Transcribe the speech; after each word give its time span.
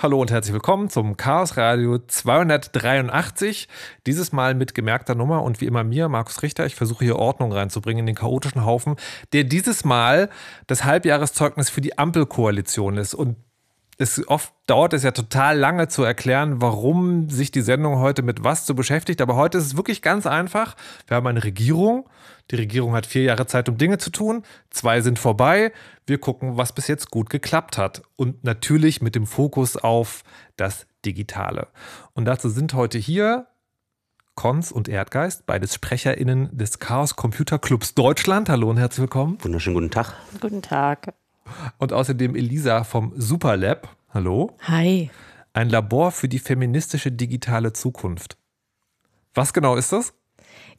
Hallo 0.00 0.20
und 0.20 0.30
herzlich 0.30 0.52
willkommen 0.52 0.88
zum 0.88 1.16
Chaos 1.16 1.56
Radio 1.56 1.98
283. 1.98 3.66
Dieses 4.06 4.30
Mal 4.30 4.54
mit 4.54 4.72
gemerkter 4.72 5.16
Nummer 5.16 5.42
und 5.42 5.60
wie 5.60 5.64
immer 5.64 5.82
mir, 5.82 6.08
Markus 6.08 6.40
Richter. 6.44 6.66
Ich 6.66 6.76
versuche 6.76 7.04
hier 7.04 7.16
Ordnung 7.16 7.52
reinzubringen 7.52 8.02
in 8.02 8.06
den 8.06 8.14
chaotischen 8.14 8.64
Haufen, 8.64 8.94
der 9.32 9.42
dieses 9.42 9.84
Mal 9.84 10.30
das 10.68 10.84
Halbjahreszeugnis 10.84 11.68
für 11.68 11.80
die 11.80 11.98
Ampelkoalition 11.98 12.96
ist. 12.96 13.12
Und 13.12 13.38
es 13.98 14.26
oft 14.28 14.54
dauert 14.66 14.92
es 14.92 15.02
ja 15.02 15.10
total 15.10 15.58
lange 15.58 15.88
zu 15.88 16.04
erklären, 16.04 16.62
warum 16.62 17.28
sich 17.28 17.50
die 17.50 17.62
Sendung 17.62 17.98
heute 17.98 18.22
mit 18.22 18.44
was 18.44 18.64
so 18.64 18.74
beschäftigt. 18.74 19.20
Aber 19.20 19.34
heute 19.34 19.58
ist 19.58 19.66
es 19.66 19.76
wirklich 19.76 20.02
ganz 20.02 20.24
einfach. 20.24 20.76
Wir 21.08 21.16
haben 21.16 21.26
eine 21.26 21.42
Regierung. 21.42 22.08
Die 22.52 22.56
Regierung 22.56 22.94
hat 22.94 23.06
vier 23.06 23.24
Jahre 23.24 23.46
Zeit, 23.46 23.68
um 23.68 23.76
Dinge 23.76 23.98
zu 23.98 24.10
tun. 24.10 24.44
Zwei 24.70 25.00
sind 25.00 25.18
vorbei. 25.18 25.72
Wir 26.06 26.18
gucken, 26.18 26.56
was 26.56 26.72
bis 26.72 26.86
jetzt 26.86 27.10
gut 27.10 27.28
geklappt 27.28 27.76
hat. 27.76 28.02
Und 28.14 28.44
natürlich 28.44 29.02
mit 29.02 29.16
dem 29.16 29.26
Fokus 29.26 29.76
auf 29.76 30.22
das 30.56 30.86
Digitale. 31.04 31.66
Und 32.14 32.24
dazu 32.26 32.48
sind 32.48 32.74
heute 32.74 32.98
hier 32.98 33.48
Konz 34.36 34.70
und 34.70 34.88
Erdgeist, 34.88 35.46
beides 35.46 35.74
SprecherInnen 35.74 36.56
des 36.56 36.78
Chaos 36.78 37.16
Computer 37.16 37.58
Clubs 37.58 37.94
Deutschland. 37.94 38.48
Hallo 38.48 38.70
und 38.70 38.76
herzlich 38.76 39.00
willkommen. 39.00 39.38
Wunderschönen 39.42 39.74
guten 39.74 39.90
Tag. 39.90 40.14
Guten 40.40 40.62
Tag. 40.62 41.12
Und 41.78 41.92
außerdem 41.92 42.34
Elisa 42.34 42.84
vom 42.84 43.12
Superlab. 43.16 43.88
Hallo. 44.12 44.56
Hi. 44.62 45.10
Ein 45.52 45.68
Labor 45.68 46.12
für 46.12 46.28
die 46.28 46.38
feministische 46.38 47.12
digitale 47.12 47.72
Zukunft. 47.72 48.36
Was 49.34 49.52
genau 49.52 49.76
ist 49.76 49.92
das? 49.92 50.12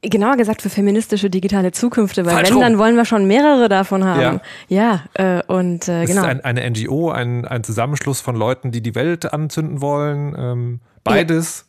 Genauer 0.01 0.37
gesagt 0.37 0.61
für 0.61 0.69
feministische 0.69 1.29
digitale 1.29 1.73
Zukünfte, 1.73 2.25
weil 2.25 2.33
Falsch 2.33 2.47
wenn, 2.47 2.53
rum. 2.53 2.63
dann 2.63 2.77
wollen 2.77 2.95
wir 2.95 3.03
schon 3.03 3.27
mehrere 3.27 3.67
davon 3.67 4.05
haben. 4.05 4.39
Ja, 4.69 5.03
äh, 5.13 5.43
und 5.43 5.89
äh, 5.89 6.03
Es 6.03 6.09
genau. 6.09 6.21
ist 6.21 6.27
ein, 6.27 6.41
eine 6.41 6.69
NGO, 6.69 7.11
ein, 7.11 7.45
ein 7.45 7.65
Zusammenschluss 7.65 8.21
von 8.21 8.37
Leuten, 8.37 8.71
die 8.71 8.81
die 8.81 8.95
Welt 8.95 9.33
anzünden 9.33 9.81
wollen. 9.81 10.35
Ähm, 10.37 10.79
beides. 11.03 11.65
Ja, 11.67 11.68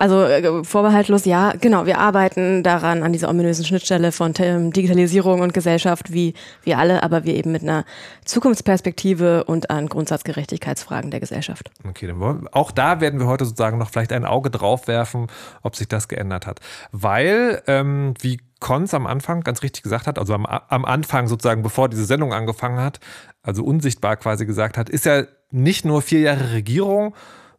also 0.00 0.24
äh, 0.24 0.64
vorbehaltlos 0.64 1.24
ja, 1.26 1.52
genau. 1.60 1.86
Wir 1.86 1.98
arbeiten 1.98 2.64
daran, 2.64 3.04
an 3.04 3.12
dieser 3.12 3.28
ominösen 3.28 3.64
Schnittstelle 3.64 4.10
von 4.10 4.34
ähm, 4.38 4.72
Digitalisierung 4.72 5.42
und 5.42 5.54
Gesellschaft, 5.54 6.12
wie 6.12 6.34
wir 6.64 6.78
alle, 6.78 7.04
aber 7.04 7.24
wir 7.24 7.34
eben 7.34 7.52
mit 7.52 7.62
einer 7.62 7.84
Zukunftsperspektive 8.24 9.44
und 9.44 9.70
an 9.70 9.86
Grundsatzgerechtigkeitsfragen 9.88 11.12
der 11.12 11.20
Gesellschaft. 11.20 11.70
Okay, 11.88 12.08
dann 12.08 12.18
wollen, 12.18 12.48
auch 12.50 12.72
da 12.72 13.00
werden 13.00 13.20
wir 13.20 13.28
heute 13.28 13.44
sozusagen 13.44 13.78
noch 13.78 13.90
vielleicht 13.90 14.12
ein 14.12 14.24
Auge 14.24 14.50
drauf 14.50 14.88
werfen, 14.88 15.28
ob 15.62 15.76
sich 15.76 15.86
das 15.86 16.08
geändert 16.08 16.48
hat. 16.48 16.58
Weil, 16.90 17.62
ähm, 17.68 18.14
wie 18.20 18.40
Konz 18.58 18.92
am 18.92 19.06
Anfang 19.06 19.42
ganz 19.42 19.62
richtig 19.62 19.84
gesagt 19.84 20.08
hat, 20.08 20.18
also 20.18 20.34
am, 20.34 20.46
am 20.46 20.84
Anfang 20.84 21.28
sozusagen, 21.28 21.62
bevor 21.62 21.88
diese 21.88 22.06
Sendung 22.06 22.32
angefangen 22.32 22.80
hat, 22.80 22.98
also 23.42 23.62
unsichtbar 23.62 24.16
quasi 24.16 24.46
gesagt 24.46 24.76
hat, 24.78 24.88
ist 24.88 25.04
ja 25.04 25.24
nicht 25.52 25.84
nur 25.84 26.02
vier 26.02 26.20
Jahre 26.20 26.52
Regierung, 26.52 27.14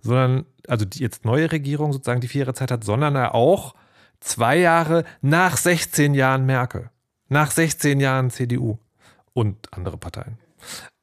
sondern, 0.05 0.45
also 0.67 0.85
die 0.85 0.99
jetzt 0.99 1.25
neue 1.25 1.51
Regierung 1.51 1.91
sozusagen, 1.91 2.21
die 2.21 2.27
vier 2.27 2.41
Jahre 2.41 2.53
Zeit 2.53 2.71
hat, 2.71 2.83
sondern 2.83 3.15
er 3.15 3.35
auch 3.35 3.73
zwei 4.19 4.57
Jahre 4.57 5.03
nach 5.21 5.57
16 5.57 6.13
Jahren 6.13 6.45
Merkel, 6.45 6.89
nach 7.27 7.51
16 7.51 7.99
Jahren 7.99 8.29
CDU 8.29 8.77
und 9.33 9.73
andere 9.73 9.97
Parteien. 9.97 10.37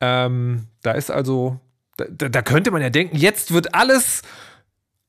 Ähm, 0.01 0.69
da 0.83 0.93
ist 0.93 1.11
also, 1.11 1.61
da, 1.97 2.29
da 2.29 2.43
könnte 2.43 2.71
man 2.71 2.83
ja 2.83 2.91
denken, 2.91 3.17
jetzt 3.17 3.53
wird 3.53 3.75
alles 3.75 4.23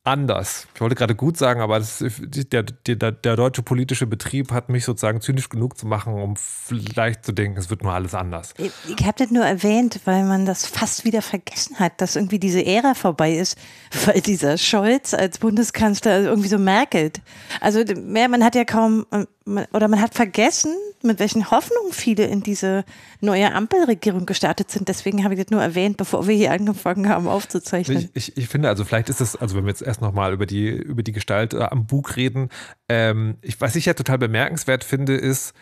anders. 0.03 0.67
Ich 0.75 0.81
wollte 0.81 0.95
gerade 0.95 1.15
gut 1.15 1.37
sagen, 1.37 1.61
aber 1.61 1.79
das, 1.79 2.03
der, 2.03 2.63
der, 2.63 3.11
der 3.11 3.35
deutsche 3.35 3.63
politische 3.63 4.05
Betrieb 4.05 4.51
hat 4.51 4.67
mich 4.67 4.83
sozusagen 4.83 5.21
zynisch 5.21 5.47
genug 5.47 5.77
zu 5.77 5.87
machen, 5.87 6.13
um 6.13 6.35
vielleicht 6.35 7.25
zu 7.25 7.31
denken, 7.31 7.57
es 7.57 7.69
wird 7.69 7.83
nur 7.83 7.93
alles 7.93 8.13
anders. 8.13 8.53
Ich, 8.57 8.71
ich 8.97 9.05
habe 9.05 9.17
das 9.17 9.31
nur 9.31 9.45
erwähnt, 9.45 10.01
weil 10.03 10.25
man 10.25 10.45
das 10.45 10.65
fast 10.65 11.05
wieder 11.05 11.21
vergessen 11.21 11.79
hat, 11.79 12.01
dass 12.01 12.17
irgendwie 12.17 12.39
diese 12.39 12.65
Ära 12.65 12.95
vorbei 12.95 13.33
ist, 13.33 13.57
weil 14.05 14.19
dieser 14.19 14.57
Scholz 14.57 15.13
als 15.13 15.37
Bundeskanzler 15.37 16.21
irgendwie 16.21 16.49
so 16.49 16.57
merkelt. 16.57 17.21
Also 17.61 17.83
mehr, 17.95 18.27
man 18.27 18.43
hat 18.43 18.55
ja 18.55 18.65
kaum, 18.65 19.05
man- 19.09 19.27
oder 19.73 19.87
man 19.87 20.01
hat 20.01 20.13
vergessen, 20.15 20.73
mit 21.01 21.19
welchen 21.19 21.51
Hoffnungen 21.51 21.91
viele 21.91 22.25
in 22.25 22.43
diese 22.43 22.85
neue 23.19 23.53
Ampelregierung 23.53 24.25
gestartet 24.25 24.71
sind. 24.71 24.87
Deswegen 24.87 25.23
habe 25.23 25.33
ich 25.33 25.39
das 25.41 25.49
nur 25.51 25.61
erwähnt, 25.61 25.97
bevor 25.97 26.27
wir 26.27 26.35
hier 26.35 26.51
angefangen 26.51 27.09
haben 27.09 27.27
aufzuzeichnen. 27.27 28.09
Ich, 28.13 28.29
ich, 28.29 28.37
ich 28.37 28.47
finde, 28.47 28.69
also 28.69 28.85
vielleicht 28.85 29.09
ist 29.09 29.19
es, 29.19 29.35
also 29.35 29.55
wenn 29.57 29.65
wir 29.65 29.69
jetzt 29.69 29.81
erst 29.93 30.01
nochmal 30.01 30.33
über 30.33 30.45
die, 30.45 30.69
über 30.69 31.03
die 31.03 31.11
Gestalt 31.11 31.53
äh, 31.53 31.61
am 31.61 31.85
Bug 31.85 32.15
reden, 32.15 32.49
ähm, 32.89 33.37
ich, 33.41 33.61
was 33.61 33.75
ich 33.75 33.85
ja 33.85 33.93
total 33.93 34.17
bemerkenswert 34.17 34.83
finde, 34.83 35.15
ist, 35.15 35.53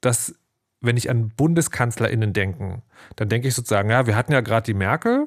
dass 0.00 0.34
wenn 0.80 0.96
ich 0.96 1.10
an 1.10 1.30
BundeskanzlerInnen 1.30 2.32
denken, 2.32 2.82
dann 3.16 3.28
denke 3.28 3.48
ich 3.48 3.54
sozusagen, 3.54 3.90
ja, 3.90 4.06
wir 4.06 4.14
hatten 4.14 4.32
ja 4.32 4.40
gerade 4.40 4.64
die 4.64 4.74
Merkel 4.74 5.26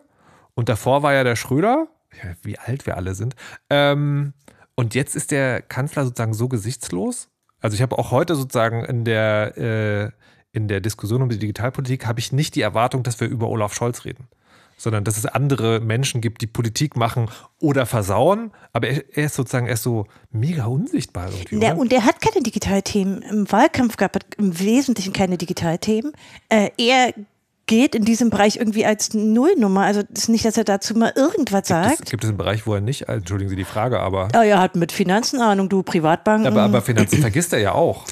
und 0.56 0.70
davor 0.70 1.04
war 1.04 1.14
ja 1.14 1.24
der 1.24 1.36
Schröder, 1.36 1.88
ja, 2.24 2.30
wie 2.42 2.58
alt 2.58 2.86
wir 2.86 2.96
alle 2.96 3.14
sind, 3.14 3.36
ähm, 3.70 4.34
und 4.76 4.96
jetzt 4.96 5.16
ist 5.18 5.32
der 5.32 5.62
Kanzler 5.62 6.06
sozusagen 6.06 6.34
so 6.34 6.48
gesichtslos. 6.48 7.28
Also 7.60 7.76
ich 7.76 7.82
habe 7.82 7.98
auch 7.98 8.12
heute 8.12 8.36
sozusagen 8.36 8.86
in 8.86 9.04
der, 9.04 9.58
äh, 9.58 10.12
in 10.54 10.70
der 10.70 10.80
Diskussion 10.80 11.22
um 11.22 11.28
die 11.28 11.38
Digitalpolitik 11.38 12.06
habe 12.06 12.22
ich 12.22 12.32
nicht 12.32 12.56
die 12.56 12.62
Erwartung, 12.62 13.04
dass 13.04 13.20
wir 13.20 13.28
über 13.28 13.50
Olaf 13.50 13.74
Scholz 13.74 14.06
reden 14.06 14.30
sondern 14.80 15.04
dass 15.04 15.18
es 15.18 15.26
andere 15.26 15.80
Menschen 15.82 16.22
gibt, 16.22 16.42
die 16.42 16.48
Politik 16.48 16.96
machen 16.96 17.30
oder 17.60 17.86
versauen. 17.86 18.52
Aber 18.74 18.88
er, 18.88 19.04
er 19.16 19.26
ist 19.26 19.36
sozusagen 19.36 19.68
erst 19.68 19.84
so 19.84 20.08
mega 20.32 20.66
unsichtbar 20.66 21.30
irgendwie. 21.30 21.60
Der, 21.60 21.78
und 21.78 21.92
er 21.94 22.06
hat 22.06 22.22
keine 22.22 22.42
Digitalthemen. 22.42 23.22
Im 23.22 23.52
Wahlkampf 23.52 23.98
gab 23.98 24.16
es 24.16 24.22
im 24.38 24.58
Wesentlichen 24.60 25.14
keine 25.14 25.38
Digitalthemen. 25.38 26.14
Äh, 26.48 26.70
er 26.78 27.14
geht 27.68 27.94
in 27.94 28.04
diesem 28.04 28.32
Bereich 28.32 28.56
irgendwie 28.56 28.86
als 28.86 29.14
Nullnummer. 29.14 29.82
Also 29.82 30.02
ist 30.12 30.30
nicht, 30.30 30.46
dass 30.46 30.58
er 30.58 30.64
dazu 30.64 30.96
mal 30.96 31.14
irgendwas 31.16 31.68
gibt, 31.68 31.80
es, 31.80 31.98
sagt. 31.98 32.10
gibt 32.10 32.24
es 32.24 32.30
einen 32.30 32.38
Bereich, 32.38 32.66
wo 32.66 32.74
er 32.74 32.82
nicht, 32.82 33.08
äh, 33.10 33.14
entschuldigen 33.14 33.50
Sie 33.50 33.58
die 33.58 33.66
Frage, 33.66 34.00
aber, 34.00 34.30
Oh, 34.34 34.42
er 34.42 34.60
hat 34.60 34.76
mit 34.76 34.92
Finanzen 34.92 35.42
Ahnung, 35.42 35.70
du 35.70 35.84
Privatbanken. 35.84 36.48
aber, 36.48 36.64
aber 36.64 36.82
Finanzen 36.82 37.20
vergisst 37.20 37.54
er 37.54 37.60
ja 37.60 37.74
auch. 37.74 38.06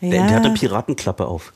Der, 0.00 0.10
der 0.10 0.24
hat 0.24 0.30
ja, 0.30 0.36
eine 0.38 0.50
Piratenklappe 0.54 1.26
auf. 1.26 1.52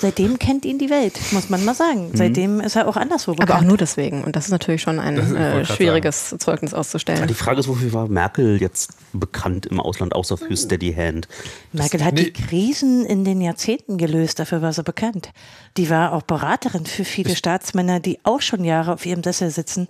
Seitdem 0.00 0.38
kennt 0.38 0.64
ihn 0.64 0.78
die 0.78 0.90
Welt, 0.90 1.18
muss 1.32 1.50
man 1.50 1.64
mal 1.64 1.74
sagen. 1.74 2.10
Seitdem 2.14 2.60
ist 2.60 2.76
er 2.76 2.88
auch 2.88 2.96
anderswo 2.96 3.32
Aber 3.32 3.42
auch 3.42 3.46
bekannt. 3.46 3.68
nur 3.68 3.76
deswegen. 3.76 4.24
Und 4.24 4.34
das 4.36 4.46
ist 4.46 4.50
natürlich 4.50 4.82
schon 4.82 4.98
ein 4.98 5.18
äh, 5.36 5.64
schwieriges 5.64 6.34
Zeugnis 6.38 6.72
Ja, 6.72 6.78
auszustellen. 6.78 7.26
die 7.26 7.34
Frage 7.34 7.60
ist, 7.60 7.68
wofür 7.68 7.92
war 7.92 8.08
Merkel 8.08 8.60
jetzt 8.60 8.90
bekannt 9.12 9.66
im 9.66 9.80
Ausland, 9.80 10.14
außer 10.14 10.36
für 10.36 10.56
Steady 10.56 10.92
Hand? 10.92 11.28
Merkel 11.72 12.04
hat 12.04 12.14
nee. 12.14 12.24
die 12.24 12.32
Krisen 12.32 13.04
in 13.04 13.24
den 13.24 13.40
Jahrzehnten 13.40 13.98
gelöst, 13.98 14.38
dafür 14.38 14.62
war 14.62 14.72
sie 14.72 14.82
bekannt. 14.82 15.30
Die 15.76 15.90
war 15.90 16.12
auch 16.12 16.22
Beraterin 16.22 16.86
für 16.86 17.04
viele 17.04 17.36
Staatsmänner, 17.36 18.00
die 18.00 18.18
auch 18.24 18.40
schon 18.40 18.64
Jahre 18.64 18.92
auf 18.92 19.06
ihrem 19.06 19.22
Sessel 19.22 19.50
sitzen. 19.50 19.88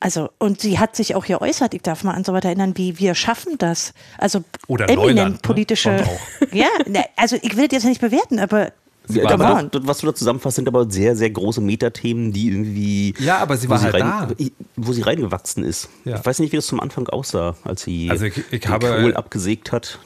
Also, 0.00 0.28
und 0.38 0.60
sie 0.60 0.78
hat 0.78 0.96
sich 0.96 1.14
auch 1.14 1.24
geäußert, 1.24 1.72
ich 1.72 1.80
darf 1.82 2.04
mal 2.04 2.12
an 2.12 2.24
so 2.24 2.32
was 2.32 2.44
erinnern, 2.44 2.76
wie 2.76 2.98
wir 2.98 3.14
schaffen 3.14 3.56
das. 3.58 3.94
Also 4.18 4.44
Oder 4.66 4.84
eminent 4.90 5.06
Neuland, 5.06 5.34
ne? 5.34 5.40
politische. 5.40 6.04
Auch. 6.04 6.20
Ja, 6.52 6.68
ne, 6.86 7.04
also 7.16 7.36
ich 7.40 7.56
will 7.56 7.68
das 7.68 7.82
jetzt 7.82 7.84
nicht 7.84 8.00
bewerten, 8.00 8.38
aber 8.38 8.72
Sie 9.06 9.22
war 9.22 9.36
da. 9.36 9.62
das, 9.62 9.70
das, 9.72 9.86
was 9.86 9.98
du 9.98 10.06
da 10.06 10.14
zusammenfasst, 10.14 10.56
sind 10.56 10.66
aber 10.68 10.90
sehr, 10.90 11.14
sehr 11.16 11.28
große 11.30 11.60
Metathemen, 11.60 12.32
die 12.32 12.48
irgendwie. 12.48 13.14
Ja, 13.18 13.38
aber 13.38 13.56
sie 13.56 13.68
wo 13.68 13.72
war 13.72 13.82
halt 13.82 13.94
rein, 13.94 14.00
da. 14.00 14.28
Wo 14.76 14.92
sie 14.94 15.02
reingewachsen 15.02 15.62
ist. 15.64 15.88
Ja. 16.04 16.16
Ich 16.18 16.24
weiß 16.24 16.38
nicht, 16.38 16.52
wie 16.52 16.56
das 16.56 16.66
zum 16.66 16.80
Anfang 16.80 17.06
aussah, 17.08 17.54
als 17.64 17.82
sie 17.82 18.08
Also 18.10 18.24
ich- 18.26 18.40
ich 18.50 18.66
habe- 18.68 18.86
Kohl 19.02 19.14
abgesägt 19.14 19.72
hat. 19.72 19.98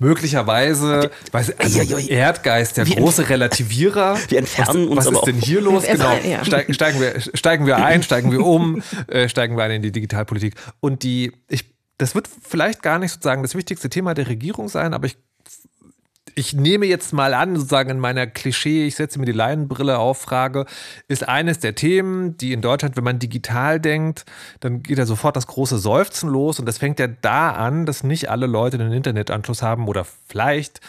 Möglicherweise, 0.00 1.10
weiß, 1.32 1.58
also 1.58 1.80
Eieiei. 1.80 2.06
Erdgeist, 2.06 2.76
der 2.76 2.84
große 2.84 3.28
Relativierer. 3.28 4.16
Wir 4.28 4.38
entfernen 4.38 4.84
was, 4.84 4.90
uns 4.90 4.96
was 4.98 5.06
aber 5.08 5.16
ist 5.18 5.26
denn 5.26 5.40
hier 5.40 5.60
los? 5.62 5.82
Genau. 5.84 6.16
ja. 6.24 6.44
Steig, 6.44 6.72
steigen, 6.72 7.00
wir, 7.00 7.14
steigen 7.34 7.66
wir 7.66 7.76
ein, 7.84 8.04
steigen 8.04 8.30
wir 8.30 8.46
um, 8.46 8.80
äh, 9.08 9.28
steigen 9.28 9.56
wir 9.56 9.64
ein 9.64 9.72
in 9.72 9.82
die 9.82 9.90
Digitalpolitik. 9.90 10.54
Und 10.78 11.02
die, 11.02 11.32
ich, 11.48 11.64
das 11.98 12.14
wird 12.14 12.28
vielleicht 12.48 12.82
gar 12.84 13.00
nicht 13.00 13.10
sozusagen 13.10 13.42
das 13.42 13.56
wichtigste 13.56 13.90
Thema 13.90 14.14
der 14.14 14.28
Regierung 14.28 14.68
sein, 14.68 14.94
aber 14.94 15.06
ich 15.06 15.16
ich 16.38 16.54
nehme 16.54 16.86
jetzt 16.86 17.12
mal 17.12 17.34
an, 17.34 17.56
sozusagen 17.56 17.90
in 17.90 17.98
meiner 17.98 18.26
Klischee, 18.26 18.86
ich 18.86 18.94
setze 18.94 19.18
mir 19.18 19.26
die 19.26 19.32
Leinenbrille 19.32 19.98
auf, 19.98 20.18
Frage, 20.18 20.66
ist 21.08 21.28
eines 21.28 21.58
der 21.58 21.74
Themen, 21.74 22.36
die 22.36 22.52
in 22.52 22.62
Deutschland, 22.62 22.96
wenn 22.96 23.04
man 23.04 23.18
digital 23.18 23.80
denkt, 23.80 24.24
dann 24.60 24.82
geht 24.82 24.98
ja 24.98 25.06
sofort 25.06 25.36
das 25.36 25.46
große 25.46 25.78
Seufzen 25.78 26.30
los 26.30 26.60
und 26.60 26.66
das 26.66 26.78
fängt 26.78 27.00
ja 27.00 27.08
da 27.08 27.50
an, 27.50 27.86
dass 27.86 28.04
nicht 28.04 28.30
alle 28.30 28.46
Leute 28.46 28.78
einen 28.78 28.92
Internetanschluss 28.92 29.62
haben 29.62 29.88
oder 29.88 30.04
vielleicht 30.04 30.80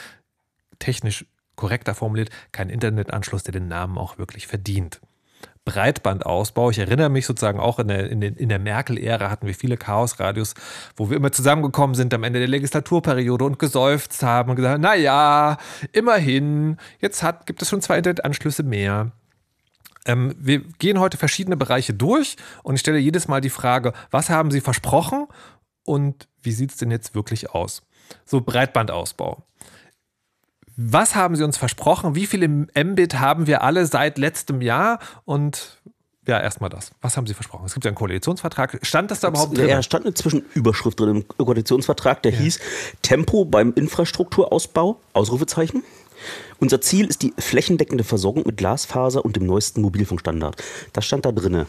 technisch 0.78 1.26
korrekter 1.56 1.96
formuliert, 1.96 2.30
keinen 2.52 2.70
Internetanschluss, 2.70 3.44
der 3.44 3.52
den 3.52 3.68
Namen 3.68 3.98
auch 3.98 4.18
wirklich 4.18 4.48
verdient. 4.48 5.02
Breitbandausbau. 5.70 6.72
Ich 6.72 6.80
erinnere 6.80 7.10
mich 7.10 7.26
sozusagen 7.26 7.60
auch 7.60 7.78
in 7.78 7.88
der, 7.88 8.10
in 8.10 8.22
in 8.22 8.50
der 8.50 8.60
Merkel-Ära 8.60 9.30
hatten 9.30 9.46
wir 9.46 9.54
viele 9.54 9.78
Chaosradios, 9.78 10.56
wo 10.96 11.10
wir 11.10 11.18
immer 11.18 11.32
zusammengekommen 11.32 11.96
sind 11.96 12.14
am 12.14 12.24
Ende 12.24 12.40
der 12.40 12.48
Legislaturperiode 12.48 13.46
und 13.46 13.60
geseufzt 13.60 14.24
haben 14.24 14.50
und 14.50 14.56
gesagt, 14.56 14.74
haben, 14.74 14.82
na 14.82 14.96
ja, 14.96 15.58
immerhin, 15.92 16.78
jetzt 17.00 17.22
hat, 17.22 17.46
gibt 17.46 17.62
es 17.62 17.70
schon 17.70 17.82
zwei 17.82 17.98
Internetanschlüsse 17.98 18.64
mehr. 18.64 19.12
Ähm, 20.06 20.34
wir 20.40 20.60
gehen 20.80 21.00
heute 21.00 21.18
verschiedene 21.18 21.58
Bereiche 21.58 21.94
durch 21.94 22.36
und 22.64 22.76
ich 22.76 22.82
stelle 22.82 22.98
jedes 22.98 23.28
Mal 23.28 23.42
die 23.42 23.50
Frage, 23.50 23.94
was 24.10 24.30
haben 24.30 24.50
Sie 24.50 24.62
versprochen 24.62 25.28
und 25.86 26.28
wie 26.42 26.52
sieht 26.52 26.72
es 26.72 26.78
denn 26.78 26.90
jetzt 26.90 27.14
wirklich 27.14 27.52
aus? 27.52 27.84
So 28.26 28.42
Breitbandausbau. 28.42 29.44
Was 30.82 31.14
haben 31.14 31.36
Sie 31.36 31.44
uns 31.44 31.58
versprochen? 31.58 32.16
Wie 32.16 32.26
viele 32.26 32.48
Mbit 32.48 33.20
haben 33.20 33.48
wir 33.48 33.64
alle 33.64 33.86
seit 33.86 34.18
letztem 34.18 34.62
Jahr? 34.62 35.00
Und 35.26 35.82
Ja, 36.26 36.40
erstmal 36.40 36.70
das. 36.70 36.92
Was 37.02 37.18
haben 37.18 37.28
Sie 37.28 37.34
versprochen? 37.34 37.66
Es 37.66 37.74
gibt 37.74 37.84
ja 37.84 37.90
einen 37.90 37.98
Koalitionsvertrag. 37.98 38.80
Stand 38.84 39.12
das 39.12 39.20
da 39.20 39.28
überhaupt 39.28 39.58
drin? 39.58 39.68
Ja, 39.68 39.84
stand 39.84 40.06
eine 40.06 40.14
Zwischenüberschrift 40.14 40.98
drin 40.98 41.26
im 41.38 41.46
Koalitionsvertrag, 41.46 42.24
der 42.24 42.32
hieß 42.32 42.60
Tempo 43.02 43.44
beim 43.44 43.74
Infrastrukturausbau, 43.74 45.02
Ausrufezeichen. 45.12 45.84
Unser 46.60 46.82
Ziel 46.82 47.08
ist 47.08 47.22
die 47.22 47.34
flächendeckende 47.38 48.04
Versorgung 48.04 48.44
mit 48.46 48.58
Glasfaser 48.58 49.24
und 49.24 49.36
dem 49.36 49.46
neuesten 49.46 49.82
Mobilfunkstandard. 49.82 50.62
Das 50.94 51.06
stand 51.06 51.26
da 51.26 51.32
drinne. 51.32 51.66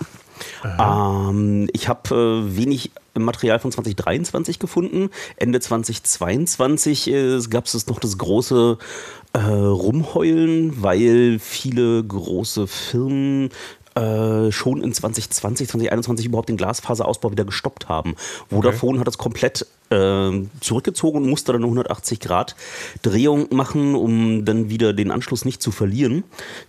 Ähm, 0.78 1.68
ich 1.72 1.88
habe 1.88 2.14
äh, 2.14 2.56
wenig 2.56 2.90
Material 3.14 3.58
von 3.58 3.72
2023 3.72 4.58
gefunden. 4.58 5.10
Ende 5.36 5.60
2022 5.60 7.10
äh, 7.10 7.38
gab 7.50 7.66
es 7.66 7.86
noch 7.86 7.98
das 7.98 8.18
große 8.18 8.78
äh, 9.32 9.38
Rumheulen, 9.38 10.82
weil 10.82 11.38
viele 11.38 12.02
große 12.04 12.66
Firmen 12.66 13.50
äh, 13.94 14.52
schon 14.52 14.82
in 14.82 14.92
2020, 14.92 15.68
2021 15.68 16.26
überhaupt 16.26 16.48
den 16.48 16.56
Glasfaserausbau 16.56 17.32
wieder 17.32 17.44
gestoppt 17.44 17.88
haben. 17.88 18.14
Vodafone 18.48 19.00
hat 19.00 19.06
das 19.06 19.18
komplett 19.18 19.66
zurückgezogen 19.90 21.18
und 21.18 21.28
musste 21.28 21.52
dann 21.52 21.62
eine 21.62 21.66
180 21.66 22.20
Grad 22.20 22.54
Drehung 23.02 23.48
machen, 23.50 23.96
um 23.96 24.44
dann 24.44 24.70
wieder 24.70 24.92
den 24.92 25.10
Anschluss 25.10 25.44
nicht 25.44 25.60
zu 25.60 25.72
verlieren. 25.72 26.22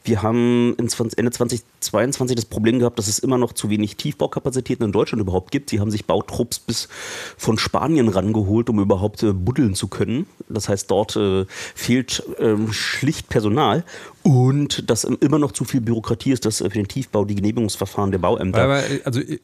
Wir 0.04 0.24
haben 0.24 0.76
in 0.78 0.90
20, 0.90 1.20
Ende 1.20 1.32
2022 1.32 2.36
das 2.36 2.46
Problem 2.46 2.80
gehabt, 2.80 2.98
dass 2.98 3.08
es 3.08 3.20
immer 3.20 3.38
noch 3.38 3.54
zu 3.54 3.70
wenig 3.70 3.96
Tiefbaukapazitäten 3.96 4.86
in 4.86 4.92
Deutschland 4.92 5.22
überhaupt 5.22 5.52
gibt. 5.52 5.70
Sie 5.70 5.80
haben 5.80 5.92
sich 5.92 6.06
Bautrupps 6.06 6.60
bis 6.60 6.90
von 7.38 7.58
Spanien 7.58 8.08
rangeholt, 8.08 8.70
um 8.70 8.80
überhaupt 8.80 9.24
äh, 9.24 9.34
buddeln 9.34 9.76
zu 9.76 9.88
können. 9.88 10.26
Das 10.50 10.70
heißt, 10.70 10.90
dort 10.90 11.16
äh, 11.16 11.46
fehlt 11.76 12.24
ähm, 12.40 12.74
schlicht 12.74 13.30
Personal 13.30 13.84
und 14.24 14.90
dass 14.90 15.04
ähm, 15.04 15.18
immer 15.22 15.40
noch 15.40 15.52
zu 15.52 15.64
viel 15.64 15.82
Bürokratie 15.82 16.32
ist, 16.32 16.46
dass 16.46 16.62
äh, 16.62 16.70
für 16.70 16.78
den 16.78 16.88
Tiefbau 16.88 17.26
die 17.26 17.36
Genehmigungsverfahren 17.36 18.12
der 18.12 18.20
Bauämter. 18.20 18.64
Aber, 18.64 18.84
also, 19.04 19.20
ich, 19.20 19.42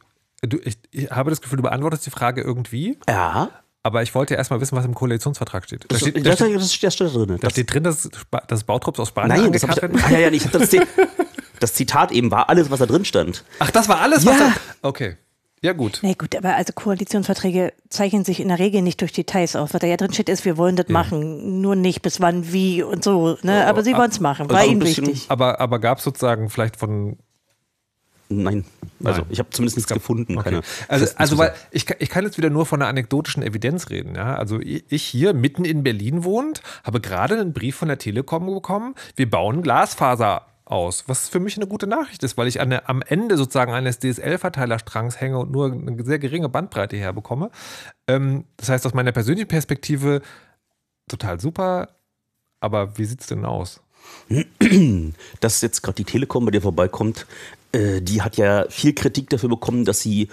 ich 0.92 1.10
habe 1.10 1.30
das 1.30 1.42
Gefühl, 1.42 1.58
du 1.58 1.64
beantwortest 1.64 2.06
die 2.06 2.12
Frage 2.12 2.42
irgendwie. 2.42 2.98
ja, 3.08 3.50
Aber 3.88 4.04
ich 4.04 4.14
wollte 4.14 4.34
erst 4.36 4.52
mal 4.52 4.60
wissen, 4.60 4.76
was 4.76 4.84
im 4.84 4.94
Koalitionsvertrag 4.94 5.64
steht. 5.64 5.84
Da 5.84 5.88
das, 5.88 6.00
steht, 6.02 6.18
da 6.18 6.20
das, 6.22 6.36
steht, 6.36 6.56
das, 6.56 6.62
das 6.62 6.74
steht 6.74 7.00
da 7.00 7.06
drin. 7.08 7.38
da 7.40 7.50
steht 7.50 7.74
drin, 7.74 7.84
dass, 7.84 8.10
dass 8.50 8.64
Bautrupps 8.66 9.00
aus 9.00 9.08
Spanien 9.08 9.44
Nein, 9.44 9.52
das 9.54 9.64
hab 9.64 9.72
ich, 9.72 9.78
ah, 9.78 9.82
werden. 9.84 10.02
ja, 10.12 10.20
ja, 10.20 10.28
ich 10.30 10.44
hab 10.44 10.52
das, 10.52 10.70
das 11.62 11.74
Zitat 11.74 12.12
eben 12.12 12.30
war 12.30 12.50
alles, 12.50 12.70
was 12.70 12.80
da 12.80 12.86
drin 12.86 13.06
stand. 13.06 13.46
Ach, 13.60 13.72
das 13.72 13.88
war 13.88 14.02
alles, 14.02 14.26
was 14.26 14.38
Ja. 14.38 14.54
da. 14.82 14.88
Okay. 14.90 15.16
Ja, 15.64 15.72
gut. 15.72 16.00
Nee, 16.04 16.16
gut, 16.16 16.36
aber 16.36 16.56
also 16.56 16.74
Koalitionsverträge 16.74 17.72
zeichnen 17.90 18.26
sich 18.26 18.42
in 18.42 18.50
der 18.50 18.60
Regel 18.60 18.82
nicht 18.82 19.00
durch 19.00 19.14
Details 19.14 19.56
aus. 19.56 19.74
Was 19.74 19.80
da 19.80 19.88
ja 19.88 19.96
drin 19.96 20.12
steht, 20.12 20.28
ist, 20.28 20.44
wir 20.44 20.58
wollen 20.58 20.76
das 20.76 20.90
machen, 20.90 21.62
nur 21.62 21.76
nicht 21.76 22.02
bis 22.02 22.20
wann, 22.20 22.52
wie 22.52 22.84
und 22.84 23.04
so. 23.06 23.38
Ne? 23.42 23.66
Aber 23.66 23.84
sie 23.84 23.96
wollen 23.96 24.12
es 24.12 24.20
machen, 24.20 24.50
war 24.50 24.58
also 24.58 24.70
ein 24.70 24.78
ihnen 24.78 24.86
wichtig. 24.86 25.26
Aber, 25.30 25.62
aber 25.62 25.80
gab 25.80 26.00
es 26.00 26.04
sozusagen 26.04 26.50
vielleicht 26.50 26.76
von. 26.76 27.18
Nein, 28.30 28.66
also 29.04 29.22
Nein. 29.22 29.30
ich 29.30 29.40
habe 29.40 29.50
zumindest 29.52 29.78
nichts 29.78 29.94
gefunden. 29.94 30.38
Okay. 30.38 30.50
Keine 30.50 30.62
Also, 30.90 31.08
also 31.16 31.38
weil 31.38 31.54
ich, 31.72 31.86
kann- 31.86 31.98
ich 32.00 32.10
kann 32.10 32.26
jetzt 32.26 32.38
wieder 32.38 32.50
nur 32.50 32.66
von 32.66 32.82
einer 32.82 32.90
anekdotischen 32.90 33.42
Evidenz 33.42 33.90
reden. 33.90 34.16
Ja? 34.16 34.36
Also 34.36 34.60
ich 34.60 35.04
hier 35.04 35.34
mitten 35.34 35.64
in 35.64 35.84
Berlin 35.84 36.24
wohnt, 36.26 36.62
habe 36.84 37.00
gerade 37.00 37.40
einen 37.40 37.54
Brief 37.54 37.78
von 37.78 37.88
der 37.88 37.98
Telekom 37.98 38.46
bekommen, 38.54 38.96
wir 39.16 39.30
bauen 39.30 39.62
Glasfaser 39.62 40.46
aus, 40.66 41.06
was 41.08 41.30
für 41.30 41.40
mich 41.40 41.56
eine 41.56 41.68
gute 41.68 41.88
Nachricht 41.88 42.22
ist, 42.24 42.38
weil 42.38 42.48
ich 42.48 42.60
an 42.60 42.70
der, 42.70 42.90
am 42.90 43.02
Ende 43.02 43.38
sozusagen 43.38 43.72
eines 43.72 44.00
DSL-Verteilerstrangs 44.00 45.22
hänge 45.22 45.40
und 45.40 45.50
nur 45.52 45.72
eine 45.72 46.04
sehr 46.04 46.20
geringe 46.20 46.50
Bandbreite 46.50 46.98
herbekomme. 46.98 47.52
Ähm, 48.08 48.44
das 48.58 48.68
heißt, 48.68 48.86
aus 48.86 48.94
meiner 48.94 49.14
persönlichen 49.14 49.48
Perspektive 49.48 50.22
total 51.08 51.40
super, 51.40 51.88
aber 52.60 52.98
wie 52.98 53.06
sieht 53.06 53.22
es 53.22 53.28
denn 53.28 53.46
aus? 53.46 53.80
dass 55.40 55.62
jetzt 55.62 55.82
gerade 55.82 55.96
die 55.96 56.04
Telekom 56.06 56.46
bei 56.46 56.52
dir 56.52 56.62
vorbeikommt, 56.62 57.26
die 57.74 58.22
hat 58.22 58.38
ja 58.38 58.66
viel 58.70 58.94
Kritik 58.94 59.30
dafür 59.30 59.50
bekommen, 59.50 59.86
dass 59.86 60.02
sie 60.02 60.30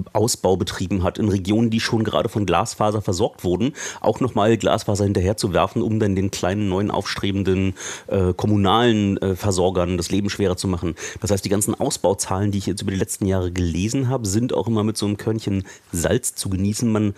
Überausbau 0.00 0.56
betrieben 0.56 1.02
hat 1.02 1.18
in 1.18 1.28
Regionen, 1.28 1.70
die 1.70 1.80
schon 1.80 2.04
gerade 2.04 2.28
von 2.28 2.46
Glasfaser 2.46 3.02
versorgt 3.02 3.44
wurden, 3.44 3.72
auch 4.00 4.20
nochmal 4.20 4.56
Glasfaser 4.56 5.04
hinterher 5.04 5.36
zu 5.36 5.52
werfen, 5.52 5.82
um 5.82 6.00
dann 6.00 6.16
den 6.16 6.30
kleinen, 6.30 6.68
neuen, 6.68 6.90
aufstrebenden 6.90 7.74
äh, 8.08 8.32
kommunalen 8.34 9.16
äh, 9.18 9.36
Versorgern 9.36 9.96
das 9.96 10.10
Leben 10.10 10.30
schwerer 10.30 10.56
zu 10.56 10.68
machen. 10.68 10.94
Das 11.20 11.30
heißt, 11.30 11.44
die 11.44 11.48
ganzen 11.48 11.74
Ausbauzahlen, 11.74 12.50
die 12.50 12.58
ich 12.58 12.66
jetzt 12.66 12.82
über 12.82 12.90
die 12.90 12.96
letzten 12.96 13.26
Jahre 13.26 13.50
gelesen 13.52 14.08
habe, 14.08 14.26
sind 14.26 14.52
auch 14.52 14.66
immer 14.66 14.84
mit 14.84 14.96
so 14.96 15.06
einem 15.06 15.16
Körnchen 15.16 15.64
Salz 15.92 16.34
zu 16.34 16.48
genießen. 16.48 16.90
Man 16.90 17.14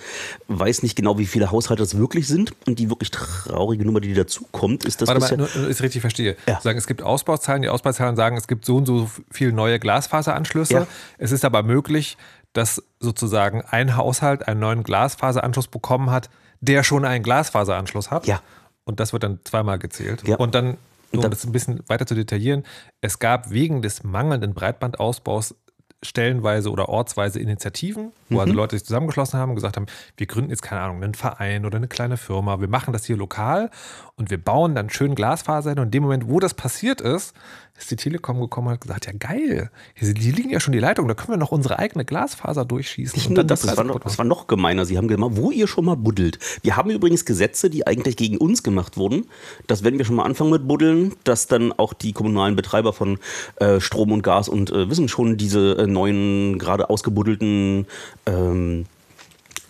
weiß 0.49 0.83
nicht 0.83 0.97
genau, 0.97 1.19
wie 1.19 1.27
viele 1.27 1.51
Haushalte 1.51 1.83
das 1.83 1.97
wirklich 1.97 2.29
sind. 2.29 2.53
Und 2.67 2.79
die 2.79 2.91
wirklich 2.91 3.11
traurige 3.11 3.85
Nummer, 3.85 4.01
die 4.01 4.15
dazu 4.15 4.47
kommt, 4.51 4.85
ist, 4.85 5.01
dass 5.01 5.09
Warte 5.09 5.37
mal, 5.37 5.37
nur, 5.37 5.71
ich 5.71 5.83
richtig 5.83 6.01
verstehe. 6.01 6.37
Ja. 6.47 6.61
Sagen, 6.61 6.79
es 6.79 6.87
gibt 6.87 7.03
Ausbauzahlen, 7.03 7.63
die 7.63 7.69
Ausbauzahlen 7.69 8.17
sagen, 8.17 8.37
es 8.37 8.47
gibt 8.47 8.65
so 8.65 8.77
und 8.77 8.87
so 8.87 9.11
viele 9.31 9.53
neue 9.53 9.79
Glasfaseranschlüsse. 9.79 10.75
Ja. 10.75 10.87
Es 11.19 11.33
ist 11.33 11.45
aber 11.45 11.63
möglich, 11.63 12.17
dass 12.53 12.83
sozusagen 13.01 13.63
ein 13.63 13.97
Haushalt 13.97 14.47
einen 14.49 14.61
neuen 14.61 14.83
Glasfaseranschluss 14.83 15.69
bekommen 15.69 16.11
hat, 16.11 16.29
der 16.61 16.83
schon 16.83 17.05
einen 17.05 17.23
Glasfaseranschluss 17.23 18.11
hat. 18.11 18.27
Ja. 18.27 18.41
Und 18.85 19.01
das 19.01 19.13
wird 19.13 19.23
dann 19.23 19.41
zweimal 19.45 19.79
gezählt. 19.79 20.27
Ja. 20.27 20.37
Und 20.37 20.55
dann, 20.55 20.77
um 21.13 21.21
das 21.21 21.45
ein 21.45 21.53
bisschen 21.53 21.83
weiter 21.89 22.07
zu 22.07 22.15
detaillieren, 22.15 22.65
es 23.01 23.19
gab 23.19 23.51
wegen 23.51 23.83
des 23.83 24.03
mangelnden 24.05 24.55
Breitbandausbaus 24.55 25.55
stellenweise 26.05 26.71
oder 26.71 26.89
ortsweise 26.89 27.39
Initiativen, 27.39 28.11
wo 28.29 28.35
Mhm. 28.35 28.41
also 28.41 28.53
Leute 28.55 28.77
sich 28.77 28.85
zusammengeschlossen 28.85 29.39
haben 29.39 29.51
und 29.51 29.55
gesagt 29.55 29.77
haben, 29.77 29.87
wir 30.17 30.27
gründen 30.27 30.51
jetzt, 30.51 30.63
keine 30.63 30.81
Ahnung, 30.81 31.03
einen 31.03 31.15
Verein 31.15 31.65
oder 31.65 31.77
eine 31.77 31.87
kleine 31.87 32.17
Firma, 32.17 32.61
wir 32.61 32.67
machen 32.67 32.93
das 32.93 33.05
hier 33.05 33.17
lokal 33.17 33.71
und 34.23 34.31
wir 34.31 34.39
bauen 34.39 34.77
dann 34.77 34.89
schön 34.89 35.17
Glasfaser 35.17 35.71
hin. 35.71 35.81
Und 35.81 35.87
in 35.87 35.91
dem 35.91 36.05
Moment, 36.05 36.29
wo 36.29 36.39
das 36.39 36.55
passiert 36.55 37.01
ist, 37.01 37.35
ist 37.77 37.91
die 37.91 37.97
Telekom 37.97 38.41
gekommen 38.41 38.69
und 38.69 38.75
hat 38.75 38.81
gesagt, 38.83 39.07
ja 39.07 39.13
geil, 39.19 39.71
hier, 39.95 40.15
liegen 40.15 40.51
ja 40.51 40.61
schon 40.61 40.71
die 40.71 40.79
Leitungen, 40.79 41.09
da 41.09 41.15
können 41.15 41.31
wir 41.31 41.37
noch 41.39 41.51
unsere 41.51 41.81
eigene 41.81 42.05
Glasfaser 42.05 42.65
durchschießen. 42.65 43.17
Nicht 43.17 43.31
nur 43.31 43.43
das, 43.43 43.63
das 43.63 43.77
war, 43.77 43.83
noch, 43.83 43.99
das 43.99 44.19
war 44.19 44.25
noch 44.25 44.47
gemeiner. 44.47 44.85
Sie 44.85 44.97
haben 44.97 45.09
gemacht, 45.09 45.33
wo 45.35 45.51
ihr 45.51 45.67
schon 45.67 45.87
mal 45.87 45.97
buddelt. 45.97 46.39
Wir 46.63 46.77
haben 46.77 46.91
übrigens 46.91 47.25
Gesetze, 47.25 47.69
die 47.69 47.85
eigentlich 47.85 48.17
gegen 48.17 48.37
uns 48.37 48.63
gemacht 48.63 48.97
wurden, 48.97 49.27
dass 49.67 49.83
wenn 49.83 49.99
wir 49.99 50.05
schon 50.05 50.15
mal 50.15 50.25
anfangen 50.25 50.51
mit 50.51 50.69
Buddeln, 50.69 51.15
dass 51.25 51.49
dann 51.49 51.73
auch 51.73 51.95
die 51.95 52.13
kommunalen 52.13 52.55
Betreiber 52.55 52.93
von 52.93 53.19
äh, 53.57 53.81
Strom 53.81 54.13
und 54.13 54.23
Gas 54.23 54.49
und 54.49 54.71
äh, 54.71 54.89
wissen 54.89 55.09
schon 55.09 55.37
diese 55.37 55.79
äh, 55.79 55.87
neuen, 55.89 56.61
gerade 56.61 56.91
ausgebuddelten 56.91 57.87
ähm, 58.27 58.87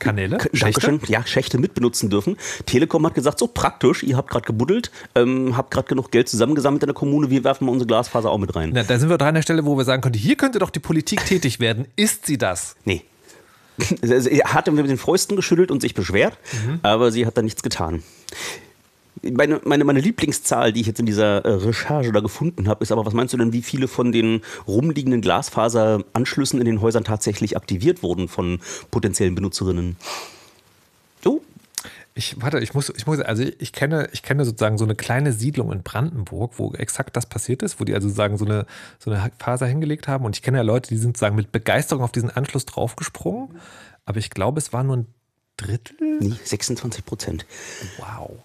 Kanäle, 0.02 0.38
Schächte? 0.52 1.00
Ja, 1.06 1.24
Schächte 1.26 1.58
mitbenutzen 1.58 2.10
dürfen. 2.10 2.36
Telekom 2.66 3.06
hat 3.06 3.14
gesagt, 3.14 3.38
so 3.38 3.46
praktisch, 3.46 4.02
ihr 4.02 4.16
habt 4.16 4.30
gerade 4.30 4.44
gebuddelt, 4.44 4.90
ähm, 5.14 5.56
habt 5.56 5.70
gerade 5.70 5.88
genug 5.88 6.10
Geld 6.10 6.28
zusammengesammelt 6.28 6.82
in 6.82 6.88
der 6.88 6.94
Kommune, 6.94 7.30
wir 7.30 7.44
werfen 7.44 7.66
mal 7.66 7.72
unsere 7.72 7.86
Glasfaser 7.86 8.30
auch 8.30 8.38
mit 8.38 8.54
rein. 8.54 8.70
Na, 8.74 8.82
da 8.82 8.98
sind 8.98 9.08
wir 9.08 9.18
dran 9.18 9.28
an 9.28 9.34
der 9.36 9.42
Stelle, 9.42 9.64
wo 9.64 9.76
wir 9.76 9.84
sagen 9.84 10.02
könnten, 10.02 10.18
hier 10.18 10.36
könnte 10.36 10.58
doch 10.58 10.70
die 10.70 10.80
Politik 10.80 11.24
tätig 11.24 11.60
werden. 11.60 11.86
Ist 11.96 12.26
sie 12.26 12.38
das? 12.38 12.76
Nee. 12.84 13.02
Sie 14.02 14.44
hat 14.44 14.70
mit 14.70 14.86
den 14.86 14.98
Fäusten 14.98 15.34
geschüttelt 15.34 15.70
und 15.70 15.80
sich 15.80 15.94
beschwert, 15.94 16.36
aber 16.82 17.10
sie 17.10 17.24
hat 17.24 17.38
da 17.38 17.42
nichts 17.42 17.62
getan. 17.62 18.02
Meine, 19.22 19.60
meine, 19.64 19.84
meine 19.84 20.00
Lieblingszahl, 20.00 20.72
die 20.72 20.80
ich 20.80 20.86
jetzt 20.88 20.98
in 20.98 21.06
dieser 21.06 21.44
äh, 21.44 21.52
Recherche 21.52 22.10
da 22.10 22.20
gefunden 22.20 22.68
habe, 22.68 22.82
ist 22.82 22.90
aber, 22.90 23.06
was 23.06 23.14
meinst 23.14 23.32
du 23.32 23.38
denn, 23.38 23.52
wie 23.52 23.62
viele 23.62 23.86
von 23.86 24.10
den 24.10 24.40
rumliegenden 24.66 25.20
Glasfaseranschlüssen 25.20 26.58
in 26.58 26.64
den 26.64 26.80
Häusern 26.80 27.04
tatsächlich 27.04 27.56
aktiviert 27.56 28.02
wurden 28.02 28.26
von 28.28 28.58
potenziellen 28.90 29.34
Benutzerinnen? 29.34 29.96
Oh, 31.24 31.40
Ich, 32.14 32.42
warte, 32.42 32.58
ich 32.58 32.74
muss, 32.74 32.92
ich 32.96 33.06
muss, 33.06 33.20
also 33.20 33.44
ich 33.58 33.72
kenne, 33.72 34.08
ich 34.12 34.22
kenne 34.22 34.44
sozusagen 34.44 34.76
so 34.76 34.84
eine 34.84 34.96
kleine 34.96 35.32
Siedlung 35.32 35.72
in 35.72 35.82
Brandenburg, 35.82 36.58
wo 36.58 36.72
exakt 36.74 37.16
das 37.16 37.26
passiert 37.26 37.62
ist, 37.62 37.80
wo 37.80 37.84
die 37.84 37.94
also 37.94 38.08
sozusagen 38.08 38.36
so 38.36 38.44
eine, 38.44 38.66
so 38.98 39.10
eine 39.10 39.30
Faser 39.38 39.66
hingelegt 39.66 40.08
haben. 40.08 40.24
Und 40.24 40.36
ich 40.36 40.42
kenne 40.42 40.58
ja 40.58 40.62
Leute, 40.62 40.88
die 40.88 40.96
sind 40.96 41.16
sozusagen 41.16 41.36
mit 41.36 41.52
Begeisterung 41.52 42.02
auf 42.02 42.12
diesen 42.12 42.30
Anschluss 42.30 42.66
draufgesprungen. 42.66 43.56
Aber 44.04 44.18
ich 44.18 44.30
glaube, 44.30 44.58
es 44.58 44.72
war 44.72 44.82
nur 44.82 44.96
ein 44.98 45.06
Drittel. 45.56 46.18
nee, 46.20 46.34
26 46.44 47.04
Prozent. 47.04 47.46
Wow. 47.98 48.42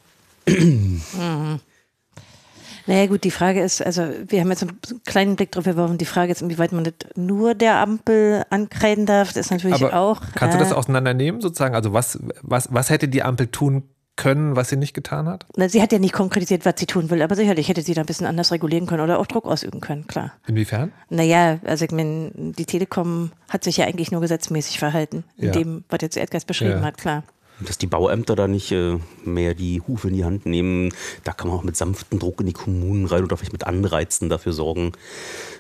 Naja 2.90 3.08
gut, 3.08 3.24
die 3.26 3.32
Frage 3.32 3.62
ist, 3.62 3.86
also 3.86 4.04
wir 4.28 4.40
haben 4.40 4.50
jetzt 4.50 4.64
einen 4.64 4.80
kleinen 5.06 5.36
Blick 5.36 5.52
drauf 5.52 5.66
geworfen, 5.66 5.98
die 5.98 6.06
Frage 6.06 6.32
ist, 6.32 6.42
inwieweit 6.42 6.72
man 6.72 6.86
das 6.86 6.94
nur 7.16 7.54
der 7.54 7.80
Ampel 7.80 8.46
ankreiden 8.50 9.06
darf, 9.06 9.30
das 9.34 9.48
ist 9.48 9.52
natürlich 9.52 9.76
Aber 9.84 9.94
auch. 9.94 10.22
kannst 10.36 10.56
du 10.56 10.60
das 10.60 10.72
äh, 10.72 10.76
auseinandernehmen, 10.76 11.42
sozusagen? 11.42 11.76
Also 11.76 11.92
was, 11.92 12.18
was, 12.42 12.70
was 12.74 12.90
hätte 12.90 13.10
die 13.10 13.24
Ampel 13.24 13.48
tun 13.48 13.84
können, 14.16 14.56
was 14.56 14.70
sie 14.70 14.78
nicht 14.78 14.94
getan 14.94 15.28
hat? 15.28 15.46
Na, 15.58 15.68
sie 15.68 15.82
hat 15.82 15.92
ja 15.92 16.00
nicht 16.00 16.14
konkretisiert, 16.14 16.66
was 16.66 16.76
sie 16.78 16.86
tun 16.86 17.10
will, 17.10 17.22
aber 17.22 17.36
sicherlich 17.36 17.68
hätte 17.68 17.82
sie 17.82 17.94
da 17.94 18.02
ein 18.02 18.06
bisschen 18.08 18.26
anders 18.26 18.52
regulieren 18.54 18.88
können 18.88 19.04
oder 19.04 19.20
auch 19.20 19.28
Druck 19.28 19.46
ausüben 19.46 19.82
können, 19.82 20.08
klar. 20.08 20.32
Inwiefern? 20.48 20.94
Naja, 21.10 21.60
also 21.66 21.84
ich 21.86 21.92
meine, 21.92 22.32
die 22.36 22.66
Telekom 22.66 23.32
hat 23.50 23.66
sich 23.66 23.78
ja 23.78 23.86
eigentlich 23.86 24.12
nur 24.12 24.22
gesetzmäßig 24.22 24.80
verhalten, 24.80 25.26
in 25.36 25.46
Ja. 25.48 25.52
dem, 25.52 25.84
was 25.90 26.00
jetzt 26.02 26.16
Erdgeist 26.18 26.48
beschrieben 26.48 26.80
Ja. 26.80 26.82
hat, 26.84 26.98
klar. 26.98 27.24
Dass 27.60 27.78
die 27.78 27.88
Bauämter 27.88 28.36
da 28.36 28.48
nicht 28.48 28.72
äh, 28.72 29.00
mehr 29.26 29.56
die 29.56 29.82
Hufe 29.82 30.10
in 30.10 30.14
die 30.14 30.26
Hand 30.26 30.46
nehmen, 30.46 30.94
da 31.24 31.34
kann 31.34 31.48
man 31.50 31.58
auch 31.58 31.64
mit 31.64 31.76
sanftem 31.76 32.20
Druck 32.20 32.40
in 32.40 32.46
die 32.46 32.54
Kommunen 32.54 33.06
rein 33.06 33.24
oder 33.24 33.36
vielleicht 33.36 33.54
mit 33.54 33.66
Anreizen 33.66 34.30
dafür 34.30 34.54
sorgen, 34.54 34.92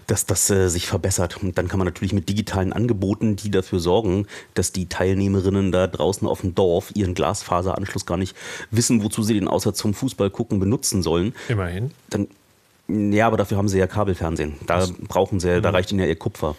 dass 0.05 0.25
das 0.25 0.49
äh, 0.49 0.69
sich 0.69 0.87
verbessert. 0.87 1.41
Und 1.41 1.57
dann 1.57 1.67
kann 1.67 1.79
man 1.79 1.85
natürlich 1.85 2.13
mit 2.13 2.29
digitalen 2.29 2.71
Angeboten, 2.71 3.35
die 3.35 3.49
dafür 3.49 3.79
sorgen, 3.79 4.27
dass 4.53 4.71
die 4.71 4.87
Teilnehmerinnen 4.87 5.71
da 5.71 5.87
draußen 5.87 6.27
auf 6.27 6.41
dem 6.41 6.53
Dorf 6.53 6.91
ihren 6.93 7.15
Glasfaseranschluss 7.15 8.05
gar 8.05 8.17
nicht 8.17 8.35
wissen, 8.69 9.03
wozu 9.03 9.23
sie 9.23 9.33
den 9.33 9.47
außer 9.47 9.73
zum 9.73 9.93
Fußball 9.93 10.29
gucken 10.29 10.59
benutzen 10.59 11.01
sollen. 11.01 11.33
Immerhin. 11.47 11.91
Dann 12.09 12.27
Ja, 12.87 13.27
aber 13.27 13.37
dafür 13.37 13.57
haben 13.57 13.69
sie 13.69 13.79
ja 13.79 13.87
Kabelfernsehen. 13.87 14.53
Da 14.67 14.87
brauchen 15.07 15.39
sie, 15.39 15.61
da 15.61 15.71
reicht 15.71 15.91
ihnen 15.91 16.01
ja 16.01 16.05
ihr 16.05 16.15
Kupfer. 16.15 16.55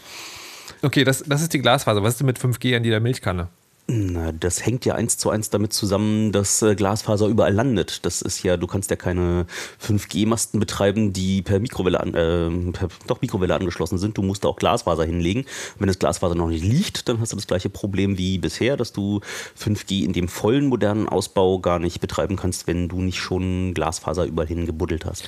Okay, 0.83 1.05
das, 1.05 1.25
das 1.27 1.43
ist 1.43 1.53
die 1.53 1.61
Glasfaser. 1.61 2.03
Was 2.03 2.15
ist 2.15 2.21
denn 2.21 2.27
mit 2.27 2.39
5G 2.39 2.77
an 2.77 2.85
jeder 2.85 3.01
Milchkanne? 3.01 3.49
Na, 3.91 4.33
das 4.33 4.67
hängt 4.67 4.85
ja 4.85 4.97
eins 4.97 5.17
zu 5.17 5.31
eins 5.31 5.49
damit 5.49 5.73
zusammen, 5.73 6.31
dass 6.31 6.61
äh, 6.61 6.75
Glasfaser 6.75 7.27
überall 7.27 7.55
landet. 7.55 8.05
Das 8.05 8.21
ist 8.21 8.43
ja, 8.43 8.59
du 8.59 8.67
kannst 8.67 8.91
ja 8.91 8.97
keine 8.97 9.47
5G-Masten 9.83 10.61
betreiben, 10.61 11.15
die 11.15 11.41
per 11.41 11.59
Mikrowelle, 11.59 11.99
an, 11.99 12.13
äh, 12.13 12.71
per, 12.73 12.89
doch 13.07 13.23
Mikrowelle 13.23 13.55
angeschlossen 13.55 13.97
sind. 13.97 14.19
Du 14.19 14.23
musst 14.23 14.45
da 14.45 14.49
auch 14.49 14.57
Glasfaser 14.57 15.07
hinlegen. 15.07 15.47
Wenn 15.79 15.87
das 15.87 15.99
Glasfaser 15.99 16.35
noch 16.35 16.49
nicht 16.49 16.63
liegt, 16.63 17.09
dann 17.09 17.19
hast 17.19 17.33
du 17.33 17.37
das 17.37 17.47
gleiche 17.47 17.71
Problem 17.71 18.19
wie 18.19 18.37
bisher, 18.37 18.77
dass 18.77 18.93
du 18.93 19.23
5G 19.59 20.05
in 20.05 20.13
dem 20.13 20.29
vollen 20.29 20.67
modernen 20.67 21.09
Ausbau 21.09 21.59
gar 21.59 21.79
nicht 21.79 22.01
betreiben 22.01 22.37
kannst, 22.37 22.67
wenn 22.67 22.89
du 22.89 23.01
nicht 23.01 23.19
schon 23.19 23.73
Glasfaser 23.73 24.27
überall 24.27 24.49
hingebuddelt 24.49 25.07
hast. 25.07 25.27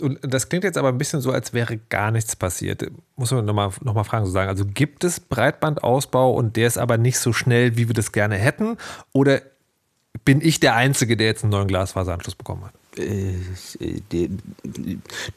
Und 0.00 0.18
das 0.22 0.48
klingt 0.48 0.64
jetzt 0.64 0.78
aber 0.78 0.88
ein 0.88 0.98
bisschen 0.98 1.20
so, 1.20 1.30
als 1.30 1.52
wäre 1.52 1.78
gar 1.88 2.10
nichts 2.10 2.36
passiert. 2.36 2.84
Muss 3.16 3.30
man 3.30 3.44
nochmal 3.44 3.70
noch 3.82 3.94
mal 3.94 4.04
fragen, 4.04 4.24
sozusagen. 4.24 4.48
Also 4.48 4.64
gibt 4.66 5.04
es 5.04 5.20
Breitbandausbau 5.20 6.32
und 6.32 6.56
der 6.56 6.66
ist 6.66 6.78
aber 6.78 6.98
nicht 6.98 7.18
so 7.18 7.32
schnell, 7.32 7.76
wie 7.76 7.88
wir 7.88 7.94
das 7.94 8.12
gerne 8.12 8.36
hätten? 8.36 8.76
Oder 9.12 9.42
bin 10.24 10.40
ich 10.40 10.60
der 10.60 10.74
Einzige, 10.74 11.16
der 11.16 11.26
jetzt 11.26 11.44
einen 11.44 11.50
neuen 11.50 11.68
Glasfaseranschluss 11.68 12.34
bekommen 12.34 12.64
hat? 12.64 12.74
Äh, 12.98 13.34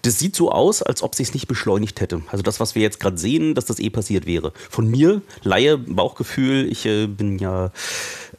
das 0.02 0.20
sieht 0.20 0.36
so 0.36 0.52
aus, 0.52 0.82
als 0.82 1.02
ob 1.02 1.16
sich 1.16 1.30
es 1.30 1.34
nicht 1.34 1.48
beschleunigt 1.48 2.00
hätte. 2.00 2.22
Also 2.32 2.44
das, 2.44 2.60
was 2.60 2.76
wir 2.76 2.82
jetzt 2.82 3.00
gerade 3.00 3.18
sehen, 3.18 3.56
dass 3.56 3.66
das 3.66 3.80
eh 3.80 3.90
passiert 3.90 4.26
wäre. 4.26 4.54
Von 4.70 4.90
mir, 4.90 5.22
Laie, 5.44 5.78
Bauchgefühl, 5.78 6.72
ich 6.72 6.86
äh, 6.86 7.08
bin 7.08 7.40
ja 7.40 7.72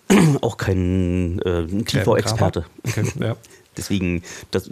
auch 0.40 0.56
kein 0.56 1.40
äh, 1.42 1.66
TV-Experte. 1.82 2.64
Okay, 2.86 3.12
ja. 3.20 3.36
Deswegen, 3.78 4.22
das, 4.50 4.68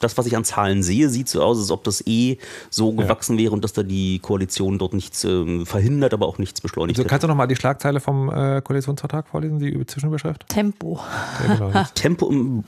das, 0.00 0.16
was 0.16 0.26
ich 0.26 0.36
an 0.36 0.44
Zahlen 0.44 0.82
sehe, 0.82 1.08
sieht 1.08 1.28
so 1.28 1.42
aus, 1.42 1.58
als 1.58 1.70
ob 1.70 1.82
das 1.84 2.06
eh 2.06 2.38
so 2.70 2.92
gewachsen 2.92 3.38
ja. 3.38 3.44
wäre 3.44 3.54
und 3.54 3.64
dass 3.64 3.72
da 3.72 3.82
die 3.82 4.18
Koalition 4.20 4.78
dort 4.78 4.92
nichts 4.94 5.24
ähm, 5.24 5.66
verhindert, 5.66 6.14
aber 6.14 6.26
auch 6.26 6.38
nichts 6.38 6.60
beschleunigt. 6.60 6.98
Also, 6.98 7.08
kannst 7.08 7.24
du 7.24 7.28
nochmal 7.28 7.48
die 7.48 7.56
Schlagzeile 7.56 8.00
vom 8.00 8.28
äh, 8.28 8.60
Koalitionsvertrag 8.62 9.26
vorlesen, 9.26 9.58
die 9.58 9.86
Zwischenüberschrift? 9.86 10.48
Tempo. 10.48 11.00
Genau, 11.46 11.72
Tempo 11.94 12.30
im 12.30 12.64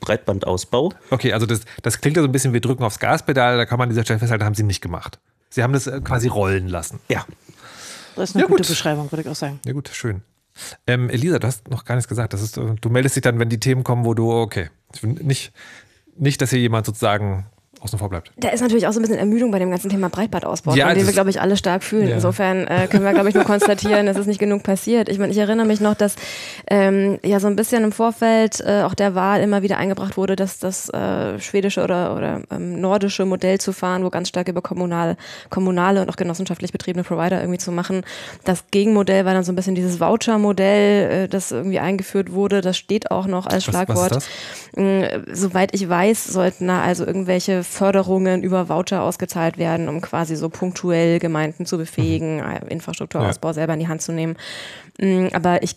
Breitbandausbau. 0.00 0.92
Okay, 1.10 1.32
also 1.32 1.46
das, 1.46 1.60
das 1.82 2.00
klingt 2.00 2.16
ja 2.16 2.22
so 2.22 2.28
ein 2.28 2.32
bisschen, 2.32 2.52
wir 2.52 2.60
drücken 2.60 2.82
aufs 2.82 2.98
Gaspedal, 2.98 3.56
da 3.56 3.66
kann 3.66 3.78
man 3.78 3.86
an 3.86 3.90
dieser 3.90 4.02
Stelle 4.02 4.18
festhalten, 4.18 4.44
haben 4.44 4.54
sie 4.54 4.62
nicht 4.62 4.80
gemacht. 4.80 5.18
Sie 5.50 5.62
haben 5.62 5.72
das 5.72 5.86
äh, 5.86 6.00
quasi 6.02 6.28
rollen 6.28 6.68
lassen. 6.68 7.00
Ja. 7.08 7.24
Das 8.16 8.30
ist 8.30 8.36
eine 8.36 8.44
ja, 8.44 8.48
gute 8.48 8.62
gut. 8.62 8.68
Beschreibung, 8.68 9.10
würde 9.12 9.22
ich 9.22 9.28
auch 9.28 9.36
sagen. 9.36 9.60
Ja, 9.64 9.72
gut, 9.72 9.90
schön. 9.92 10.22
Ähm, 10.86 11.10
Elisa, 11.10 11.38
du 11.38 11.46
hast 11.46 11.68
noch 11.68 11.84
gar 11.84 11.94
nichts 11.94 12.08
gesagt. 12.08 12.32
Das 12.32 12.42
ist, 12.42 12.56
du 12.56 12.88
meldest 12.88 13.16
dich 13.16 13.22
dann, 13.22 13.38
wenn 13.38 13.48
die 13.48 13.60
Themen 13.60 13.84
kommen, 13.84 14.04
wo 14.04 14.14
du, 14.14 14.32
okay, 14.32 14.70
nicht, 15.02 15.52
nicht, 16.16 16.40
dass 16.40 16.50
hier 16.50 16.60
jemand 16.60 16.86
sozusagen 16.86 17.46
außen 17.80 17.98
vor 17.98 18.08
bleibt. 18.08 18.32
Da 18.36 18.48
ist 18.48 18.60
natürlich 18.60 18.86
auch 18.86 18.92
so 18.92 18.98
ein 18.98 19.02
bisschen 19.02 19.18
Ermüdung 19.18 19.50
bei 19.50 19.58
dem 19.58 19.70
ganzen 19.70 19.90
Thema 19.90 20.08
Breitbandausbau, 20.08 20.74
ja, 20.74 20.92
den 20.94 21.06
wir, 21.06 21.12
glaube 21.12 21.30
ich, 21.30 21.40
alle 21.40 21.56
stark 21.56 21.84
fühlen. 21.84 22.08
Ja. 22.08 22.14
Insofern 22.16 22.66
äh, 22.66 22.86
können 22.90 23.04
wir, 23.04 23.12
glaube 23.12 23.28
ich, 23.28 23.34
nur 23.34 23.44
konstatieren, 23.56 24.08
es 24.08 24.16
ist 24.16 24.26
nicht 24.26 24.40
genug 24.40 24.62
passiert. 24.62 25.08
Ich 25.08 25.18
meine, 25.18 25.32
ich 25.32 25.38
erinnere 25.38 25.66
mich 25.66 25.80
noch, 25.80 25.94
dass 25.94 26.16
ähm, 26.68 27.18
ja 27.22 27.40
so 27.40 27.46
ein 27.46 27.56
bisschen 27.56 27.84
im 27.84 27.92
Vorfeld 27.92 28.60
äh, 28.60 28.82
auch 28.82 28.94
der 28.94 29.14
Wahl 29.14 29.40
immer 29.40 29.62
wieder 29.62 29.76
eingebracht 29.78 30.16
wurde, 30.16 30.36
dass 30.36 30.58
das 30.58 30.88
äh, 30.90 31.38
schwedische 31.38 31.82
oder, 31.82 32.16
oder 32.16 32.42
ähm, 32.50 32.80
nordische 32.80 33.24
Modell 33.26 33.60
zu 33.60 33.72
fahren, 33.72 34.04
wo 34.04 34.10
ganz 34.10 34.28
stark 34.28 34.48
über 34.48 34.62
kommunal, 34.62 35.16
kommunale 35.50 36.00
und 36.02 36.10
auch 36.10 36.16
genossenschaftlich 36.16 36.72
betriebene 36.72 37.04
Provider 37.04 37.40
irgendwie 37.40 37.58
zu 37.58 37.72
machen. 37.72 38.02
Das 38.44 38.64
Gegenmodell 38.70 39.24
war 39.24 39.34
dann 39.34 39.44
so 39.44 39.52
ein 39.52 39.56
bisschen 39.56 39.74
dieses 39.74 40.00
Voucher-Modell, 40.00 41.24
äh, 41.24 41.28
das 41.28 41.52
irgendwie 41.52 41.78
eingeführt 41.78 42.32
wurde. 42.32 42.60
Das 42.60 42.76
steht 42.76 43.10
auch 43.10 43.26
noch 43.26 43.46
als 43.46 43.64
Schlagwort. 43.64 44.12
Was, 44.12 44.26
was 44.26 44.28
ähm, 44.76 45.24
soweit 45.32 45.74
ich 45.74 45.88
weiß, 45.88 46.24
sollten 46.24 46.68
da 46.68 46.82
also 46.82 47.06
irgendwelche 47.06 47.62
Förderungen 47.66 48.42
über 48.42 48.68
Voucher 48.68 49.02
ausgezahlt 49.02 49.58
werden, 49.58 49.88
um 49.88 50.00
quasi 50.00 50.36
so 50.36 50.48
punktuell 50.48 51.18
Gemeinden 51.18 51.66
zu 51.66 51.78
befähigen, 51.78 52.36
mhm. 52.36 52.42
Äh, 52.42 52.60
Infrastrukturausbau 52.68 53.48
ja. 53.48 53.54
selber 53.54 53.74
in 53.74 53.80
die 53.80 53.88
Hand 53.88 54.02
zu 54.02 54.12
nehmen. 54.12 54.36
Mm, 54.98 55.28
aber 55.32 55.62
ich 55.62 55.76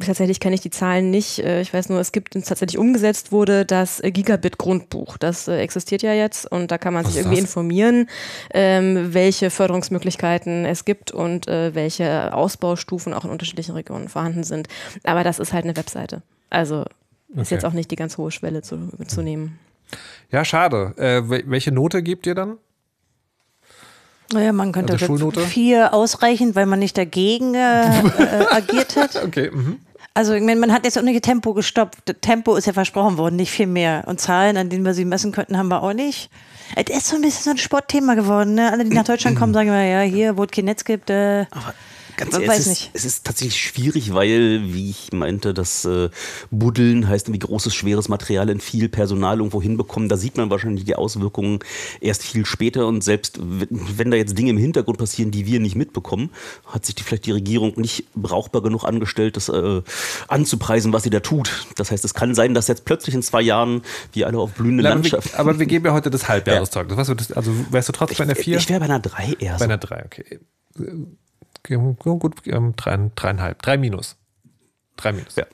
tatsächlich 0.00 0.40
kenne 0.40 0.56
ich 0.56 0.60
die 0.60 0.70
Zahlen 0.70 1.10
nicht. 1.10 1.38
Äh, 1.38 1.60
ich 1.60 1.72
weiß 1.72 1.88
nur, 1.88 2.00
es 2.00 2.12
gibt 2.12 2.32
tatsächlich 2.32 2.78
umgesetzt 2.78 3.32
wurde 3.32 3.64
das 3.64 4.02
Gigabit-Grundbuch. 4.02 5.18
Das 5.18 5.48
äh, 5.48 5.58
existiert 5.58 6.02
ja 6.02 6.12
jetzt 6.12 6.50
und 6.50 6.70
da 6.70 6.78
kann 6.78 6.94
man 6.94 7.04
Was 7.04 7.12
sich 7.12 7.20
irgendwie 7.20 7.36
das? 7.36 7.44
informieren, 7.44 8.08
ähm, 8.52 9.14
welche 9.14 9.50
Förderungsmöglichkeiten 9.50 10.64
es 10.64 10.84
gibt 10.84 11.10
und 11.12 11.46
welche 11.46 12.34
Ausbaustufen 12.34 13.14
auch 13.14 13.24
in 13.24 13.30
unterschiedlichen 13.30 13.72
Regionen 13.72 14.08
vorhanden 14.08 14.44
sind. 14.44 14.68
Aber 15.04 15.24
das 15.24 15.38
ist 15.38 15.52
halt 15.52 15.64
eine 15.64 15.76
Webseite. 15.76 16.22
Also 16.50 16.84
ist 17.28 17.38
okay. 17.38 17.54
jetzt 17.54 17.64
auch 17.64 17.72
nicht 17.72 17.90
die 17.90 17.96
ganz 17.96 18.18
hohe 18.18 18.30
Schwelle 18.30 18.62
zu, 18.62 18.90
zu 19.06 19.22
nehmen. 19.22 19.58
Ja, 20.30 20.44
schade. 20.44 20.94
Äh, 20.96 21.22
welche 21.48 21.72
Note 21.72 22.02
gebt 22.02 22.26
ihr 22.26 22.34
dann? 22.34 22.58
Naja, 24.32 24.52
man 24.52 24.72
könnte 24.72 24.92
also 24.92 25.30
vier 25.46 25.94
ausreichen, 25.94 26.54
weil 26.54 26.66
man 26.66 26.78
nicht 26.80 26.98
dagegen 26.98 27.54
äh, 27.54 28.00
äh, 28.00 28.46
agiert 28.50 28.96
hat. 28.96 29.22
Okay. 29.24 29.50
Mhm. 29.52 29.80
Also 30.14 30.32
ich 30.34 30.42
meine, 30.42 30.58
man 30.58 30.72
hat 30.72 30.84
jetzt 30.84 30.98
auch 30.98 31.02
nicht 31.02 31.22
Tempo 31.22 31.54
gestoppt. 31.54 32.20
Tempo 32.20 32.56
ist 32.56 32.66
ja 32.66 32.72
versprochen 32.72 33.18
worden, 33.18 33.36
nicht 33.36 33.52
viel 33.52 33.68
mehr. 33.68 34.02
Und 34.06 34.20
Zahlen, 34.20 34.56
an 34.56 34.68
denen 34.68 34.84
wir 34.84 34.92
sie 34.92 35.04
messen 35.04 35.30
könnten, 35.30 35.56
haben 35.56 35.68
wir 35.68 35.80
auch 35.80 35.92
nicht. 35.92 36.28
Es 36.74 36.90
ist 36.94 37.06
so 37.06 37.16
ein 37.16 37.22
bisschen 37.22 37.44
so 37.44 37.50
ein 37.50 37.58
Sportthema 37.58 38.14
geworden. 38.14 38.54
Ne? 38.54 38.72
Alle, 38.72 38.84
die 38.84 38.94
nach 38.94 39.04
Deutschland 39.04 39.38
kommen, 39.38 39.54
sagen 39.54 39.68
immer, 39.68 39.84
ja, 39.84 40.00
hier, 40.00 40.36
wo 40.36 40.42
es 40.42 40.50
kein 40.50 40.64
Netz 40.64 40.84
gibt. 40.84 41.08
Äh, 41.10 41.46
Aber 41.50 41.72
Ganz 42.18 42.34
ehrlich, 42.34 42.48
weiß 42.48 42.58
es, 42.58 42.66
nicht. 42.66 42.90
Ist, 42.94 43.04
es 43.04 43.04
ist 43.04 43.24
tatsächlich 43.24 43.60
schwierig, 43.60 44.12
weil, 44.12 44.74
wie 44.74 44.90
ich 44.90 45.12
meinte, 45.12 45.54
das 45.54 45.84
äh, 45.84 46.10
Buddeln 46.50 47.08
heißt 47.08 47.28
irgendwie 47.28 47.38
großes, 47.38 47.72
schweres 47.74 48.08
Material 48.08 48.50
in 48.50 48.60
viel 48.60 48.88
Personal 48.88 49.38
irgendwo 49.38 49.62
hinbekommen. 49.62 50.08
Da 50.08 50.16
sieht 50.16 50.36
man 50.36 50.50
wahrscheinlich 50.50 50.84
die 50.84 50.96
Auswirkungen 50.96 51.60
erst 52.00 52.24
viel 52.24 52.44
später. 52.44 52.88
Und 52.88 53.04
selbst 53.04 53.38
wenn 53.40 54.10
da 54.10 54.16
jetzt 54.16 54.36
Dinge 54.36 54.50
im 54.50 54.58
Hintergrund 54.58 54.98
passieren, 54.98 55.30
die 55.30 55.46
wir 55.46 55.60
nicht 55.60 55.76
mitbekommen, 55.76 56.30
hat 56.66 56.84
sich 56.84 56.96
die, 56.96 57.04
vielleicht 57.04 57.26
die 57.26 57.32
Regierung 57.32 57.74
nicht 57.76 58.04
brauchbar 58.16 58.62
genug 58.62 58.84
angestellt, 58.84 59.36
das 59.36 59.48
äh, 59.48 59.82
anzupreisen, 60.26 60.92
was 60.92 61.04
sie 61.04 61.10
da 61.10 61.20
tut. 61.20 61.66
Das 61.76 61.92
heißt, 61.92 62.04
es 62.04 62.14
kann 62.14 62.34
sein, 62.34 62.52
dass 62.52 62.66
jetzt 62.66 62.84
plötzlich 62.84 63.14
in 63.14 63.22
zwei 63.22 63.42
Jahren 63.42 63.82
wir 64.12 64.26
alle 64.26 64.38
auf 64.38 64.54
blühende 64.54 64.82
Na, 64.82 64.90
Landschaft. 64.90 65.38
Aber 65.38 65.56
wir, 65.60 65.66
geben 65.66 65.86
ja 65.86 65.92
heute 65.92 66.10
das 66.10 66.28
Halbjahreszeug. 66.28 66.90
Ja. 66.90 66.96
also 66.96 67.52
wärst 67.70 67.88
du 67.88 67.92
trotzdem 67.92 68.18
bei 68.18 68.24
einer 68.24 68.34
4? 68.34 68.56
Ich 68.56 68.68
wäre 68.68 68.80
bei 68.80 68.86
einer 68.86 68.98
3 68.98 69.36
eher. 69.38 69.56
Bei 69.56 69.66
einer 69.66 69.78
3, 69.78 70.04
okay 70.04 70.40
gut, 71.76 72.34
ähm, 72.46 72.74
drei, 72.76 73.10
dreieinhalb, 73.14 73.62
drei 73.62 73.76
minus. 73.76 74.16
Drei 74.96 75.12
minus. 75.12 75.36
Ja. 75.36 75.44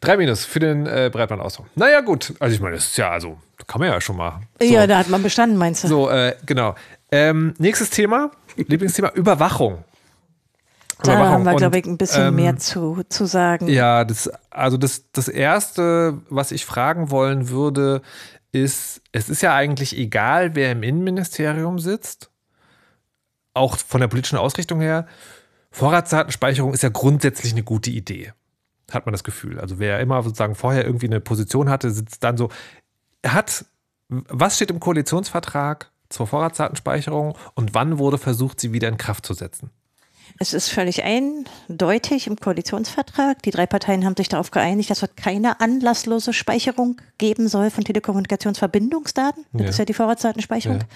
Drei 0.00 0.16
minus 0.16 0.44
für 0.44 0.60
den 0.60 0.86
äh, 0.86 1.10
Breitbandausbau. 1.12 1.66
Naja, 1.74 2.00
gut. 2.00 2.34
Also 2.38 2.54
ich 2.54 2.60
meine, 2.60 2.76
das 2.76 2.86
ist 2.86 2.96
ja, 2.96 3.10
also, 3.10 3.38
kann 3.66 3.80
man 3.80 3.88
ja 3.88 4.00
schon 4.00 4.16
mal. 4.16 4.40
So. 4.58 4.66
Ja, 4.66 4.86
da 4.86 4.98
hat 4.98 5.08
man 5.08 5.22
bestanden, 5.22 5.56
meinst 5.56 5.84
du? 5.84 5.88
So, 5.88 6.10
äh, 6.10 6.34
genau. 6.46 6.74
Ähm, 7.10 7.54
nächstes 7.58 7.90
Thema, 7.90 8.30
Lieblingsthema, 8.56 9.10
Überwachung. 9.14 9.84
Da 11.02 11.18
haben 11.18 11.44
wir, 11.44 11.56
glaube 11.56 11.78
ich, 11.78 11.84
ein 11.84 11.98
bisschen 11.98 12.28
ähm, 12.28 12.36
mehr 12.36 12.56
zu, 12.56 13.02
zu 13.08 13.26
sagen. 13.26 13.68
Ja, 13.68 14.04
das, 14.04 14.30
also 14.50 14.76
das, 14.76 15.10
das 15.12 15.28
Erste, 15.28 16.20
was 16.28 16.52
ich 16.52 16.64
fragen 16.64 17.10
wollen 17.10 17.48
würde, 17.48 18.02
ist, 18.52 19.00
es 19.12 19.28
ist 19.28 19.42
ja 19.42 19.54
eigentlich 19.54 19.96
egal, 19.96 20.54
wer 20.54 20.72
im 20.72 20.82
Innenministerium 20.82 21.78
sitzt, 21.78 22.30
auch 23.54 23.76
von 23.76 24.00
der 24.00 24.08
politischen 24.08 24.38
Ausrichtung 24.38 24.80
her. 24.80 25.06
Vorratsdatenspeicherung 25.72 26.72
ist 26.72 26.82
ja 26.82 26.90
grundsätzlich 26.90 27.52
eine 27.52 27.62
gute 27.62 27.90
Idee, 27.90 28.32
hat 28.90 29.06
man 29.06 29.12
das 29.12 29.24
Gefühl. 29.24 29.58
Also 29.58 29.78
wer 29.78 30.00
immer 30.00 30.22
sozusagen 30.22 30.54
vorher 30.54 30.84
irgendwie 30.84 31.06
eine 31.06 31.20
Position 31.20 31.68
hatte, 31.70 31.90
sitzt 31.90 32.22
dann 32.22 32.36
so. 32.36 32.50
Hat, 33.26 33.64
was 34.08 34.56
steht 34.56 34.70
im 34.70 34.80
Koalitionsvertrag 34.80 35.90
zur 36.08 36.26
Vorratsdatenspeicherung 36.26 37.36
und 37.54 37.74
wann 37.74 37.98
wurde 37.98 38.18
versucht, 38.18 38.60
sie 38.60 38.72
wieder 38.72 38.88
in 38.88 38.98
Kraft 38.98 39.24
zu 39.24 39.34
setzen? 39.34 39.70
Es 40.38 40.54
ist 40.54 40.68
völlig 40.68 41.04
eindeutig 41.04 42.26
im 42.26 42.36
Koalitionsvertrag. 42.36 43.42
Die 43.42 43.50
drei 43.50 43.66
Parteien 43.66 44.04
haben 44.04 44.16
sich 44.16 44.28
darauf 44.28 44.50
geeinigt, 44.50 44.90
dass 44.90 45.02
es 45.02 45.10
keine 45.16 45.60
anlasslose 45.60 46.32
Speicherung 46.32 47.00
geben 47.18 47.48
soll 47.48 47.70
von 47.70 47.84
Telekommunikationsverbindungsdaten. 47.84 49.44
Das 49.52 49.62
ja. 49.62 49.68
ist 49.68 49.78
ja 49.78 49.84
die 49.84 49.94
Vorratsdatenspeicherung. 49.94 50.80
Ja. 50.80 50.86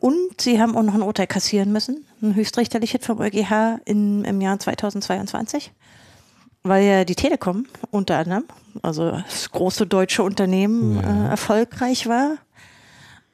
Und 0.00 0.40
sie 0.40 0.60
haben 0.60 0.76
auch 0.76 0.82
noch 0.82 0.94
ein 0.94 1.02
Urteil 1.02 1.26
kassieren 1.26 1.72
müssen, 1.72 2.06
ein 2.22 2.34
höchstrichterliches 2.34 3.04
vom 3.04 3.20
EuGH 3.20 3.80
in, 3.84 4.24
im 4.24 4.40
Jahr 4.40 4.58
2022, 4.58 5.72
weil 6.62 6.84
ja 6.84 7.04
die 7.04 7.14
Telekom 7.14 7.66
unter 7.90 8.16
anderem, 8.16 8.44
also 8.82 9.10
das 9.10 9.50
große 9.50 9.86
deutsche 9.86 10.22
Unternehmen, 10.22 10.96
ja. 10.96 11.26
äh, 11.26 11.30
erfolgreich 11.30 12.06
war. 12.06 12.38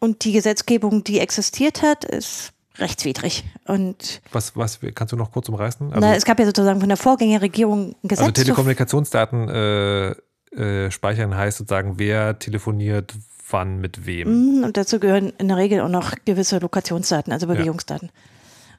Und 0.01 0.25
die 0.25 0.33
Gesetzgebung, 0.33 1.05
die 1.05 1.21
existiert 1.21 1.83
hat, 1.83 2.05
ist 2.05 2.53
rechtswidrig. 2.79 3.45
Und 3.67 4.21
was, 4.33 4.57
was 4.57 4.81
kannst 4.95 5.13
du 5.13 5.17
noch 5.17 5.31
kurz 5.31 5.49
umreißen? 5.49 5.93
Also, 5.93 6.01
na, 6.01 6.17
es 6.17 6.25
gab 6.25 6.39
ja 6.41 6.47
sozusagen 6.47 6.81
von 6.81 6.89
der 6.89 6.99
Vorgängerregierung 6.99 7.95
ein 8.03 8.09
Gesetz. 8.09 8.21
Also 8.21 8.33
Telekommunikationsdaten 8.33 9.49
äh, 9.49 10.11
äh, 10.57 10.91
speichern 10.91 11.37
heißt 11.37 11.59
sozusagen, 11.59 11.99
wer 11.99 12.39
telefoniert, 12.39 13.15
wann 13.51 13.81
mit 13.81 14.07
wem. 14.07 14.59
Mhm, 14.59 14.65
und 14.65 14.77
dazu 14.77 14.99
gehören 15.01 15.33
in 15.39 15.49
der 15.49 15.57
Regel 15.57 15.81
auch 15.81 15.89
noch 15.89 16.13
gewisse 16.25 16.59
Lokationsdaten, 16.59 17.33
also 17.33 17.47
Bewegungsdaten. 17.47 18.09
Ja. 18.13 18.21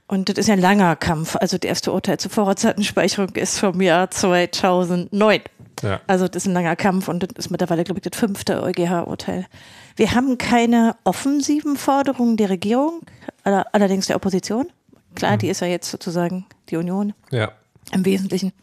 Und 0.10 0.30
das 0.30 0.38
ist 0.38 0.48
ja 0.48 0.54
ein 0.54 0.62
langer 0.62 0.96
Kampf. 0.96 1.36
Also 1.36 1.58
das 1.58 1.68
erste 1.68 1.92
Urteil 1.92 2.18
zur 2.18 2.32
Vorratsdatenspeicherung 2.32 3.30
ist 3.36 3.60
vom 3.60 3.82
Jahr 3.82 4.10
2009. 4.10 5.42
Ja. 5.84 6.00
Also 6.08 6.28
das 6.28 6.44
ist 6.44 6.48
ein 6.48 6.54
langer 6.54 6.76
Kampf 6.78 7.08
und 7.10 7.24
das 7.24 7.30
ist 7.38 7.50
mittlerweile, 7.52 7.84
glaube 7.84 8.00
ich, 8.00 8.10
das 8.10 8.18
fünfte 8.18 8.64
EuGH-Urteil. 8.64 9.46
Wir 9.96 10.14
haben 10.14 10.38
keine 10.38 10.96
offensiven 11.04 11.76
Forderungen 11.76 12.38
der 12.38 12.50
Regierung, 12.50 13.02
aller- 13.44 13.66
allerdings 13.74 14.08
der 14.08 14.16
Opposition. 14.16 14.68
Klar, 15.16 15.38
die 15.38 15.50
ist 15.50 15.60
ja 15.62 15.68
jetzt 15.68 15.92
sozusagen 15.92 16.46
die 16.70 16.78
Union 16.78 17.14
Ja. 17.32 17.52
im 17.92 18.06
Wesentlichen. 18.06 18.54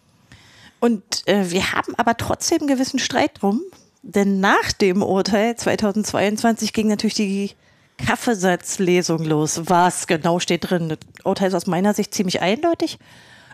Und 0.81 1.03
äh, 1.27 1.51
wir 1.51 1.73
haben 1.73 1.95
aber 1.97 2.17
trotzdem 2.17 2.61
einen 2.61 2.69
gewissen 2.69 2.99
Streit 2.99 3.43
drum, 3.43 3.61
denn 4.07 4.39
nach 4.41 4.73
dem 4.73 5.03
Urteil 5.03 5.57
2022 5.57 6.73
ging 6.73 6.89
natürlich 6.89 7.15
die 7.15 7.53
Kaffeesatzlesung 7.97 9.25
los. 9.25 9.63
Was 9.65 10.07
genau 10.07 10.39
steht 10.41 10.71
drin? 10.71 10.91
Das 10.91 10.99
Urteil 11.25 11.49
ist 11.49 11.55
aus 11.55 11.67
meiner 11.67 11.95
Sicht 11.95 12.15
ziemlich 12.15 12.43
eindeutig. 12.43 12.99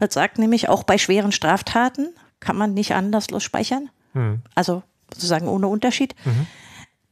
Das 0.01 0.15
sagt 0.15 0.39
nämlich, 0.39 0.69
auch 0.69 0.83
bei 0.83 0.99
schweren 0.99 1.31
Straftaten 1.31 2.09
kann 2.41 2.57
man 2.57 2.75
nicht 2.75 2.95
anlasslos 2.95 3.43
speichern. 3.45 3.91
Also 4.55 4.83
sozusagen 5.13 5.47
ohne 5.47 5.69
Unterschied. 5.69 6.15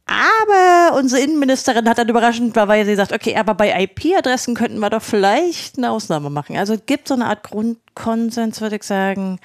Aber 0.07 0.97
unsere 0.97 1.23
Innenministerin 1.23 1.89
hat 1.89 1.99
dann 1.99 2.09
überraschenderweise 2.09 2.91
gesagt, 2.91 3.13
okay, 3.13 3.37
aber 3.37 3.55
bei 3.55 3.85
IP-Adressen 3.85 4.55
könnten 4.55 4.79
wir 4.79 4.91
doch 4.91 5.03
vielleicht 5.03 5.77
eine 5.77 5.91
Ausnahme 5.91 6.31
machen. 6.31 6.57
Also 6.57 6.75
es 6.75 6.87
gibt 6.87 7.09
so 7.09 7.15
eine 7.15 7.27
Art 7.27 7.45
Grundkonsens, 7.45 8.61
würde 8.61 8.77
ich 8.77 8.85
sagen, 8.85 9.39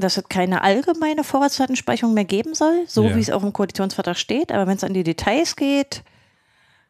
dass 0.00 0.16
es 0.16 0.24
keine 0.28 0.62
allgemeine 0.62 1.22
Vorratsdatenspeicherung 1.24 2.14
mehr 2.14 2.24
geben 2.24 2.54
soll, 2.54 2.84
so 2.86 3.04
Ja. 3.08 3.14
wie 3.16 3.20
es 3.20 3.30
auch 3.30 3.42
im 3.42 3.52
Koalitionsvertrag 3.52 4.16
steht. 4.16 4.50
Aber 4.52 4.66
wenn 4.66 4.76
es 4.76 4.84
an 4.84 4.94
die 4.94 5.04
Details 5.04 5.56
geht, 5.56 6.02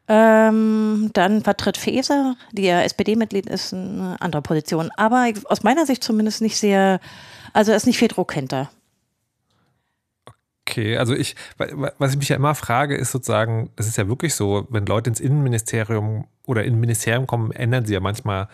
ähm, 0.07 1.09
dann 1.13 1.41
vertritt 1.43 1.77
Faeser, 1.77 2.35
die 2.51 2.63
ja 2.63 2.81
SPD-Mitglied 2.81 3.45
ist, 3.45 3.73
eine 3.73 4.17
andere 4.19 4.41
Position. 4.41 4.89
Aber 4.97 5.27
ich- 5.27 5.45
aus 5.49 5.63
meiner 5.63 5.85
Sicht 5.85 6.03
zumindest 6.03 6.41
nicht 6.41 6.57
sehr, 6.57 6.99
also 7.53 7.71
ist 7.71 7.85
nicht 7.85 7.97
viel 7.99 8.07
Druck 8.09 8.33
hinter. 8.33 8.69
Okay, 10.67 10.97
also 10.97 11.13
ich, 11.13 11.35
wa- 11.57 11.91
was 11.97 12.11
ich 12.11 12.17
mich 12.17 12.29
ja 12.29 12.35
immer 12.35 12.55
frage, 12.55 12.95
ist 12.95 13.11
sozusagen, 13.11 13.71
es 13.75 13.87
ist 13.87 13.97
ja 13.97 14.07
wirklich 14.07 14.35
so, 14.35 14.67
wenn 14.69 14.85
Leute 14.85 15.09
ins 15.09 15.19
Innenministerium 15.19 16.27
oder 16.45 16.63
in 16.63 16.79
Ministerium 16.79 17.27
kommen, 17.27 17.51
ändern 17.51 17.85
sie 17.85 17.93
ja 17.93 17.99
manchmal 17.99 18.47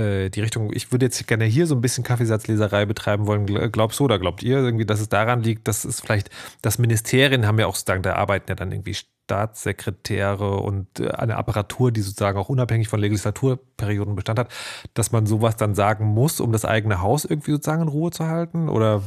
äh, 0.00 0.30
die 0.30 0.40
Richtung. 0.40 0.72
Ich 0.72 0.90
würde 0.92 1.06
jetzt 1.06 1.26
gerne 1.26 1.44
hier 1.44 1.66
so 1.66 1.74
ein 1.74 1.80
bisschen 1.80 2.04
Kaffeesatzleserei 2.04 2.86
betreiben 2.86 3.26
wollen. 3.26 3.46
Gl- 3.46 3.68
Glaubst 3.68 4.00
du 4.00 4.04
oder 4.04 4.18
glaubt 4.18 4.42
ihr 4.42 4.58
irgendwie, 4.58 4.86
dass 4.86 5.00
es 5.00 5.08
daran 5.08 5.42
liegt, 5.42 5.68
dass 5.68 5.84
es 5.84 6.00
vielleicht, 6.00 6.30
das 6.62 6.78
Ministerien 6.78 7.46
haben 7.46 7.58
ja 7.58 7.66
auch 7.66 7.74
sozusagen, 7.74 8.02
da 8.02 8.14
arbeiten 8.14 8.46
ja 8.48 8.54
dann 8.54 8.72
irgendwie 8.72 8.94
Staatssekretäre 8.94 10.56
und 10.56 11.00
äh, 11.00 11.10
eine 11.10 11.36
Apparatur, 11.36 11.92
die 11.92 12.00
sozusagen 12.00 12.38
auch 12.38 12.48
unabhängig 12.48 12.88
von 12.88 12.98
Legislaturperioden 13.00 14.16
Bestand 14.16 14.38
hat, 14.40 14.48
dass 14.94 15.12
man 15.12 15.26
sowas 15.26 15.56
dann 15.56 15.74
sagen 15.74 16.04
muss, 16.06 16.40
um 16.40 16.50
das 16.52 16.64
eigene 16.64 17.00
Haus 17.00 17.24
irgendwie 17.24 17.52
sozusagen 17.52 17.82
in 17.82 17.88
Ruhe 17.88 18.10
zu 18.10 18.26
halten? 18.26 18.68
Oder? 18.68 19.02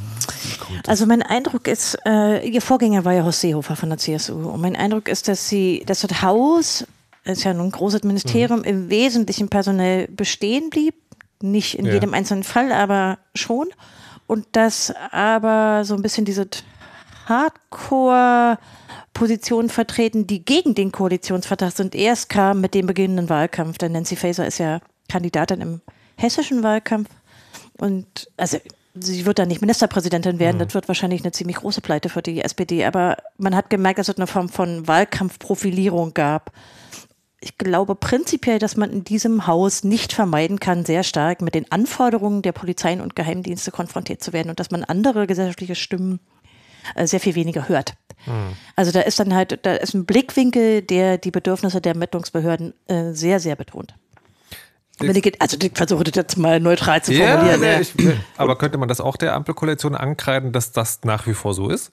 Also 0.87 1.05
mein 1.05 1.21
Eindruck 1.23 1.67
ist, 1.67 1.97
äh, 2.05 2.47
ihr 2.47 2.61
Vorgänger 2.61 3.03
war 3.05 3.13
ja 3.13 3.23
Horst 3.23 3.41
Seehofer 3.41 3.75
von 3.75 3.89
der 3.89 3.97
CSU. 3.97 4.49
Und 4.49 4.61
mein 4.61 4.75
Eindruck 4.75 5.09
ist, 5.09 5.27
dass 5.27 5.49
sie, 5.49 5.83
dass 5.85 6.01
das 6.01 6.21
Haus, 6.21 6.85
ist 7.25 7.43
ja 7.43 7.53
nun 7.53 7.67
ein 7.67 7.71
großes 7.71 8.03
Ministerium, 8.03 8.63
im 8.63 8.89
Wesentlichen 8.89 9.49
personell 9.49 10.07
bestehen 10.07 10.69
blieb. 10.69 10.95
Nicht 11.41 11.77
in 11.77 11.85
Ja. 11.85 11.93
jedem 11.93 12.13
einzelnen 12.13 12.43
Fall, 12.43 12.71
aber 12.71 13.17
schon. 13.35 13.67
Und 14.27 14.45
dass 14.53 14.93
aber 15.11 15.83
so 15.85 15.95
ein 15.95 16.01
bisschen 16.01 16.25
diese 16.25 16.47
Hardcore-Positionen 17.27 19.69
vertreten, 19.69 20.27
die 20.27 20.43
gegen 20.45 20.75
den 20.75 20.91
Koalitionsvertrag 20.91 21.71
sind, 21.71 21.95
erst 21.95 22.27
kam 22.29 22.61
mit 22.61 22.73
dem 22.73 22.87
beginnenden 22.87 23.29
Wahlkampf. 23.29 23.77
Denn 23.77 23.91
Nancy 23.93 24.15
Faeser 24.15 24.45
ist 24.47 24.57
ja 24.59 24.79
Kandidatin 25.09 25.61
im 25.61 25.81
hessischen 26.17 26.63
Wahlkampf. 26.63 27.09
Und 27.77 28.29
also 28.37 28.57
sie 28.95 29.25
wird 29.25 29.39
dann 29.39 29.47
nicht 29.47 29.61
Ministerpräsidentin 29.61 30.37
werden, 30.39 30.59
das 30.59 30.73
wird 30.73 30.87
wahrscheinlich 30.87 31.23
eine 31.23 31.31
ziemlich 31.31 31.55
große 31.57 31.81
Pleite 31.81 32.09
für 32.09 32.21
die 32.21 32.41
SPD, 32.41 32.85
aber 32.85 33.17
man 33.37 33.55
hat 33.55 33.69
gemerkt, 33.71 33.97
dass 33.99 34.09
es 34.09 34.17
eine 34.17 34.27
Form 34.27 34.49
von 34.49 34.87
Wahlkampfprofilierung 34.87 36.13
gab. 36.13 36.51
Ich 37.43 37.57
glaube 37.57 37.95
prinzipiell, 37.95 38.57
dass 38.57 38.77
man 38.77 38.89
in 38.89 39.03
diesem 39.03 39.47
Haus 39.47 39.83
nicht 39.83 40.13
vermeiden 40.13 40.61
kann, 40.61 40.85
sehr 40.85 41.03
stark 41.03 41.41
mit 41.41 41.55
den 41.55 41.69
Anforderungen 41.71 42.41
der 42.41 42.53
Polizeien 42.53 43.01
und 43.01 43.17
Geheimdienste 43.17 43.71
konfrontiert 43.71 44.23
zu 44.23 44.31
werden 44.31 44.49
und 44.49 44.61
dass 44.61 44.71
man 44.71 44.85
andere 44.85 45.27
gesellschaftliche 45.27 45.75
Stimmen 45.75 46.21
äh, 46.95 47.05
sehr 47.05 47.19
viel 47.19 47.35
weniger 47.35 47.67
hört. 47.67 47.95
Also 48.77 48.91
da 48.91 49.01
ist 49.01 49.19
dann 49.19 49.33
halt, 49.33 49.59
da 49.65 49.73
ist 49.73 49.93
ein 49.93 50.05
Blickwinkel, 50.05 50.81
der 50.81 51.17
die 51.17 51.31
Bedürfnisse 51.31 51.81
der 51.81 51.93
Ermittlungsbehörden 51.93 52.73
äh, 52.87 53.11
sehr, 53.11 53.41
sehr 53.41 53.57
betont. 53.57 53.93
Ich, 55.01 55.41
also 55.41 55.57
ich 55.61 55.71
versuche 55.73 56.05
das 56.05 56.15
jetzt 56.15 56.37
mal 56.37 56.61
neutral 56.61 57.03
zu 57.03 57.11
formulieren. 57.11 57.59
nee, 57.59 57.73
ja. 57.73 57.79
ich, 57.81 57.93
aber 58.37 58.57
könnte 58.57 58.77
man 58.77 58.87
das 58.87 59.01
auch 59.01 59.17
der 59.17 59.33
Ampelkoalition 59.33 59.95
ankreiden, 59.95 60.53
dass 60.53 60.71
das 60.71 61.01
nach 61.03 61.27
wie 61.27 61.33
vor 61.33 61.53
so 61.53 61.69
ist? 61.69 61.91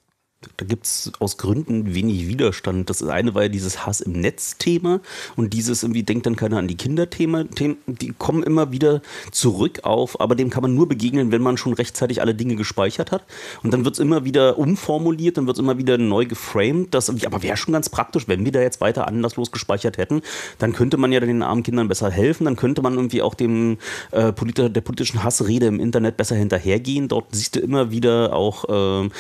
Da 0.57 0.65
gibt 0.65 0.87
es 0.87 1.13
aus 1.19 1.37
Gründen 1.37 1.95
wenig 1.95 2.27
Widerstand. 2.27 2.89
Das 2.89 3.03
eine 3.03 3.35
war 3.35 3.43
ja 3.43 3.49
dieses 3.51 3.85
Hass 3.85 4.01
im 4.01 4.13
Netz-Thema 4.13 5.01
und 5.37 5.53
dieses 5.53 5.83
irgendwie 5.83 6.03
denkt 6.03 6.25
dann 6.25 6.35
keiner 6.35 6.57
an 6.57 6.67
die 6.67 6.79
Kinder-Thema. 6.79 7.45
Die 7.45 8.15
kommen 8.17 8.43
immer 8.43 8.73
wieder 8.73 9.03
zurück 9.33 9.81
auf, 9.83 10.19
aber 10.19 10.37
dem 10.37 10.49
kann 10.49 10.63
man 10.63 10.75
nur 10.75 10.89
begegnen, 10.89 11.31
wenn 11.31 11.43
man 11.43 11.59
schon 11.59 11.75
rechtzeitig 11.75 12.23
alle 12.23 12.35
Dinge 12.35 12.57
gespeichert 12.57 13.13
hat. 13.13 13.25
Und 13.63 13.75
dann 13.75 13.85
wird 13.85 13.97
es 13.97 13.99
immer 13.99 14.25
wieder 14.25 14.59
umformuliert, 14.59 15.37
dann 15.37 15.47
wird 15.47 15.59
es 15.59 15.63
immer 15.63 15.77
wieder 15.77 15.99
neu 15.99 16.25
geframed. 16.25 16.95
Das, 16.95 17.11
aber 17.11 17.43
wäre 17.43 17.59
schon 17.59 17.75
ganz 17.75 17.91
praktisch, 17.91 18.27
wenn 18.27 18.43
wir 18.43 18.53
da 18.53 18.63
jetzt 18.63 18.81
weiter 18.81 19.07
anlasslos 19.09 19.53
gespeichert 19.53 19.99
hätten, 19.99 20.23
dann 20.59 20.73
könnte 20.73 20.97
man 20.97 21.13
ja 21.13 21.21
den 21.21 21.43
armen 21.43 21.65
Kindern 21.65 21.89
besser 21.89 22.11
helfen, 22.11 22.47
dann 22.47 22.57
könnte 22.57 22.81
man 22.81 22.95
irgendwie 22.95 23.21
auch 23.21 23.35
dem 23.35 23.77
äh, 24.11 24.33
Politi 24.33 24.71
der 24.71 24.81
politischen 24.81 25.23
Hassrede 25.23 25.67
im 25.67 25.81
Internet 25.81 26.17
besser 26.17 26.37
hinterhergehen. 26.37 27.09
Dort 27.09 27.27
siehst 27.33 27.57
du 27.57 27.61
immer 27.61 27.91
wieder 27.91 28.35
auch 28.35 28.65
ähm, 28.71 29.11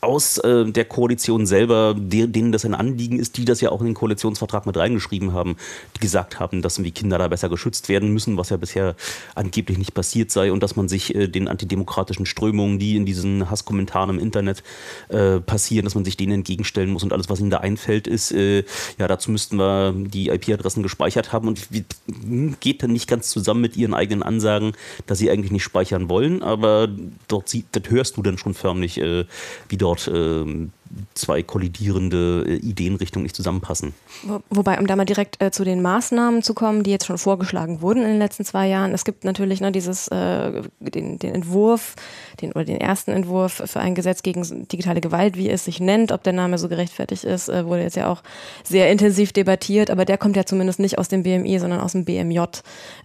aus 0.00 0.38
äh, 0.38 0.64
der 0.64 0.84
Koalition 0.84 1.46
selber, 1.46 1.94
der, 1.96 2.28
denen 2.28 2.52
das 2.52 2.64
ein 2.64 2.74
Anliegen 2.74 3.18
ist, 3.18 3.36
die 3.36 3.44
das 3.44 3.60
ja 3.60 3.70
auch 3.70 3.80
in 3.80 3.86
den 3.86 3.94
Koalitionsvertrag 3.94 4.64
mit 4.66 4.76
reingeschrieben 4.76 5.32
haben, 5.32 5.56
die 5.96 6.00
gesagt 6.00 6.38
haben, 6.38 6.62
dass 6.62 6.78
irgendwie 6.78 6.92
Kinder 6.92 7.18
da 7.18 7.26
besser 7.28 7.48
geschützt 7.48 7.88
werden 7.88 8.12
müssen, 8.12 8.36
was 8.36 8.50
ja 8.50 8.56
bisher 8.56 8.94
angeblich 9.34 9.76
nicht 9.76 9.94
passiert 9.94 10.30
sei. 10.30 10.52
Und 10.52 10.62
dass 10.62 10.76
man 10.76 10.88
sich 10.88 11.14
äh, 11.14 11.26
den 11.26 11.48
antidemokratischen 11.48 12.26
Strömungen, 12.26 12.78
die 12.78 12.96
in 12.96 13.06
diesen 13.06 13.50
Hasskommentaren 13.50 14.10
im 14.10 14.18
Internet 14.18 14.62
äh, 15.08 15.40
passieren, 15.40 15.84
dass 15.84 15.96
man 15.96 16.04
sich 16.04 16.16
denen 16.16 16.32
entgegenstellen 16.32 16.90
muss 16.90 17.02
und 17.02 17.12
alles, 17.12 17.28
was 17.28 17.40
ihnen 17.40 17.50
da 17.50 17.58
einfällt, 17.58 18.06
ist, 18.06 18.30
äh, 18.30 18.64
ja, 18.98 19.08
dazu 19.08 19.32
müssten 19.32 19.56
wir 19.56 19.92
die 19.96 20.28
IP-Adressen 20.28 20.82
gespeichert 20.84 21.32
haben. 21.32 21.48
Und 21.48 21.60
hm, 22.06 22.56
geht 22.60 22.82
dann 22.82 22.92
nicht 22.92 23.08
ganz 23.08 23.30
zusammen 23.30 23.62
mit 23.62 23.76
ihren 23.76 23.94
eigenen 23.94 24.22
Ansagen, 24.22 24.72
dass 25.06 25.18
sie 25.18 25.30
eigentlich 25.30 25.50
nicht 25.50 25.64
speichern 25.64 26.08
wollen, 26.08 26.42
aber 26.42 26.88
dort 27.26 27.48
sieht, 27.48 27.66
das 27.72 27.82
hörst 27.88 28.16
du 28.16 28.22
dann 28.22 28.38
schon 28.38 28.54
förmlich, 28.54 28.98
äh, 28.98 29.24
wie 29.68 29.76
dort 29.76 29.87
ähm, 30.08 30.72
zwei 31.14 31.42
kollidierende 31.42 32.44
äh, 32.46 32.56
Ideenrichtungen 32.56 33.24
nicht 33.24 33.36
zusammenpassen. 33.36 33.94
Wo, 34.22 34.40
wobei, 34.50 34.78
um 34.78 34.86
da 34.86 34.96
mal 34.96 35.04
direkt 35.04 35.42
äh, 35.42 35.50
zu 35.50 35.64
den 35.64 35.82
Maßnahmen 35.82 36.42
zu 36.42 36.54
kommen, 36.54 36.82
die 36.82 36.90
jetzt 36.90 37.06
schon 37.06 37.18
vorgeschlagen 37.18 37.82
wurden 37.82 38.02
in 38.02 38.08
den 38.08 38.18
letzten 38.18 38.44
zwei 38.44 38.68
Jahren. 38.68 38.92
Es 38.92 39.04
gibt 39.04 39.24
natürlich 39.24 39.60
ne, 39.60 39.72
dieses, 39.72 40.08
äh, 40.08 40.62
den, 40.80 41.18
den 41.18 41.34
Entwurf, 41.34 41.96
den, 42.40 42.52
oder 42.52 42.64
den 42.64 42.80
ersten 42.80 43.10
Entwurf 43.10 43.62
für 43.64 43.80
ein 43.80 43.94
Gesetz 43.94 44.22
gegen 44.22 44.68
digitale 44.68 45.00
Gewalt, 45.00 45.36
wie 45.36 45.50
es 45.50 45.64
sich 45.64 45.80
nennt, 45.80 46.12
ob 46.12 46.22
der 46.22 46.32
Name 46.32 46.58
so 46.58 46.68
gerechtfertigt 46.68 47.24
ist, 47.24 47.48
äh, 47.48 47.66
wurde 47.66 47.82
jetzt 47.82 47.96
ja 47.96 48.10
auch 48.10 48.22
sehr 48.64 48.90
intensiv 48.90 49.32
debattiert, 49.32 49.90
aber 49.90 50.04
der 50.04 50.18
kommt 50.18 50.36
ja 50.36 50.44
zumindest 50.44 50.78
nicht 50.78 50.98
aus 50.98 51.08
dem 51.08 51.22
BMI, 51.22 51.58
sondern 51.58 51.80
aus 51.80 51.92
dem 51.92 52.04
BMJ. 52.04 52.40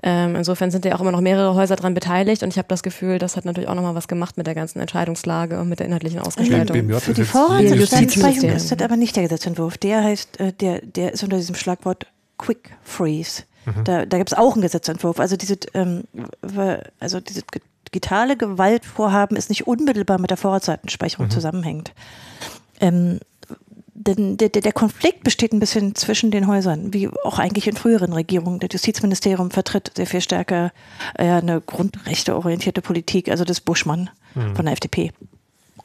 Ähm, 0.04 0.36
insofern 0.36 0.72
sind 0.72 0.86
ja 0.86 0.96
auch 0.96 1.02
immer 1.02 1.12
noch 1.12 1.22
mehrere 1.22 1.56
Häuser 1.56 1.76
daran 1.76 1.94
beteiligt 1.94 2.44
und 2.44 2.50
ich 2.50 2.58
habe 2.58 2.68
das 2.68 2.84
Gefühl, 2.84 3.20
das 3.20 3.36
hat 3.36 3.46
natürlich 3.46 3.70
auch 3.70 3.76
nochmal 3.76 3.96
was 3.96 4.08
gemacht 4.08 4.38
mit 4.38 4.48
der 4.48 4.56
ganzen 4.56 4.80
Entscheidungslage 4.80 5.60
und 5.60 5.70
mit 5.70 5.80
der 5.80 5.88
inhaltlichen 5.88 6.20
Ausgestaltung. 6.20 6.78
BMJ 6.78 7.00
Für 7.00 7.14
ist 7.14 7.73
Vorratsdatenspeicherung 7.76 8.50
Justizministerium. 8.50 8.58
ist 8.58 8.72
das 8.72 8.82
aber 8.82 8.98
nicht 8.98 9.16
der 9.16 9.24
Gesetzentwurf. 9.24 9.78
Der 9.78 10.04
heißt, 10.04 10.40
äh, 10.40 10.54
der, 10.54 10.82
der 10.82 11.14
ist 11.14 11.24
unter 11.24 11.38
diesem 11.38 11.56
Schlagwort 11.56 12.08
Quick 12.38 12.72
Freeze. 12.84 13.44
Da, 13.86 14.06
da 14.06 14.18
gibt 14.18 14.32
es 14.32 14.38
auch 14.38 14.54
einen 14.54 14.62
Gesetzentwurf. 14.62 15.20
Also 15.20 15.38
diese, 15.38 15.58
ähm, 15.74 16.04
also 17.00 17.20
diese 17.20 17.44
digitale 17.88 18.36
Gewaltvorhaben 18.36 19.38
ist 19.38 19.50
nicht 19.50 19.68
unmittelbar 19.68 20.20
mit 20.20 20.30
der 20.30 20.38
Vorratsdatenspeicherung 20.38 21.30
zusammenhängt. 21.30 21.94
Ähm, 22.82 23.20
denn 23.94 24.36
der, 24.38 24.50
der 24.50 24.74
Konflikt 24.74 25.24
besteht 25.24 25.54
ein 25.54 25.60
bisschen 25.60 25.96
zwischen 25.96 26.32
den 26.32 26.48
Häusern, 26.48 26.94
wie 26.94 27.08
auch 27.24 27.40
eigentlich 27.40 27.68
in 27.68 27.78
früheren 27.78 28.12
Regierungen. 28.12 28.60
Das 28.60 28.74
Justizministerium 28.74 29.52
vertritt 29.52 29.92
sehr 29.96 30.08
viel 30.08 30.22
stärker 30.22 30.74
äh, 31.18 31.26
eine 31.26 31.62
grundrechteorientierte 31.62 32.82
Politik, 32.82 33.30
also 33.30 33.46
das 33.46 33.62
Buschmann 33.62 34.10
von 34.56 34.66
der 34.66 34.74
FDP. 34.74 35.12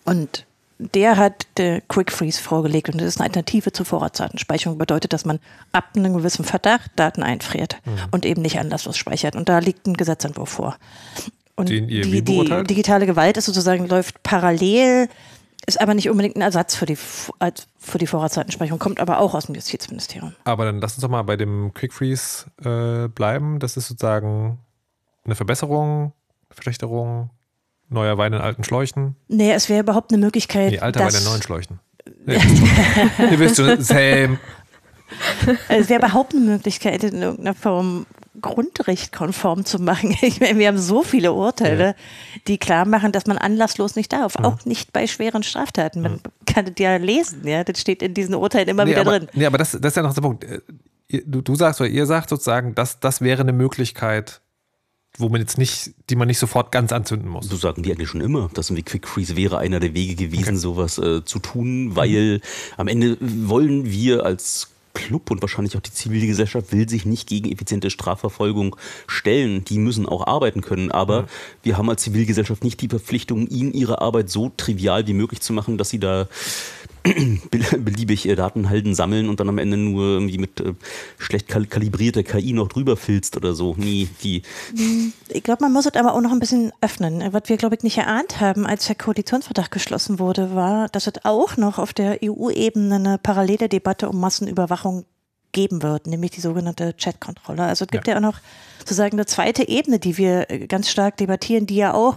Und 0.05 0.46
der 0.78 1.16
hat 1.16 1.46
der 1.56 1.80
Quick 1.82 2.12
Freeze 2.12 2.40
vorgelegt 2.40 2.88
und 2.88 3.00
das 3.00 3.08
ist 3.08 3.18
eine 3.18 3.26
Alternative 3.26 3.72
zur 3.72 3.84
Vorratsdatenspeicherung. 3.84 4.78
Bedeutet, 4.78 5.12
dass 5.12 5.24
man 5.24 5.40
ab 5.72 5.84
einem 5.96 6.14
gewissen 6.14 6.44
Verdacht 6.44 6.92
Daten 6.96 7.22
einfriert 7.22 7.76
und 8.12 8.24
eben 8.24 8.42
nicht 8.42 8.58
anlasslos 8.58 8.96
speichert. 8.96 9.34
Und 9.34 9.48
da 9.48 9.58
liegt 9.58 9.86
ein 9.86 9.94
Gesetzentwurf 9.94 10.48
vor. 10.48 10.76
Und 11.56 11.68
die, 11.68 11.84
die 11.84 12.22
digitale 12.22 13.06
Gewalt 13.06 13.36
ist 13.36 13.46
sozusagen 13.46 13.88
läuft 13.88 14.22
parallel, 14.22 15.08
ist 15.66 15.80
aber 15.80 15.94
nicht 15.94 16.08
unbedingt 16.08 16.36
ein 16.36 16.42
Ersatz 16.42 16.76
für 16.76 16.86
die, 16.86 16.96
für 16.96 17.98
die 17.98 18.06
Vorratsdatenspeicherung, 18.06 18.78
kommt 18.78 19.00
aber 19.00 19.18
auch 19.18 19.34
aus 19.34 19.46
dem 19.46 19.56
Justizministerium. 19.56 20.34
Aber 20.44 20.64
dann 20.64 20.80
lass 20.80 20.94
uns 20.94 21.02
doch 21.02 21.10
mal 21.10 21.22
bei 21.22 21.36
dem 21.36 21.74
Quick 21.74 21.92
Freeze 21.92 22.46
äh, 22.64 23.08
bleiben. 23.08 23.58
Das 23.58 23.76
ist 23.76 23.88
sozusagen 23.88 24.60
eine 25.24 25.34
Verbesserung, 25.34 26.12
Verschlechterung. 26.50 27.30
Neuer 27.88 28.18
Wein 28.18 28.33
in 28.33 28.40
alten 28.40 28.64
Schläuchen. 28.64 29.16
Nee, 29.29 29.53
es 29.53 29.68
wäre 29.68 29.81
überhaupt 29.81 30.12
eine 30.12 30.24
Möglichkeit. 30.24 30.72
Nee, 30.72 30.79
alter 30.81 31.01
Wein 31.01 31.14
in 31.14 31.24
neuen 31.24 31.42
Schläuchen. 31.42 31.81
Nee, 32.27 32.40
ihr 33.31 33.38
wisst 33.38 33.57
schon, 33.57 33.81
same. 33.81 34.38
Es 35.68 35.88
wäre 35.88 36.01
überhaupt 36.01 36.35
eine 36.35 36.44
Möglichkeit, 36.44 37.03
in 37.03 37.22
irgendeiner 37.22 37.55
Form 37.55 38.05
Grundrecht 38.40 39.12
konform 39.12 39.64
zu 39.64 39.79
machen. 39.79 40.16
Ich 40.22 40.40
meine, 40.40 40.59
wir 40.59 40.68
haben 40.68 40.79
so 40.79 41.03
viele 41.03 41.33
Urteile, 41.33 41.87
ja. 41.87 41.94
die 42.46 42.59
klar 42.59 42.85
machen, 42.87 43.12
dass 43.12 43.27
man 43.27 43.38
anlasslos 43.38 43.96
nicht 43.96 44.12
darf. 44.12 44.35
Ja. 44.38 44.44
Auch 44.44 44.64
nicht 44.64 44.92
bei 44.92 45.07
schweren 45.07 45.42
Straftaten. 45.42 46.03
Man 46.03 46.20
ja. 46.24 46.53
kann 46.53 46.66
das 46.66 46.74
ja 46.79 46.96
lesen, 46.96 47.46
ja. 47.46 47.64
Das 47.64 47.81
steht 47.81 48.03
in 48.03 48.14
diesen 48.14 48.35
Urteilen 48.35 48.68
immer 48.68 48.85
nee, 48.85 48.92
wieder 48.92 49.01
aber, 49.03 49.20
drin. 49.20 49.29
Nee, 49.33 49.46
aber 49.46 49.59
das, 49.59 49.72
das 49.72 49.92
ist 49.92 49.96
ja 49.96 50.03
noch 50.03 50.14
der 50.14 50.22
Punkt. 50.22 50.46
Du, 51.09 51.40
du 51.40 51.55
sagst 51.55 51.81
oder 51.81 51.88
ihr 51.88 52.07
sagt 52.07 52.29
sozusagen, 52.29 52.74
dass 52.74 53.01
das 53.01 53.20
wäre 53.20 53.40
eine 53.40 53.53
Möglichkeit, 53.53 54.42
wo 55.18 55.28
man 55.28 55.40
jetzt 55.40 55.59
nicht, 55.59 55.92
die 56.11 56.16
man 56.16 56.28
nicht 56.28 56.38
sofort 56.38 56.72
ganz 56.72 56.92
anzünden 56.92 57.28
muss. 57.28 57.48
So 57.48 57.57
sagen 57.57 57.83
die 57.83 57.92
eigentlich 57.92 58.09
schon 58.09 58.20
immer, 58.20 58.50
dass 58.54 58.70
ein 58.70 58.85
Quick 58.85 59.07
Freeze 59.07 59.37
wäre 59.37 59.59
einer 59.59 59.81
der 59.81 59.94
Wege 59.94 60.14
gewesen, 60.14 60.50
okay. 60.50 60.57
sowas 60.57 60.98
äh, 60.98 61.24
zu 61.24 61.38
tun, 61.40 61.96
weil 61.96 62.40
am 62.76 62.88
Ende 62.88 63.18
wollen 63.20 63.90
wir 63.90 64.24
als 64.24 64.68
Club 64.98 65.31
und 65.31 65.40
wahrscheinlich 65.42 65.76
auch 65.76 65.81
die 65.81 65.92
Zivilgesellschaft 65.92 66.72
will 66.72 66.88
sich 66.88 67.07
nicht 67.07 67.28
gegen 67.28 67.52
effiziente 67.52 67.90
Strafverfolgung 67.90 68.74
stellen. 69.07 69.64
Die 69.64 69.78
müssen 69.78 70.07
auch 70.07 70.26
arbeiten 70.26 70.61
können. 70.61 70.90
Aber 70.90 71.22
mhm. 71.22 71.26
wir 71.62 71.78
haben 71.78 71.88
als 71.90 72.02
Zivilgesellschaft 72.02 72.64
nicht 72.64 72.81
die 72.81 72.88
Verpflichtung, 72.88 73.46
ihnen 73.46 73.72
ihre 73.72 74.00
Arbeit 74.00 74.28
so 74.28 74.50
trivial 74.57 75.07
wie 75.07 75.12
möglich 75.12 75.40
zu 75.40 75.52
machen, 75.52 75.78
dass 75.78 75.90
sie 75.90 76.00
da 76.00 76.28
beliebig 77.79 78.29
äh, 78.29 78.35
Datenhalten 78.35 78.94
sammeln 78.94 79.29
und 79.29 79.40
dann 79.40 79.49
am 79.49 79.59
Ende 79.59 79.77
nur 79.77 80.05
irgendwie 80.05 80.38
mit 80.38 80.61
äh, 80.61 80.75
schlecht 81.18 81.49
kal 81.49 81.66
kalibrierter 81.66 82.23
KI 82.23 82.53
noch 82.53 82.68
drüber 82.68 82.97
filzt 82.97 83.37
oder 83.37 83.55
so. 83.55 83.75
Nie 83.77 84.09
die. 84.23 84.42
Hm, 84.77 85.12
ich 85.29 85.42
glaube, 85.42 85.62
man 85.62 85.73
muss 85.73 85.87
es 85.87 85.94
aber 85.94 86.14
auch 86.14 86.21
noch 86.21 86.33
ein 86.33 86.40
bisschen 86.40 86.73
öffnen. 86.81 87.23
Was 87.33 87.42
wir, 87.47 87.57
glaube 87.57 87.77
ich, 87.77 87.83
nicht 87.83 87.99
erahnt 87.99 88.40
haben, 88.40 88.66
als 88.66 88.87
der 88.87 88.97
Koalitionsvertrag 88.97 89.71
geschlossen 89.71 90.18
wurde, 90.18 90.55
war, 90.55 90.88
dass 90.88 91.07
es 91.07 91.14
auch 91.25 91.57
noch 91.57 91.79
auf 91.79 91.92
der 91.92 92.18
EU-Ebene 92.23 92.94
eine 92.94 93.18
parallele 93.18 93.68
Debatte 93.68 94.09
um 94.09 94.21
Massenüberwachung 94.21 95.05
geben 95.53 95.83
wird, 95.83 96.07
nämlich 96.07 96.33
die 96.33 96.40
sogenannte 96.40 96.94
Chatkontrolle. 96.94 97.62
Also 97.62 97.85
es 97.85 97.90
gibt 97.90 98.07
ja. 98.07 98.14
ja 98.14 98.18
auch 98.18 98.23
noch 98.23 98.38
sozusagen 98.79 99.14
eine 99.14 99.27
zweite 99.27 99.68
Ebene, 99.68 99.99
die 99.99 100.18
wir 100.18 100.51
äh, 100.51 100.66
ganz 100.66 100.90
stark 100.90 101.16
debattieren, 101.16 101.66
die 101.66 101.77
ja 101.77 101.94
auch 101.94 102.16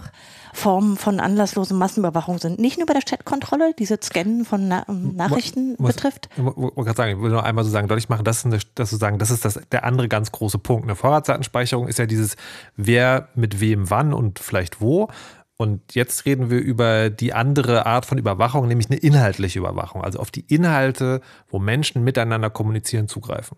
Formen 0.52 0.96
von 0.96 1.18
anlasslosen 1.18 1.78
Massenüberwachung 1.78 2.38
sind. 2.38 2.58
Nicht 2.58 2.78
nur 2.78 2.86
bei 2.86 2.92
der 2.92 3.02
Chatkontrolle, 3.02 3.74
diese 3.78 3.98
Scannen 4.02 4.44
von 4.44 4.68
Na 4.68 4.84
Nachrichten 4.88 5.76
muss, 5.78 5.94
betrifft. 5.94 6.28
Ich 6.36 6.44
wollte 6.44 6.74
gerade 6.76 6.96
sagen, 6.96 7.16
ich 7.16 7.22
will 7.22 7.30
nur 7.30 7.44
einmal 7.44 7.64
so 7.64 7.70
sagen, 7.70 7.88
deutlich 7.88 8.08
machen, 8.08 8.24
das 8.24 8.38
ist, 8.38 8.46
eine, 8.46 8.58
das, 8.74 8.90
sozusagen, 8.90 9.18
das 9.18 9.30
ist 9.30 9.44
das, 9.44 9.60
der 9.72 9.84
andere 9.84 10.08
ganz 10.08 10.30
große 10.30 10.58
Punkt. 10.58 10.84
Eine 10.84 10.94
Vorratsdatenspeicherung 10.94 11.88
ist 11.88 11.98
ja 11.98 12.06
dieses, 12.06 12.36
wer 12.76 13.28
mit 13.34 13.60
wem 13.60 13.88
wann 13.90 14.12
und 14.12 14.38
vielleicht 14.38 14.80
wo. 14.80 15.08
Und 15.56 15.94
jetzt 15.94 16.26
reden 16.26 16.50
wir 16.50 16.58
über 16.58 17.08
die 17.08 17.32
andere 17.32 17.86
Art 17.86 18.04
von 18.04 18.18
Überwachung, 18.18 18.66
nämlich 18.68 18.90
eine 18.90 18.98
inhaltliche 18.98 19.58
Überwachung, 19.58 20.02
also 20.02 20.18
auf 20.18 20.30
die 20.30 20.44
Inhalte, 20.48 21.20
wo 21.48 21.58
Menschen 21.58 22.04
miteinander 22.04 22.50
kommunizieren, 22.50 23.08
zugreifen. 23.08 23.56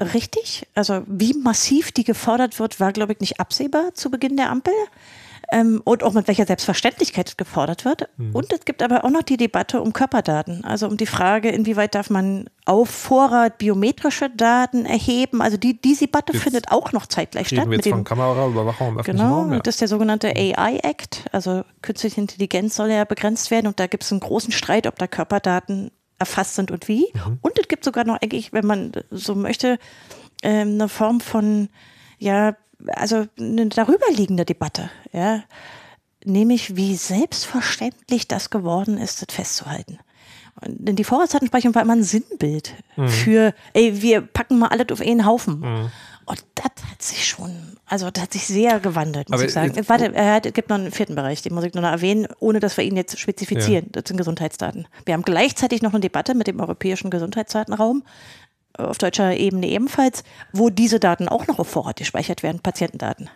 Richtig. 0.00 0.66
Also 0.74 1.02
wie 1.06 1.34
massiv 1.34 1.92
die 1.92 2.04
gefordert 2.04 2.58
wird, 2.58 2.80
war, 2.80 2.92
glaube 2.92 3.12
ich, 3.12 3.20
nicht 3.20 3.38
absehbar 3.38 3.92
zu 3.94 4.10
Beginn 4.10 4.36
der 4.36 4.50
Ampel 4.50 4.72
ähm, 5.52 5.80
und 5.84 6.02
auch 6.02 6.12
mit 6.12 6.28
welcher 6.28 6.46
Selbstverständlichkeit 6.46 7.36
gefordert 7.36 7.84
wird. 7.84 8.08
Mhm. 8.16 8.34
Und 8.34 8.52
es 8.52 8.64
gibt 8.64 8.82
aber 8.82 9.04
auch 9.04 9.10
noch 9.10 9.22
die 9.22 9.36
Debatte 9.36 9.80
um 9.80 9.92
Körperdaten, 9.92 10.64
also 10.64 10.86
um 10.86 10.96
die 10.96 11.06
Frage, 11.06 11.50
inwieweit 11.50 11.94
darf 11.94 12.10
man 12.10 12.48
auf 12.66 12.88
Vorrat 12.88 13.58
biometrische 13.58 14.30
Daten 14.30 14.86
erheben. 14.86 15.42
Also 15.42 15.56
die, 15.56 15.80
diese 15.80 16.06
Debatte 16.06 16.32
jetzt 16.32 16.42
findet 16.42 16.70
auch 16.70 16.92
noch 16.92 17.06
zeitgleich 17.06 17.48
statt. 17.48 17.66
Wir 17.66 17.76
jetzt 17.76 17.84
mit 17.84 17.86
dem, 17.86 17.92
von 17.92 18.04
Kameraüberwachung 18.04 18.88
im 18.88 18.98
öffentlichen 18.98 19.26
genau, 19.26 19.40
Raum. 19.40 19.52
Ja. 19.52 19.58
Das 19.58 19.74
ist 19.74 19.80
der 19.80 19.88
sogenannte 19.88 20.28
AI-Act, 20.28 21.24
also 21.32 21.64
künstliche 21.82 22.20
Intelligenz 22.20 22.76
soll 22.76 22.90
ja 22.90 23.04
begrenzt 23.04 23.50
werden 23.50 23.66
und 23.66 23.80
da 23.80 23.86
gibt 23.86 24.04
es 24.04 24.12
einen 24.12 24.20
großen 24.20 24.52
Streit, 24.52 24.86
ob 24.86 24.98
da 24.98 25.06
Körperdaten 25.06 25.90
erfasst 26.18 26.54
sind 26.54 26.70
und 26.70 26.86
wie. 26.86 27.06
Mhm. 27.14 27.38
Und 27.40 27.58
es 27.58 27.66
gibt 27.66 27.84
sogar 27.84 28.04
noch 28.04 28.20
eigentlich, 28.20 28.52
wenn 28.52 28.66
man 28.66 28.92
so 29.10 29.34
möchte, 29.34 29.78
ähm, 30.42 30.74
eine 30.74 30.88
Form 30.88 31.20
von 31.20 31.68
ja, 32.18 32.54
also 32.88 33.26
eine 33.38 33.66
darüberliegende 33.68 34.44
Debatte, 34.44 34.90
ja, 35.12 35.42
nämlich 36.24 36.76
wie 36.76 36.96
selbstverständlich 36.96 38.28
das 38.28 38.50
geworden 38.50 38.98
ist, 38.98 39.22
das 39.22 39.34
festzuhalten. 39.34 39.98
Denn 40.66 40.96
die 40.96 41.04
Vorratsdatenspeicherung 41.04 41.74
war 41.74 41.82
immer 41.82 41.94
ein 41.94 42.02
Sinnbild 42.02 42.74
mhm. 42.96 43.08
für, 43.08 43.54
ey, 43.72 44.02
wir 44.02 44.20
packen 44.20 44.58
mal 44.58 44.68
alles 44.68 44.86
auf 44.90 45.00
einen 45.00 45.24
Haufen. 45.24 45.60
Mhm. 45.60 45.90
Und 46.26 46.44
das 46.54 46.66
hat 46.88 47.02
sich 47.02 47.26
schon, 47.26 47.76
also 47.86 48.08
das 48.10 48.22
hat 48.22 48.32
sich 48.32 48.46
sehr 48.46 48.78
gewandelt, 48.78 49.30
muss 49.30 49.40
Aber 49.40 49.48
ich 49.48 49.52
sagen. 49.52 49.74
Jetzt, 49.74 49.88
Warte, 49.88 50.14
es 50.14 50.52
gibt 50.52 50.68
noch 50.68 50.76
einen 50.76 50.92
vierten 50.92 51.16
Bereich, 51.16 51.42
den 51.42 51.54
muss 51.54 51.64
ich 51.64 51.74
noch 51.74 51.82
erwähnen, 51.82 52.28
ohne 52.38 52.60
dass 52.60 52.76
wir 52.76 52.84
ihn 52.84 52.96
jetzt 52.96 53.18
spezifizieren. 53.18 53.86
Ja. 53.86 53.90
Das 54.00 54.04
sind 54.06 54.16
Gesundheitsdaten. 54.16 54.86
Wir 55.06 55.14
haben 55.14 55.22
gleichzeitig 55.22 55.82
noch 55.82 55.92
eine 55.92 56.00
Debatte 56.00 56.34
mit 56.34 56.46
dem 56.46 56.60
europäischen 56.60 57.10
Gesundheitsdatenraum, 57.10 58.04
auf 58.88 58.98
deutscher 58.98 59.36
Ebene 59.36 59.68
ebenfalls, 59.68 60.24
wo 60.52 60.70
diese 60.70 61.00
Daten 61.00 61.28
auch 61.28 61.46
noch 61.46 61.58
auf 61.58 61.68
Vorrat 61.68 61.96
gespeichert 61.96 62.42
werden, 62.42 62.60
Patientendaten. 62.60 63.30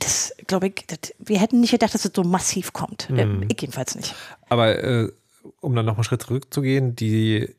Das, 0.00 0.34
glaube 0.46 0.68
ich, 0.68 0.86
das, 0.86 1.14
wir 1.18 1.38
hätten 1.38 1.60
nicht 1.60 1.70
gedacht, 1.70 1.94
dass 1.94 2.04
es 2.04 2.12
so 2.14 2.24
massiv 2.24 2.72
kommt. 2.72 3.08
Mhm. 3.10 3.44
Ich 3.48 3.60
jedenfalls 3.60 3.94
nicht. 3.94 4.14
Aber 4.48 4.82
äh, 4.82 5.12
um 5.60 5.74
dann 5.74 5.86
noch 5.86 5.94
einen 5.94 6.04
Schritt 6.04 6.22
zurückzugehen, 6.22 6.96
die 6.96 7.54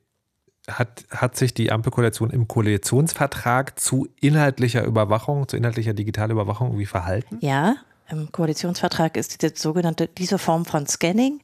hat, 0.67 1.05
hat 1.09 1.35
sich 1.35 1.53
die 1.53 1.71
Ampelkoalition 1.71 2.29
im 2.29 2.47
Koalitionsvertrag 2.47 3.79
zu 3.79 4.07
inhaltlicher 4.19 4.83
Überwachung, 4.83 5.47
zu 5.47 5.57
inhaltlicher 5.57 5.93
digitaler 5.93 6.33
Überwachung 6.33 6.67
irgendwie 6.67 6.85
verhalten? 6.85 7.37
Ja, 7.41 7.75
im 8.09 8.31
Koalitionsvertrag 8.31 9.17
ist 9.17 9.41
diese 9.41 9.55
sogenannte, 9.55 10.07
diese 10.07 10.37
Form 10.37 10.65
von 10.65 10.87
Scanning 10.87 11.41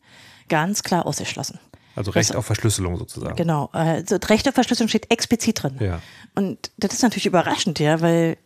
ganz 0.49 0.83
klar 0.83 1.05
ausgeschlossen. 1.05 1.59
Also 1.95 2.11
Recht 2.11 2.31
das, 2.31 2.35
auf 2.35 2.45
Verschlüsselung 2.45 2.97
sozusagen. 2.97 3.35
Genau, 3.35 3.69
also 3.71 4.17
Recht 4.27 4.47
auf 4.47 4.53
Verschlüsselung 4.53 4.89
steht 4.89 5.11
explizit 5.11 5.63
drin. 5.63 5.77
Ja. 5.79 6.01
Und 6.35 6.71
das 6.77 6.93
ist 6.93 7.03
natürlich 7.03 7.25
überraschend, 7.25 7.79
ja, 7.79 8.01
weil 8.01 8.37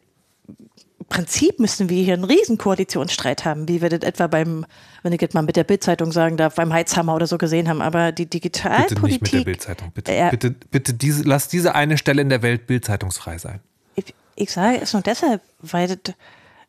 im 0.99 1.05
Prinzip 1.07 1.59
müssten 1.59 1.89
wir 1.89 2.03
hier 2.03 2.13
einen 2.13 2.25
riesen 2.25 2.57
Koalitionsstreit 2.57 3.45
haben, 3.45 3.67
wie 3.67 3.81
wir 3.81 3.89
das 3.89 4.01
etwa 4.01 4.27
beim, 4.27 4.65
wenn 5.01 5.13
ich 5.13 5.21
jetzt 5.21 5.33
mal 5.33 5.41
mit 5.41 5.55
der 5.55 5.63
Bildzeitung 5.63 6.12
sagen 6.12 6.38
darf, 6.38 6.55
beim 6.55 6.71
Heizhammer 6.71 7.15
oder 7.15 7.25
so 7.25 7.38
gesehen 7.38 7.67
haben. 7.69 7.81
Aber 7.81 8.12
die 8.12 8.27
Digitalpolitik. 8.27 8.99
Bitte 8.99 9.05
nicht 9.05 9.21
mit 9.21 9.33
der 9.33 9.45
Bildzeitung. 9.45 9.91
Bitte, 9.93 10.12
äh, 10.12 10.29
bitte, 10.29 10.51
bitte 10.51 10.93
diese, 10.93 11.23
lass 11.23 11.47
diese 11.47 11.73
eine 11.73 11.97
Stelle 11.97 12.21
in 12.21 12.29
der 12.29 12.43
Welt 12.43 12.67
bildzeitungsfrei 12.67 13.39
sein. 13.39 13.62
Ich, 13.95 14.13
ich 14.35 14.51
sage 14.51 14.79
es 14.81 14.93
nur 14.93 15.01
deshalb, 15.01 15.41
weil 15.62 15.88
das 15.88 16.13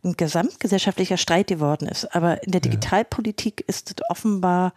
ein 0.02 0.14
gesamtgesellschaftlicher 0.16 1.18
Streit 1.18 1.48
geworden 1.48 1.86
ist. 1.86 2.14
Aber 2.14 2.42
in 2.42 2.52
der 2.52 2.62
Digitalpolitik 2.62 3.64
ist 3.66 3.90
es 3.90 3.96
offenbar 4.08 4.72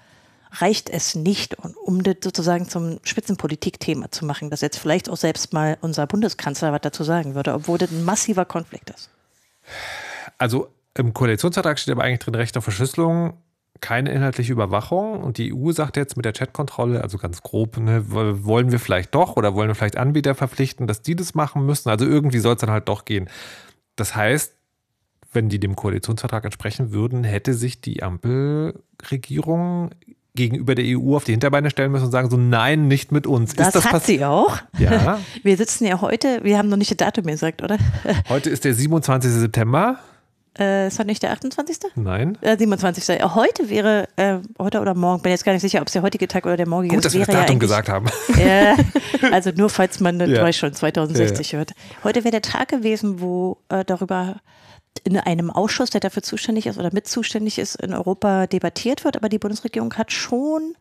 reicht 0.53 0.89
es 0.89 1.15
nicht, 1.15 1.57
um 1.83 2.03
das 2.03 2.17
sozusagen 2.23 2.69
zum 2.69 2.99
Spitzenpolitikthema 3.03 4.11
zu 4.11 4.25
machen, 4.25 4.49
dass 4.49 4.61
jetzt 4.61 4.77
vielleicht 4.77 5.09
auch 5.09 5.17
selbst 5.17 5.53
mal 5.53 5.77
unser 5.81 6.05
Bundeskanzler 6.07 6.71
was 6.71 6.81
dazu 6.81 7.03
sagen 7.03 7.35
würde, 7.35 7.53
obwohl 7.53 7.77
das 7.77 7.91
ein 7.91 8.03
massiver 8.03 8.45
Konflikt 8.45 8.91
ist. 8.91 9.09
Also 10.37 10.69
im 10.95 11.13
Koalitionsvertrag 11.13 11.79
steht 11.79 11.93
aber 11.93 12.03
eigentlich 12.03 12.19
drin 12.19 12.35
Recht 12.35 12.55
auf 12.57 12.63
Verschlüsselung, 12.65 13.33
keine 13.81 14.11
inhaltliche 14.11 14.53
Überwachung 14.53 15.23
und 15.23 15.37
die 15.37 15.53
EU 15.53 15.71
sagt 15.71 15.97
jetzt 15.97 16.15
mit 16.15 16.25
der 16.25 16.33
Chatkontrolle, 16.33 17.01
also 17.01 17.17
ganz 17.17 17.41
grob, 17.41 17.77
ne, 17.77 18.05
wollen 18.09 18.71
wir 18.71 18.79
vielleicht 18.79 19.13
doch 19.15 19.35
oder 19.35 19.55
wollen 19.55 19.69
wir 19.69 19.75
vielleicht 19.75 19.97
Anbieter 19.97 20.35
verpflichten, 20.35 20.87
dass 20.87 21.01
die 21.01 21.15
das 21.15 21.33
machen 21.33 21.65
müssen. 21.65 21.89
Also 21.89 22.05
irgendwie 22.05 22.39
soll 22.39 22.53
es 22.53 22.61
dann 22.61 22.69
halt 22.69 22.87
doch 22.87 23.05
gehen. 23.05 23.29
Das 23.95 24.15
heißt, 24.15 24.53
wenn 25.33 25.49
die 25.49 25.59
dem 25.59 25.75
Koalitionsvertrag 25.75 26.45
entsprechen 26.45 26.91
würden, 26.91 27.23
hätte 27.23 27.55
sich 27.55 27.81
die 27.81 28.03
Ampelregierung 28.03 29.89
gegenüber 30.35 30.73
der 30.75 30.85
EU 30.85 31.15
auf 31.15 31.25
die 31.25 31.31
Hinterbeine 31.31 31.69
stellen 31.69 31.91
müssen 31.91 32.05
und 32.05 32.11
sagen 32.11 32.29
so, 32.29 32.37
nein, 32.37 32.87
nicht 32.87 33.11
mit 33.11 33.27
uns. 33.27 33.53
Das, 33.53 33.71
das 33.73 33.91
hat 33.91 34.05
sie 34.05 34.25
auch. 34.25 34.57
Ja. 34.77 35.19
Wir 35.43 35.57
sitzen 35.57 35.85
ja 35.85 36.01
heute, 36.01 36.39
wir 36.43 36.57
haben 36.57 36.69
noch 36.69 36.77
nicht 36.77 36.89
das 36.91 36.97
Datum 36.97 37.25
gesagt, 37.25 37.61
oder? 37.61 37.77
Heute 38.29 38.49
ist 38.49 38.65
der 38.65 38.73
27. 38.73 39.31
September. 39.31 39.99
Äh, 40.57 40.87
ist 40.87 40.99
heute 40.99 41.07
nicht 41.07 41.23
der 41.23 41.31
28.? 41.31 41.79
Nein. 41.95 42.37
Äh, 42.41 42.57
27. 42.57 43.23
Heute 43.23 43.69
wäre, 43.69 44.07
äh, 44.17 44.37
heute 44.59 44.81
oder 44.81 44.93
morgen, 44.93 45.21
bin 45.23 45.31
jetzt 45.31 45.43
gar 45.43 45.51
nicht 45.51 45.63
sicher, 45.63 45.81
ob 45.81 45.87
es 45.87 45.93
der 45.93 46.03
heutige 46.03 46.27
Tag 46.27 46.45
oder 46.45 46.57
der 46.57 46.67
morgige 46.67 46.95
Gut, 46.95 47.05
ist. 47.05 47.11
Gut, 47.11 47.21
dass 47.21 47.27
wir 47.27 47.33
das 47.33 47.41
Datum 47.41 47.55
ja 47.55 47.59
gesagt 47.59 47.89
haben. 47.89 48.07
Ja, 48.37 48.77
also 49.31 49.51
nur 49.55 49.69
falls 49.69 49.99
man 49.99 50.19
das 50.19 50.29
ja. 50.29 50.53
schon 50.53 50.73
2060 50.73 51.51
ja, 51.51 51.57
ja. 51.57 51.59
hört. 51.59 51.71
Heute 52.03 52.23
wäre 52.23 52.31
der 52.31 52.41
Tag 52.43 52.69
gewesen, 52.69 53.19
wo 53.19 53.57
äh, 53.69 53.83
darüber 53.83 54.41
in 55.03 55.17
einem 55.17 55.49
Ausschuss, 55.49 55.89
der 55.89 56.01
dafür 56.01 56.23
zuständig 56.23 56.65
ist 56.65 56.77
oder 56.77 56.91
mit 56.93 57.07
zuständig 57.07 57.59
ist, 57.59 57.75
in 57.75 57.93
Europa 57.93 58.47
debattiert 58.47 59.03
wird. 59.03 59.17
Aber 59.17 59.29
die 59.29 59.39
Bundesregierung 59.39 59.93
hat 59.95 60.11
schon 60.11 60.75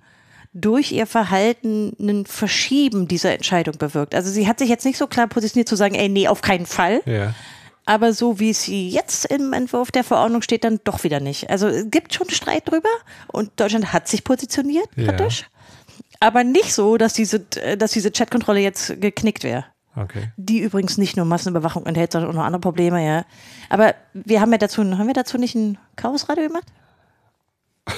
durch 0.53 0.93
ihr 0.93 1.07
Verhalten 1.07 1.97
ein 1.99 2.27
Verschieben 2.27 3.09
dieser 3.09 3.33
Entscheidung 3.33 3.79
bewirkt. 3.79 4.15
Also 4.15 4.31
sie 4.31 4.47
hat 4.47 4.59
sich 4.59 4.69
jetzt 4.69 4.85
nicht 4.85 4.99
so 4.99 5.07
klar 5.07 5.27
positioniert 5.27 5.69
zu 5.69 5.77
sagen, 5.77 5.95
ey, 5.95 6.09
nee, 6.09 6.29
auf 6.29 6.43
keinen 6.43 6.67
Fall. 6.67 7.01
Ja. 7.07 7.35
Aber 7.85 8.13
so 8.13 8.39
wie 8.39 8.53
sie 8.53 8.89
jetzt 8.91 9.25
im 9.27 9.53
Entwurf 9.53 9.91
der 9.91 10.05
Verordnung 10.05 10.43
steht, 10.43 10.65
dann 10.65 10.79
doch 10.85 11.03
wieder 11.03 11.21
nicht. 11.21 11.51
Also 11.51 11.67
es 11.67 11.91
gibt 11.91 12.15
schon 12.15 12.31
Streit 12.31 12.71
drüber 12.71 12.91
und 13.29 13.51
Deutschland 13.59 13.93
hat 13.93 14.07
sich 14.07 14.23
positioniert, 14.25 14.89
praktisch. 14.95 15.41
Ja. 15.41 15.47
Aber 16.21 16.45
nicht 16.45 16.73
so, 16.73 16.97
dass 16.99 17.15
diese, 17.15 17.41
dass 17.41 17.91
diese 17.91 18.13
Chatkontrolle 18.13 18.61
jetzt 18.61 19.01
geknickt 19.01 19.43
wäre. 19.43 19.65
Okay. 19.95 20.33
Die 20.37 20.61
übrigens 20.61 20.97
nicht 20.97 21.17
nur 21.17 21.27
Massenüberwachung 21.27 21.85
enthält, 21.87 22.13
sondern 22.13 22.31
auch 22.31 22.35
noch 22.35 22.45
andere 22.45 22.61
Probleme, 22.61 23.05
ja. 23.05 23.25
Aber 23.69 23.95
wir 24.15 24.41
haben 24.41 24.51
ja 24.53 24.59
dazu, 24.59 24.83
haben 24.83 25.07
wir 25.07 25.13
dazu 25.15 25.37
nicht 25.39 25.55
ein 25.55 25.77
Chaosradio 25.97 26.49
gemacht? 26.49 26.65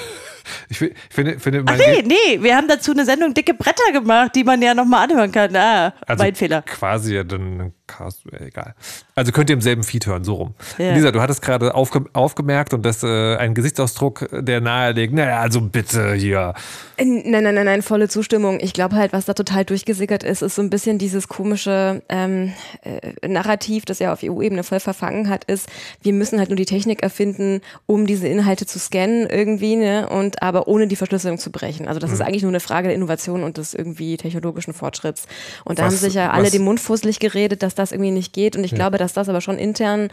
Ich 0.67 0.79
fi- 0.79 0.95
finde, 1.11 1.39
finde 1.39 1.63
Ach 1.67 1.77
nee, 1.77 2.01
nee, 2.01 2.41
wir 2.41 2.55
haben 2.57 2.67
dazu 2.67 2.91
eine 2.91 3.05
Sendung 3.05 3.35
dicke 3.35 3.53
Bretter 3.53 3.91
gemacht, 3.93 4.31
die 4.35 4.43
man 4.43 4.59
ja 4.63 4.73
nochmal 4.73 5.03
anhören 5.09 5.31
kann. 5.31 5.55
Ah, 5.55 5.93
also 6.07 6.23
mein 6.23 6.33
Fehler. 6.33 6.63
quasi 6.63 7.13
ja 7.15 7.23
dann 7.23 7.71
Cast, 7.87 8.23
äh, 8.31 8.47
egal. 8.47 8.73
Also 9.13 9.31
könnt 9.31 9.49
ihr 9.49 9.53
im 9.53 9.61
selben 9.61 9.83
Feed 9.83 10.07
hören, 10.07 10.23
so 10.23 10.33
rum. 10.35 10.53
Ja. 10.77 10.93
Lisa, 10.93 11.11
du 11.11 11.21
hattest 11.21 11.41
gerade 11.41 11.75
aufge 11.75 12.05
aufgemerkt 12.13 12.73
und 12.73 12.83
das 12.83 13.03
äh, 13.03 13.35
ein 13.37 13.53
Gesichtsausdruck, 13.53 14.27
der 14.31 14.59
nahelegt, 14.61 15.13
naja, 15.13 15.39
also 15.39 15.61
bitte 15.61 16.13
hier. 16.13 16.53
Äh, 16.97 17.05
Nein, 17.05 17.43
nein, 17.43 17.55
nein, 17.55 17.65
nein, 17.65 17.81
volle 17.81 18.07
Zustimmung. 18.09 18.59
Ich 18.61 18.73
glaube 18.73 18.95
halt, 18.95 19.13
was 19.13 19.25
da 19.25 19.33
total 19.33 19.65
durchgesickert 19.65 20.23
ist, 20.23 20.41
ist 20.41 20.55
so 20.55 20.61
ein 20.61 20.69
bisschen 20.69 20.97
dieses 20.97 21.27
komische 21.27 22.01
ähm, 22.09 22.53
äh, 22.83 23.27
Narrativ, 23.27 23.85
das 23.85 23.99
ja 23.99 24.13
auf 24.13 24.19
EU-Ebene 24.23 24.63
voll 24.63 24.79
verfangen 24.79 25.29
hat, 25.29 25.43
ist, 25.43 25.67
wir 26.01 26.13
müssen 26.13 26.39
halt 26.39 26.49
nur 26.49 26.55
die 26.55 26.65
Technik 26.65 27.03
erfinden, 27.03 27.61
um 27.85 28.07
diese 28.07 28.27
Inhalte 28.27 28.65
zu 28.65 28.79
scannen 28.79 29.27
irgendwie, 29.29 29.75
ne, 29.75 30.07
und 30.09 30.41
aber 30.41 30.67
ohne 30.67 30.87
die 30.87 30.95
Verschlüsselung 30.95 31.37
zu 31.37 31.51
brechen. 31.51 31.87
Also 31.87 31.99
das 31.99 32.11
ist 32.11 32.21
eigentlich 32.21 32.43
nur 32.43 32.51
eine 32.51 32.59
Frage 32.61 32.87
der 32.87 32.95
Innovation 32.95 33.43
und 33.43 33.57
des 33.57 33.73
irgendwie 33.73 34.17
technologischen 34.17 34.73
Fortschritts. 34.73 35.25
Und 35.65 35.79
da 35.79 35.83
Was- 35.85 35.93
haben 35.93 35.99
sich 35.99 36.13
ja 36.13 36.31
alle 36.31 36.45
was- 36.45 36.51
den 36.51 36.63
Mund 36.63 36.79
fusselig 36.79 37.19
geredet, 37.19 37.61
dass 37.61 37.74
das 37.75 37.91
irgendwie 37.91 38.11
nicht 38.11 38.33
geht. 38.33 38.55
Und 38.55 38.63
ich 38.63 38.73
glaube, 38.73 38.97
dass 38.97 39.13
das 39.13 39.29
aber 39.29 39.41
schon 39.41 39.57
intern 39.57 40.09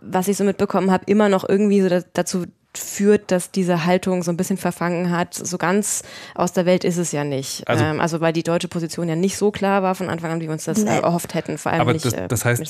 was 0.00 0.28
ich 0.28 0.36
so 0.36 0.44
mitbekommen 0.44 0.90
habe, 0.92 1.02
immer 1.08 1.28
noch 1.28 1.46
irgendwie 1.48 1.80
so 1.82 1.88
da, 1.88 2.00
dazu 2.12 2.44
führt, 2.76 3.30
dass 3.32 3.50
diese 3.50 3.84
Haltung 3.86 4.22
so 4.22 4.30
ein 4.32 4.36
bisschen 4.36 4.56
verfangen 4.56 5.10
hat. 5.10 5.34
So 5.34 5.58
ganz 5.58 6.02
aus 6.34 6.52
der 6.52 6.64
Welt 6.64 6.84
ist 6.84 6.96
es 6.96 7.10
ja 7.12 7.24
nicht. 7.24 7.66
Also- 7.68 7.84
ähm, 7.84 8.00
also 8.00 8.20
weil 8.20 8.32
die 8.32 8.42
deutsche 8.44 8.68
Position 8.68 9.08
ja 9.08 9.16
nicht 9.16 9.36
so 9.36 9.50
klar 9.50 9.82
war 9.82 9.94
von 9.96 10.08
Anfang 10.10 10.30
an, 10.30 10.40
wie 10.40 10.46
wir 10.46 10.52
uns 10.52 10.64
das 10.64 10.78
Nee. 10.84 10.90
äh, 10.90 11.00
erhofft 11.02 11.34
hätten, 11.34 11.58
vor 11.58 11.72
allem 11.72 11.82
Aber 11.82 11.92
nicht 11.92 12.04
das- 12.04 12.12
äh, 12.14 12.28
das 12.28 12.44
heißt-. 12.44 12.62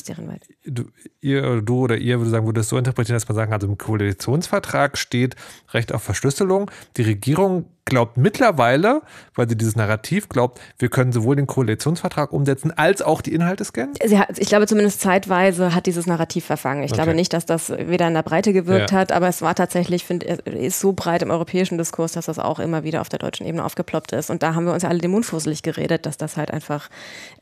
Du, 0.67 0.85
ihr, 1.21 1.41
oder 1.45 1.63
du 1.63 1.79
oder 1.81 1.97
ihr 1.99 2.19
würde 2.19 2.31
sagen, 2.31 2.47
würde 2.47 2.61
es 2.61 2.69
so 2.71 2.79
interpretieren, 2.79 3.17
dass 3.17 3.29
man 3.29 3.37
sagen, 3.37 3.53
also 3.53 3.67
im 3.67 3.77
Koalitionsvertrag 3.79 4.97
steht 4.99 5.37
Recht 5.73 5.93
auf 5.93 6.03
Verschlüsselung. 6.03 6.71
Die 6.97 7.03
Regierung 7.03 7.67
glaubt 7.87 8.17
mittlerweile, 8.17 9.03
weil 9.35 9.49
sie 9.49 9.57
dieses 9.57 9.77
Narrativ 9.77 10.29
glaubt, 10.31 10.59
wir 10.79 10.89
können 10.89 11.13
sowohl 11.13 11.37
den 11.37 11.47
Koalitionsvertrag 11.47 12.33
umsetzen, 12.33 12.71
als 12.71 13.03
auch 13.03 13.21
die 13.21 13.35
Inhalte 13.35 13.63
scannen. 13.65 13.95
Sie 14.05 14.19
hat, 14.19 14.39
ich 14.39 14.49
glaube 14.49 14.67
zumindest 14.67 15.01
zeitweise 15.03 15.75
hat 15.75 15.85
dieses 15.87 16.07
Narrativ 16.07 16.47
verfangen. 16.47 16.83
Ich 16.83 16.93
Okay. 16.93 17.03
glaube 17.03 17.15
nicht, 17.15 17.33
dass 17.35 17.45
das 17.45 17.71
weder 17.71 18.09
in 18.09 18.15
der 18.15 18.23
Breite 18.23 18.53
gewirkt 18.55 18.91
Ja. 18.91 18.99
hat, 18.99 19.13
aber 19.13 19.29
es 19.29 19.43
war 19.43 19.55
tatsächlich, 19.55 20.05
finde 20.05 20.27
ist 20.27 20.81
so 20.81 20.93
breit 20.95 21.23
im 21.23 21.31
europäischen 21.31 21.77
Diskurs, 21.77 22.13
dass 22.13 22.27
das 22.27 22.39
auch 22.39 22.59
immer 22.59 22.85
wieder 22.85 23.01
auf 23.03 23.09
der 23.11 23.19
deutschen 23.19 23.47
Ebene 23.47 23.65
aufgeploppt 23.65 24.13
ist. 24.13 24.31
Und 24.31 24.43
da 24.43 24.55
haben 24.55 24.65
wir 24.65 24.73
uns 24.73 24.83
ja 24.83 24.89
alle 24.89 25.01
den 25.01 25.11
Mund 25.11 25.27
fusselig 25.27 25.63
geredet, 25.63 26.07
dass 26.07 26.17
das 26.17 26.37
halt 26.39 26.51
einfach 26.51 26.89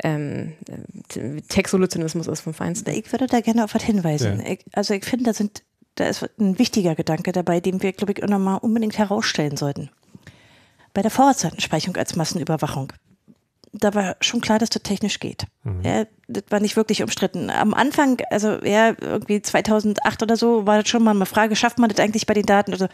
ähm, 0.02 0.54
äh, 1.16 1.40
Textsolutionismus 1.48 2.26
ist 2.26 2.40
vom 2.40 2.54
Feinsten. 2.54 2.90
Ich 2.90 3.12
würde 3.12 3.26
da 3.26 3.40
gerne 3.40 3.64
auf 3.64 3.74
was 3.74 3.82
hinweisen. 3.84 4.40
Ja. 4.44 4.52
Ich, 4.54 4.64
also 4.72 4.94
ich 4.94 5.04
finde, 5.04 5.26
da 5.26 5.34
sind, 5.34 5.62
da 5.94 6.06
ist 6.06 6.28
ein 6.40 6.58
wichtiger 6.58 6.94
Gedanke 6.96 7.30
dabei, 7.32 7.60
den 7.60 7.80
wir, 7.82 7.92
glaube 7.92 8.12
ich, 8.12 8.24
auch 8.24 8.28
nochmal 8.28 8.58
unbedingt 8.58 8.98
herausstellen 8.98 9.56
sollten. 9.56 9.90
Bei 10.94 11.02
der 11.02 11.10
Vorratsdatenspeicherung 11.10 11.96
als 11.96 12.16
Massenüberwachung. 12.16 12.92
Da 13.74 13.94
war 13.94 14.16
schon 14.20 14.42
klar, 14.42 14.58
dass 14.58 14.68
das 14.68 14.82
technisch 14.82 15.18
geht. 15.18 15.46
Ja, 15.82 16.04
das 16.28 16.44
war 16.50 16.60
nicht 16.60 16.76
wirklich 16.76 17.02
umstritten. 17.02 17.48
Am 17.48 17.72
Anfang, 17.72 18.20
also 18.30 18.58
ja, 18.62 18.94
irgendwie 19.00 19.40
2008 19.40 20.22
oder 20.22 20.36
so, 20.36 20.66
war 20.66 20.82
das 20.82 20.90
schon 20.90 21.02
mal 21.02 21.12
eine 21.12 21.24
Frage, 21.24 21.56
schafft 21.56 21.78
man 21.78 21.88
das 21.88 21.98
eigentlich 21.98 22.26
bei 22.26 22.34
den 22.34 22.44
Daten? 22.44 22.72
Also, 22.72 22.88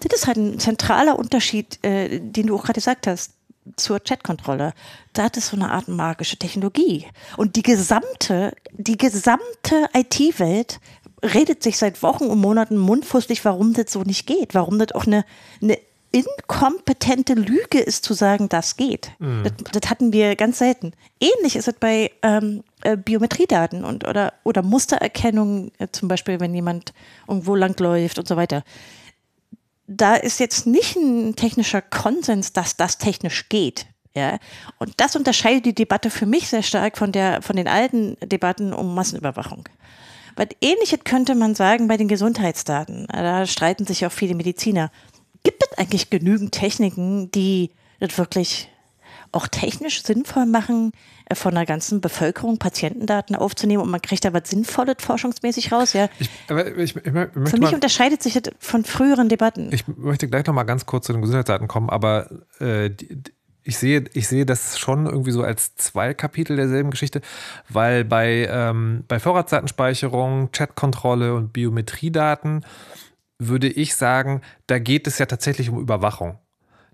das 0.00 0.20
ist 0.20 0.26
halt 0.26 0.38
ein 0.38 0.58
zentraler 0.58 1.18
Unterschied, 1.18 1.78
äh, 1.84 2.20
den 2.20 2.46
du 2.46 2.56
auch 2.56 2.62
gerade 2.62 2.78
gesagt 2.78 3.06
hast 3.06 3.32
zur 3.76 4.00
Chatkontrolle. 4.00 4.72
Da 5.12 5.24
hat 5.24 5.36
es 5.36 5.48
so 5.48 5.56
eine 5.56 5.70
Art 5.70 5.88
magische 5.88 6.38
Technologie. 6.38 7.06
Und 7.36 7.56
die 7.56 7.62
gesamte, 7.62 8.54
die 8.72 8.96
gesamte 8.96 9.88
IT-Welt 9.92 10.80
redet 11.22 11.62
sich 11.62 11.78
seit 11.78 12.02
Wochen 12.02 12.24
und 12.24 12.40
Monaten 12.40 12.76
mundfusselig, 12.76 13.44
warum 13.44 13.72
das 13.72 13.92
so 13.92 14.02
nicht 14.02 14.26
geht, 14.26 14.54
warum 14.54 14.78
das 14.78 14.92
auch 14.92 15.06
eine, 15.06 15.24
eine 15.62 15.78
inkompetente 16.14 17.34
Lüge 17.34 17.80
ist 17.80 18.04
zu 18.04 18.14
sagen, 18.14 18.48
das 18.48 18.76
geht. 18.76 19.10
Das, 19.42 19.52
das 19.72 19.90
hatten 19.90 20.12
wir 20.12 20.36
ganz 20.36 20.58
selten. 20.58 20.92
Ähnlich 21.20 21.56
ist 21.56 21.66
es 21.66 21.74
bei 21.74 22.12
ähm, 22.22 22.62
äh, 22.82 22.96
Biometriedaten 22.96 23.84
und 23.84 24.06
oder, 24.06 24.32
oder 24.44 24.62
Mustererkennung, 24.62 25.72
äh, 25.78 25.88
zum 25.90 26.08
Beispiel, 26.08 26.38
wenn 26.38 26.54
jemand 26.54 26.92
irgendwo 27.26 27.56
langläuft 27.56 28.18
und 28.18 28.28
so 28.28 28.36
weiter. 28.36 28.62
Da 29.88 30.14
ist 30.14 30.38
jetzt 30.38 30.66
nicht 30.66 30.96
ein 30.96 31.34
technischer 31.34 31.82
Konsens, 31.82 32.52
dass 32.52 32.76
das 32.76 32.98
technisch 32.98 33.48
geht. 33.48 33.86
Ja, 34.16 34.38
und 34.78 34.92
das 34.98 35.16
unterscheidet 35.16 35.66
die 35.66 35.74
Debatte 35.74 36.08
für 36.08 36.26
mich 36.26 36.48
sehr 36.48 36.62
stark 36.62 36.96
von 36.96 37.10
der, 37.10 37.42
von 37.42 37.56
den 37.56 37.66
alten 37.66 38.16
Debatten 38.20 38.72
um 38.72 38.94
Massenüberwachung. 38.94 39.68
Was 40.36 40.46
ähnliches 40.60 41.00
könnte 41.04 41.34
man 41.34 41.56
sagen 41.56 41.88
bei 41.88 41.96
den 41.96 42.06
Gesundheitsdaten. 42.06 43.06
Da 43.08 43.46
streiten 43.46 43.86
sich 43.86 44.06
auch 44.06 44.12
viele 44.12 44.36
Mediziner. 44.36 44.90
Gibt 45.44 45.62
es 45.62 45.78
eigentlich 45.78 46.10
genügend 46.10 46.52
Techniken, 46.52 47.30
die 47.30 47.70
das 48.00 48.18
wirklich 48.18 48.68
auch 49.30 49.48
technisch 49.48 50.02
sinnvoll 50.04 50.46
machen, 50.46 50.92
äh, 51.26 51.34
von 51.34 51.54
der 51.54 51.66
ganzen 51.66 52.00
Bevölkerung 52.00 52.58
Patientendaten 52.58 53.34
aufzunehmen 53.36 53.82
und 53.82 53.90
man 53.90 54.00
kriegt 54.00 54.24
da 54.24 54.32
was 54.32 54.48
Sinnvolles 54.48 54.96
forschungsmäßig 55.00 55.72
raus? 55.72 55.92
Ja. 55.92 56.08
Ich, 56.18 56.30
aber 56.48 56.76
ich, 56.76 56.94
ich, 56.96 57.02
Für 57.02 57.30
mich 57.34 57.58
mal, 57.60 57.74
unterscheidet 57.74 58.22
sich 58.22 58.34
das 58.34 58.52
von 58.58 58.84
früheren 58.84 59.28
Debatten. 59.28 59.70
ich 59.72 59.86
möchte 59.88 60.28
gleich 60.28 60.46
noch 60.46 60.54
mal 60.54 60.62
ganz 60.64 60.86
kurz 60.86 61.06
zu 61.06 61.12
den 61.12 61.20
Gesundheitsdaten 61.22 61.68
kommen, 61.68 61.90
aber 61.90 62.30
äh, 62.60 62.90
die- 62.90 63.22
ich 63.66 63.78
sehe, 63.78 64.04
ich 64.12 64.28
sehe 64.28 64.44
das 64.44 64.78
schon 64.78 65.06
irgendwie 65.06 65.30
so 65.30 65.42
als 65.42 65.74
zwei 65.76 66.12
Kapitel 66.12 66.54
derselben 66.56 66.90
Geschichte, 66.90 67.22
weil 67.70 68.04
bei, 68.04 68.46
ähm, 68.50 69.04
bei 69.08 69.18
Vorratsdatenspeicherung, 69.18 70.50
Chatkontrolle 70.52 71.34
und 71.34 71.54
Biometriedaten 71.54 72.66
würde 73.38 73.68
ich 73.68 73.94
sagen, 73.94 74.42
da 74.66 74.78
geht 74.78 75.06
es 75.06 75.18
ja 75.18 75.26
tatsächlich 75.26 75.70
um 75.70 75.80
Überwachung. 75.80 76.38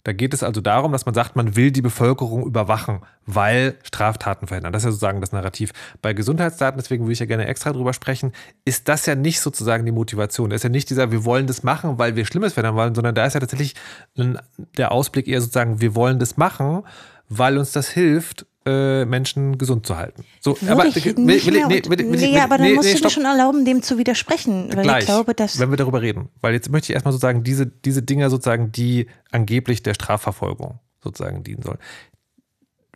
Da 0.02 0.12
geht 0.12 0.32
es 0.32 0.42
also 0.42 0.60
darum, 0.60 0.92
dass 0.92 1.04
man 1.04 1.14
sagt, 1.14 1.36
man 1.36 1.56
will 1.56 1.70
die 1.70 1.82
Bevölkerung 1.82 2.46
überwachen, 2.46 3.00
weil 3.26 3.76
Straftaten 3.82 4.46
verhindern. 4.46 4.72
Das 4.72 4.82
ist 4.82 4.86
ja 4.86 4.90
sozusagen 4.92 5.20
das 5.20 5.32
Narrativ. 5.32 5.72
Bei 6.00 6.14
Gesundheitsdaten, 6.14 6.80
deswegen 6.80 7.04
würde 7.04 7.12
ich 7.12 7.18
ja 7.18 7.26
gerne 7.26 7.46
extra 7.46 7.72
drüber 7.72 7.92
sprechen, 7.92 8.32
ist 8.64 8.88
das 8.88 9.04
ja 9.06 9.14
nicht 9.14 9.40
sozusagen 9.40 9.84
die 9.84 9.92
Motivation. 9.92 10.50
Da 10.50 10.56
ist 10.56 10.62
ja 10.62 10.70
nicht 10.70 10.88
dieser, 10.88 11.12
wir 11.12 11.24
wollen 11.24 11.46
das 11.46 11.62
machen, 11.62 11.98
weil 11.98 12.16
wir 12.16 12.24
Schlimmes 12.24 12.54
verhindern 12.54 12.76
wollen, 12.76 12.94
sondern 12.94 13.14
da 13.14 13.26
ist 13.26 13.34
ja 13.34 13.40
tatsächlich 13.40 13.74
der 14.16 14.92
Ausblick 14.92 15.28
eher 15.28 15.40
sozusagen, 15.40 15.80
wir 15.80 15.94
wollen 15.94 16.18
das 16.18 16.38
machen, 16.38 16.82
weil 17.28 17.58
uns 17.58 17.72
das 17.72 17.90
hilft, 17.90 18.46
äh, 18.66 19.04
Menschen 19.06 19.56
gesund 19.56 19.86
zu 19.86 19.96
halten. 19.96 20.24
So, 20.40 20.52
ich 20.54 20.62
will- 20.62 20.68
will- 20.68 21.14
nee, 21.16 21.42
will- 21.46 22.06
nee, 22.06 22.38
aber 22.38 22.58
dann 22.58 22.66
nee, 22.66 22.74
musst 22.74 22.88
nee, 22.88 22.94
du 22.94 23.02
dir 23.02 23.10
schon 23.10 23.24
erlauben, 23.24 23.64
dem 23.64 23.82
zu 23.82 23.96
widersprechen. 23.96 24.68
Weil 24.74 24.82
Gleich, 24.82 24.98
ich 25.00 25.06
glaube, 25.06 25.34
dass. 25.34 25.58
wenn 25.58 25.70
wir 25.70 25.78
darüber 25.78 26.02
reden. 26.02 26.28
Weil 26.42 26.52
jetzt 26.52 26.70
möchte 26.70 26.92
ich 26.92 26.94
erstmal 26.94 27.12
sozusagen 27.12 27.42
diese, 27.42 27.66
diese 27.66 28.02
Dinger 28.02 28.28
sozusagen, 28.28 28.70
die 28.70 29.06
angeblich 29.30 29.82
der 29.82 29.94
Strafverfolgung 29.94 30.78
sozusagen 31.02 31.42
dienen 31.42 31.62
sollen. 31.62 31.78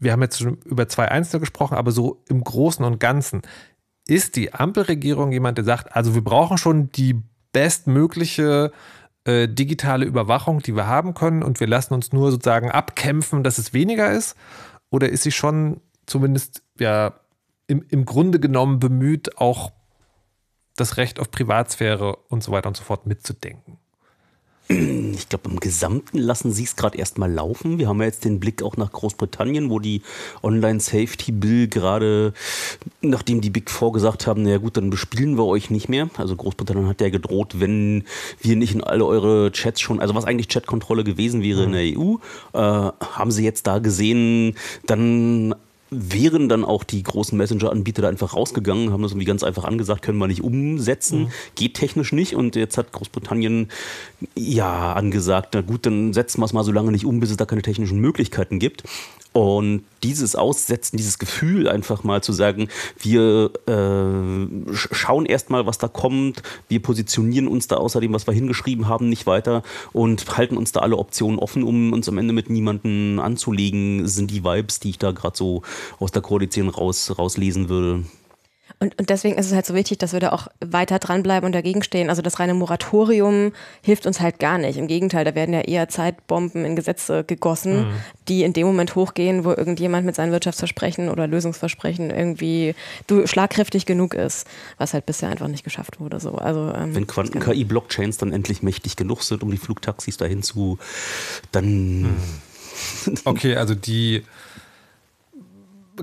Wir 0.00 0.12
haben 0.12 0.20
jetzt 0.22 0.38
schon 0.38 0.59
über 0.64 0.87
zwei 0.88 1.09
Einzelne 1.11 1.40
gesprochen, 1.40 1.77
aber 1.79 1.92
so 1.92 2.22
im 2.29 2.44
Großen 2.44 2.85
und 2.85 3.00
Ganzen 3.00 3.40
ist 4.07 4.37
die 4.37 4.53
Ampelregierung 4.53 5.33
jemand, 5.33 5.57
der 5.57 5.64
sagt, 5.64 5.96
also 5.96 6.14
wir 6.14 6.22
brauchen 6.22 6.59
schon 6.59 6.90
die 6.92 7.22
bestmögliche 7.53 8.70
äh, 9.24 9.48
digitale 9.48 10.05
Überwachung, 10.05 10.61
die 10.61 10.77
wir 10.77 10.87
haben 10.87 11.14
können 11.14 11.42
und 11.42 11.59
wir 11.61 11.66
lassen 11.66 11.94
uns 11.94 12.12
nur 12.12 12.31
sozusagen 12.31 12.70
abkämpfen, 12.70 13.42
dass 13.42 13.57
es 13.57 13.72
weniger 13.72 14.12
ist? 14.12 14.37
Oder 14.94 15.09
ist 15.09 15.24
sie 15.24 15.33
schon 15.33 15.80
zumindest 16.07 16.62
ja 16.78 17.18
im, 17.66 17.85
im 17.88 18.04
Grunde 18.04 18.38
genommen 18.38 18.78
bemüht, 18.78 19.38
auch 19.38 19.72
das 20.76 20.98
Recht 20.98 21.18
auf 21.18 21.33
Privatsphäre 21.33 22.14
und 22.28 22.44
so 22.44 22.52
weiter 22.52 22.68
und 22.68 22.76
so 22.76 22.85
fort 22.85 23.04
mitzudenken? 23.04 23.80
Ich 25.14 25.29
glaube, 25.29 25.48
im 25.48 25.61
Gesamten 25.61 26.18
lassen 26.18 26.53
sie 26.53 26.64
es 26.64 26.77
gerade 26.77 26.98
erstmal 26.98 27.33
laufen. 27.33 27.79
Wir 27.79 27.88
haben 27.88 28.00
ja 28.00 28.07
jetzt 28.07 28.24
den 28.24 28.40
Blick 28.40 28.62
auch 28.62 28.77
nach 28.77 28.90
Großbritannien, 28.90 29.70
wo 29.70 29.79
die 29.79 30.03
Online-Safety-Bill 30.42 31.68
gerade, 31.68 32.33
nachdem 33.00 33.40
die 33.40 33.50
Big 33.50 33.70
Four 33.70 33.92
gesagt 33.92 34.27
haben, 34.27 34.42
naja 34.42 34.59
gut, 34.59 34.77
dann 34.77 34.90
bespielen 34.90 35.37
wir 35.37 35.46
euch 35.46 35.70
nicht 35.70 35.88
mehr. 35.88 36.11
Also 36.16 36.35
Großbritannien 36.35 36.88
hat 36.88 37.00
ja 37.00 37.11
gedroht, 37.11 37.61
wenn 37.61 38.05
wir 38.40 38.57
nicht 38.57 38.74
in 38.74 38.83
alle 38.83 39.07
eure 39.07 39.53
Chats 39.53 39.81
schon, 39.81 40.00
also 40.00 40.14
was 40.14 40.24
eigentlich 40.24 40.48
Chatkontrolle 40.48 41.05
gewesen 41.05 41.42
wäre 41.42 41.64
in 41.64 41.72
der 41.72 41.98
EU, 41.98 42.16
äh, 42.53 42.59
haben 42.59 43.31
sie 43.31 43.44
jetzt 43.44 43.66
da 43.66 43.79
gesehen, 43.79 44.57
dann 44.87 45.55
wären 45.96 46.48
dann 46.48 46.64
auch 46.64 46.85
die 46.85 47.02
großen 47.02 47.37
Messenger-Anbieter 47.37 48.02
da 48.02 48.09
einfach 48.09 48.35
rausgegangen, 48.35 48.92
haben 48.92 49.02
das 49.02 49.12
irgendwie 49.12 49.26
ganz 49.26 49.42
einfach 49.42 49.64
angesagt, 49.64 50.02
können 50.02 50.18
wir 50.18 50.26
nicht 50.26 50.42
umsetzen, 50.42 51.30
geht 51.54 51.74
technisch 51.74 52.12
nicht. 52.12 52.35
Und 52.35 52.57
jetzt 52.57 52.78
hat 52.78 52.92
Großbritannien 52.92 53.68
ja 54.35 54.92
angesagt, 54.92 55.50
na 55.54 55.61
gut, 55.61 55.87
dann 55.87 56.12
setzen 56.12 56.40
wir 56.40 56.46
es 56.46 56.52
mal 56.52 56.64
so 56.64 56.72
lange 56.72 56.92
nicht 56.92 57.04
um, 57.04 57.20
bis 57.20 57.30
es 57.30 57.37
da 57.37 57.44
keine 57.46 57.62
technischen 57.62 57.98
Möglichkeiten 58.00 58.59
gibt. 58.59 58.85
Und 59.33 59.83
dieses 60.04 60.37
Aussetzen, 60.37 60.96
dieses 60.96 61.18
Gefühl 61.18 61.68
einfach 61.68 62.04
mal 62.04 62.22
zu 62.22 62.33
sagen, 62.33 62.68
wir 63.00 63.50
äh, 63.66 63.72
sch- 63.72 64.94
schauen 64.94 65.26
erst 65.26 65.50
mal, 65.50 65.66
was 65.66 65.78
da 65.78 65.88
kommt, 65.88 66.42
wir 66.68 66.80
positionieren 66.80 67.48
uns 67.48 67.66
da 67.66 67.78
außer 67.78 68.00
dem, 68.00 68.12
was 68.12 68.28
wir 68.28 68.33
hingeschrieben 68.33 68.87
haben, 68.87 69.09
nicht 69.09 69.26
weiter 69.26 69.64
und 69.92 70.37
halten 70.37 70.57
uns 70.57 70.70
da 70.70 70.80
alle 70.80 70.96
Optionen 70.96 71.40
offen, 71.40 71.64
um 71.64 71.92
uns 71.92 72.09
am 72.09 72.18
Ende 72.18 72.33
mit 72.33 72.48
niemanden 72.48 73.18
anzulegen, 73.18 74.07
sind 74.07 74.30
die 74.30 74.44
Vibes, 74.44 74.78
die 74.78 74.90
ich 74.90 74.98
da 75.00 75.11
gerade 75.11 75.37
so 75.37 75.62
aus 75.99 76.12
der 76.12 76.23
Koalition 76.23 76.68
raus, 76.68 77.14
rauslesen 77.18 77.68
würde. 77.68 78.05
Und, 78.81 78.99
und 78.99 79.09
deswegen 79.09 79.37
ist 79.37 79.47
es 79.47 79.53
halt 79.53 79.66
so 79.66 79.75
wichtig, 79.75 79.99
dass 79.99 80.12
wir 80.12 80.20
da 80.20 80.33
auch 80.33 80.49
weiter 80.61 80.99
dranbleiben 80.99 81.47
und 81.47 81.53
dagegen 81.53 81.83
stehen. 81.83 82.09
Also 82.11 82.23
das 82.23 82.40
reine 82.40 82.55
Moratorium 82.55 83.53
hilft 83.83 84.07
uns 84.07 84.20
halt 84.20 84.38
gar 84.38 84.59
nicht. 84.59 84.79
Im 84.79 84.88
Gegenteil, 84.88 85.25
da 85.25 85.35
werden 85.35 85.55
ja 85.55 85.61
eher 85.61 85.88
Zeitbomben 85.88 86.64
in 86.64 86.75
Gesetze 86.75 87.25
gegossen, 87.25 87.88
mhm. 87.88 87.92
die 88.29 88.42
in 88.42 88.53
dem 88.53 88.66
Moment 88.66 88.94
hochgehen, 88.94 89.44
wo 89.44 89.51
irgendjemand 89.51 90.07
mit 90.07 90.14
seinen 90.14 90.33
Wirtschaftsversprechen 90.33 91.09
oder 91.09 91.27
Lösungsversprechen 91.27 92.11
irgendwie 92.11 92.75
schlagkräftig 93.25 93.87
genug 93.87 94.14
ist, 94.14 94.47
was 94.79 94.92
halt 94.92 95.07
bisher 95.07 95.29
einfach 95.29 95.49
nicht 95.49 95.64
geschafft 95.64 96.01
wurde. 96.01 96.18
So. 96.18 96.33
Also, 96.33 96.73
ähm, 96.75 96.94
Wenn 96.94 97.07
Quanten-KI-Blockchains 97.07 98.18
dann 98.18 98.33
endlich 98.33 98.62
mächtig 98.62 98.97
genug 98.97 99.23
sind, 99.23 99.42
um 99.42 99.51
die 99.51 99.59
Flugtaxis 99.59 100.16
dahin 100.16 100.42
zu, 100.42 100.79
dann... 101.53 102.03
Mhm. 102.03 102.16
Okay, 103.25 103.55
also 103.55 103.77
die 103.77 104.25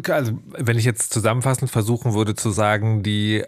also 0.08 0.40
wenn 0.46 0.78
ich 0.78 0.86
jetzt 0.86 1.14
zusammenfassend 1.14 1.72
versuchen 1.72 2.14
würde 2.14 2.36
zu 2.36 2.52
sagen, 2.52 3.04
die 3.04 3.44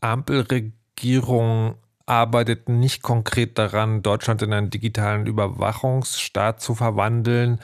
Ampelregierung 0.00 1.76
arbeitet 2.06 2.68
nicht 2.68 3.02
konkret 3.02 3.58
daran, 3.58 4.02
Deutschland 4.02 4.42
in 4.42 4.52
einen 4.52 4.70
digitalen 4.70 5.26
Überwachungsstaat 5.26 6.60
zu 6.60 6.74
verwandeln, 6.74 7.60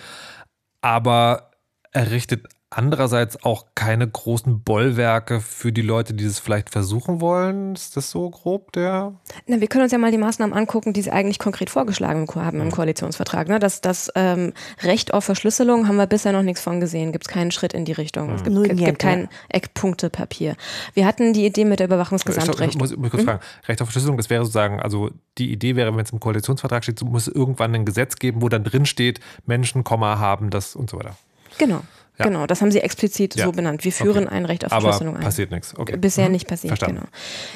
aber 0.81 1.53
errichtet 1.93 2.49
andererseits 2.77 3.45
auch 3.45 3.67
keine 3.75 4.09
großen 4.09 4.63
Bollwerke 4.63 5.41
für 5.41 5.73
die 5.73 5.83
Leute, 5.83 6.15
die 6.15 6.25
es 6.25 6.39
vielleicht 6.39 6.71
versuchen 6.71 7.21
wollen. 7.21 7.75
Ist 7.75 7.97
das 7.97 8.11
so 8.11 8.31
grob 8.31 8.73
der? 8.73 9.15
Na, 9.47 9.61
wir 9.61 9.69
können 9.69 9.85
uns 9.85 9.93
ja 9.93 9.99
mal 9.99 10.11
die 10.11 10.19
Maßnahmen 10.19 10.57
angucken, 10.57 10.93
die 10.93 11.03
sie 11.03 11.11
eigentlich 11.11 11.39
konkret 11.39 11.71
vorgeschlagen 11.71 12.27
haben 12.35 12.61
im 12.61 12.71
Koalitionsvertrag. 12.71 13.49
Ne? 13.49 13.59
Das, 13.59 13.81
das 13.81 14.11
ähm, 14.15 14.53
Recht 14.83 15.15
auf 15.15 15.25
Verschlüsselung 15.25 15.89
haben 15.89 15.97
wir 15.97 16.07
bisher 16.07 16.33
noch 16.33 16.43
nichts 16.43 16.63
von 16.63 16.81
gesehen. 16.81 17.13
Gibt 17.13 17.27
es 17.27 17.33
keinen 17.33 17.51
Schritt 17.51 17.73
in 17.73 17.85
die 17.85 17.93
Richtung. 17.93 18.29
Mhm. 18.29 18.35
Es 18.35 18.45
gibt, 18.45 18.63
gibt, 18.63 18.79
gibt 18.79 18.99
kein 18.99 19.29
Eckpunktepapier. 19.49 20.57
Wir 20.95 21.07
hatten 21.07 21.33
die 21.33 21.45
Idee 21.45 21.65
mit 21.65 21.81
der 21.81 21.87
Überwachungsgesamtrecht. 21.87 22.75
Ich 22.75 22.81
muss, 22.81 22.97
muss 22.97 23.11
kurz 23.11 23.23
hm? 23.23 23.29
fragen. 23.29 23.41
Recht 23.69 23.83
auf 23.83 23.89
Verschlüsselung, 23.89 24.17
das 24.17 24.31
wäre 24.31 24.45
sozusagen, 24.45 24.81
also 24.81 25.11
die 25.39 25.53
Idee 25.53 25.77
wäre, 25.77 25.95
wenn 25.95 26.05
es 26.05 26.11
im 26.11 26.21
Koalitionsvertrag 26.21 26.83
steht, 26.83 27.03
muss 27.03 27.29
es 27.29 27.35
irgendwann 27.35 27.75
ein 27.75 27.85
Gesetz 27.85 28.17
geben, 28.17 28.43
wo 28.43 28.49
dann 28.49 28.65
drin 28.65 28.87
steht, 28.87 29.21
Menschen, 29.47 29.85
Komma 29.85 30.19
haben 30.19 30.51
das 30.51 30.77
und 30.77 30.91
so 30.91 30.99
weiter. 30.99 31.17
Genau. 31.59 31.83
Ja. 32.19 32.27
Genau, 32.27 32.47
das 32.47 32.61
haben 32.61 32.71
sie 32.71 32.81
explizit 32.81 33.37
ja. 33.37 33.47
so 33.47 33.53
benannt. 33.53 33.85
Wir 33.85 33.93
führen 33.93 34.27
okay. 34.27 34.35
ein 34.35 34.45
Recht 34.45 34.65
auf 34.65 34.71
Verschlüsselung 34.71 35.17
ein. 35.17 35.23
passiert 35.23 35.51
nichts. 35.51 35.75
Okay. 35.77 35.97
Bisher 35.97 36.27
mhm. 36.27 36.33
nicht 36.33 36.47
passiert, 36.47 36.71
Verstanden. 36.77 37.01
genau. 37.01 37.09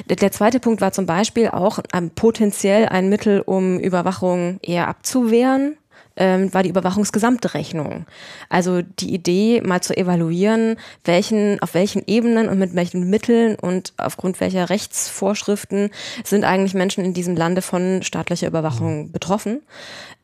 Der, 0.09 0.15
der, 0.15 0.31
zweite 0.31 0.59
Punkt 0.59 0.81
war 0.81 0.91
zum 0.91 1.05
Beispiel 1.05 1.49
auch 1.49 1.79
ähm, 1.93 2.09
potenziell 2.09 2.87
ein 2.87 3.07
Mittel, 3.09 3.41
um 3.41 3.79
Überwachung 3.79 4.59
eher 4.63 4.87
abzuwehren 4.87 5.77
ähm, 6.17 6.53
war 6.53 6.63
die 6.63 6.69
Überwachungsgesamtrechnung. 6.69 8.05
Also 8.49 8.81
die 8.81 9.13
Idee, 9.13 9.61
mal 9.61 9.81
zu 9.81 9.95
evaluieren, 9.95 10.77
welchen, 11.05 11.61
auf 11.61 11.73
welchen 11.73 12.03
Ebenen 12.07 12.49
und 12.49 12.59
mit 12.59 12.75
welchen 12.75 13.09
Mitteln 13.09 13.55
und 13.55 13.93
aufgrund 13.97 14.39
welcher 14.39 14.69
Rechtsvorschriften 14.69 15.91
sind 16.23 16.43
eigentlich 16.43 16.73
Menschen 16.73 17.05
in 17.05 17.13
diesem 17.13 17.35
Lande 17.35 17.61
von 17.61 18.01
staatlicher 18.03 18.47
Überwachung 18.47 19.07
mhm. 19.07 19.11
betroffen. 19.11 19.61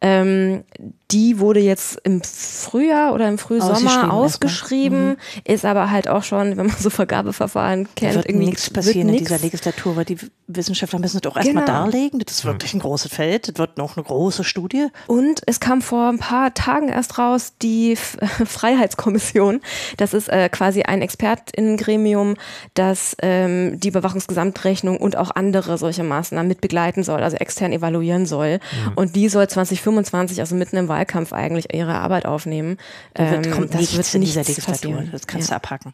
Ähm, 0.01 0.65
die 1.11 1.39
wurde 1.39 1.61
jetzt 1.61 1.97
im 2.03 2.21
Frühjahr 2.21 3.13
oder 3.13 3.29
im 3.29 3.37
Frühsommer 3.37 4.11
ausgeschrieben, 4.11 5.11
mhm. 5.11 5.17
ist 5.45 5.63
aber 5.63 5.91
halt 5.91 6.09
auch 6.09 6.23
schon, 6.23 6.57
wenn 6.57 6.65
man 6.65 6.75
so 6.77 6.89
Vergabeverfahren 6.89 7.87
kennt, 7.95 8.11
da 8.11 8.15
wird 8.15 8.27
irgendwie 8.27 8.47
nichts 8.47 8.69
passieren 8.69 9.07
in 9.09 9.17
dieser 9.17 9.37
Legislatur, 9.37 9.95
weil 9.95 10.05
die 10.05 10.17
Wissenschaftler 10.47 10.99
müssen 10.99 11.21
das 11.21 11.31
auch 11.31 11.37
erstmal 11.37 11.63
genau. 11.63 11.85
darlegen. 11.85 12.19
Das 12.19 12.39
ist 12.39 12.45
wirklich 12.45 12.73
ein 12.73 12.79
großes 12.79 13.13
Feld, 13.13 13.47
das 13.47 13.57
wird 13.57 13.77
noch 13.77 13.95
eine 13.95 14.03
große 14.03 14.43
Studie. 14.43 14.87
Und 15.07 15.41
es 15.45 15.61
kam 15.61 15.81
vor 15.83 16.09
ein 16.09 16.17
paar 16.17 16.53
Tagen 16.53 16.89
erst 16.89 17.19
raus 17.19 17.53
die 17.61 17.95
Freiheitskommission. 18.45 19.61
Das 19.97 20.13
ist 20.13 20.29
äh, 20.29 20.49
quasi 20.49 20.83
ein 20.83 21.01
Expertinnengremium, 21.01 22.35
das 22.73 23.15
ähm, 23.21 23.79
die 23.79 23.89
Überwachungsgesamtrechnung 23.89 24.97
und 24.97 25.15
auch 25.15 25.31
andere 25.31 25.77
solche 25.77 26.03
Maßnahmen 26.03 26.47
mit 26.47 26.61
begleiten 26.61 27.03
soll, 27.03 27.21
also 27.21 27.37
extern 27.37 27.71
evaluieren 27.71 28.25
soll. 28.25 28.53
Mhm. 28.53 28.93
Und 28.95 29.15
die 29.15 29.29
soll 29.29 29.47
2025, 29.47 30.39
also 30.39 30.55
mitten 30.55 30.77
im 30.77 30.87
Wahlkampf 30.87 31.33
eigentlich 31.33 31.73
ihre 31.73 31.95
Arbeit 31.95 32.25
aufnehmen. 32.25 32.77
Da 33.13 33.29
wird, 33.29 33.45
ähm, 33.45 33.51
kommt 33.51 33.73
das 33.73 33.81
nichts 33.81 33.95
wird 33.97 34.15
in 34.15 34.21
dieser 34.21 34.41
Legislatur. 34.41 34.73
Passieren. 34.73 35.09
Das 35.11 35.27
kannst 35.27 35.49
ja. 35.49 35.55
du 35.55 35.57
abhacken. 35.57 35.93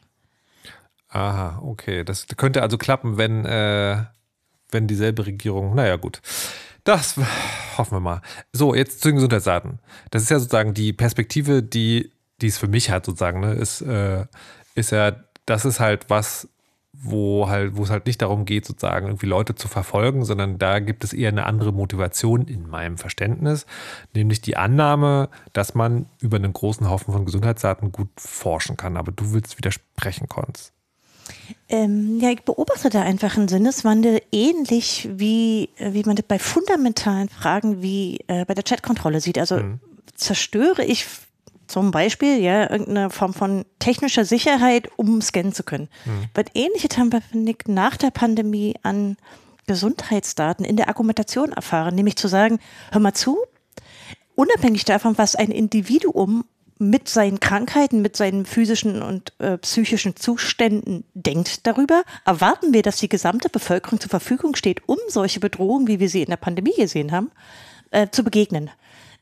Aha, 1.10 1.60
okay. 1.64 2.04
Das 2.04 2.28
könnte 2.38 2.62
also 2.62 2.78
klappen, 2.78 3.18
wenn, 3.18 3.46
äh, 3.46 4.04
wenn 4.70 4.88
dieselbe 4.88 5.26
Regierung, 5.26 5.74
naja 5.76 5.96
gut. 5.96 6.22
Das 6.84 7.18
hoffen 7.78 7.96
wir 7.98 8.00
mal. 8.00 8.22
So, 8.54 8.76
jetzt 8.76 9.02
zu 9.02 9.10
den 9.10 9.16
Gesundheitsdaten. 9.16 9.80
Das 10.12 10.24
ist 10.24 10.30
ja 10.30 10.40
sozusagen 10.40 10.74
die 10.74 10.94
Perspektive, 10.94 11.64
die, 11.64 12.12
die 12.42 12.48
es 12.48 12.58
für 12.58 12.68
mich 12.68 12.90
hat, 12.90 13.06
sozusagen, 13.06 13.42
ne, 13.42 13.54
ist, 13.54 13.82
äh, 13.82 14.26
ist 14.76 14.92
ja, 14.92 15.16
das 15.46 15.66
ist 15.66 15.80
halt 15.80 16.10
was, 16.10 16.48
wo 17.02 17.48
halt, 17.48 17.78
wo 17.78 17.84
es 17.84 17.90
halt 17.90 18.06
nicht 18.06 18.22
darum 18.22 18.46
geht, 18.46 18.66
sozusagen 18.66 19.08
irgendwie 19.08 19.26
Leute 19.26 19.56
zu 19.56 19.68
verfolgen, 19.68 20.26
sondern 20.26 20.58
da 20.58 20.80
gibt 20.80 21.04
es 21.04 21.14
eher 21.14 21.30
eine 21.30 21.46
andere 21.46 21.72
Motivation 21.72 22.46
in 22.46 22.68
meinem 22.68 22.98
Verständnis, 22.98 23.66
nämlich 24.14 24.42
die 24.42 24.58
Annahme, 24.58 25.30
dass 25.54 25.76
man 25.76 26.08
über 26.20 26.38
einen 26.38 26.52
großen 26.52 26.90
Haufen 26.90 27.14
von 27.14 27.26
Gesundheitsdaten 27.26 27.92
gut 27.92 28.10
forschen 28.18 28.76
kann. 28.76 28.98
Aber 28.98 29.12
du 29.12 29.32
willst 29.32 29.58
widersprechen, 29.58 30.28
Konz. 30.28 30.74
Ähm, 31.68 32.20
ja, 32.20 32.30
ich 32.30 32.44
beobachte 32.44 32.90
da 32.90 33.02
einfach 33.02 33.38
einen 33.38 33.48
Sinneswandel, 33.48 34.22
ähnlich 34.32 35.10
wie, 35.12 35.70
wie 35.78 36.04
man 36.04 36.16
das 36.16 36.26
bei 36.28 36.40
fundamentalen 36.40 37.30
Fragen 37.30 37.82
wie 37.82 38.20
äh, 38.28 38.46
bei 38.46 38.54
der 38.54 38.64
Chatkontrolle 38.64 39.22
sieht. 39.22 39.38
Also 39.38 39.58
mhm. 39.58 39.80
zerstöre 40.16 40.84
ich 40.84 41.06
zum 41.68 41.92
Beispiel 41.92 42.40
ja 42.40 42.70
irgendeine 42.70 43.10
Form 43.10 43.34
von 43.34 43.66
technischer 43.78 44.26
Sicherheit, 44.26 44.90
um 44.98 45.22
scannen 45.22 45.54
zu 45.54 45.64
können. 45.64 45.88
Mhm. 46.06 46.26
Was 46.34 46.46
ähnliches 46.56 46.98
haben 46.98 47.14
wir, 47.14 47.22
finde 47.22 47.52
ich, 47.52 47.68
nach 47.68 47.96
der 47.96 48.10
Pandemie 48.10 48.76
an 48.82 49.18
Gesundheitsdaten 49.68 50.66
in 50.66 50.78
der 50.78 50.90
Argumentation 50.90 51.52
erfahren, 51.52 51.94
nämlich 51.94 52.16
zu 52.16 52.28
sagen, 52.28 52.60
hör 52.92 53.00
mal 53.00 53.14
zu, 53.14 53.38
unabhängig 54.36 54.84
davon, 54.86 55.18
was 55.18 55.36
ein 55.36 55.52
Individuum 55.52 56.44
mit 56.80 57.10
seinen 57.10 57.42
Krankheiten, 57.42 58.02
mit 58.02 58.16
seinen 58.16 58.46
physischen 58.46 59.02
und 59.02 59.34
äh, 59.40 59.58
psychischen 59.58 60.16
Zuständen 60.16 61.04
denkt 61.14 61.68
darüber, 61.68 62.04
erwarten 62.26 62.74
wir, 62.74 62.82
dass 62.82 62.98
die 62.98 63.10
gesamte 63.10 63.50
Bevölkerung 63.50 64.00
zur 64.00 64.10
Verfügung 64.10 64.56
steht, 64.56 64.88
um 64.88 64.98
solche 65.10 65.42
Bedrohungen, 65.42 65.88
wie 65.88 66.00
wir 66.00 66.10
sie 66.10 66.24
in 66.24 66.30
der 66.30 66.38
Pandemie 66.38 66.76
gesehen 66.76 67.12
haben, 67.12 67.32
äh, 67.92 68.08
zu 68.10 68.24
begegnen. 68.24 68.72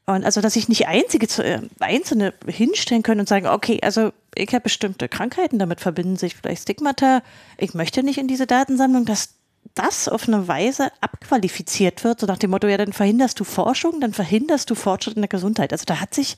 Und 0.05 0.23
also, 0.23 0.39
dass 0.39 0.53
sich 0.53 0.69
nicht 0.69 0.87
einzige 0.87 1.27
äh, 1.43 1.59
Einzelne 1.79 2.33
hinstellen 2.45 3.03
können 3.03 3.21
und 3.21 3.27
sagen, 3.27 3.47
okay, 3.47 3.79
also 3.81 4.13
ich 4.35 4.53
habe 4.53 4.61
bestimmte 4.61 5.09
Krankheiten, 5.09 5.59
damit 5.59 5.81
verbinden 5.81 6.15
sich 6.15 6.35
vielleicht 6.35 6.61
Stigmata, 6.61 7.23
ich 7.57 7.73
möchte 7.73 8.03
nicht 8.03 8.19
in 8.19 8.27
diese 8.27 8.47
Datensammlung, 8.47 9.05
dass 9.05 9.31
das 9.75 10.07
auf 10.07 10.27
eine 10.27 10.47
Weise 10.47 10.91
abqualifiziert 11.01 12.03
wird, 12.03 12.19
so 12.21 12.27
nach 12.27 12.37
dem 12.37 12.51
Motto, 12.51 12.67
ja, 12.67 12.77
dann 12.77 12.93
verhinderst 12.93 13.39
du 13.39 13.43
Forschung, 13.43 13.99
dann 13.99 14.13
verhinderst 14.13 14.69
du 14.69 14.75
Fortschritt 14.75 15.15
in 15.15 15.23
der 15.23 15.29
Gesundheit. 15.29 15.73
Also 15.73 15.85
da 15.85 15.99
hat 15.99 16.13
sich, 16.13 16.37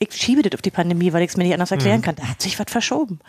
ich 0.00 0.12
schiebe 0.14 0.42
das 0.42 0.54
auf 0.54 0.62
die 0.62 0.70
Pandemie, 0.70 1.12
weil 1.12 1.22
ich 1.22 1.30
es 1.30 1.36
mir 1.36 1.44
nicht 1.44 1.52
anders 1.52 1.70
erklären 1.70 1.98
mhm. 2.00 2.04
kann, 2.04 2.16
da 2.16 2.24
hat 2.24 2.42
sich 2.42 2.58
was 2.58 2.66
verschoben. 2.68 3.20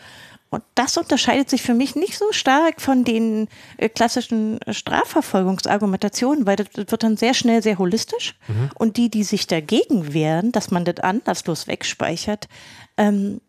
Und 0.50 0.62
das 0.74 0.98
unterscheidet 0.98 1.48
sich 1.48 1.62
für 1.62 1.72
mich 1.72 1.96
nicht 1.96 2.18
so 2.18 2.30
stark 2.32 2.80
von 2.80 3.04
den 3.04 3.48
äh, 3.78 3.88
klassischen 3.88 4.58
Strafverfolgungsargumentationen, 4.68 6.46
weil 6.46 6.56
das, 6.56 6.66
das, 6.74 6.90
wird 6.90 7.02
dann 7.02 7.16
sehr 7.16 7.32
schnell 7.32 7.62
sehr 7.62 7.78
holistisch. 7.78 8.34
Mhm. 8.48 8.70
Und 8.74 8.96
die, 8.96 9.08
die 9.08 9.24
sich 9.24 9.46
dagegen 9.46 10.12
wehren, 10.12 10.52
dass 10.52 10.70
man 10.70 10.84
das 10.84 10.98
anlasslos 10.98 11.68
wegspeichert, 11.68 12.48
ähm, 12.98 13.40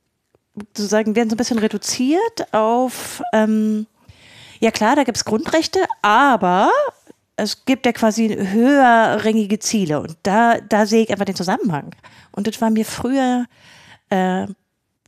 sozusagen 0.56 1.16
werden 1.16 1.30
so 1.30 1.36
ein 1.36 1.38
bisschen 1.38 1.60
reduziert 1.60 2.54
auf, 2.54 3.22
ähm, 3.34 3.86
ja 4.60 4.72
klar, 4.72 4.96
da 4.96 5.04
gibt 5.04 5.18
es 5.18 5.26
Grundrechte, 5.26 5.80
aber 6.02 6.72
es 7.36 7.66
gibt 7.66 7.86
ja 7.86 7.92
quasi 7.92 8.30
höherrängige 8.30 9.60
Ziele. 9.60 10.00
Und 10.00 10.18
da, 10.24 10.60
da 10.60 10.86
sehe 10.86 11.04
ich 11.04 11.12
einfach 11.12 11.26
den 11.26 11.36
Zusammenhang. 11.36 11.96
Und 12.32 12.48
das 12.48 12.62
war 12.62 12.70
mir 12.70 12.86
früher 12.86 13.46
äh, 14.10 14.48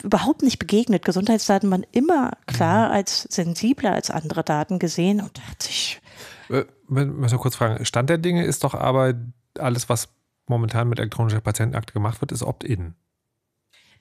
überhaupt 0.04 0.42
nicht 0.42 0.60
begegnet. 0.60 1.06
Gesundheitsdaten 1.06 1.70
waren 1.72 1.86
immer 1.92 2.32
klar 2.48 2.90
mhm. 2.90 2.94
als 2.96 3.24
sensibler 3.24 3.94
als 3.94 4.10
andere 4.10 4.44
Daten 4.44 4.80
gesehen 4.80 5.22
und 5.22 5.38
da 5.38 5.42
hat 5.44 5.64
sich. 5.64 6.02
Äh, 6.50 6.66
müssen 6.88 7.20
wir 7.20 7.38
kurz 7.38 7.56
fragen, 7.56 7.84
Stand 7.86 8.10
der 8.10 8.18
Dinge 8.18 8.46
ist 8.46 8.64
doch 8.64 8.74
aber 8.74 9.14
alles, 9.58 9.90
was 9.90 10.10
momentan 10.48 10.90
mit 10.90 11.00
elektronischer 11.00 11.42
Patientenakte 11.42 11.94
gemacht 11.94 12.22
wird, 12.22 12.32
ist 12.32 12.44
Opt-in. 12.44 12.94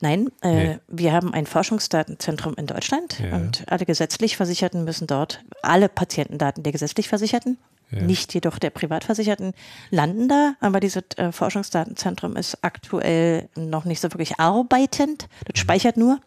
Nein, 0.05 0.31
äh, 0.43 0.53
nee. 0.53 0.79
wir 0.87 1.13
haben 1.15 1.33
ein 1.33 1.47
Forschungsdatenzentrum 1.47 2.55
in 2.57 2.67
Deutschland 2.67 3.19
ja. 3.21 3.35
und 3.37 3.65
alle 3.69 3.87
gesetzlich 3.87 4.37
Versicherten 4.37 4.85
müssen 4.85 5.07
dort, 5.07 5.43
alle 5.63 5.89
Patientendaten 5.89 6.63
der 6.63 6.73
gesetzlich 6.73 7.09
Versicherten 7.09 7.57
ja. 7.91 8.03
nicht 8.03 8.35
jedoch 8.35 8.59
der 8.59 8.69
Privatversicherten, 8.69 9.55
landen 9.91 10.29
da. 10.29 10.57
Aber 10.61 10.81
dieses 10.81 11.05
äh, 11.17 11.33
Forschungsdatenzentrum 11.33 12.37
ist 12.37 12.59
aktuell 12.61 13.49
noch 13.57 13.87
nicht 13.87 14.01
so 14.01 14.13
wirklich 14.13 14.39
arbeitend. 14.39 15.27
Das 15.47 15.55
mhm. 15.55 15.61
speichert 15.61 15.97
nur. 15.97 16.19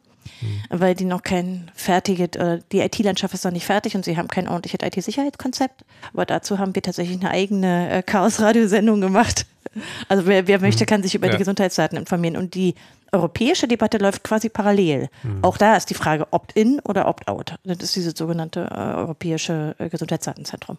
Mhm. 0.41 0.61
Weil 0.69 0.95
die 0.95 1.05
noch 1.05 1.21
kein 1.21 1.69
fertiges, 1.75 2.29
äh, 2.35 2.59
die 2.71 2.79
IT-Landschaft 2.79 3.35
ist 3.35 3.45
noch 3.45 3.51
nicht 3.51 3.65
fertig 3.67 3.95
und 3.95 4.05
sie 4.05 4.17
haben 4.17 4.27
kein 4.27 4.47
ordentliches 4.47 4.79
IT-Sicherheitskonzept. 4.81 5.85
Aber 6.13 6.25
dazu 6.25 6.57
haben 6.57 6.73
wir 6.73 6.81
tatsächlich 6.81 7.19
eine 7.19 7.29
eigene 7.29 7.91
äh, 7.91 8.01
Chaos-Radio-Sendung 8.01 9.01
gemacht, 9.01 9.45
Also 10.07 10.25
wer, 10.25 10.47
wer 10.47 10.59
möchte, 10.59 10.83
Mhm. 10.83 10.87
kann 10.87 11.03
sich 11.03 11.15
über 11.15 11.27
Ja. 11.27 11.33
die 11.33 11.37
Gesundheitsdaten 11.39 11.97
informieren. 11.97 12.37
Und 12.37 12.55
die 12.55 12.75
europäische 13.11 13.67
Debatte 13.67 13.97
läuft 13.97 14.23
quasi 14.23 14.49
parallel. 14.49 15.09
Mhm. 15.23 15.43
Auch 15.43 15.57
da 15.57 15.75
ist 15.75 15.89
die 15.89 15.93
Frage 15.93 16.27
Opt-in 16.31 16.79
oder 16.81 17.07
Opt-out. 17.07 17.55
Das 17.63 17.77
ist 17.79 17.95
dieses 17.95 18.17
sogenannte 18.17 18.67
äh, 18.71 18.97
europäische 18.97 19.75
äh, 19.79 19.89
Gesundheitsdatenzentrum. 19.89 20.77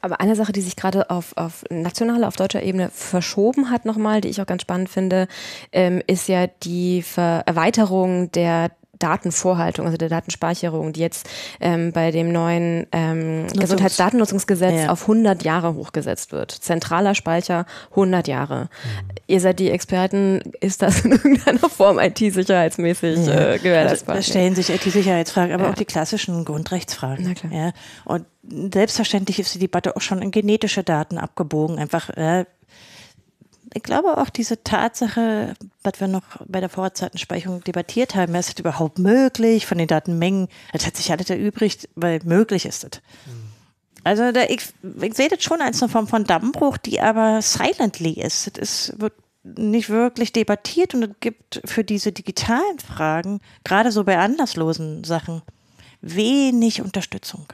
Aber 0.00 0.20
eine 0.20 0.36
Sache, 0.36 0.52
die 0.52 0.60
sich 0.60 0.76
gerade 0.76 1.10
auf, 1.10 1.36
auf 1.36 1.64
nationaler, 1.70 2.28
auf 2.28 2.36
deutscher 2.36 2.62
Ebene 2.62 2.90
verschoben 2.90 3.70
hat 3.70 3.84
nochmal, 3.84 4.20
die 4.20 4.28
ich 4.28 4.40
auch 4.40 4.46
ganz 4.46 4.62
spannend 4.62 4.88
finde, 4.88 5.28
ähm, 5.72 6.02
ist 6.06 6.28
ja 6.28 6.46
die 6.46 7.02
Ver 7.02 7.42
Erweiterung 7.46 8.30
der 8.32 8.70
Datenvorhaltung, 8.98 9.86
also 9.86 9.96
der 9.96 10.08
Datenspeicherung, 10.08 10.92
die 10.92 11.00
jetzt 11.00 11.28
ähm, 11.60 11.92
bei 11.92 12.10
dem 12.10 12.32
neuen 12.32 12.86
ähm, 12.92 13.46
Gesundheitsdatennutzungsgesetz 13.56 14.84
Ja. 14.84 14.90
auf 14.90 15.02
100 15.02 15.42
Jahre 15.44 15.74
hochgesetzt 15.74 16.32
wird. 16.32 16.50
Zentraler 16.52 17.14
Speicher 17.14 17.66
100 17.90 18.28
Jahre. 18.28 18.68
Ihr 19.26 19.40
seid 19.40 19.58
die 19.58 19.70
Experten, 19.70 20.40
ist 20.60 20.82
das 20.82 21.04
in 21.04 21.12
irgendeiner 21.12 21.68
Form 21.68 21.98
IT-sicherheitsmäßig 21.98 23.26
äh, 23.28 23.30
Also, 23.32 23.62
gewährleistbar? 23.62 24.16
da 24.16 24.22
stellen 24.22 24.54
sich 24.54 24.70
IT-Sicherheitsfragen, 24.70 25.52
aber 25.54 25.64
Ja. 25.64 25.70
auch 25.70 25.74
die 25.74 25.84
klassischen 25.84 26.44
Grundrechtsfragen. 26.44 27.34
Ja. 27.50 27.72
Und 28.04 28.24
selbstverständlich 28.72 29.38
ist 29.38 29.54
die 29.54 29.58
Debatte 29.58 29.96
auch 29.96 30.00
schon 30.00 30.22
in 30.22 30.30
genetische 30.30 30.82
Daten 30.84 31.18
abgebogen. 31.18 31.78
Einfach, 31.78 32.10
äh, 32.10 32.44
ich 33.74 33.82
glaube 33.82 34.18
auch 34.18 34.30
diese 34.30 34.62
Tatsache, 34.62 35.54
was 35.82 36.00
wir 36.00 36.08
noch 36.08 36.22
bei 36.46 36.60
der 36.60 36.68
Vorratsdatenspeicherung 36.68 37.64
debattiert 37.64 38.14
haben, 38.14 38.34
ist 38.34 38.48
es 38.48 38.60
überhaupt 38.60 38.98
möglich 38.98 39.66
von 39.66 39.78
den 39.78 39.88
Datenmengen? 39.88 40.48
Das 40.72 40.86
hat 40.86 40.96
sich 40.96 41.10
alles 41.10 41.30
erübrigt, 41.30 41.88
weil 41.94 42.20
möglich 42.24 42.66
ist 42.66 42.84
es. 42.84 43.00
Also 44.04 44.30
da, 44.30 44.42
ich, 44.44 44.60
ich 45.02 45.14
sehe 45.14 45.28
das 45.28 45.42
schon 45.42 45.60
als 45.60 45.82
eine 45.82 45.90
Form 45.90 46.06
von 46.06 46.24
Dammbruch, 46.24 46.76
die 46.76 47.00
aber 47.00 47.42
silently 47.42 48.12
ist. 48.12 48.46
Es 48.56 48.90
ist, 48.90 49.00
wird 49.00 49.14
nicht 49.42 49.90
wirklich 49.90 50.32
debattiert 50.32 50.94
und 50.94 51.02
es 51.02 51.10
gibt 51.20 51.60
für 51.64 51.84
diese 51.84 52.12
digitalen 52.12 52.78
Fragen, 52.78 53.40
gerade 53.64 53.92
so 53.92 54.04
bei 54.04 54.18
anlasslosen 54.18 55.04
Sachen, 55.04 55.42
wenig 56.00 56.82
Unterstützung. 56.82 57.46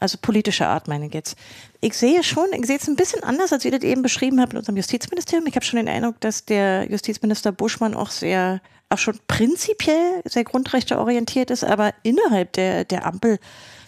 Also 0.00 0.18
politische 0.20 0.66
Art 0.66 0.88
meine 0.88 1.06
ich 1.06 1.14
jetzt. 1.14 1.36
Ich 1.80 1.94
sehe 1.94 2.22
schon, 2.24 2.46
ich 2.52 2.66
sehe 2.66 2.78
es 2.78 2.88
ein 2.88 2.96
bisschen 2.96 3.22
anders, 3.22 3.52
als 3.52 3.64
ihr 3.64 3.70
das 3.70 3.82
eben 3.82 4.02
beschrieben 4.02 4.40
habt 4.40 4.52
in 4.52 4.58
unserem 4.58 4.76
Justizministerium. 4.76 5.46
Ich 5.46 5.54
habe 5.54 5.64
schon 5.64 5.76
den 5.76 5.88
Eindruck, 5.88 6.18
dass 6.20 6.46
der 6.46 6.90
Justizminister 6.90 7.52
Buschmann 7.52 7.94
auch 7.94 8.10
sehr, 8.10 8.60
auch 8.88 8.98
schon 8.98 9.20
prinzipiell 9.28 10.22
sehr 10.24 10.44
grundrechteorientiert 10.44 11.50
ist, 11.50 11.64
aber 11.64 11.92
innerhalb 12.02 12.54
der, 12.54 12.84
der 12.84 13.06
Ampel 13.06 13.38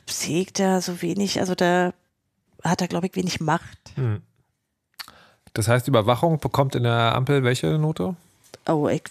sehe 0.08 0.42
ich 0.42 0.52
da 0.52 0.80
so 0.80 1.00
wenig, 1.02 1.40
also 1.40 1.54
da 1.54 1.92
hat 2.62 2.82
er, 2.82 2.88
glaube 2.88 3.06
ich, 3.06 3.16
wenig 3.16 3.40
Macht. 3.40 3.92
Das 5.54 5.68
heißt, 5.68 5.88
Überwachung 5.88 6.38
bekommt 6.38 6.74
in 6.74 6.82
der 6.84 7.14
Ampel 7.14 7.42
welche 7.42 7.78
Note? 7.78 8.16
Oh, 8.66 8.88
ich 8.88 9.02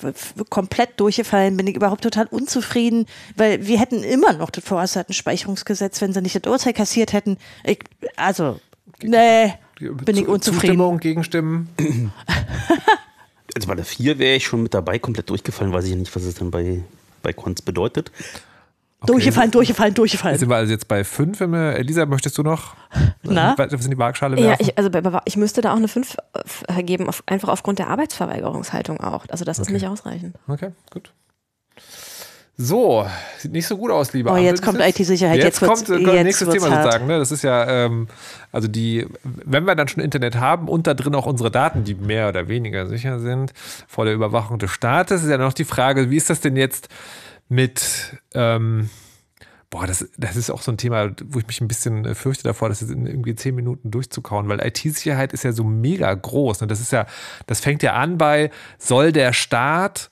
komplett 0.50 0.98
durchgefallen, 1.00 1.58
bin 1.58 1.68
ich 1.68 1.76
überhaupt 1.76 2.04
total 2.04 2.26
unzufrieden, 2.28 3.06
weil 3.36 3.68
wir 3.68 3.80
hätten 3.80 4.02
immer 4.04 4.32
noch 4.34 4.50
das 4.50 4.64
Vorratsdatenspeicherungsgesetz, 4.64 6.00
wenn 6.02 6.14
sie 6.14 6.22
nicht 6.22 6.36
das 6.46 6.50
Urteil 6.50 6.72
kassiert 6.74 7.12
hätten. 7.12 7.38
Ich, 7.66 7.80
also, 8.16 8.62
nee, 9.04 9.54
bin 9.80 10.16
ich 10.16 10.26
Zu- 10.26 10.32
unzufrieden. 10.32 10.60
Zustimmung, 10.62 11.00
Gegenstimmen? 11.00 11.68
Also 13.54 13.68
bei 13.68 13.76
der 13.76 13.84
4 13.86 14.18
wäre 14.20 14.36
ich 14.38 14.46
schon 14.46 14.64
mit 14.64 14.74
dabei, 14.74 15.00
komplett 15.00 15.30
durchgefallen, 15.30 15.74
weiß 15.74 15.86
ich 15.86 15.96
nicht, 15.96 16.16
was 16.16 16.24
es 16.24 16.36
dann 16.36 16.52
bei, 16.52 16.84
bei 17.22 17.34
Konz 17.34 17.62
bedeutet. 17.62 18.12
Durchgefallen, 19.06 19.50
durchgefallen, 19.50 19.94
durchgefallen. 19.96 20.38
Sind 20.38 20.50
wir 20.50 20.56
also 20.58 20.72
jetzt 20.72 20.88
bei 20.88 21.04
fünf? 21.04 21.40
Wir, 21.40 21.76
Elisa, 21.76 22.06
möchtest 22.06 22.38
du 22.38 22.44
noch 22.44 22.76
Na? 23.24 23.56
was 23.58 23.86
in 23.86 23.92
die 23.92 23.98
Waagschale 23.98 24.40
Ja, 24.40 24.50
werfen? 24.50 24.62
ich, 24.64 24.78
also 24.78 24.90
ich 25.26 25.38
müsste 25.38 25.62
da 25.62 25.72
auch 25.74 25.78
eine 25.78 25.88
5 25.88 26.18
geben, 26.84 27.10
auf, 27.10 27.24
einfach 27.26 27.50
aufgrund 27.50 27.80
der 27.80 27.88
Arbeitsverweigerungshaltung 27.90 29.00
auch. 29.00 29.26
Also 29.30 29.44
das 29.44 29.58
ist 29.58 29.72
nicht 29.72 29.88
ausreichend. 29.88 30.36
Okay, 30.48 30.70
gut. 30.92 31.12
So, 32.58 33.08
sieht 33.40 33.54
nicht 33.54 33.66
so 33.66 33.76
gut 33.76 33.90
aus, 33.90 34.14
lieber 34.14 34.34
Oh, 34.34 34.38
jetzt 34.38 34.64
Ampel. 34.68 34.84
kommt 34.84 35.00
IT-Sicherheit, 35.00 35.38
Jetzt, 35.38 35.62
jetzt 35.62 35.68
kommt 35.68 35.90
äh, 35.90 35.98
jetzt 35.98 36.24
nächstes 36.24 36.50
Thema 36.50 36.70
hart. 36.70 36.84
sozusagen. 36.84 37.08
Ne? 37.08 37.18
Das 37.18 37.32
ist 37.32 37.42
ja, 37.42 37.68
ähm, 37.68 38.08
also 38.52 38.68
die, 38.68 39.08
wenn 39.24 39.64
wir 39.66 39.74
dann 39.74 39.88
schon 39.88 40.04
Internet 40.04 40.36
haben 40.36 40.68
und 40.68 40.86
da 40.86 40.94
drin 40.94 41.16
auch 41.16 41.26
unsere 41.26 41.50
Daten, 41.50 41.86
die 41.86 41.96
mehr 41.96 42.30
oder 42.30 42.48
weniger 42.50 42.86
sicher 42.86 43.20
sind, 43.20 43.54
vor 43.88 44.06
der 44.06 44.14
Überwachung 44.14 44.60
des 44.60 44.70
Staates, 44.70 45.24
ist 45.24 45.30
ja 45.30 45.40
noch 45.40 45.54
die 45.54 45.66
Frage, 45.66 46.12
wie 46.12 46.18
ist 46.18 46.30
das 46.30 46.40
denn 46.42 46.56
jetzt 46.56 46.90
mit, 47.52 48.18
ähm, 48.34 48.90
boah, 49.70 49.86
das, 49.86 50.10
das 50.18 50.38
ist 50.38 50.50
auch 50.50 50.62
so 50.62 50.72
ein 50.72 50.78
Thema, 50.78 51.12
wo 51.26 51.40
ich 51.40 51.48
mich 51.48 51.60
ein 51.60 51.68
bisschen 51.68 52.06
äh, 52.06 52.16
fürchte 52.16 52.44
davor, 52.44 52.70
das 52.70 52.82
in 52.82 53.06
irgendwie 53.06 53.36
zehn 53.36 53.54
Minuten 53.54 53.92
durchzukauen, 53.92 54.48
weil 54.48 54.66
IT-Sicherheit 54.66 55.34
ist 55.34 55.44
ja 55.44 55.52
so 55.52 55.64
mega 55.64 56.14
groß. 56.14 56.62
Ne? 56.62 56.68
Das 56.68 56.80
ist 56.80 56.92
ja, 56.92 57.06
das 57.48 57.60
fängt 57.60 57.84
ja 57.84 57.94
an 57.94 58.18
bei, 58.18 58.52
soll 58.80 59.12
der 59.12 59.34
Staat 59.34 60.10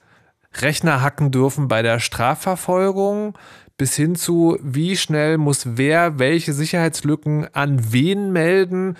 Rechner 0.55 1.01
hacken 1.01 1.31
dürfen 1.31 1.67
bei 1.67 1.81
der 1.81 1.99
Strafverfolgung 1.99 3.37
bis 3.77 3.95
hin 3.95 4.15
zu, 4.15 4.57
wie 4.61 4.97
schnell 4.97 5.37
muss 5.37 5.77
wer 5.77 6.19
welche 6.19 6.51
Sicherheitslücken 6.51 7.47
an 7.53 7.93
wen 7.93 8.33
melden, 8.33 8.97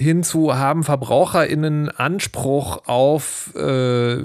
hin 0.00 0.22
zu, 0.22 0.56
haben 0.56 0.82
VerbraucherInnen 0.82 1.90
Anspruch 1.90 2.86
auf 2.86 3.54
äh, 3.54 4.16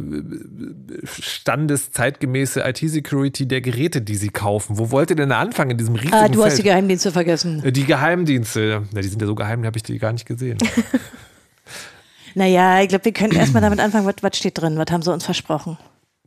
standeszeitgemäße 1.03 2.61
IT-Security 2.61 3.47
der 3.47 3.61
Geräte, 3.61 4.01
die 4.01 4.15
sie 4.15 4.29
kaufen. 4.29 4.77
Wo 4.77 4.91
wollt 4.91 5.09
ihr 5.09 5.15
denn 5.15 5.31
anfangen 5.31 5.71
in 5.71 5.77
diesem 5.77 5.95
riesigen 5.95 6.13
ah, 6.13 6.29
du 6.29 6.43
hast 6.43 6.53
die 6.53 6.61
Feld? 6.61 6.73
Geheimdienste 6.73 7.11
vergessen. 7.11 7.63
Äh, 7.63 7.71
die 7.71 7.85
Geheimdienste, 7.85 8.83
na, 8.93 9.01
die 9.01 9.07
sind 9.07 9.21
ja 9.21 9.27
so 9.27 9.35
geheim, 9.35 9.61
die 9.61 9.67
habe 9.67 9.77
ich 9.77 9.83
die 9.83 9.97
gar 9.97 10.13
nicht 10.13 10.25
gesehen. 10.25 10.57
Naja, 12.35 12.81
ich 12.81 12.89
glaube, 12.89 13.05
wir 13.05 13.13
können 13.13 13.33
erstmal 13.33 13.61
damit 13.61 13.79
anfangen, 13.79 14.05
was, 14.05 14.15
was 14.21 14.37
steht 14.37 14.59
drin, 14.59 14.77
was 14.77 14.87
haben 14.91 15.01
sie 15.01 15.11
uns 15.11 15.23
versprochen? 15.23 15.77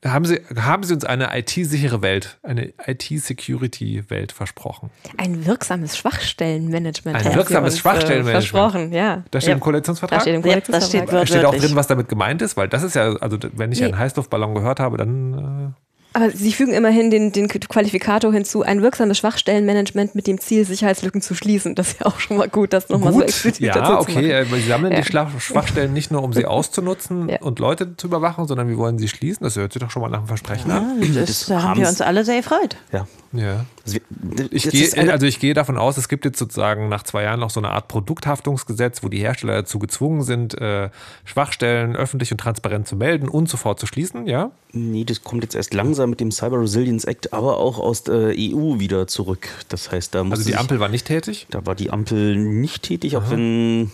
Haben, 0.05 0.25
sie, 0.25 0.41
haben 0.57 0.83
Sie 0.85 0.95
uns 0.95 1.05
eine 1.05 1.37
IT-sichere 1.37 2.03
Welt, 2.03 2.39
eine 2.43 2.73
IT-Security-Welt 2.87 4.33
versprochen? 4.33 4.91
Ein 5.17 5.47
wirksames 5.47 5.97
Schwachstellenmanagement. 5.97 7.17
Ein 7.17 7.35
wirksames 7.35 7.85
äh, 7.85 8.01
Steht 8.01 8.25
Versprochen, 8.25 8.93
ja. 8.93 9.25
Da 9.31 9.41
steht 9.41 9.49
ja. 9.49 9.55
im 9.55 9.61
Koalitionsvertrag? 9.61 10.19
Da 10.19 10.23
steht 10.23 10.35
im 10.35 10.47
Ja, 10.49 10.61
das 10.61 10.89
steht 10.89 11.07
Koalitionsvertrag. 11.07 11.29
Steht 11.29 11.45
auch 11.45 11.55
drin, 11.55 11.77
was 11.77 11.87
damit 11.89 12.09
gemeint 12.09 12.43
ist, 12.43 12.57
weil 12.57 12.69
das 12.69 12.83
ist 12.83 12.95
ja, 12.95 13.15
also 13.17 13.39
wenn 13.55 13.73
ich 13.73 13.81
Nee. 13.81 13.87
einen 13.87 13.99
Heißluftballon 13.99 14.55
gehört 14.55 14.81
habe, 14.81 14.97
dann 14.97 15.75
Aber 16.15 16.31
Sie 16.31 16.53
fügen 16.53 16.73
immerhin 16.73 17.11
den, 17.11 17.33
den 17.33 17.49
Qualifikator 17.49 18.33
hinzu, 18.33 18.63
ein 18.63 18.83
wirksames 18.83 19.19
Schwachstellenmanagement 19.19 20.15
mit 20.15 20.27
dem 20.27 20.41
Ziel, 20.41 20.65
Sicherheitslücken 20.65 21.21
zu 21.21 21.35
schließen. 21.35 21.75
Das 21.75 21.89
ist 21.89 22.01
ja 22.01 22.07
auch 22.07 22.19
schon 22.19 22.39
mal 22.39 22.49
gut, 22.49 22.73
das 22.73 22.89
nochmal 22.89 23.13
so 23.13 23.23
explizit 23.23 23.69
dazu 23.69 23.79
Ja, 23.79 23.85
zu 24.01 24.11
machen. 24.13 24.17
okay, 24.17 24.31
äh, 24.33 24.45
sie 24.47 24.61
sammeln 24.69 24.93
Ja. 24.93 25.01
die 25.03 25.41
Schwachstellen 25.41 25.93
nicht 25.93 26.11
nur, 26.11 26.23
um 26.23 26.33
sie 26.33 26.47
auszunutzen 26.47 27.29
Ja. 27.29 27.39
und 27.43 27.59
Leute 27.59 27.97
zu 27.97 28.07
überwachen, 28.07 28.47
sondern 28.49 28.69
wir 28.69 28.79
wollen 28.79 28.99
sie 28.99 29.09
schließen. 29.09 29.45
Das 29.45 29.57
hört 29.57 29.73
sich 29.73 29.81
doch 29.81 29.91
schon 29.91 30.03
mal 30.03 30.09
nach 30.09 30.19
einem 30.19 30.29
Versprechen 30.29 30.71
Ja, 30.71 30.79
an. 30.79 31.01
das, 31.15 31.27
Das 31.27 31.47
da 31.47 31.63
haben 31.63 31.81
wir 31.81 31.89
uns 31.89 32.01
alle 32.01 32.25
sehr 32.25 32.39
gefreut. 32.39 32.77
Ja. 32.93 33.07
Ja. 33.33 33.65
Also 33.89 34.49
Ich 34.51 34.69
gehe, 34.71 35.13
also 35.13 35.27
ich 35.27 35.41
gehe 35.41 35.55
davon 35.55 35.79
aus, 35.79 35.97
es 35.97 36.09
gibt 36.09 36.25
jetzt 36.25 36.39
sozusagen 36.39 36.89
nach 36.89 37.03
zwei 37.03 37.23
Jahren 37.23 37.41
noch 37.41 37.51
so 37.51 37.61
eine 37.61 37.71
Art 37.71 37.89
Produkthaftungsgesetz, 37.89 39.03
wo 39.03 39.09
die 39.09 39.19
Hersteller 39.19 39.55
dazu 39.55 39.79
gezwungen 39.79 40.23
sind, 40.23 40.55
äh, 40.61 40.91
Schwachstellen 41.25 41.97
öffentlich 41.97 42.31
und 42.33 42.39
transparent 42.39 42.87
zu 42.87 42.97
melden 42.97 43.29
und 43.29 43.49
sofort 43.49 43.81
zu 43.81 43.87
schließen, 43.87 44.27
ja? 44.27 44.51
Nee, 44.73 45.05
das 45.05 45.23
kommt 45.23 45.43
jetzt 45.43 45.55
erst 45.55 45.73
langsam 45.75 46.11
mit 46.11 46.21
dem 46.21 46.31
Cyber 46.31 46.61
Resilience 46.61 47.05
Act, 47.05 47.33
aber 47.33 47.59
auch 47.59 47.79
aus 47.79 48.03
der 48.03 48.35
EU 48.37 48.79
wieder 48.79 49.07
zurück. 49.07 49.49
Das 49.69 49.91
heißt, 49.91 50.15
da 50.15 50.25
muss 50.25 50.39
Also 50.39 50.51
die 50.51 50.57
Ampel 50.57 50.81
war 50.81 50.89
nicht 50.89 51.07
tätig. 51.07 51.47
Da 51.51 51.65
war 51.65 51.75
die 51.75 51.91
Ampel 51.91 52.37
nicht 52.37 52.83
tätig, 52.83 53.17
auch 53.17 53.31
wenn. 53.31 53.91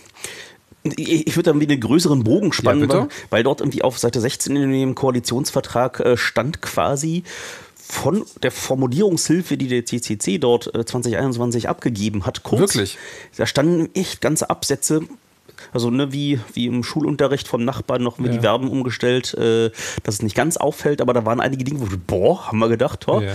Ich 0.96 1.26
ich 1.26 1.36
würde 1.36 1.52
da 1.52 1.58
wieder 1.58 1.72
einen 1.72 1.80
größeren 1.80 2.24
Bogen 2.24 2.52
spannen, 2.52 2.90
Ja, 2.90 2.98
weil, 2.98 3.08
weil 3.30 3.42
dort 3.42 3.62
irgendwie 3.62 3.80
auf 3.80 3.98
Seite 3.98 4.20
16 4.20 4.54
in 4.54 4.70
dem 4.70 4.94
Koalitionsvertrag 4.94 6.00
äh, 6.00 6.16
stand 6.18 6.60
quasi 6.60 7.24
von 7.86 8.24
der 8.42 8.50
Formulierungshilfe, 8.50 9.56
die 9.56 9.68
der 9.68 9.84
CCC 9.84 10.38
dort 10.38 10.74
äh, 10.74 10.84
2021 10.84 11.68
abgegeben 11.68 12.24
hat, 12.26 12.42
kurz. 12.42 12.60
Wirklich? 12.60 12.98
Da 13.36 13.46
standen 13.46 13.90
echt 13.94 14.20
ganze 14.20 14.48
Absätze. 14.50 15.02
Also 15.72 15.90
ne, 15.90 16.12
wie, 16.12 16.40
wie 16.52 16.66
im 16.66 16.82
Schulunterricht 16.82 17.46
vom 17.48 17.64
Nachbarn 17.64 18.02
noch 18.02 18.18
mit 18.18 18.28
Ja. 18.32 18.38
die 18.38 18.40
Verben 18.42 18.68
umgestellt, 18.68 19.34
äh, 19.34 19.70
dass 20.02 20.16
es 20.16 20.22
nicht 20.22 20.34
ganz 20.34 20.56
auffällt, 20.56 21.00
aber 21.00 21.12
da 21.12 21.24
waren 21.24 21.40
einige 21.40 21.64
Dinge, 21.64 21.80
wo 21.80 21.90
wir, 21.90 21.98
boah, 21.98 22.46
haben 22.48 22.58
wir 22.58 22.68
gedacht, 22.68 23.06
Ja. 23.08 23.32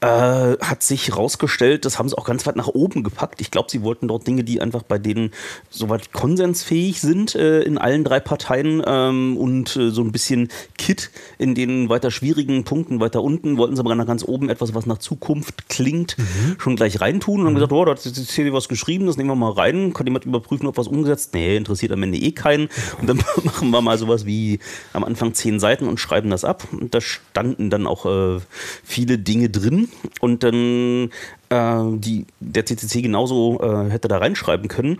Äh, 0.00 0.06
hat 0.06 0.82
sich 0.82 1.16
rausgestellt, 1.16 1.84
das 1.84 1.98
haben 1.98 2.08
sie 2.08 2.16
auch 2.16 2.24
ganz 2.24 2.46
weit 2.46 2.56
nach 2.56 2.68
oben 2.68 3.02
gepackt. 3.02 3.40
Ich 3.40 3.50
glaube, 3.50 3.70
sie 3.70 3.82
wollten 3.82 4.08
dort 4.08 4.26
Dinge, 4.26 4.44
die 4.44 4.60
einfach 4.60 4.82
bei 4.82 4.98
denen 4.98 5.30
soweit 5.70 6.12
konsensfähig 6.12 7.00
sind 7.00 7.34
äh, 7.34 7.62
in 7.62 7.78
allen 7.78 8.04
drei 8.04 8.20
Parteien 8.20 8.82
ähm, 8.86 9.36
und 9.36 9.76
äh, 9.76 9.90
so 9.90 10.02
ein 10.02 10.12
bisschen 10.12 10.48
Kit 10.76 11.10
in 11.38 11.54
den 11.54 11.88
weiter 11.88 12.10
schwierigen 12.10 12.64
Punkten 12.64 13.00
weiter 13.00 13.22
unten, 13.22 13.56
wollten 13.56 13.76
sie 13.76 13.80
aber 13.80 13.94
nach 13.94 14.06
ganz 14.06 14.24
oben 14.24 14.48
etwas, 14.48 14.74
was 14.74 14.86
nach 14.86 14.98
Zukunft 14.98 15.68
klingt, 15.68 16.16
schon 16.58 16.76
gleich 16.76 17.00
reintun 17.00 17.40
und 17.40 17.46
haben 17.46 17.54
gesagt, 17.54 17.72
oh, 17.72 17.84
da 17.84 17.92
hat 17.92 18.04
jetzt 18.04 18.30
hier 18.30 18.52
was 18.52 18.68
geschrieben, 18.68 19.06
das 19.06 19.16
nehmen 19.16 19.30
wir 19.30 19.36
mal 19.36 19.52
rein, 19.52 19.92
kann 19.92 20.06
jemand 20.06 20.24
überprüfen, 20.24 20.66
ob 20.66 20.76
was 20.76 20.88
umgesetzt? 20.88 21.34
Nee, 21.34 21.56
interessiert 21.56 21.92
am 21.92 22.02
Ende 22.02 22.18
eh 22.18 22.32
keinen. 22.32 22.68
Und 23.00 23.08
dann 23.08 23.18
machen 23.44 23.70
wir 23.70 23.82
mal 23.82 23.98
sowas 23.98 24.26
wie 24.26 24.60
am 24.92 25.04
Anfang 25.04 25.34
zehn 25.34 25.60
Seiten 25.60 25.86
und 25.86 25.98
schreiben 25.98 26.30
das 26.30 26.44
ab. 26.44 26.66
Und 26.72 26.94
da 26.94 27.00
standen 27.00 27.70
dann 27.70 27.86
auch 27.86 28.06
äh, 28.06 28.40
viele 28.84 29.18
Dinge 29.18 29.50
drin. 29.50 29.87
Und 30.20 30.42
dann 30.42 31.10
äh, 31.48 31.98
die, 31.98 32.26
der 32.40 32.66
CCC 32.66 33.02
genauso 33.02 33.60
äh, 33.60 33.90
hätte 33.90 34.08
da 34.08 34.18
reinschreiben 34.18 34.68
können. 34.68 34.98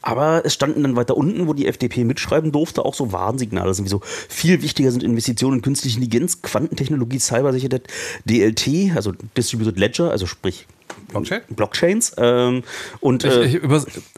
Aber 0.00 0.42
es 0.44 0.54
standen 0.54 0.82
dann 0.82 0.96
weiter 0.96 1.16
unten, 1.16 1.48
wo 1.48 1.54
die 1.54 1.66
FDP 1.66 2.04
mitschreiben 2.04 2.52
durfte, 2.52 2.84
auch 2.84 2.94
so 2.94 3.12
Warnsignale. 3.12 3.68
Also 3.68 3.84
so 3.84 4.00
viel 4.02 4.62
wichtiger 4.62 4.90
sind 4.92 5.02
Investitionen 5.02 5.56
in 5.56 5.62
künstliche 5.62 5.98
Intelligenz, 5.98 6.40
Quantentechnologie, 6.40 7.18
Cybersicherheit, 7.18 7.88
DLT, 8.24 8.94
also 8.94 9.12
Distributed 9.36 9.78
Ledger, 9.78 10.10
also 10.10 10.26
sprich 10.26 10.66
Blockchain? 11.08 11.40
Blockchains. 11.50 12.14
Ähm, 12.16 12.62
und 13.00 13.24
Ich, 13.24 13.32
äh, 13.32 13.44
ich, 13.44 13.60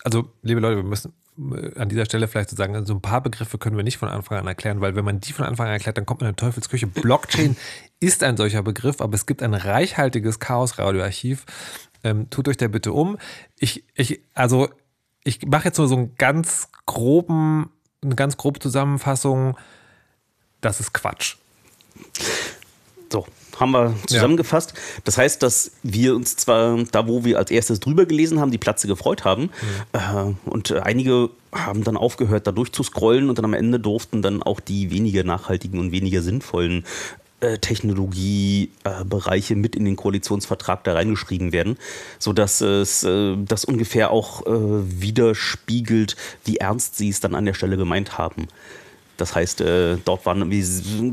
also, 0.04 0.26
liebe 0.42 0.60
Leute, 0.60 0.76
wir 0.76 0.84
müssen 0.84 1.12
an 1.76 1.88
dieser 1.88 2.04
Stelle 2.04 2.28
vielleicht 2.28 2.50
so 2.50 2.56
sagen, 2.56 2.84
so 2.86 2.94
ein 2.94 3.00
paar 3.00 3.22
Begriffe 3.22 3.58
können 3.58 3.76
wir 3.76 3.84
nicht 3.84 3.98
von 3.98 4.08
Anfang 4.08 4.38
an 4.38 4.46
erklären, 4.46 4.80
weil 4.80 4.94
wenn 4.94 5.04
man 5.04 5.20
die 5.20 5.32
von 5.32 5.46
Anfang 5.46 5.66
an 5.66 5.72
erklärt, 5.72 5.96
dann 5.96 6.06
kommt 6.06 6.20
man 6.20 6.30
in 6.30 6.36
Teufelsküche. 6.36 6.86
Blockchain 6.86 7.56
ist 8.00 8.22
ein 8.22 8.36
solcher 8.36 8.62
Begriff, 8.62 9.00
aber 9.00 9.14
es 9.14 9.26
gibt 9.26 9.42
ein 9.42 9.54
reichhaltiges 9.54 10.38
Chaos-Radioarchiv. 10.38 11.46
Ähm, 12.04 12.30
tut 12.30 12.48
euch 12.48 12.56
da 12.56 12.68
bitte 12.68 12.92
um. 12.92 13.18
Ich, 13.58 13.84
ich, 13.94 14.20
also, 14.34 14.68
ich 15.24 15.46
mache 15.46 15.66
jetzt 15.66 15.78
nur 15.78 15.88
so 15.88 15.96
einen 15.96 16.14
ganz 16.16 16.68
groben, 16.86 17.70
eine 18.02 18.14
ganz 18.14 18.36
grobe 18.36 18.60
Zusammenfassung. 18.60 19.56
Das 20.60 20.80
ist 20.80 20.92
Quatsch. 20.92 21.36
So, 23.10 23.26
haben 23.60 23.72
wir 23.72 23.94
zusammengefasst. 24.06 24.74
Das 25.04 25.18
heißt, 25.18 25.42
dass 25.42 25.72
wir 25.82 26.16
uns 26.16 26.36
zwar 26.36 26.82
da, 26.90 27.06
wo 27.06 27.24
wir 27.24 27.38
als 27.38 27.50
erstes 27.50 27.78
drüber 27.78 28.06
gelesen 28.06 28.40
haben, 28.40 28.50
die 28.50 28.58
Platze 28.58 28.88
gefreut 28.88 29.24
haben. 29.24 29.50
Äh, 29.92 30.32
und 30.48 30.70
äh, 30.70 30.80
einige 30.80 31.30
haben 31.52 31.84
dann 31.84 31.96
aufgehört, 31.96 32.46
da 32.46 32.52
durchzuscrollen 32.52 33.28
und 33.28 33.38
dann 33.38 33.44
am 33.44 33.54
Ende 33.54 33.78
durften 33.78 34.22
dann 34.22 34.42
auch 34.42 34.60
die 34.60 34.90
weniger 34.90 35.24
nachhaltigen 35.24 35.78
und 35.78 35.92
weniger 35.92 36.22
sinnvollen 36.22 36.84
äh, 37.40 37.58
Technologiebereiche 37.58 39.56
mit 39.56 39.74
in 39.74 39.84
den 39.84 39.96
Koalitionsvertrag 39.96 40.84
da 40.84 40.92
reingeschrieben 40.92 41.52
werden, 41.52 41.78
sodass 42.18 42.60
es 42.60 43.02
äh, 43.02 43.36
das 43.38 43.64
ungefähr 43.64 44.10
auch 44.10 44.46
äh, 44.46 44.50
widerspiegelt, 44.50 46.16
wie 46.44 46.58
ernst 46.58 46.96
sie 46.96 47.08
es 47.08 47.20
dann 47.20 47.34
an 47.34 47.46
der 47.46 47.54
Stelle 47.54 47.76
gemeint 47.76 48.18
haben. 48.18 48.48
Das 49.20 49.34
heißt, 49.34 49.60
äh, 49.60 49.96
dort 50.04 50.24
waren 50.26 50.50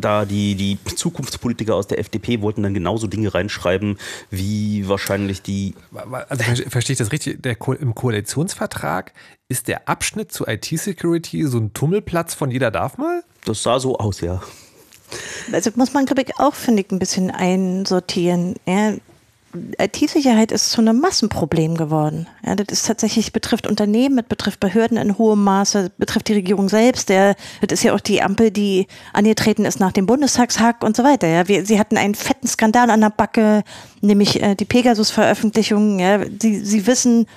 da 0.02 0.26
die, 0.26 0.56
die 0.56 0.78
Zukunftspolitiker 0.96 1.76
aus 1.76 1.88
der 1.88 2.00
FDP 2.00 2.42
wollten 2.42 2.64
dann 2.64 2.74
genauso 2.74 3.08
Dinge 3.08 3.34
reinschreiben, 3.34 3.98
wie 4.30 4.88
wahrscheinlich 4.88 5.42
die. 5.42 5.76
Also 6.30 6.44
ver- 6.44 6.70
verstehe 6.70 6.94
ich 6.94 6.98
das 6.98 7.12
richtig? 7.12 7.42
Der 7.42 7.56
Ko 7.56 7.74
Im 7.74 7.94
Koalitionsvertrag 7.96 9.14
ist 9.50 9.68
der 9.68 9.88
Abschnitt 9.90 10.32
zu 10.32 10.46
IT-Security 10.48 11.46
so 11.48 11.58
ein 11.58 11.74
Tummelplatz 11.74 12.34
von 12.34 12.52
jeder 12.52 12.72
darf 12.72 12.98
mal? 12.98 13.24
Das 13.46 13.64
sah 13.64 13.80
so 13.80 13.98
aus, 13.98 14.22
ja. 14.22 14.42
Also 15.54 15.72
muss 15.76 15.94
man, 15.94 16.06
glaube 16.06 16.24
ich, 16.24 16.38
auch, 16.38 16.54
finde 16.54 16.84
ich, 16.84 16.92
ein 16.92 17.00
bisschen 17.00 17.32
einsortieren. 17.32 18.56
Ja, 18.66 18.94
IT-Sicherheit 19.78 20.52
ist 20.52 20.72
zu 20.72 20.82
einem 20.82 21.00
Massenproblem 21.00 21.76
geworden. 21.76 22.28
Ja, 22.46 22.56
das 22.56 22.68
ist 22.70 22.88
tatsächlich, 22.88 23.32
betrifft 23.34 23.68
Unternehmen, 23.68 24.18
das 24.18 24.26
betrifft 24.26 24.60
Behörden 24.60 24.98
in 24.98 25.18
hohem 25.18 25.44
Maße, 25.44 25.92
betrifft 25.98 26.28
die 26.28 26.34
Regierung 26.34 26.70
selbst. 26.70 27.10
Der, 27.10 27.36
das 27.62 27.80
ist 27.80 27.84
ja 27.84 27.94
auch 27.94 28.00
die 28.00 28.22
Ampel, 28.22 28.52
die 28.52 28.88
angetreten 29.14 29.66
ist 29.66 29.80
nach 29.80 29.92
dem 29.92 30.06
Bundestagshack 30.06 30.84
und 30.84 30.98
so 30.98 31.04
weiter. 31.04 31.28
Ja, 31.28 31.48
wir, 31.48 31.66
sie 31.66 31.80
hatten 31.80 31.98
einen 31.98 32.16
fetten 32.16 32.48
Skandal 32.48 32.90
an 32.90 33.02
der 33.02 33.10
Backe, 33.10 33.64
nämlich 34.02 34.42
äh, 34.42 34.56
die 34.56 34.66
Pegasus-Veröffentlichung. 34.66 36.00
Ja, 36.00 36.20
sie, 36.40 36.60
sie 36.60 36.86
wissen, 36.86 37.28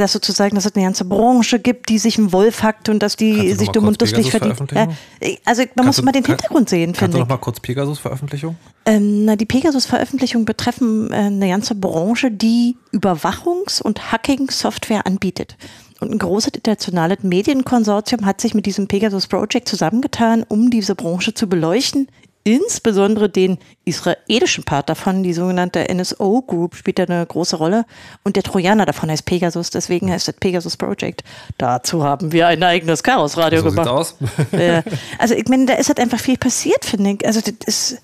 dass 0.00 0.12
sozusagen, 0.12 0.54
dass 0.54 0.66
es 0.66 0.74
eine 0.74 0.84
ganze 0.84 1.04
Branche 1.04 1.58
gibt, 1.58 1.88
die 1.88 1.98
sich 1.98 2.18
einen 2.18 2.32
Wolf 2.32 2.62
hackt 2.62 2.88
und 2.88 3.02
dass 3.02 3.16
die 3.16 3.34
Kannst 3.36 3.52
du 3.52 3.56
sich 3.58 3.68
dumm 3.70 3.86
und 3.88 4.00
dusselig 4.00 4.30
Pegasus 4.30 4.56
verdient. 4.56 4.96
Also 5.44 5.62
man 5.62 5.68
Kannst 5.74 5.86
muss 5.86 5.96
du- 5.96 6.02
mal 6.04 6.12
den 6.12 6.24
Hintergrund 6.24 6.68
sehen, 6.68 6.86
Kannst 6.86 6.98
finde 6.98 7.12
du 7.12 7.18
ich. 7.18 7.22
noch 7.22 7.28
mal 7.28 7.36
kurz 7.38 7.60
Pegasus-Veröffentlichung? 7.60 8.56
Ähm, 8.86 9.24
na, 9.24 9.36
die 9.36 9.46
Pegasus-Veröffentlichungen 9.46 10.44
betreffen 10.44 11.10
äh, 11.12 11.16
eine 11.16 11.48
ganze 11.48 11.74
Branche, 11.74 12.30
die 12.30 12.76
Überwachungs- 12.92 13.80
und 13.82 14.12
Hacking-Software 14.12 15.06
anbietet. 15.06 15.56
Und 16.00 16.10
ein 16.10 16.18
großes 16.18 16.52
internationales 16.54 17.18
Medienkonsortium 17.22 18.26
hat 18.26 18.40
sich 18.40 18.52
mit 18.54 18.66
diesem 18.66 18.88
Pegasus 18.88 19.26
Project 19.26 19.68
zusammengetan, 19.68 20.42
um 20.42 20.68
diese 20.68 20.94
Branche 20.94 21.32
zu 21.34 21.46
beleuchten. 21.48 22.08
Insbesondere 22.46 23.30
den 23.30 23.56
israelischen 23.86 24.64
Part 24.64 24.90
davon, 24.90 25.22
die 25.22 25.32
sogenannte 25.32 25.86
NSO 25.92 26.42
Group, 26.42 26.76
spielt 26.76 26.98
da 26.98 27.04
eine 27.04 27.24
große 27.24 27.56
Rolle. 27.56 27.86
Und 28.22 28.36
der 28.36 28.42
Trojaner 28.42 28.84
davon 28.84 29.10
heißt 29.10 29.24
Pegasus, 29.24 29.70
deswegen 29.70 30.10
heißt 30.10 30.28
es 30.28 30.34
Pegasus 30.34 30.76
Project. 30.76 31.24
Dazu 31.56 32.04
haben 32.04 32.32
wir 32.32 32.46
ein 32.46 32.62
eigenes 32.62 33.02
Chaosradio 33.02 33.62
So 33.62 33.70
gemacht. 33.70 33.88
aus. 33.88 34.16
Ja. 34.52 34.82
Also 35.18 35.34
ich 35.34 35.48
meine, 35.48 35.64
da 35.66 35.74
ist 35.74 35.88
halt 35.88 36.00
einfach 36.00 36.20
viel 36.20 36.36
passiert, 36.36 36.84
finde 36.84 37.12
ich. 37.12 37.26
Also 37.26 37.40
das 37.40 37.54
ist 37.66 38.02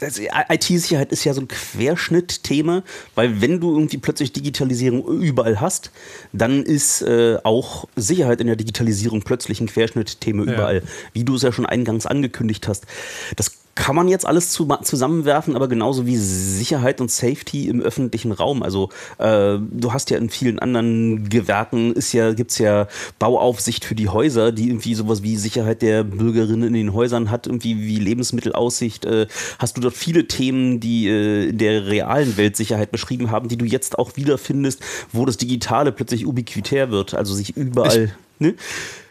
IT-Sicherheit 0.00 1.12
ist 1.12 1.24
ja 1.24 1.34
so 1.34 1.40
ein 1.40 1.48
Querschnittthema, 1.48 2.82
weil 3.14 3.40
wenn 3.40 3.60
du 3.60 3.72
irgendwie 3.74 3.98
plötzlich 3.98 4.32
Digitalisierung 4.32 5.04
überall 5.20 5.60
hast, 5.60 5.90
dann 6.32 6.62
ist 6.62 7.02
äh, 7.02 7.38
auch 7.42 7.86
Sicherheit 7.96 8.40
in 8.40 8.46
der 8.46 8.56
Digitalisierung 8.56 9.22
plötzlich 9.22 9.60
ein 9.60 9.66
Querschnittthema 9.66 10.44
Ja. 10.44 10.52
überall, 10.52 10.82
wie 11.12 11.24
du 11.24 11.34
es 11.34 11.42
ja 11.42 11.52
schon 11.52 11.66
eingangs 11.66 12.06
angekündigt 12.06 12.68
hast. 12.68 12.86
Das 13.36 13.52
kann 13.78 13.94
man 13.94 14.08
jetzt 14.08 14.26
alles 14.26 14.50
zu, 14.50 14.66
zusammenwerfen, 14.82 15.54
aber 15.54 15.68
genauso 15.68 16.04
wie 16.04 16.16
Sicherheit 16.16 17.00
und 17.00 17.12
Safety 17.12 17.68
im 17.68 17.80
öffentlichen 17.80 18.32
Raum. 18.32 18.64
Also 18.64 18.90
äh, 19.18 19.56
du 19.58 19.92
hast 19.92 20.10
ja 20.10 20.18
in 20.18 20.30
vielen 20.30 20.58
anderen 20.58 21.28
Gewerken 21.28 21.92
ist 21.92 22.12
ja, 22.12 22.32
gibt's 22.32 22.58
ja 22.58 22.88
Bauaufsicht 23.20 23.84
für 23.84 23.94
die 23.94 24.08
Häuser, 24.08 24.50
die 24.50 24.68
irgendwie 24.68 24.94
sowas 24.96 25.22
wie 25.22 25.36
Sicherheit 25.36 25.82
der 25.82 26.02
Bürgerinnen 26.02 26.66
in 26.68 26.74
den 26.74 26.92
Häusern 26.92 27.30
hat, 27.30 27.46
irgendwie 27.46 27.80
wie 27.80 28.00
Lebensmittelaussicht. 28.00 29.04
Äh, 29.04 29.28
hast 29.60 29.76
du 29.76 29.80
dort 29.80 29.94
viele 29.94 30.26
Themen, 30.26 30.80
die 30.80 31.08
äh, 31.08 31.50
in 31.50 31.58
der 31.58 31.86
realen 31.86 32.36
Welt 32.36 32.56
Sicherheit 32.56 32.90
beschrieben 32.90 33.30
haben, 33.30 33.46
die 33.48 33.56
du 33.56 33.64
jetzt 33.64 33.96
auch 33.96 34.16
wiederfindest, 34.16 34.80
wo 35.12 35.24
das 35.24 35.36
Digitale 35.36 35.92
plötzlich 35.92 36.26
ubiquitär 36.26 36.90
wird, 36.90 37.14
also 37.14 37.32
sich 37.32 37.56
überall. 37.56 38.12
ne? 38.40 38.54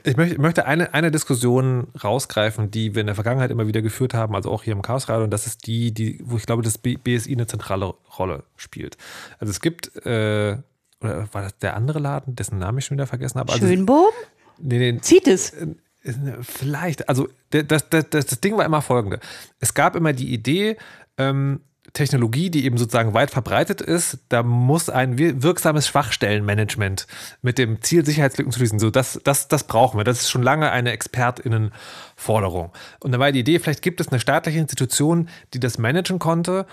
Ich 0.07 0.17
möchte, 0.17 0.39
möchte 0.41 0.65
eine, 0.65 0.93
eine 0.93 1.11
Diskussion 1.11 1.87
rausgreifen, 2.03 2.71
die 2.71 2.95
wir 2.95 3.01
in 3.01 3.07
der 3.07 3.15
Vergangenheit 3.15 3.51
immer 3.51 3.67
wieder 3.67 3.81
geführt 3.81 4.13
haben, 4.13 4.35
also 4.35 4.49
auch 4.51 4.63
hier 4.63 4.73
im 4.73 4.81
Chaosradio, 4.81 5.23
und 5.25 5.31
das 5.31 5.45
ist 5.47 5.67
die, 5.67 5.91
die, 5.93 6.21
wo 6.23 6.37
ich 6.37 6.45
glaube, 6.45 6.63
das 6.63 6.77
B- 6.77 6.95
BSI 6.97 7.33
eine 7.33 7.47
zentrale 7.47 7.93
Rolle 8.17 8.43
spielt. 8.55 8.97
Also 9.39 9.51
es 9.51 9.59
gibt, 9.59 9.95
äh, 10.05 10.57
oder 11.01 11.27
war 11.33 11.41
das 11.41 11.57
der 11.57 11.75
andere 11.75 11.99
Laden, 11.99 12.35
dessen 12.35 12.57
Namen 12.57 12.77
ich 12.79 12.85
schon 12.85 12.97
wieder 12.97 13.05
vergessen 13.07 13.39
habe? 13.39 13.51
Also, 13.51 13.67
Schönbohm. 13.67 14.05
nee, 14.59 14.77
nee, 14.93 14.99
Zieht 15.01 15.27
es. 15.27 15.51
äh, 15.51 15.67
Vielleicht, 16.41 17.09
also 17.09 17.27
das, 17.49 17.65
das, 17.89 18.09
das, 18.09 18.25
das 18.27 18.39
Ding 18.39 18.55
war 18.57 18.63
immer 18.65 18.81
folgende. 18.81 19.19
Es 19.59 19.73
gab 19.73 19.93
immer 19.95 20.13
die 20.13 20.33
Idee, 20.33 20.77
ähm, 21.17 21.59
Technologie, 21.97 22.49
die 22.49 22.65
eben 22.65 22.77
sozusagen 22.77 23.13
weit 23.13 23.31
verbreitet 23.31 23.81
ist, 23.81 24.19
da 24.29 24.43
muss 24.43 24.89
ein 24.89 25.17
wir- 25.17 25.43
wirksames 25.43 25.87
Schwachstellenmanagement 25.87 27.07
mit 27.41 27.57
dem 27.57 27.81
Ziel, 27.81 28.05
Sicherheitslücken 28.05 28.51
zu 28.51 28.59
schließen. 28.59 28.79
So, 28.79 28.89
das, 28.89 29.19
das, 29.23 29.47
das 29.47 29.65
brauchen 29.65 29.99
wir. 29.99 30.03
Das 30.03 30.21
ist 30.21 30.29
schon 30.29 30.43
lange 30.43 30.71
eine 30.71 30.91
ExpertInnenforderung. 30.91 32.71
Und 32.99 33.11
da 33.11 33.19
war 33.19 33.31
die 33.31 33.39
Idee, 33.39 33.59
vielleicht 33.59 33.81
gibt 33.81 33.99
es 33.99 34.09
eine 34.09 34.19
staatliche 34.19 34.59
Institution, 34.59 35.29
die 35.53 35.59
das 35.59 35.77
managen 35.77 36.19
konnte, 36.19 36.65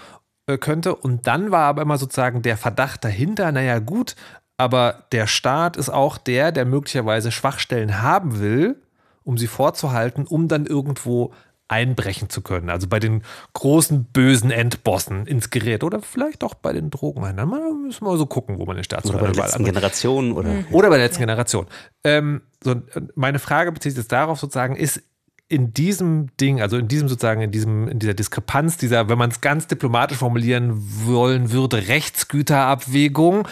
äh, 0.47 0.59
könnte. 0.59 0.95
Und 0.95 1.27
dann 1.27 1.51
war 1.51 1.63
aber 1.65 1.83
immer 1.83 1.99
sozusagen 1.99 2.43
der 2.43 2.57
Verdacht 2.57 3.05
dahinter, 3.05 3.51
naja, 3.53 3.79
gut, 3.79 4.15
aber 4.57 5.07
der 5.11 5.27
Staat 5.27 5.77
ist 5.77 5.89
auch 5.91 6.17
der, 6.19 6.53
der 6.53 6.65
möglicherweise 6.65 7.33
Schwachstellen 7.33 8.03
haben 8.03 8.39
will, 8.39 8.77
um 9.25 9.39
sie 9.39 9.49
vorzuhalten, 9.49 10.27
um 10.27 10.49
dann 10.49 10.67
irgendwo 10.67 11.33
einbrechen 11.69 12.29
zu 12.29 12.43
können. 12.43 12.71
Also 12.71 12.87
bei 12.89 13.01
den 13.01 13.23
großen 13.55 14.05
bösen 14.05 14.51
Endbossen 14.51 15.27
ins 15.27 15.51
Gerät 15.51 15.83
oder 15.83 16.03
vielleicht 16.03 16.45
auch 16.45 16.55
bei 16.55 16.73
den 16.73 16.91
Drogenhändlern. 16.91 17.51
Da 17.51 17.57
müssen 17.57 18.05
wir 18.05 18.17
so 18.17 18.27
gucken, 18.27 18.59
wo 18.59 18.67
man 18.67 18.77
den 18.77 18.81
Oder 18.81 18.85
Staatsfeind 18.85 19.21
bei 19.21 19.27
der 19.27 19.35
letzten 19.35 19.57
anbringt. 19.59 19.75
Generation 19.75 20.33
oder. 20.33 20.51
Oder 20.71 20.89
bei 20.91 20.99
der 20.99 21.07
letzten 21.07 21.21
Generation. 21.21 21.67
Ähm, 22.05 22.43
so, 22.63 22.77
meine 23.15 23.39
Frage 23.39 23.73
bezieht 23.73 23.93
sich 23.93 23.99
jetzt 23.99 24.13
darauf 24.13 24.39
sozusagen, 24.39 24.77
ist 24.77 25.03
in 25.49 25.73
diesem 25.73 26.35
Ding, 26.39 26.61
also 26.61 26.77
in 26.77 26.89
diesem 26.89 27.09
sozusagen, 27.09 27.43
in 27.43 27.51
diesem, 27.51 27.89
in 27.89 27.99
dieser 27.99 28.15
Diskrepanz, 28.15 28.77
dieser, 28.77 29.09
wenn 29.09 29.19
man 29.19 29.31
es 29.31 29.41
ganz 29.41 29.67
diplomatisch 29.67 30.19
formulieren 30.19 30.73
wollen 31.07 31.51
würde, 31.51 31.89
Rechtsgüterabwägung, 31.89 33.47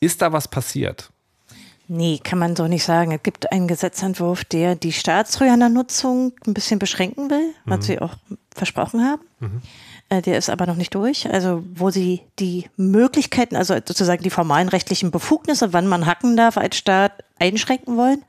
ist 0.00 0.22
da 0.22 0.32
was 0.32 0.48
passiert? 0.48 1.10
Nee, 1.86 2.18
kann 2.22 2.38
man 2.38 2.56
so 2.56 2.66
nicht 2.66 2.84
sagen. 2.84 3.12
Es 3.12 3.22
gibt 3.22 3.52
einen 3.52 3.68
Gesetzentwurf, 3.68 4.44
der 4.44 4.74
die 4.74 4.92
Staatstrojaner-Nutzung 4.92 6.32
ein 6.46 6.54
bisschen 6.54 6.78
beschränken 6.78 7.30
will, 7.30 7.52
was 7.66 7.86
sie 7.86 7.98
auch 8.00 8.14
versprochen 8.54 9.04
haben. 9.04 9.22
Äh, 10.08 10.22
Der 10.22 10.38
ist 10.38 10.48
aber 10.50 10.66
noch 10.66 10.76
nicht 10.76 10.94
durch. 10.94 11.30
Also, 11.30 11.62
wo 11.74 11.90
sie 11.90 12.22
die 12.38 12.70
Möglichkeiten, 12.76 13.56
also 13.56 13.74
sozusagen 13.74 14.22
die 14.22 14.30
formalen 14.30 14.68
rechtlichen 14.68 15.10
Befugnisse, 15.10 15.72
wann 15.72 15.86
man 15.86 16.06
hacken 16.06 16.36
darf 16.36 16.56
als 16.56 16.76
Staat, 16.76 17.12
einschränken 17.38 17.96
wollen. 17.96 18.22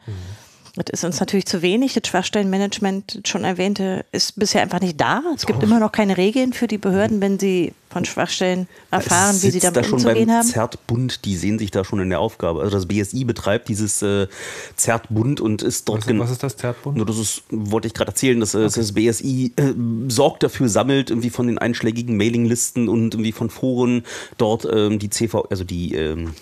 Das 0.75 0.85
ist 0.89 1.03
uns 1.05 1.19
natürlich 1.19 1.45
zu 1.45 1.61
wenig. 1.61 1.93
Das 1.93 2.07
Schwachstellenmanagement, 2.07 3.19
das 3.23 3.31
schon 3.31 3.43
erwähnte, 3.45 4.05
ist 4.11 4.37
bisher 4.37 4.61
einfach 4.61 4.81
nicht 4.81 4.99
da. 4.99 5.21
Es 5.35 5.45
gibt 5.45 5.63
immer 5.63 5.79
noch 5.79 5.91
keine 5.91 6.17
Regeln 6.17 6.51
für 6.53 6.67
die 6.67 6.77
Behörden, 6.77 7.21
wenn 7.21 7.39
sie 7.39 7.73
von 7.89 8.03
Schwachstellen 8.03 8.67
erfahren, 8.91 9.41
wie 9.41 9.51
sie 9.51 9.59
damit 9.59 9.77
da 9.77 9.83
schon 9.83 9.93
umzugehen 9.93 10.27
beim 10.27 10.37
haben. 10.37 10.47
Zertbund, 10.47 11.23
die 11.23 11.37
sehen 11.37 11.59
sich 11.59 11.71
da 11.71 11.85
schon 11.85 12.01
in 12.01 12.09
der 12.09 12.19
Aufgabe. 12.19 12.61
Also 12.61 12.75
das 12.75 12.87
BSI 12.87 13.23
betreibt 13.23 13.69
dieses 13.69 14.01
äh, 14.01 14.27
Zertbund 14.75 15.39
und 15.39 15.61
ist 15.61 15.87
dort 15.87 16.05
Was, 16.05 16.17
was 16.17 16.31
ist 16.31 16.43
das 16.43 16.57
Zertbund? 16.57 16.97
Nur 16.97 17.05
das 17.05 17.17
ist, 17.17 17.43
wollte 17.49 17.87
ich 17.87 17.93
gerade 17.93 18.11
erzählen, 18.11 18.37
dass 18.41 18.53
äh, 18.53 18.63
das 18.63 18.91
BSI 18.91 19.53
äh, 19.55 19.73
sorgt 20.09 20.43
dafür, 20.43 20.67
sammelt 20.67 21.09
irgendwie 21.09 21.29
von 21.29 21.47
den 21.47 21.57
einschlägigen 21.57 22.17
Mailinglisten 22.17 22.89
und 22.89 23.13
irgendwie 23.13 23.31
von 23.31 23.49
Foren 23.49 24.03
dort 24.37 24.67
ähm, 24.69 24.99
die 24.99 25.09
CV, 25.09 25.47
also 25.49 25.63
die 25.63 25.95
ähm, 25.95 26.33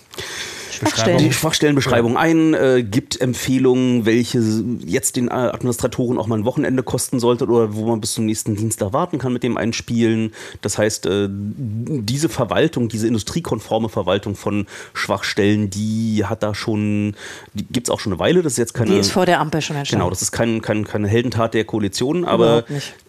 Schwachstellen. 0.78 1.18
die 1.18 1.32
Schwachstellenbeschreibung 1.32 2.16
ein, 2.16 2.54
äh, 2.54 2.82
gibt 2.82 3.20
Empfehlungen, 3.20 4.06
welche 4.06 4.40
jetzt 4.84 5.16
den 5.16 5.28
äh, 5.28 5.32
Administratoren 5.32 6.18
auch 6.18 6.26
mal 6.26 6.38
ein 6.38 6.44
Wochenende 6.44 6.82
kosten 6.82 7.20
sollte 7.20 7.46
oder 7.46 7.74
wo 7.74 7.86
man 7.86 8.00
bis 8.00 8.14
zum 8.14 8.26
nächsten 8.26 8.56
Dienstag 8.56 8.92
warten 8.92 9.18
kann 9.18 9.32
mit 9.32 9.42
dem 9.42 9.56
Einspielen. 9.56 10.32
Das 10.60 10.78
heißt, 10.78 11.06
äh, 11.06 11.28
diese 11.30 12.28
Verwaltung, 12.28 12.88
diese 12.88 13.06
industriekonforme 13.06 13.88
Verwaltung 13.88 14.36
von 14.36 14.66
Schwachstellen, 14.92 15.70
die 15.70 16.24
hat 16.24 16.42
da 16.42 16.54
schon, 16.54 17.14
die 17.54 17.64
gibt 17.64 17.88
es 17.88 17.90
auch 17.90 18.00
schon 18.00 18.12
eine 18.12 18.18
Weile. 18.18 18.42
Das 18.42 18.54
ist 18.54 18.58
jetzt 18.58 18.74
keine. 18.74 18.90
Die 18.90 18.98
ist 18.98 19.12
vor 19.12 19.26
der 19.26 19.40
Ampel 19.40 19.60
schon 19.60 19.76
entstanden. 19.76 20.00
Genau, 20.00 20.10
das 20.10 20.22
ist 20.22 20.32
kein, 20.32 20.62
kein, 20.62 20.84
keine 20.84 21.08
Heldentat 21.08 21.54
der 21.54 21.64
Koalition, 21.64 22.24
aber. 22.24 22.64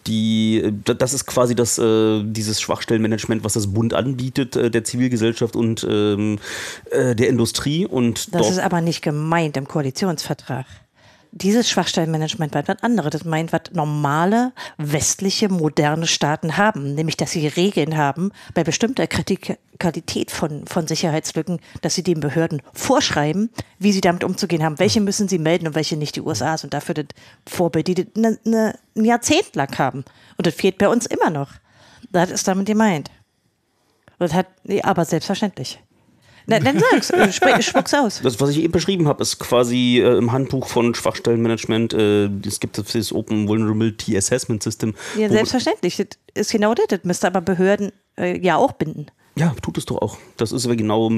Die, 0.06 0.72
das 0.84 1.12
ist 1.12 1.26
quasi 1.26 1.54
das, 1.54 1.78
äh, 1.78 2.22
dieses 2.24 2.60
Schwachstellenmanagement, 2.60 3.44
was 3.44 3.54
das 3.54 3.72
Bund 3.72 3.94
anbietet, 3.94 4.56
äh, 4.56 4.70
der 4.70 4.84
Zivilgesellschaft 4.84 5.56
und 5.56 5.86
ähm, 5.88 6.38
äh, 6.90 7.14
der 7.14 7.28
Industrie. 7.28 7.86
Und 7.86 8.34
Das 8.34 8.50
ist 8.50 8.58
aber 8.58 8.80
nicht 8.80 9.02
gemeint 9.02 9.56
im 9.56 9.68
Koalitionsvertrag. 9.68 10.66
Dieses 11.38 11.68
Schwachstellenmanagement 11.68 12.54
meint 12.54 12.66
was 12.66 12.82
anderes. 12.82 13.10
Das 13.10 13.24
meint, 13.24 13.52
was 13.52 13.60
normale, 13.74 14.52
westliche, 14.78 15.50
moderne 15.50 16.06
Staaten 16.06 16.56
haben. 16.56 16.94
Nämlich, 16.94 17.18
dass 17.18 17.32
sie 17.32 17.46
Regeln 17.46 17.98
haben 17.98 18.32
bei 18.54 18.64
bestimmter 18.64 19.06
Kritik 19.06 19.58
Qualität 19.78 20.30
von, 20.30 20.66
von 20.66 20.86
Sicherheitslücken, 20.86 21.60
dass 21.82 21.94
sie 21.94 22.02
den 22.02 22.20
Behörden 22.20 22.62
vorschreiben, 22.72 23.50
wie 23.78 23.92
sie 23.92 24.00
damit 24.00 24.24
umzugehen 24.24 24.64
haben. 24.64 24.78
Welche 24.78 25.02
müssen 25.02 25.28
sie 25.28 25.38
melden 25.38 25.66
und 25.66 25.74
welche 25.74 25.98
nicht. 25.98 26.16
Die 26.16 26.22
USA 26.22 26.56
sind 26.56 26.72
dafür 26.72 26.94
das 26.94 27.04
Vorbild, 27.46 27.88
die 27.88 27.96
das 27.96 28.06
ne, 28.14 28.38
ne, 28.44 28.78
ein 28.96 29.04
Jahrzehnt 29.04 29.54
lang 29.54 29.76
haben. 29.76 30.06
Und 30.38 30.46
das 30.46 30.54
fehlt 30.54 30.78
bei 30.78 30.88
uns 30.88 31.04
immer 31.04 31.28
noch. 31.28 31.50
Das 32.10 32.30
ist 32.30 32.48
damit 32.48 32.64
gemeint. 32.64 33.10
Das 34.18 34.32
hat, 34.32 34.46
nee, 34.64 34.80
aber 34.80 35.04
selbstverständlich. 35.04 35.80
Na, 36.46 36.60
dann 36.60 36.78
sag's, 36.78 37.10
äh, 37.10 37.32
sprich- 37.32 37.66
spuck's 37.66 37.92
aus. 37.94 38.20
das, 38.22 38.40
was 38.40 38.50
ich 38.50 38.58
eben 38.58 38.72
beschrieben 38.72 39.08
habe, 39.08 39.22
ist 39.22 39.38
quasi 39.38 40.00
äh, 40.00 40.16
im 40.16 40.32
Handbuch 40.32 40.68
von 40.68 40.94
Schwachstellenmanagement. 40.94 41.92
Äh, 41.92 42.26
es 42.46 42.60
gibt 42.60 42.78
das 42.78 43.12
Open 43.12 43.48
Vulnerability 43.48 44.16
Assessment 44.16 44.62
System. 44.62 44.94
Ja, 45.18 45.28
selbstverständlich. 45.28 45.96
Das 45.96 46.06
ist 46.34 46.52
genau 46.52 46.74
das. 46.74 46.86
Das 46.88 47.00
müsste 47.04 47.26
aber 47.26 47.40
Behörden 47.40 47.92
äh, 48.16 48.38
ja 48.38 48.56
auch 48.56 48.72
binden. 48.72 49.06
Ja, 49.38 49.54
tut 49.60 49.76
es 49.76 49.84
doch 49.84 50.00
auch. 50.00 50.16
Das 50.38 50.50
ist 50.50 50.66
genau, 50.66 51.10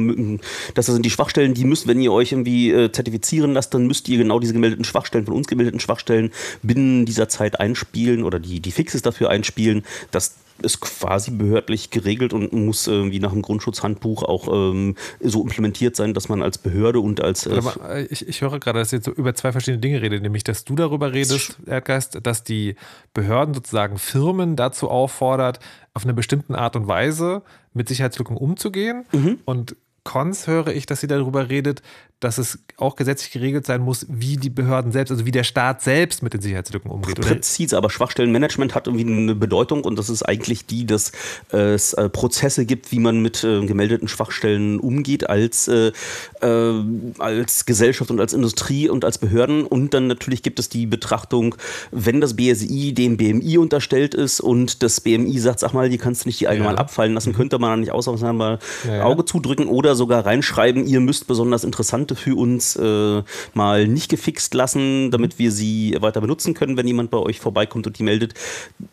das 0.74 0.86
sind 0.86 1.04
die 1.04 1.10
Schwachstellen, 1.10 1.54
die 1.54 1.64
müsst, 1.64 1.86
wenn 1.86 2.00
ihr 2.00 2.12
euch 2.12 2.32
irgendwie 2.32 2.72
äh, 2.72 2.90
zertifizieren 2.90 3.52
lasst, 3.52 3.74
dann 3.74 3.86
müsst 3.86 4.08
ihr 4.08 4.18
genau 4.18 4.40
diese 4.40 4.54
gemeldeten 4.54 4.84
Schwachstellen, 4.84 5.24
von 5.24 5.34
uns 5.34 5.46
gemeldeten 5.46 5.78
Schwachstellen 5.78 6.32
binnen 6.62 7.06
dieser 7.06 7.28
Zeit 7.28 7.60
einspielen 7.60 8.24
oder 8.24 8.40
die, 8.40 8.58
die 8.58 8.72
Fixes 8.72 9.02
dafür 9.02 9.30
einspielen. 9.30 9.84
Das 10.10 10.34
ist 10.62 10.80
quasi 10.80 11.30
behördlich 11.30 11.90
geregelt 11.90 12.32
und 12.32 12.52
muss 12.52 12.86
irgendwie 12.86 13.20
nach 13.20 13.32
dem 13.32 13.42
Grundschutzhandbuch 13.42 14.22
auch 14.22 14.48
ähm, 14.48 14.96
so 15.20 15.42
implementiert 15.42 15.96
sein, 15.96 16.14
dass 16.14 16.28
man 16.28 16.42
als 16.42 16.58
Behörde 16.58 17.00
und 17.00 17.20
als 17.22 17.46
äh, 17.46 17.60
mal, 17.60 18.06
ich, 18.10 18.26
ich 18.26 18.40
höre 18.40 18.58
gerade, 18.58 18.78
dass 18.78 18.92
ihr 18.92 18.98
jetzt 18.98 19.06
so 19.06 19.12
über 19.12 19.34
zwei 19.34 19.52
verschiedene 19.52 19.80
Dinge 19.80 20.02
redet, 20.02 20.22
nämlich, 20.22 20.44
dass 20.44 20.64
du 20.64 20.74
darüber 20.74 21.12
redest, 21.12 21.58
Erdgeist, 21.66 22.18
dass 22.22 22.44
die 22.44 22.76
Behörden 23.14 23.54
sozusagen 23.54 23.98
Firmen 23.98 24.56
dazu 24.56 24.90
auffordert, 24.90 25.60
auf 25.94 26.04
eine 26.04 26.14
bestimmte 26.14 26.56
Art 26.56 26.76
und 26.76 26.88
Weise 26.88 27.42
mit 27.74 27.88
Sicherheitslücken 27.88 28.36
umzugehen. 28.36 29.04
Und 29.44 29.76
Cons 30.04 30.46
höre 30.46 30.68
ich, 30.68 30.86
dass 30.86 31.00
sie 31.00 31.06
darüber 31.06 31.50
redet, 31.50 31.82
dass 32.20 32.38
es 32.38 32.58
auch 32.76 32.96
gesetzlich 32.96 33.30
geregelt 33.30 33.64
sein 33.66 33.80
muss, 33.80 34.06
wie 34.08 34.36
die 34.36 34.50
Behörden 34.50 34.90
selbst, 34.92 35.10
also 35.12 35.24
wie 35.24 35.30
der 35.30 35.44
Staat 35.44 35.82
selbst 35.82 36.22
mit 36.22 36.34
den 36.34 36.40
Sicherheitslücken 36.40 36.90
umgeht. 36.90 37.18
Oder? 37.18 37.28
Präzise, 37.28 37.76
aber 37.76 37.90
Schwachstellenmanagement 37.90 38.74
hat 38.74 38.86
irgendwie 38.88 39.06
eine 39.06 39.34
Bedeutung 39.34 39.84
und 39.84 39.96
das 39.98 40.08
ist 40.10 40.22
eigentlich 40.24 40.66
die, 40.66 40.84
dass 40.86 41.12
äh, 41.52 41.74
es 41.74 41.92
äh, 41.94 42.08
Prozesse 42.08 42.66
gibt, 42.66 42.90
wie 42.92 42.98
man 42.98 43.20
mit 43.22 43.44
äh, 43.44 43.64
gemeldeten 43.66 44.08
Schwachstellen 44.08 44.80
umgeht 44.80 45.28
als, 45.28 45.68
äh, 45.68 45.92
als 47.18 47.66
Gesellschaft 47.66 48.10
und 48.10 48.20
als 48.20 48.32
Industrie 48.32 48.88
und 48.88 49.04
als 49.04 49.18
Behörden. 49.18 49.64
Und 49.64 49.94
dann 49.94 50.06
natürlich 50.06 50.42
gibt 50.42 50.58
es 50.58 50.68
die 50.68 50.86
Betrachtung, 50.86 51.54
wenn 51.90 52.20
das 52.20 52.34
BSI 52.34 52.92
dem 52.94 53.16
BMI 53.16 53.58
unterstellt 53.58 54.14
ist 54.14 54.40
und 54.40 54.82
das 54.82 55.00
BMI 55.00 55.38
sagt, 55.38 55.60
sag 55.60 55.72
mal, 55.74 55.88
die 55.88 55.98
kannst 55.98 56.24
du 56.24 56.28
nicht 56.28 56.40
die 56.40 56.48
allgemein 56.48 56.74
Ja. 56.74 56.80
abfallen 56.80 57.14
lassen, 57.14 57.32
könnte 57.32 57.58
man 57.58 57.70
dann 57.70 57.80
nicht 57.80 57.92
ausnahmsweise 57.92 58.32
mal 58.32 58.58
Ja, 58.86 58.96
ja. 58.96 59.04
Auge 59.04 59.24
zudrücken 59.24 59.66
oder 59.68 59.94
sogar 59.94 60.26
reinschreiben, 60.26 60.86
ihr 60.86 61.00
müsst 61.00 61.26
besonders 61.26 61.64
interessante 62.08 62.16
für 62.16 62.36
uns 62.36 62.76
äh, 62.76 63.22
mal 63.54 63.86
nicht 63.86 64.08
gefixt 64.08 64.54
lassen, 64.54 65.10
damit 65.10 65.38
wir 65.38 65.50
sie 65.52 65.96
weiter 66.00 66.20
benutzen 66.20 66.54
können, 66.54 66.76
wenn 66.76 66.86
jemand 66.86 67.10
bei 67.10 67.18
euch 67.18 67.40
vorbeikommt 67.40 67.86
und 67.86 67.98
die 67.98 68.02
meldet. 68.02 68.34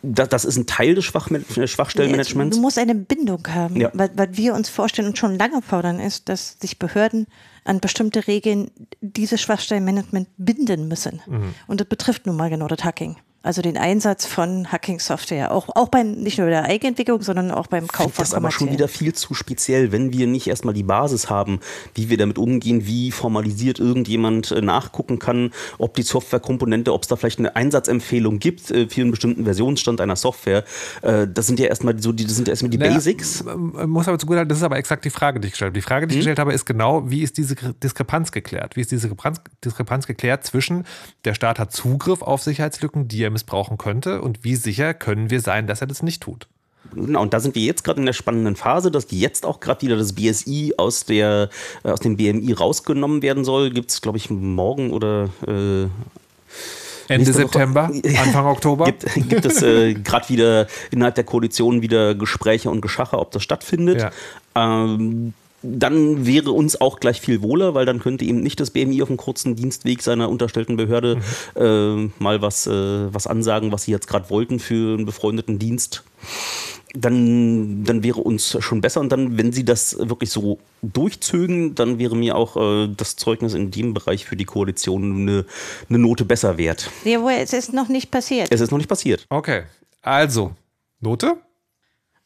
Das, 0.02 0.28
das 0.28 0.44
ist 0.44 0.56
ein 0.56 0.66
Teil 0.66 0.94
des 0.94 1.04
Schwachme- 1.04 1.42
Schwachstellenmanagements. 1.66 2.56
Du 2.56 2.62
musst 2.62 2.78
eine 2.78 2.94
Bindung 2.94 3.46
haben. 3.48 3.76
Ja. 3.76 3.90
Was, 3.94 4.10
was 4.14 4.28
wir 4.32 4.54
uns 4.54 4.68
vorstellen 4.68 5.08
und 5.08 5.18
schon 5.18 5.38
lange 5.38 5.62
fordern, 5.62 6.00
ist, 6.00 6.28
dass 6.28 6.56
sich 6.60 6.78
Behörden 6.78 7.26
an 7.64 7.80
bestimmte 7.80 8.26
Regeln 8.26 8.70
dieses 9.00 9.40
Schwachstellenmanagement 9.40 10.28
binden 10.36 10.88
müssen. 10.88 11.20
Mhm. 11.26 11.54
Und 11.66 11.80
das 11.80 11.88
betrifft 11.88 12.26
nun 12.26 12.36
mal 12.36 12.50
genau 12.50 12.68
das 12.68 12.84
Hacking. 12.84 13.16
Also 13.46 13.62
den 13.62 13.76
Einsatz 13.78 14.26
von 14.26 14.72
Hacking-Software. 14.72 15.52
Auch, 15.52 15.68
auch 15.76 15.88
beim, 15.88 16.12
nicht 16.12 16.38
nur 16.38 16.48
der 16.48 16.64
Eigenentwicklung, 16.64 17.22
sondern 17.22 17.50
auch 17.52 17.68
beim 17.68 17.86
Kauf 17.86 18.12
von 18.14 18.22
das 18.22 18.28
ist 18.30 18.34
aber 18.34 18.50
schon 18.50 18.70
wieder 18.72 18.88
viel 18.88 19.12
zu 19.14 19.34
speziell, 19.34 19.92
wenn 19.92 20.12
wir 20.12 20.26
nicht 20.26 20.48
erstmal 20.48 20.74
die 20.74 20.82
Basis 20.82 21.30
haben, 21.30 21.60
wie 21.94 22.10
wir 22.10 22.16
damit 22.16 22.38
umgehen, 22.38 22.86
wie 22.86 23.12
formalisiert 23.12 23.78
irgendjemand 23.78 24.50
äh, 24.50 24.60
nachgucken 24.60 25.18
kann, 25.20 25.52
ob 25.78 25.94
die 25.94 26.02
Softwarekomponente, 26.02 26.92
ob 26.92 27.02
es 27.02 27.08
da 27.08 27.14
vielleicht 27.14 27.38
eine 27.38 27.54
Einsatzempfehlung 27.54 28.40
gibt 28.40 28.70
äh, 28.72 28.88
für 28.88 29.02
einen 29.02 29.12
bestimmten 29.12 29.44
Versionsstand 29.44 30.00
einer 30.00 30.16
Software. 30.16 30.64
Äh, 31.02 31.28
Das 31.28 31.46
sind 31.46 31.60
ja 31.60 31.66
erstmal 31.66 31.96
so 32.02 32.10
die, 32.12 32.24
das 32.24 32.34
sind 32.34 32.48
ja 32.48 32.52
erstmal 32.52 32.70
die 32.70 32.78
Naja, 32.78 32.94
Basics. 32.94 33.44
Muss 33.44 34.08
aber 34.08 34.18
zugutehalten, 34.18 34.48
das 34.48 34.58
ist 34.58 34.64
aber 34.64 34.76
exakt 34.78 35.04
die 35.04 35.10
Frage, 35.10 35.38
die 35.38 35.46
ich 35.46 35.52
gestellt 35.52 35.68
habe. 35.68 35.78
Die 35.78 35.82
Frage, 35.82 36.06
die 36.08 36.14
Hm? 36.14 36.18
ich 36.18 36.24
gestellt 36.24 36.38
habe, 36.40 36.52
ist 36.52 36.64
genau, 36.64 37.08
wie 37.08 37.22
ist 37.22 37.36
diese 37.38 37.54
Diskrepanz 37.54 38.32
geklärt? 38.32 38.74
Wie 38.74 38.80
ist 38.80 38.90
diese 38.90 39.06
Diskrepanz, 39.08 39.40
Diskrepanz 39.64 40.06
geklärt 40.08 40.44
zwischen, 40.44 40.84
der 41.24 41.34
Staat 41.34 41.60
hat 41.60 41.72
Zugriff 41.72 42.22
auf 42.22 42.42
Sicherheitslücken, 42.42 43.06
die 43.06 43.22
er 43.22 43.35
missbrauchen 43.36 43.78
könnte, 43.78 44.22
und 44.22 44.44
wie 44.44 44.56
sicher 44.56 44.94
können 44.94 45.30
wir 45.30 45.40
sein, 45.40 45.66
dass 45.66 45.82
er 45.82 45.86
das 45.86 46.02
nicht 46.02 46.22
tut? 46.22 46.46
Genau, 46.94 47.20
und 47.20 47.34
da 47.34 47.40
sind 47.40 47.54
wir 47.54 47.62
jetzt 47.62 47.84
gerade 47.84 48.00
in 48.00 48.06
der 48.06 48.12
spannenden 48.12 48.56
Phase, 48.56 48.90
dass 48.90 49.08
jetzt 49.10 49.44
auch 49.44 49.60
gerade 49.60 49.82
wieder 49.82 49.96
das 49.96 50.14
BSI 50.14 50.74
aus, 50.76 51.04
der, 51.04 51.50
äh, 51.84 51.90
aus 51.90 52.00
dem 52.00 52.16
BMI 52.16 52.52
rausgenommen 52.52 53.22
werden 53.22 53.44
soll. 53.44 53.70
Gibt 53.70 53.90
es, 53.90 54.00
glaube 54.00 54.18
ich, 54.18 54.30
morgen 54.30 54.92
oder 54.92 55.28
äh, 55.46 55.88
Ende. 57.08 57.32
September, 57.32 57.84
Anfang 58.22 58.46
Oktober. 58.46 58.86
gibt, 58.86 59.04
gibt 59.28 59.44
es 59.44 59.62
äh, 59.62 59.94
gerade 59.94 60.28
wieder 60.28 60.66
innerhalb 60.90 61.14
der 61.14 61.24
Koalition 61.24 61.82
wieder 61.82 62.14
Gespräche 62.14 62.70
und 62.70 62.80
Geschache, 62.80 63.18
ob 63.18 63.30
das 63.30 63.42
stattfindet. 63.42 64.10
Ähm, 64.54 65.34
dann 65.66 66.26
wäre 66.26 66.52
uns 66.52 66.80
auch 66.80 67.00
gleich 67.00 67.20
viel 67.20 67.42
wohler, 67.42 67.74
weil 67.74 67.86
dann 67.86 67.98
könnte 67.98 68.24
eben 68.24 68.40
nicht 68.40 68.60
das 68.60 68.70
BMI 68.70 69.02
auf 69.02 69.08
dem 69.08 69.16
kurzen 69.16 69.56
Dienstweg 69.56 70.02
seiner 70.02 70.28
unterstellten 70.28 70.76
Behörde 70.76 71.20
äh, 71.54 72.10
mal 72.22 72.42
was, 72.42 72.66
äh, 72.66 72.70
was 73.12 73.26
ansagen, 73.26 73.72
was 73.72 73.84
sie 73.84 73.92
jetzt 73.92 74.08
gerade 74.08 74.30
wollten 74.30 74.58
für 74.58 74.94
einen 74.94 75.06
befreundeten 75.06 75.58
Dienst. 75.58 76.04
Dann, 76.94 77.84
dann 77.84 78.02
wäre 78.02 78.20
uns 78.20 78.56
schon 78.60 78.80
besser. 78.80 79.00
Und 79.00 79.10
dann, 79.10 79.36
wenn 79.36 79.52
sie 79.52 79.64
das 79.64 79.98
wirklich 79.98 80.30
so 80.30 80.58
durchzögen, 80.82 81.74
dann 81.74 81.98
wäre 81.98 82.16
mir 82.16 82.36
auch 82.36 82.56
äh, 82.56 82.88
das 82.96 83.16
Zeugnis 83.16 83.54
in 83.54 83.70
dem 83.70 83.92
Bereich 83.92 84.24
für 84.24 84.36
die 84.36 84.46
Koalition 84.46 85.22
eine, 85.22 85.44
eine 85.88 85.98
Note 85.98 86.24
besser 86.24 86.56
wert. 86.56 86.90
Jawohl, 87.04 87.32
es 87.32 87.52
ist 87.52 87.72
noch 87.72 87.88
nicht 87.88 88.10
passiert. 88.10 88.48
Es 88.50 88.60
ist 88.60 88.70
noch 88.70 88.78
nicht 88.78 88.88
passiert. 88.88 89.26
Okay, 89.28 89.64
also, 90.00 90.52
Note? 91.00 91.36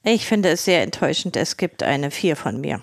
Ich 0.05 0.27
finde 0.27 0.51
es 0.51 0.65
sehr 0.65 0.83
enttäuschend. 0.83 1.37
Es 1.37 1.57
gibt 1.57 1.83
eine 1.83 2.11
4 2.11 2.37
von 2.37 2.61
mir. 2.61 2.81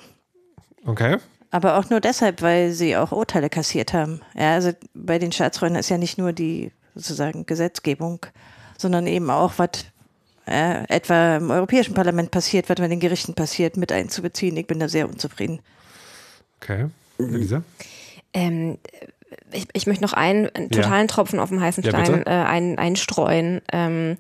Okay. 0.87 1.17
Aber 1.51 1.77
auch 1.77 1.89
nur 1.89 2.01
deshalb, 2.01 2.41
weil 2.41 2.71
sie 2.71 2.97
auch 2.97 3.11
Urteile 3.11 3.49
kassiert 3.49 3.93
haben. 3.93 4.21
Ja, 4.35 4.53
also 4.53 4.71
bei 4.93 5.19
den 5.19 5.31
Staatsfreunden 5.31 5.79
ist 5.79 5.89
ja 5.89 5.97
nicht 5.97 6.17
nur 6.17 6.33
die 6.33 6.71
sozusagen 6.95 7.45
Gesetzgebung, 7.45 8.25
sondern 8.77 9.05
eben 9.05 9.29
auch, 9.29 9.53
was 9.57 9.69
äh, 10.47 10.83
etwa 10.87 11.37
im 11.37 11.51
Europäischen 11.51 11.93
Parlament 11.93 12.31
passiert, 12.31 12.69
was 12.69 12.77
bei 12.77 12.87
den 12.87 12.99
Gerichten 12.99 13.33
passiert, 13.33 13.77
mit 13.77 13.91
einzubeziehen. 13.91 14.57
Ich 14.57 14.67
bin 14.67 14.79
da 14.79 14.87
sehr 14.87 15.07
unzufrieden. 15.07 15.59
Okay. 16.61 16.87
Elisa? 17.19 17.63
Ähm, 18.33 18.77
ich, 19.51 19.67
ich 19.73 19.87
möchte 19.87 20.03
noch 20.03 20.13
einen, 20.13 20.49
einen 20.49 20.69
totalen 20.69 21.07
Tropfen 21.07 21.39
auf 21.39 21.49
dem 21.49 21.61
heißen 21.61 21.83
Ja, 21.83 21.91
Stein 21.91 22.19
bitte. 22.19 22.29
äh, 22.29 22.33
ein, 22.33 22.77
einstreuen. 22.77 23.61
Ähm, 23.71 24.17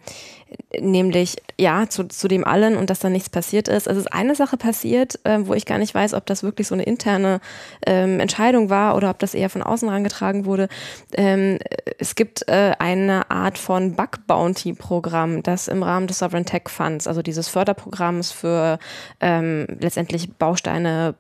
nämlich, 0.79 1.37
ja, 1.57 1.87
zu, 1.89 2.07
zu 2.07 2.27
dem 2.27 2.45
allen 2.45 2.75
und 2.75 2.89
dass 2.89 2.99
da 2.99 3.09
nichts 3.09 3.29
passiert 3.29 3.67
ist. 3.67 3.87
Es 3.87 3.97
ist 3.97 4.13
eine 4.13 4.35
Sache 4.35 4.57
passiert, 4.57 5.19
ähm, 5.25 5.47
wo 5.47 5.53
ich 5.53 5.65
gar 5.65 5.77
nicht 5.77 5.93
weiß, 5.93 6.13
ob 6.13 6.25
das 6.25 6.43
wirklich 6.43 6.67
so 6.67 6.75
eine 6.75 6.83
interne 6.83 7.39
ähm, 7.85 8.19
Entscheidung 8.19 8.69
war 8.69 8.95
oder 8.95 9.09
ob 9.09 9.19
das 9.19 9.33
eher 9.33 9.49
von 9.49 9.63
außen 9.63 9.87
herangetragen 9.87 10.45
wurde. 10.45 10.67
Ähm, 11.13 11.59
es 11.99 12.15
gibt 12.15 12.47
äh, 12.47 12.73
eine 12.79 13.31
Art 13.31 13.57
von 13.57 13.95
Bug-Bounty-Programm, 13.95 15.43
das 15.43 15.67
im 15.67 15.83
Rahmen 15.83 16.07
des 16.07 16.19
Sovereign 16.19 16.45
Tech 16.45 16.63
Funds, 16.67 17.07
also 17.07 17.21
dieses 17.21 17.47
Förderprogramms 17.47 18.31
für 18.31 18.77
ähm, 19.21 19.67
letztendlich 19.79 20.31
Bausteine, 20.33 21.15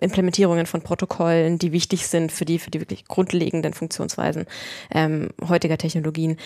Implementierungen 0.00 0.66
von 0.66 0.82
Protokollen, 0.82 1.58
die 1.58 1.72
wichtig 1.72 2.06
sind 2.06 2.32
für 2.32 2.44
die, 2.44 2.58
für 2.58 2.70
die 2.70 2.80
wirklich 2.80 3.06
grundlegenden 3.06 3.74
Funktionsweisen 3.74 4.46
ähm, 4.90 5.30
heutiger 5.48 5.78
Technologien. 5.78 6.36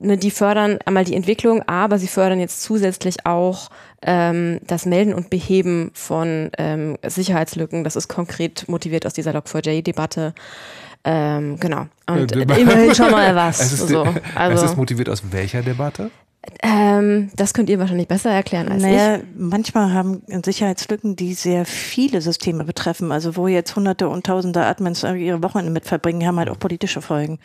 Ne, 0.00 0.16
die 0.16 0.30
fördern 0.30 0.78
einmal 0.84 1.04
die 1.04 1.14
Entwicklung, 1.16 1.62
aber 1.66 1.98
sie 1.98 2.06
fördern 2.06 2.38
jetzt 2.38 2.62
zusätzlich 2.62 3.26
auch 3.26 3.68
ähm, 4.02 4.60
das 4.66 4.86
Melden 4.86 5.12
und 5.12 5.28
Beheben 5.28 5.90
von 5.94 6.50
ähm, 6.56 6.96
Sicherheitslücken. 7.04 7.82
Das 7.82 7.96
ist 7.96 8.06
konkret 8.08 8.68
motiviert 8.68 9.06
aus 9.06 9.12
dieser 9.12 9.32
Log4j-Debatte. 9.32 10.34
Ähm, 11.04 11.58
genau. 11.58 11.86
Und 12.08 12.30
Äh, 12.36 12.60
immerhin 12.60 12.94
schon 12.94 13.10
mal 13.10 13.34
was. 13.34 13.60
Es 13.60 13.72
ist, 13.72 13.88
so. 13.88 14.04
es 14.04 14.36
Also, 14.36 14.64
ist 14.66 14.76
motiviert 14.76 15.08
aus 15.08 15.22
welcher 15.30 15.62
Debatte? 15.62 16.10
ähm, 16.62 17.30
das 17.34 17.52
könnt 17.52 17.68
ihr 17.68 17.78
wahrscheinlich 17.78 18.08
besser 18.08 18.30
erklären 18.30 18.68
als 18.68 18.82
Naja, 18.82 19.18
manchmal 19.36 19.92
haben 19.92 20.22
Sicherheitslücken, 20.44 21.16
die 21.16 21.34
sehr 21.34 21.64
viele 21.66 22.20
Systeme 22.20 22.64
betreffen, 22.64 23.10
also 23.10 23.36
wo 23.36 23.48
jetzt 23.48 23.74
Hunderte 23.74 24.08
und 24.08 24.24
Tausende 24.26 24.64
Admins 24.64 25.02
ihre 25.02 25.42
Wochenende 25.42 25.72
mit 25.72 25.84
verbringen, 25.84 26.26
haben 26.26 26.38
halt 26.38 26.50
auch 26.50 26.58
politische 26.58 27.02
Folgen. 27.02 27.38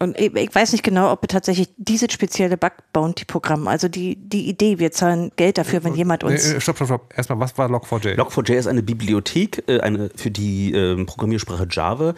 Und 0.00 0.18
ich, 0.18 0.34
ich 0.34 0.52
weiß 0.54 0.72
nicht 0.72 0.82
genau, 0.82 1.12
ob 1.12 1.26
tatsächlich 1.28 1.68
dieses 1.76 2.12
spezielle 2.12 2.56
Bug-Bounty-Programm, 2.56 3.68
also 3.68 3.86
die, 3.88 4.16
die 4.16 4.48
Idee, 4.48 4.80
wir 4.80 4.90
zahlen 4.90 5.30
Geld 5.36 5.56
dafür, 5.56 5.84
wenn 5.84 5.94
jemand 5.94 6.24
uns. 6.24 6.52
Nee, 6.52 6.60
stopp, 6.60 6.76
stopp, 6.76 6.88
stopp. 6.88 7.14
Erstmal, 7.16 7.38
was 7.38 7.56
war 7.56 7.68
Log4j? 7.70 8.16
Log4j 8.16 8.54
ist 8.54 8.66
eine 8.66 8.82
Bibliothek 8.82 9.62
äh, 9.68 9.80
eine, 9.80 10.10
für 10.16 10.32
die 10.32 10.72
ähm, 10.72 11.06
Programmiersprache 11.06 11.68
Java, 11.70 12.14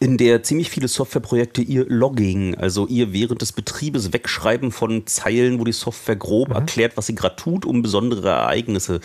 in 0.00 0.18
der 0.18 0.42
ziemlich 0.42 0.68
viele 0.68 0.86
Softwareprojekte 0.86 1.62
ihr 1.62 1.86
Logging, 1.88 2.56
also 2.56 2.86
ihr 2.86 3.14
während 3.14 3.40
des 3.40 3.52
Betriebes 3.52 4.12
Wegschreiben 4.12 4.70
von 4.70 5.06
Zeilen, 5.06 5.58
wo 5.58 5.64
die 5.64 5.72
Software 5.72 6.16
grob 6.16 6.50
erklärt, 6.50 6.96
was 6.96 7.06
sie 7.06 7.14
gerade 7.14 7.36
tut, 7.36 7.64
um 7.64 7.80
besondere 7.80 8.28
Ereignisse 8.28 9.00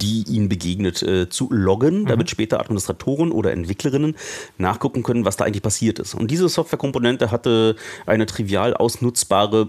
die 0.00 0.24
ihnen 0.28 0.48
begegnet, 0.48 1.02
äh, 1.02 1.28
zu 1.28 1.48
loggen, 1.50 2.06
damit 2.06 2.30
später 2.30 2.60
Administratoren 2.60 3.32
oder 3.32 3.52
Entwicklerinnen 3.52 4.16
nachgucken 4.56 5.02
können, 5.02 5.24
was 5.24 5.36
da 5.36 5.44
eigentlich 5.44 5.62
passiert 5.62 5.98
ist. 5.98 6.14
Und 6.14 6.30
diese 6.30 6.48
Softwarekomponente 6.48 7.30
hatte 7.30 7.76
eine 8.06 8.26
trivial 8.26 8.74
ausnutzbare 8.74 9.68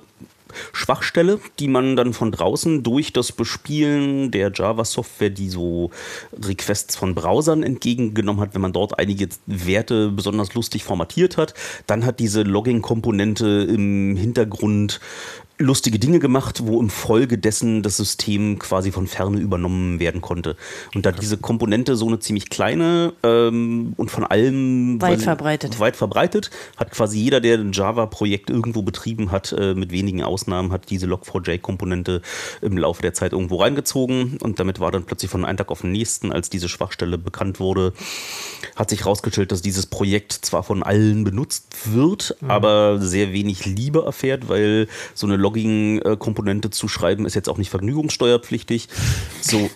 Schwachstelle, 0.73 1.39
die 1.59 1.67
man 1.67 1.95
dann 1.95 2.13
von 2.13 2.31
draußen 2.31 2.83
durch 2.83 3.13
das 3.13 3.31
Bespielen 3.31 4.31
der 4.31 4.51
Java-Software, 4.53 5.29
die 5.29 5.49
so 5.49 5.91
Requests 6.33 6.95
von 6.95 7.15
Browsern 7.15 7.63
entgegengenommen 7.63 8.41
hat, 8.41 8.55
wenn 8.55 8.61
man 8.61 8.73
dort 8.73 8.97
einige 8.99 9.29
Werte 9.45 10.09
besonders 10.09 10.53
lustig 10.53 10.83
formatiert 10.83 11.37
hat, 11.37 11.53
dann 11.87 12.05
hat 12.05 12.19
diese 12.19 12.43
Logging-Komponente 12.43 13.67
im 13.69 14.15
Hintergrund 14.15 14.99
lustige 15.59 15.99
Dinge 15.99 16.19
gemacht, 16.19 16.61
wo 16.63 16.79
im 16.79 16.89
Folge 16.89 17.37
dessen 17.37 17.83
das 17.83 17.97
System 17.97 18.59
quasi 18.59 18.91
von 18.91 19.07
ferne 19.07 19.39
übernommen 19.39 19.99
werden 19.99 20.21
konnte. 20.21 20.55
Und 20.95 21.05
da 21.05 21.11
diese 21.11 21.37
Komponente 21.37 21.97
so 21.97 22.07
eine 22.07 22.19
ziemlich 22.19 22.49
kleine 22.49 23.13
ähm, 23.23 23.93
und 23.97 24.09
von 24.09 24.23
allem 24.23 25.01
Weit 25.01 25.21
verbreitet. 25.21 25.79
weit 25.79 25.97
verbreitet, 25.97 26.49
hat 26.77 26.91
quasi 26.91 27.19
jeder, 27.19 27.41
der 27.41 27.57
ein 27.57 27.73
Java-Projekt 27.73 28.49
irgendwo 28.49 28.83
betrieben 28.83 29.31
hat, 29.31 29.51
äh, 29.51 29.73
mit 29.73 29.91
wenigen 29.91 30.23
Ausnahmen, 30.23 30.71
hat 30.71 30.89
diese 30.89 31.07
Log4j-Komponente 31.07 32.21
im 32.61 32.77
Laufe 32.77 33.01
der 33.01 33.13
Zeit 33.13 33.33
irgendwo 33.33 33.57
reingezogen 33.57 34.37
und 34.41 34.59
damit 34.59 34.79
war 34.79 34.91
dann 34.91 35.03
plötzlich 35.03 35.29
von 35.29 35.43
einem 35.43 35.57
Tag 35.57 35.71
auf 35.71 35.81
den 35.81 35.91
nächsten, 35.91 36.31
als 36.31 36.49
diese 36.49 36.69
Schwachstelle 36.69 37.17
bekannt 37.17 37.59
wurde, 37.59 37.91
hat 38.77 38.89
sich 38.89 39.01
herausgestellt, 39.01 39.51
dass 39.51 39.61
dieses 39.61 39.87
Projekt 39.87 40.31
zwar 40.31 40.63
von 40.63 40.83
allen 40.83 41.25
benutzt 41.25 41.93
wird, 41.93 42.37
aber 42.47 42.99
sehr 43.01 43.33
wenig 43.33 43.65
Liebe 43.65 44.03
erfährt, 44.05 44.47
weil 44.47 44.87
so 45.13 45.27
eine 45.27 45.35
Logging-Komponente 45.35 45.48
zu 45.51 46.87
schreiben 46.87 47.25
ist 47.25 47.35
jetzt 47.35 47.49
auch 47.49 47.57
nicht 47.57 47.69
vergnügungssteuerpflichtig. 47.69 48.87
So, 49.41 49.69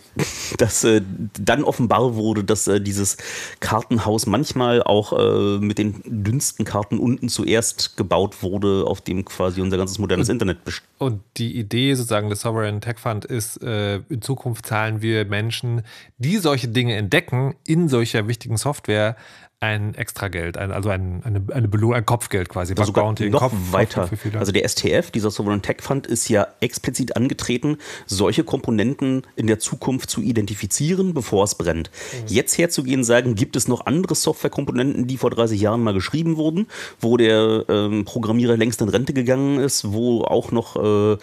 dass 0.57 0.83
äh, 0.83 1.01
dann 1.39 1.63
offenbar 1.63 2.15
wurde, 2.15 2.43
dass 2.43 2.67
äh, 2.67 2.81
dieses 2.81 3.17
Kartenhaus 3.59 4.25
manchmal 4.25 4.83
auch 4.83 5.13
äh, 5.13 5.59
mit 5.59 5.77
den 5.77 6.01
dünnsten 6.05 6.65
Karten 6.65 6.99
unten 6.99 7.29
zuerst 7.29 7.97
gebaut 7.97 8.43
wurde, 8.43 8.85
auf 8.85 9.01
dem 9.01 9.25
quasi 9.25 9.61
unser 9.61 9.77
ganzes 9.77 9.99
modernes 9.99 10.29
Internet 10.29 10.63
besteht. 10.65 10.87
Und 10.97 11.21
die 11.37 11.57
Idee 11.57 11.93
sozusagen 11.95 12.29
des 12.29 12.41
Sovereign 12.41 12.81
Tech 12.81 12.97
Fund 12.97 13.25
ist, 13.25 13.61
äh, 13.61 13.97
in 14.09 14.21
Zukunft 14.21 14.65
zahlen 14.65 15.01
wir 15.01 15.25
Menschen, 15.25 15.81
die 16.17 16.37
solche 16.37 16.67
Dinge 16.67 16.95
entdecken, 16.95 17.55
in 17.65 17.89
solcher 17.89 18.27
wichtigen 18.27 18.57
Software 18.57 19.15
ein 19.63 19.95
Extrageld, 19.95 20.57
ein, 20.57 20.73
also 20.73 20.89
ein, 20.89 21.21
eine, 21.23 21.41
eine 21.53 21.69
Belohnung, 21.69 21.95
ein 21.95 22.05
Kopfgeld 22.05 22.49
quasi. 22.49 22.73
Bug 22.75 22.85
sogar 22.85 23.05
Bounty, 23.05 23.29
noch 23.29 23.39
Kopf- 23.39 23.53
weiter. 23.71 24.09
Also 24.37 24.51
der 24.51 24.67
STF, 24.67 25.09
dieser 25.09 25.31
Sovereign 25.31 25.61
Tech 25.61 25.77
Fund, 25.79 26.05
ist 26.05 26.27
ja 26.27 26.47
explizit 26.59 27.15
angetreten, 27.15 27.77
solche 28.05 28.43
Komponenten 28.43 29.23
in 29.37 29.47
der 29.47 29.59
Zukunft 29.59 30.09
zu 30.09 30.21
identifizieren, 30.21 31.13
bevor 31.13 31.45
es 31.45 31.55
brennt. 31.55 31.91
Jetzt 32.27 32.57
herzugehen, 32.57 33.05
sagen, 33.05 33.35
gibt 33.35 33.55
es 33.55 33.69
noch 33.69 33.85
andere 33.85 34.15
Softwarekomponenten, 34.15 35.07
die 35.07 35.17
vor 35.17 35.29
30 35.29 35.61
Jahren 35.61 35.81
mal 35.81 35.93
geschrieben 35.93 36.35
wurden, 36.35 36.67
wo 36.99 37.15
der 37.15 37.63
ähm, 37.69 38.03
Programmierer 38.03 38.57
längst 38.57 38.81
in 38.81 38.89
Rente 38.89 39.13
gegangen 39.13 39.59
ist, 39.59 39.93
wo 39.93 40.23
auch 40.23 40.51
noch 40.51 40.75
äh, 40.75 41.17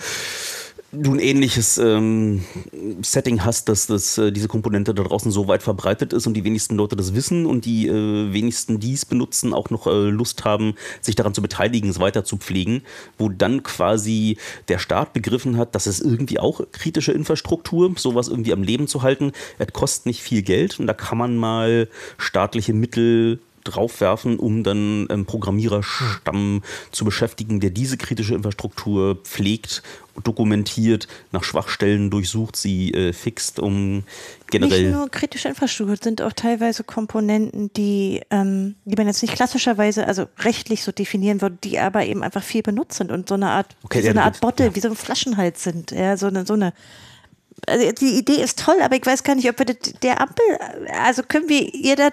du 0.92 1.12
ein 1.12 1.18
ähnliches 1.18 1.78
ähm, 1.78 2.44
Setting 3.02 3.44
hast, 3.44 3.68
dass 3.68 3.86
das, 3.86 4.18
äh, 4.18 4.32
diese 4.32 4.48
Komponente 4.48 4.92
da 4.92 5.02
draußen 5.02 5.30
so 5.30 5.46
weit 5.46 5.62
verbreitet 5.62 6.12
ist 6.12 6.26
und 6.26 6.34
die 6.34 6.44
wenigsten 6.44 6.76
Leute 6.76 6.96
das 6.96 7.14
wissen 7.14 7.46
und 7.46 7.64
die 7.64 7.86
äh, 7.86 8.32
wenigsten, 8.32 8.80
die 8.80 8.94
es 8.94 9.06
benutzen, 9.06 9.54
auch 9.54 9.70
noch 9.70 9.86
äh, 9.86 10.08
Lust 10.08 10.44
haben, 10.44 10.74
sich 11.00 11.14
daran 11.14 11.34
zu 11.34 11.42
beteiligen, 11.42 11.90
es 11.90 12.00
weiter 12.00 12.24
zu 12.24 12.36
pflegen, 12.36 12.82
wo 13.18 13.28
dann 13.28 13.62
quasi 13.62 14.36
der 14.68 14.78
Staat 14.78 15.12
begriffen 15.12 15.56
hat, 15.56 15.74
dass 15.74 15.86
es 15.86 16.00
irgendwie 16.00 16.40
auch 16.40 16.60
kritische 16.72 17.12
Infrastruktur, 17.12 17.92
sowas 17.96 18.28
irgendwie 18.28 18.52
am 18.52 18.62
Leben 18.62 18.88
zu 18.88 19.02
halten, 19.02 19.32
es 19.58 19.72
kostet 19.72 20.06
nicht 20.06 20.22
viel 20.22 20.42
Geld 20.42 20.80
und 20.80 20.86
da 20.86 20.94
kann 20.94 21.18
man 21.18 21.36
mal 21.36 21.88
staatliche 22.18 22.72
Mittel 22.72 23.40
draufwerfen, 23.64 24.38
um 24.38 24.62
dann 24.64 25.08
einen 25.10 25.26
Programmiererstamm 25.26 26.62
zu 26.92 27.04
beschäftigen, 27.04 27.60
der 27.60 27.70
diese 27.70 27.96
kritische 27.96 28.34
Infrastruktur 28.34 29.16
pflegt, 29.24 29.82
dokumentiert, 30.24 31.08
nach 31.32 31.44
Schwachstellen 31.44 32.10
durchsucht, 32.10 32.56
sie 32.56 32.92
äh, 32.92 33.12
fixt, 33.12 33.58
um 33.58 33.96
Nicht 33.96 34.04
generell. 34.48 34.90
nur 34.92 35.08
kritische 35.08 35.48
Infrastruktur, 35.48 35.94
es 35.94 36.00
sind 36.00 36.20
auch 36.20 36.32
teilweise 36.32 36.84
Komponenten, 36.84 37.72
die, 37.74 38.20
ähm, 38.30 38.74
die 38.84 38.96
man 38.96 39.06
jetzt 39.06 39.22
nicht 39.22 39.34
klassischerweise, 39.34 40.06
also 40.06 40.26
rechtlich 40.40 40.82
so 40.82 40.92
definieren 40.92 41.40
würde, 41.40 41.56
die 41.64 41.78
aber 41.78 42.04
eben 42.04 42.22
einfach 42.22 42.42
viel 42.42 42.62
benutzt 42.62 42.98
sind 42.98 43.10
und 43.12 43.28
so 43.28 43.34
eine 43.34 43.48
Art, 43.50 43.76
Okay, 43.82 44.00
so 44.00 44.06
ja, 44.06 44.10
eine 44.12 44.22
Art 44.24 44.34
willst- 44.34 44.40
Bottle, 44.42 44.74
wie 44.74 44.80
so 44.80 44.88
ein 44.88 44.96
Flaschenhals 44.96 45.62
sind. 45.62 45.90
Ja, 45.92 46.16
so 46.16 46.26
eine, 46.26 46.44
so 46.44 46.54
eine. 46.54 46.72
Also 47.66 47.92
die 47.92 48.18
Idee 48.18 48.42
ist 48.42 48.58
toll, 48.58 48.76
aber 48.82 48.96
ich 48.96 49.04
weiß 49.04 49.22
gar 49.22 49.34
nicht, 49.34 49.48
ob 49.48 49.58
wir 49.58 49.66
das, 49.66 49.76
der 50.02 50.20
Ampel, 50.20 50.44
also 50.98 51.22
können 51.22 51.48
wir 51.48 51.74
ihr 51.74 51.94
das, 51.96 52.12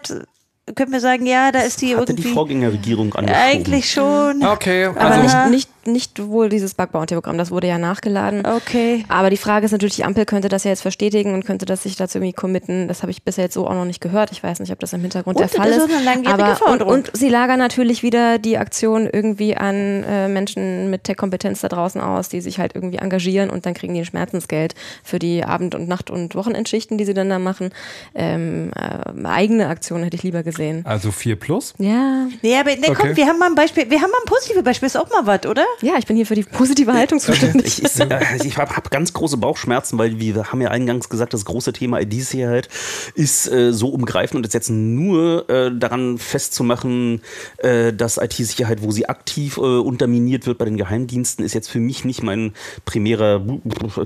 können 0.75 0.91
wir 0.91 0.99
sagen, 0.99 1.25
ja, 1.25 1.51
da 1.51 1.59
ist 1.59 1.81
die 1.81 1.95
Hatte 1.95 2.11
irgendwie. 2.11 2.27
die 2.27 2.33
Vorgängerregierung 2.33 3.13
angeschoben. 3.15 3.41
eigentlich 3.41 3.91
schon. 3.91 4.45
okay, 4.45 4.85
Aber 4.85 5.01
also 5.01 5.19
Aha. 5.35 5.49
nicht, 5.49 5.67
nicht, 5.67 5.69
nicht 5.87 6.21
wohl 6.27 6.49
dieses 6.49 6.73
Bug 6.73 6.91
Bounty 6.91 7.15
Programm, 7.15 7.37
das 7.37 7.49
wurde 7.51 7.67
ja 7.67 7.77
nachgeladen. 7.77 8.45
Okay. 8.45 9.03
Aber 9.07 9.29
die 9.29 9.37
Frage 9.37 9.65
ist 9.65 9.71
natürlich, 9.71 9.95
die 9.95 10.03
Ampel 10.03 10.25
könnte 10.25 10.49
das 10.49 10.63
ja 10.63 10.71
jetzt 10.71 10.81
verstetigen 10.81 11.33
und 11.33 11.45
könnte 11.45 11.65
das 11.65 11.83
sich 11.83 11.95
dazu 11.95 12.17
irgendwie 12.19 12.33
committen. 12.33 12.87
Das 12.87 13.01
habe 13.01 13.11
ich 13.11 13.23
bisher 13.23 13.45
jetzt 13.45 13.53
so 13.53 13.65
auch 13.67 13.73
noch 13.73 13.85
nicht 13.85 14.01
gehört. 14.01 14.31
Ich 14.31 14.43
weiß 14.43 14.59
nicht, 14.59 14.71
ob 14.71 14.79
das 14.79 14.93
im 14.93 15.01
Hintergrund 15.01 15.37
Und 15.37 15.41
der 15.41 15.49
Fall 15.49 15.69
ist. 15.69 15.77
ist 15.77 15.91
eine 15.95 16.03
langjährige 16.03 16.43
Aber, 16.43 16.71
und, 16.71 16.81
und 16.83 17.11
sie 17.17 17.29
lagern 17.29 17.59
natürlich 17.59 18.03
wieder 18.03 18.37
die 18.37 18.57
Aktion 18.57 19.09
irgendwie 19.11 19.55
an 19.57 20.03
äh, 20.03 20.27
Menschen 20.27 20.89
mit 20.89 21.05
Tech-Kompetenz 21.05 21.61
da 21.61 21.69
draußen 21.69 21.99
aus, 22.01 22.29
die 22.29 22.41
sich 22.41 22.59
halt 22.59 22.75
irgendwie 22.75 22.97
engagieren 22.97 23.49
und 23.49 23.65
dann 23.65 23.73
kriegen 23.73 23.93
die 23.93 24.01
ein 24.01 24.05
Schmerzensgeld 24.05 24.75
für 25.03 25.19
die 25.19 25.43
Abend- 25.43 25.73
und 25.75 25.87
Nacht- 25.87 26.11
und 26.11 26.35
Wochenendschichten, 26.35 26.97
die 26.97 27.05
sie 27.05 27.13
dann 27.13 27.29
da 27.29 27.39
machen. 27.39 27.69
Ähm, 28.13 28.71
äh, 28.75 29.25
eigene 29.27 29.67
Aktionen 29.67 30.03
hätte 30.03 30.15
ich 30.17 30.23
lieber 30.23 30.43
gesehen. 30.43 30.85
also 30.85 31.11
4 31.11 31.35
plus. 31.37 31.73
Ja, 31.77 32.27
Nee, 32.41 32.55
aber 32.57 32.71
nee, 32.71 32.81
komm, 32.87 32.95
Okay. 33.09 33.15
wir 33.15 33.27
haben 33.27 33.39
mal 33.39 33.47
ein 33.49 33.55
Beispiel, 33.55 33.89
wir 33.89 34.01
haben 34.01 34.09
mal 34.11 34.17
ein 34.23 34.27
positives 34.27 34.63
Beispiel, 34.63 34.87
ist 34.87 34.97
auch 34.97 35.09
mal 35.09 35.25
was, 35.25 35.45
oder? 35.49 35.63
Ja, 35.81 35.93
ich 35.97 36.05
bin 36.07 36.15
hier 36.15 36.25
für 36.25 36.35
die 36.35 36.43
positive 36.43 36.93
Haltung 36.93 37.19
zuständig. 37.19 37.83
Ich, 37.83 37.83
ich, 37.83 38.45
ich 38.45 38.57
habe 38.57 38.75
hab 38.75 38.89
ganz 38.91 39.13
große 39.13 39.37
Bauchschmerzen, 39.37 39.97
weil 39.97 40.19
wir 40.19 40.51
haben 40.51 40.61
ja 40.61 40.69
eingangs 40.69 41.09
gesagt, 41.09 41.33
das 41.33 41.45
große 41.45 41.73
Thema 41.73 42.01
IT-Sicherheit 42.01 42.67
ist 43.15 43.47
äh, 43.47 43.71
so 43.73 43.89
umgreifend 43.89 44.37
und 44.37 44.45
ist 44.45 44.53
jetzt 44.53 44.69
nur 44.69 45.49
äh, 45.49 45.71
daran 45.77 46.17
festzumachen, 46.17 47.21
äh, 47.57 47.93
dass 47.93 48.17
IT-Sicherheit, 48.17 48.81
wo 48.81 48.91
sie 48.91 49.07
aktiv 49.07 49.57
äh, 49.57 49.61
unterminiert 49.61 50.45
wird 50.47 50.57
bei 50.57 50.65
den 50.65 50.77
Geheimdiensten, 50.77 51.45
ist 51.45 51.53
jetzt 51.53 51.69
für 51.69 51.79
mich 51.79 52.05
nicht 52.05 52.23
mein 52.23 52.53
primärer 52.85 53.41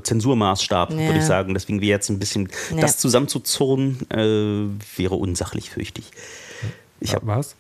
Zensurmaßstab, 0.03 0.91
Ja. 0.91 0.97
würde 0.97 1.19
ich 1.19 1.25
sagen. 1.25 1.53
Deswegen 1.53 1.81
wäre 1.81 1.91
jetzt 1.91 2.09
ein 2.09 2.19
bisschen 2.19 2.49
Ja. 2.75 2.81
das 2.81 2.97
zusammenzuzurren, 2.97 3.99
äh, 4.09 4.97
wäre 4.97 5.15
unsachlich, 5.15 5.69
fürchte 5.69 6.01
ich. 6.01 6.11
Ich 6.99 7.13
hab, 7.15 7.25
Was? 7.25 7.55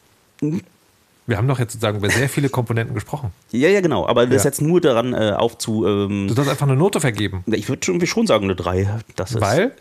Wir 1.31 1.37
haben 1.37 1.47
doch 1.47 1.59
jetzt 1.59 1.71
sozusagen 1.71 1.97
über 1.99 2.09
sehr 2.09 2.27
viele 2.27 2.49
Komponenten 2.49 2.93
gesprochen. 2.93 3.31
ja, 3.51 3.69
ja, 3.69 3.79
genau, 3.79 4.05
aber 4.05 4.25
das 4.27 4.35
ist 4.35 4.43
Ja. 4.43 4.49
jetzt 4.49 4.61
nur 4.61 4.81
daran 4.81 5.13
äh, 5.13 5.31
aufzu. 5.35 5.87
Ähm, 5.87 6.27
Du 6.27 6.33
sollst 6.33 6.51
einfach 6.51 6.67
eine 6.67 6.75
Note 6.75 6.99
vergeben. 6.99 7.43
ich 7.47 7.69
würde 7.69 7.85
schon, 7.85 8.05
schon 8.05 8.27
sagen 8.27 8.43
eine 8.43 8.55
3. 8.55 8.99
Das 9.15 9.31
ist, 9.31 9.39
Weil? 9.41 9.71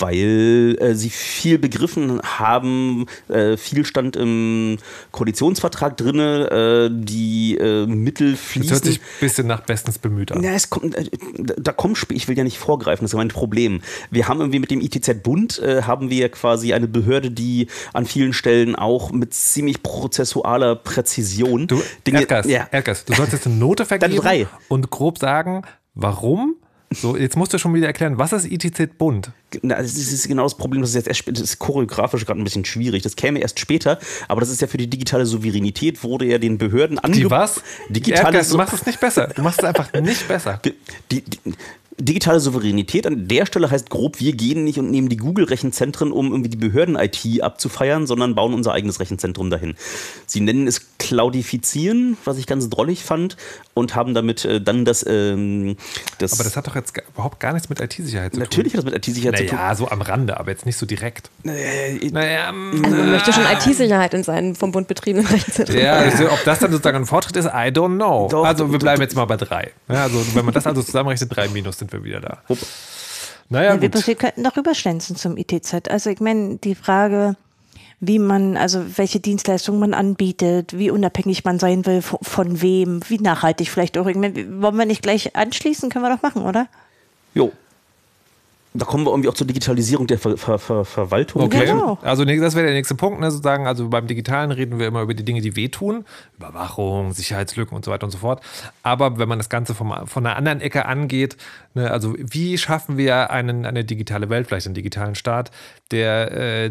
Weil 0.00 0.76
äh, 0.80 0.94
sie 0.94 1.10
viel 1.10 1.58
begriffen 1.58 2.20
haben, 2.22 3.06
äh, 3.28 3.56
viel 3.56 3.84
stand 3.84 4.16
im 4.16 4.78
Koalitionsvertrag 5.10 5.96
drin, 5.96 6.18
äh, 6.18 6.88
die 6.92 7.56
äh, 7.58 7.86
Mittel 7.86 8.32
Das 8.32 8.40
hört 8.40 8.48
fließen. 8.48 8.82
sich 8.84 8.98
ein 8.98 9.02
bisschen 9.20 9.46
nach 9.46 9.60
bestens 9.60 9.98
bemüht 9.98 10.32
an. 10.32 10.42
Ja, 10.42 10.52
es 10.52 10.70
kommt, 10.70 10.94
äh, 10.94 11.04
da 11.58 11.72
kommt, 11.72 12.06
ich 12.10 12.28
will 12.28 12.36
ja 12.38 12.44
nicht 12.44 12.58
vorgreifen, 12.58 13.04
das 13.04 13.12
ist 13.12 13.16
mein 13.16 13.28
Problem. 13.28 13.80
Wir 14.10 14.28
haben 14.28 14.40
irgendwie 14.40 14.58
mit 14.60 14.70
dem 14.70 14.80
ITZ-Bund, 14.80 15.58
äh, 15.58 15.82
haben 15.82 16.08
wir 16.10 16.28
quasi 16.30 16.72
eine 16.72 16.88
Behörde, 16.88 17.30
die 17.30 17.66
an 17.92 18.06
vielen 18.06 18.32
Stellen 18.32 18.74
auch 18.76 19.12
mit 19.12 19.34
ziemlich 19.34 19.82
prozessualer 19.82 20.76
Präzision 20.76 21.66
Du, 21.66 21.82
Dinge. 22.06 22.20
Erdgas, 22.20 22.46
ja, 22.46 22.66
Erdgas, 22.70 23.04
du 23.04 23.12
sollst 23.14 23.32
jetzt 23.34 23.46
eine 23.46 23.56
Note 23.56 23.84
vergeben 23.84 24.16
drei. 24.16 24.46
und 24.68 24.90
grob 24.90 25.18
sagen, 25.18 25.62
warum. 25.94 26.56
So, 26.94 27.16
jetzt 27.16 27.36
musst 27.36 27.52
du 27.52 27.58
schon 27.58 27.74
wieder 27.74 27.86
erklären, 27.86 28.18
was 28.18 28.32
ist 28.32 28.50
ITZ 28.50 28.98
Bund? 28.98 29.30
Na, 29.62 29.76
das 29.76 29.94
ist, 29.96 30.28
genau 30.28 30.44
das 30.44 30.56
Problem, 30.56 30.80
das 30.82 30.90
ist 30.90 30.96
jetzt 30.96 31.08
erst, 31.08 31.24
das 31.26 31.40
ist 31.40 31.58
choreografisch 31.58 32.24
gerade 32.26 32.40
ein 32.40 32.44
bisschen 32.44 32.64
schwierig. 32.64 33.02
Das 33.02 33.16
käme 33.16 33.40
erst 33.40 33.60
später, 33.60 33.98
aber 34.28 34.40
das 34.40 34.50
ist 34.50 34.60
ja 34.60 34.66
für 34.66 34.78
die 34.78 34.88
digitale 34.88 35.26
Souveränität, 35.26 36.02
wurde 36.02 36.24
ja 36.26 36.38
den 36.38 36.58
Behörden 36.58 36.96
Die 36.96 37.04
angeboten. 37.04 37.30
was? 37.30 37.62
Digitale 37.88 38.26
Erdgas, 38.26 38.48
du 38.48 38.56
machst 38.56 38.74
es 38.74 38.86
nicht 38.86 39.00
besser. 39.00 39.28
Du 39.28 39.42
machst 39.42 39.58
es 39.60 39.64
einfach 39.64 39.92
nicht 39.94 40.26
besser. 40.28 40.60
Die, 40.64 40.74
die, 41.10 41.22
die, 41.22 41.38
digitale 41.98 42.40
Souveränität 42.40 43.06
an 43.06 43.28
der 43.28 43.46
Stelle 43.46 43.70
heißt 43.70 43.90
grob, 43.90 44.18
wir 44.20 44.32
gehen 44.32 44.64
nicht 44.64 44.78
und 44.78 44.90
nehmen 44.90 45.08
die 45.08 45.16
Google-Rechenzentren, 45.16 46.10
um 46.12 46.30
irgendwie 46.30 46.50
die 46.50 46.56
Behörden-IT 46.56 47.42
abzufeiern, 47.42 48.06
sondern 48.06 48.34
bauen 48.34 48.54
unser 48.54 48.72
eigenes 48.72 48.98
Rechenzentrum 49.00 49.50
dahin. 49.50 49.74
Sie 50.26 50.40
nennen 50.40 50.66
es 50.66 50.86
Cloudifizieren, 50.98 52.16
was 52.24 52.38
ich 52.38 52.46
ganz 52.46 52.68
drollig 52.70 53.02
fand, 53.04 53.36
und 53.74 53.94
haben 53.94 54.14
damit 54.14 54.44
äh, 54.44 54.60
dann 54.60 54.84
das, 54.84 55.04
ähm, 55.08 55.76
das, 56.18 56.34
Aber 56.34 56.44
das 56.44 56.56
hat 56.56 56.66
doch 56.66 56.74
jetzt 56.76 56.94
überhaupt 57.14 57.40
gar 57.40 57.52
nichts 57.52 57.68
mit 57.68 57.80
IT-Sicherheit 57.80 58.34
zu 58.34 58.40
natürlich 58.40 58.72
tun. 58.72 58.80
hat 58.80 58.86
das 58.86 58.92
mit 58.92 59.08
IT-Sicherheit 59.08 59.38
zu 59.38 59.46
tun. 59.46 59.56
Naja, 59.58 59.74
so 59.74 59.88
am 59.88 60.00
Rande, 60.02 60.38
aber 60.38 60.50
jetzt 60.50 60.64
nicht 60.66 60.76
so 60.76 60.86
direkt. 60.86 61.30
Äh, 61.44 62.10
Naja, 62.10 62.52
mm, 62.52 62.84
Also 62.84 62.96
man 62.96 63.10
möchte 63.10 63.32
schon 63.32 63.44
IT-Sicherheit 63.44 64.14
in 64.14 64.22
seinen 64.22 64.54
vom 64.54 64.72
Bund 64.72 64.88
betriebenen 64.88 65.26
Rechenzentren. 65.26 65.78
ja, 65.78 65.94
also, 65.94 66.30
ob 66.30 66.44
das 66.44 66.58
dann 66.60 66.70
sozusagen 66.70 66.98
ein 66.98 67.06
Fortschritt 67.06 67.36
ist, 67.36 67.46
I 67.46 67.68
don't 67.70 67.96
know. 67.96 68.28
Doch, 68.30 68.44
also 68.44 68.70
wir 68.70 68.78
bleiben 68.78 69.02
jetzt 69.02 69.16
mal 69.16 69.24
bei 69.24 69.36
drei. 69.36 69.72
Ja, 69.88 70.04
also 70.04 70.24
wenn 70.34 70.44
man 70.44 70.54
das 70.54 70.66
also 70.66 70.82
zusammenrechnet, 70.82 71.34
drei 71.34 71.48
minus 71.48 71.78
sind 71.82 71.92
wir 71.92 72.04
wieder 72.04 72.20
da. 72.20 72.42
Naja, 73.48 73.80
wir, 73.80 73.90
gut. 73.90 74.06
wir 74.06 74.14
könnten 74.14 74.44
doch 74.44 74.56
rüberschlänzen 74.56 75.16
zum 75.16 75.36
ITZ. 75.36 75.88
Also 75.90 76.10
ich 76.10 76.20
meine, 76.20 76.56
die 76.56 76.74
Frage, 76.74 77.36
wie 78.00 78.18
man, 78.18 78.56
also 78.56 78.98
welche 78.98 79.20
Dienstleistungen 79.20 79.78
man 79.78 79.94
anbietet, 79.94 80.76
wie 80.78 80.90
unabhängig 80.90 81.44
man 81.44 81.58
sein 81.58 81.84
will, 81.84 82.02
von, 82.02 82.18
von 82.22 82.62
wem, 82.62 83.00
wie 83.08 83.18
nachhaltig 83.18 83.68
vielleicht 83.68 83.98
auch. 83.98 84.06
Ich 84.06 84.16
meine, 84.16 84.62
wollen 84.62 84.76
wir 84.76 84.86
nicht 84.86 85.02
gleich 85.02 85.36
anschließen? 85.36 85.90
Können 85.90 86.04
wir 86.04 86.14
doch 86.14 86.22
machen, 86.22 86.42
oder? 86.42 86.68
Jo. 87.34 87.52
Da 88.74 88.86
kommen 88.86 89.04
wir 89.04 89.10
irgendwie 89.10 89.28
auch 89.28 89.34
zur 89.34 89.46
Digitalisierung 89.46 90.06
der 90.06 90.18
Ver 90.18 90.36
Ver 90.38 90.58
Ver 90.58 90.84
Verwaltung. 90.84 91.42
Okay, 91.42 91.66
Genau. 91.66 91.98
also 92.02 92.24
das 92.24 92.54
wäre 92.54 92.66
der 92.66 92.74
nächste 92.74 92.94
Punkt, 92.94 93.20
ne, 93.20 93.30
sozusagen. 93.30 93.66
Also 93.66 93.88
beim 93.88 94.06
Digitalen 94.06 94.50
reden 94.50 94.78
wir 94.78 94.86
immer 94.86 95.02
über 95.02 95.12
die 95.12 95.24
Dinge, 95.24 95.42
die 95.42 95.56
wehtun, 95.56 96.04
Überwachung, 96.38 97.12
Sicherheitslücken 97.12 97.76
und 97.76 97.84
so 97.84 97.90
weiter 97.90 98.04
und 98.04 98.10
so 98.10 98.18
fort. 98.18 98.42
Aber 98.82 99.18
wenn 99.18 99.28
man 99.28 99.38
das 99.38 99.50
Ganze 99.50 99.74
vom, 99.74 99.92
von 100.06 100.26
einer 100.26 100.36
anderen 100.36 100.60
Ecke 100.60 100.86
angeht, 100.86 101.36
ne, 101.74 101.90
also 101.90 102.14
wie 102.18 102.56
schaffen 102.56 102.96
wir 102.96 103.30
einen, 103.30 103.66
eine 103.66 103.84
digitale 103.84 104.30
Welt, 104.30 104.46
vielleicht 104.46 104.66
einen 104.66 104.74
digitalen 104.74 105.14
Staat, 105.14 105.50
der 105.90 106.32
äh, 106.32 106.70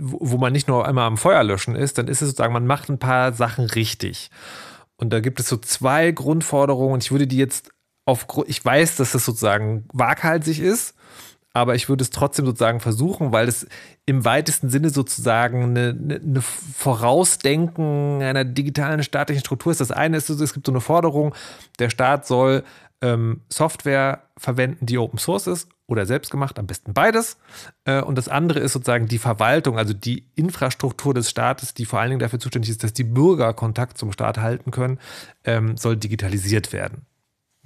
wo 0.00 0.38
man 0.38 0.52
nicht 0.52 0.68
nur 0.68 0.86
einmal 0.88 1.06
am 1.06 1.18
Feuer 1.18 1.44
löschen 1.44 1.76
ist, 1.76 1.98
dann 1.98 2.08
ist 2.08 2.22
es 2.22 2.30
sozusagen, 2.30 2.54
man 2.54 2.66
macht 2.66 2.88
ein 2.88 2.98
paar 2.98 3.32
Sachen 3.34 3.66
richtig. 3.66 4.30
Und 4.96 5.12
da 5.12 5.20
gibt 5.20 5.38
es 5.38 5.48
so 5.48 5.58
zwei 5.58 6.12
Grundforderungen 6.12 6.94
und 6.94 7.04
ich 7.04 7.10
würde 7.12 7.26
die 7.26 7.36
jetzt 7.36 7.70
auf, 8.06 8.26
ich 8.46 8.64
weiß, 8.64 8.96
dass 8.96 9.12
das 9.12 9.24
sozusagen 9.26 9.84
waghalsig 9.92 10.60
ist, 10.60 10.94
aber 11.56 11.74
ich 11.74 11.88
würde 11.88 12.02
es 12.02 12.10
trotzdem 12.10 12.44
sozusagen 12.44 12.80
versuchen, 12.80 13.32
weil 13.32 13.48
es 13.48 13.66
im 14.04 14.26
weitesten 14.26 14.68
Sinne 14.68 14.90
sozusagen 14.90 15.74
eine 15.74 16.42
Vorausdenken 16.42 18.20
einer 18.20 18.44
digitalen 18.44 19.02
staatlichen 19.02 19.40
Struktur 19.40 19.72
ist. 19.72 19.80
Das 19.80 19.90
eine 19.90 20.18
ist, 20.18 20.28
es 20.28 20.52
gibt 20.52 20.66
so 20.66 20.72
eine 20.72 20.82
Forderung, 20.82 21.34
der 21.78 21.88
Staat 21.88 22.26
soll 22.26 22.62
ähm, 23.00 23.40
Software 23.48 24.24
verwenden, 24.36 24.84
die 24.84 24.98
Open 24.98 25.18
Source 25.18 25.46
ist 25.46 25.70
oder 25.86 26.04
selbst 26.04 26.30
gemacht, 26.30 26.58
am 26.58 26.66
besten 26.66 26.92
beides. 26.92 27.38
Äh, 27.86 28.02
und 28.02 28.18
das 28.18 28.28
andere 28.28 28.60
ist 28.60 28.74
sozusagen 28.74 29.08
die 29.08 29.18
Verwaltung, 29.18 29.78
also 29.78 29.94
die 29.94 30.26
Infrastruktur 30.34 31.14
des 31.14 31.30
Staates, 31.30 31.72
die 31.72 31.86
vor 31.86 32.00
allen 32.00 32.10
Dingen 32.10 32.20
dafür 32.20 32.38
zuständig 32.38 32.70
ist, 32.70 32.84
dass 32.84 32.92
die 32.92 33.04
Bürger 33.04 33.54
Kontakt 33.54 33.96
zum 33.96 34.12
Staat 34.12 34.36
halten 34.36 34.72
können, 34.72 34.98
ähm, 35.44 35.78
soll 35.78 35.96
digitalisiert 35.96 36.74
werden. 36.74 37.06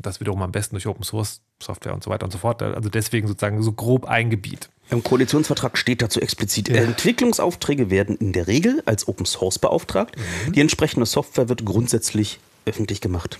Das 0.03 0.20
wiederum 0.20 0.42
am 0.42 0.53
besten 0.53 0.74
durch 0.74 0.86
Open 0.86 1.05
Source 1.05 1.40
Software 1.62 1.94
und 1.94 2.03
so 2.03 2.11
weiter 2.11 2.24
und 2.24 2.30
so 2.30 2.38
fort. 2.38 2.62
Also 2.62 2.88
deswegen 2.88 3.28
sozusagen 3.28 3.62
so 3.62 3.72
grob 3.72 4.07
ein 4.07 4.30
Gebiet. 4.30 4.68
Im 4.90 5.05
Koalitionsvertrag 5.05 5.78
steht 5.78 6.03
dazu 6.03 6.20
explizit, 6.20 6.68
Entwicklungsaufträge 6.68 7.90
werden 7.90 8.16
in 8.16 8.32
der 8.32 8.48
Regel 8.48 8.82
als 8.86 9.07
Open 9.07 9.24
Source 9.24 9.59
beauftragt. 9.59 10.16
Die 10.48 10.61
entsprechende 10.61 11.07
Software 11.07 11.48
wird 11.48 11.64
grundsätzlich 11.64 12.40
öffentlich 12.66 13.01
gemacht. 13.01 13.38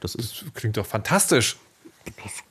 Das 0.00 0.14
ist, 0.14 0.44
Klingt 0.54 0.76
doch 0.76 0.86
fantastisch. 0.86 1.56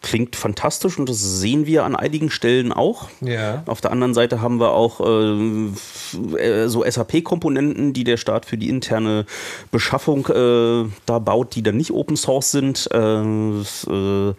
Klingt 0.01 0.35
fantastisch 0.35 0.97
und 0.99 1.09
das 1.09 1.19
sehen 1.19 1.65
wir 1.65 1.85
an 1.85 1.95
einigen 1.95 2.29
Stellen 2.29 2.71
auch. 2.71 3.09
Ja. 3.21 3.63
Auf 3.65 3.81
der 3.81 3.91
anderen 3.91 4.13
Seite 4.13 4.41
haben 4.41 4.59
wir 4.59 4.71
auch 4.71 4.99
äh, 4.99 6.37
äh, 6.37 6.67
so 6.67 6.83
SAP-Komponenten, 6.87 7.93
die 7.93 8.03
der 8.03 8.17
Staat 8.17 8.45
für 8.45 8.57
die 8.57 8.69
interne 8.69 9.25
Beschaffung 9.71 10.27
äh, 10.27 10.89
da 11.05 11.19
baut, 11.19 11.55
die 11.55 11.63
dann 11.63 11.77
nicht 11.77 11.91
Open 11.91 12.17
Source 12.17 12.51
sind. 12.51 12.89
Äh, 12.91 12.99
äh, 12.99 14.33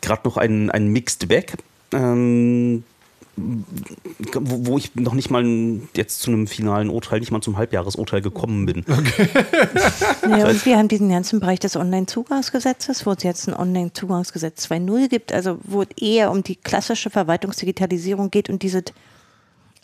Gerade 0.00 0.22
noch 0.24 0.36
ein, 0.36 0.70
ein 0.70 0.88
Mixed 0.88 1.28
Bag. 1.28 1.58
Ähm, 1.92 2.84
wo, 4.34 4.66
wo 4.66 4.78
ich 4.78 4.94
noch 4.94 5.14
nicht 5.14 5.30
mal 5.30 5.44
jetzt 5.94 6.20
zu 6.20 6.30
einem 6.30 6.46
finalen 6.46 6.90
Urteil, 6.90 7.20
nicht 7.20 7.30
mal 7.30 7.40
zum 7.40 7.56
Halbjahresurteil 7.56 8.20
gekommen 8.20 8.66
bin. 8.66 8.84
Ja, 10.28 10.48
und 10.48 10.64
wir 10.66 10.76
haben 10.76 10.88
diesen 10.88 11.08
ganzen 11.08 11.40
Bereich 11.40 11.60
des 11.60 11.76
Online-Zugangsgesetzes, 11.76 13.06
wo 13.06 13.12
es 13.12 13.22
jetzt 13.22 13.48
ein 13.48 13.54
Online-Zugangsgesetz 13.54 14.66
2.0 14.66 15.08
gibt, 15.08 15.32
also 15.32 15.58
wo 15.62 15.82
es 15.82 15.88
eher 16.00 16.30
um 16.30 16.42
die 16.42 16.56
klassische 16.56 17.10
Verwaltungsdigitalisierung 17.10 18.30
geht 18.30 18.50
und 18.50 18.62
diese, 18.62 18.84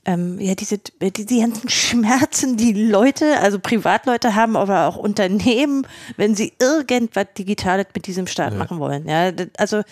ähm, 0.04 0.38
ja, 0.40 0.54
diese, 0.54 0.78
die, 0.78 1.26
die 1.26 1.40
ganzen 1.40 1.68
Schmerzen, 1.68 2.56
die 2.56 2.72
Leute, 2.72 3.38
also 3.40 3.58
Privatleute 3.58 4.34
haben, 4.34 4.56
aber 4.56 4.86
auch 4.86 4.96
Unternehmen, 4.96 5.86
wenn 6.16 6.34
sie 6.34 6.52
irgendwas 6.60 7.26
Digitales 7.38 7.86
mit 7.94 8.06
diesem 8.06 8.26
Staat 8.26 8.56
machen 8.56 8.78
wollen. 8.78 9.08
Ja, 9.08 9.32
also 9.56 9.82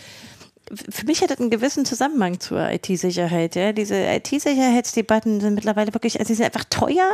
für 0.74 1.06
mich 1.06 1.20
hat 1.22 1.30
das 1.30 1.40
einen 1.40 1.50
gewissen 1.50 1.84
Zusammenhang 1.84 2.40
zur 2.40 2.70
IT-Sicherheit. 2.70 3.54
Ja? 3.54 3.72
Diese 3.72 3.96
IT-Sicherheitsdebatten 3.96 5.40
sind 5.40 5.54
mittlerweile 5.54 5.92
wirklich, 5.94 6.18
also 6.18 6.28
die 6.28 6.34
sind 6.34 6.46
einfach 6.46 6.64
teuer, 6.64 7.10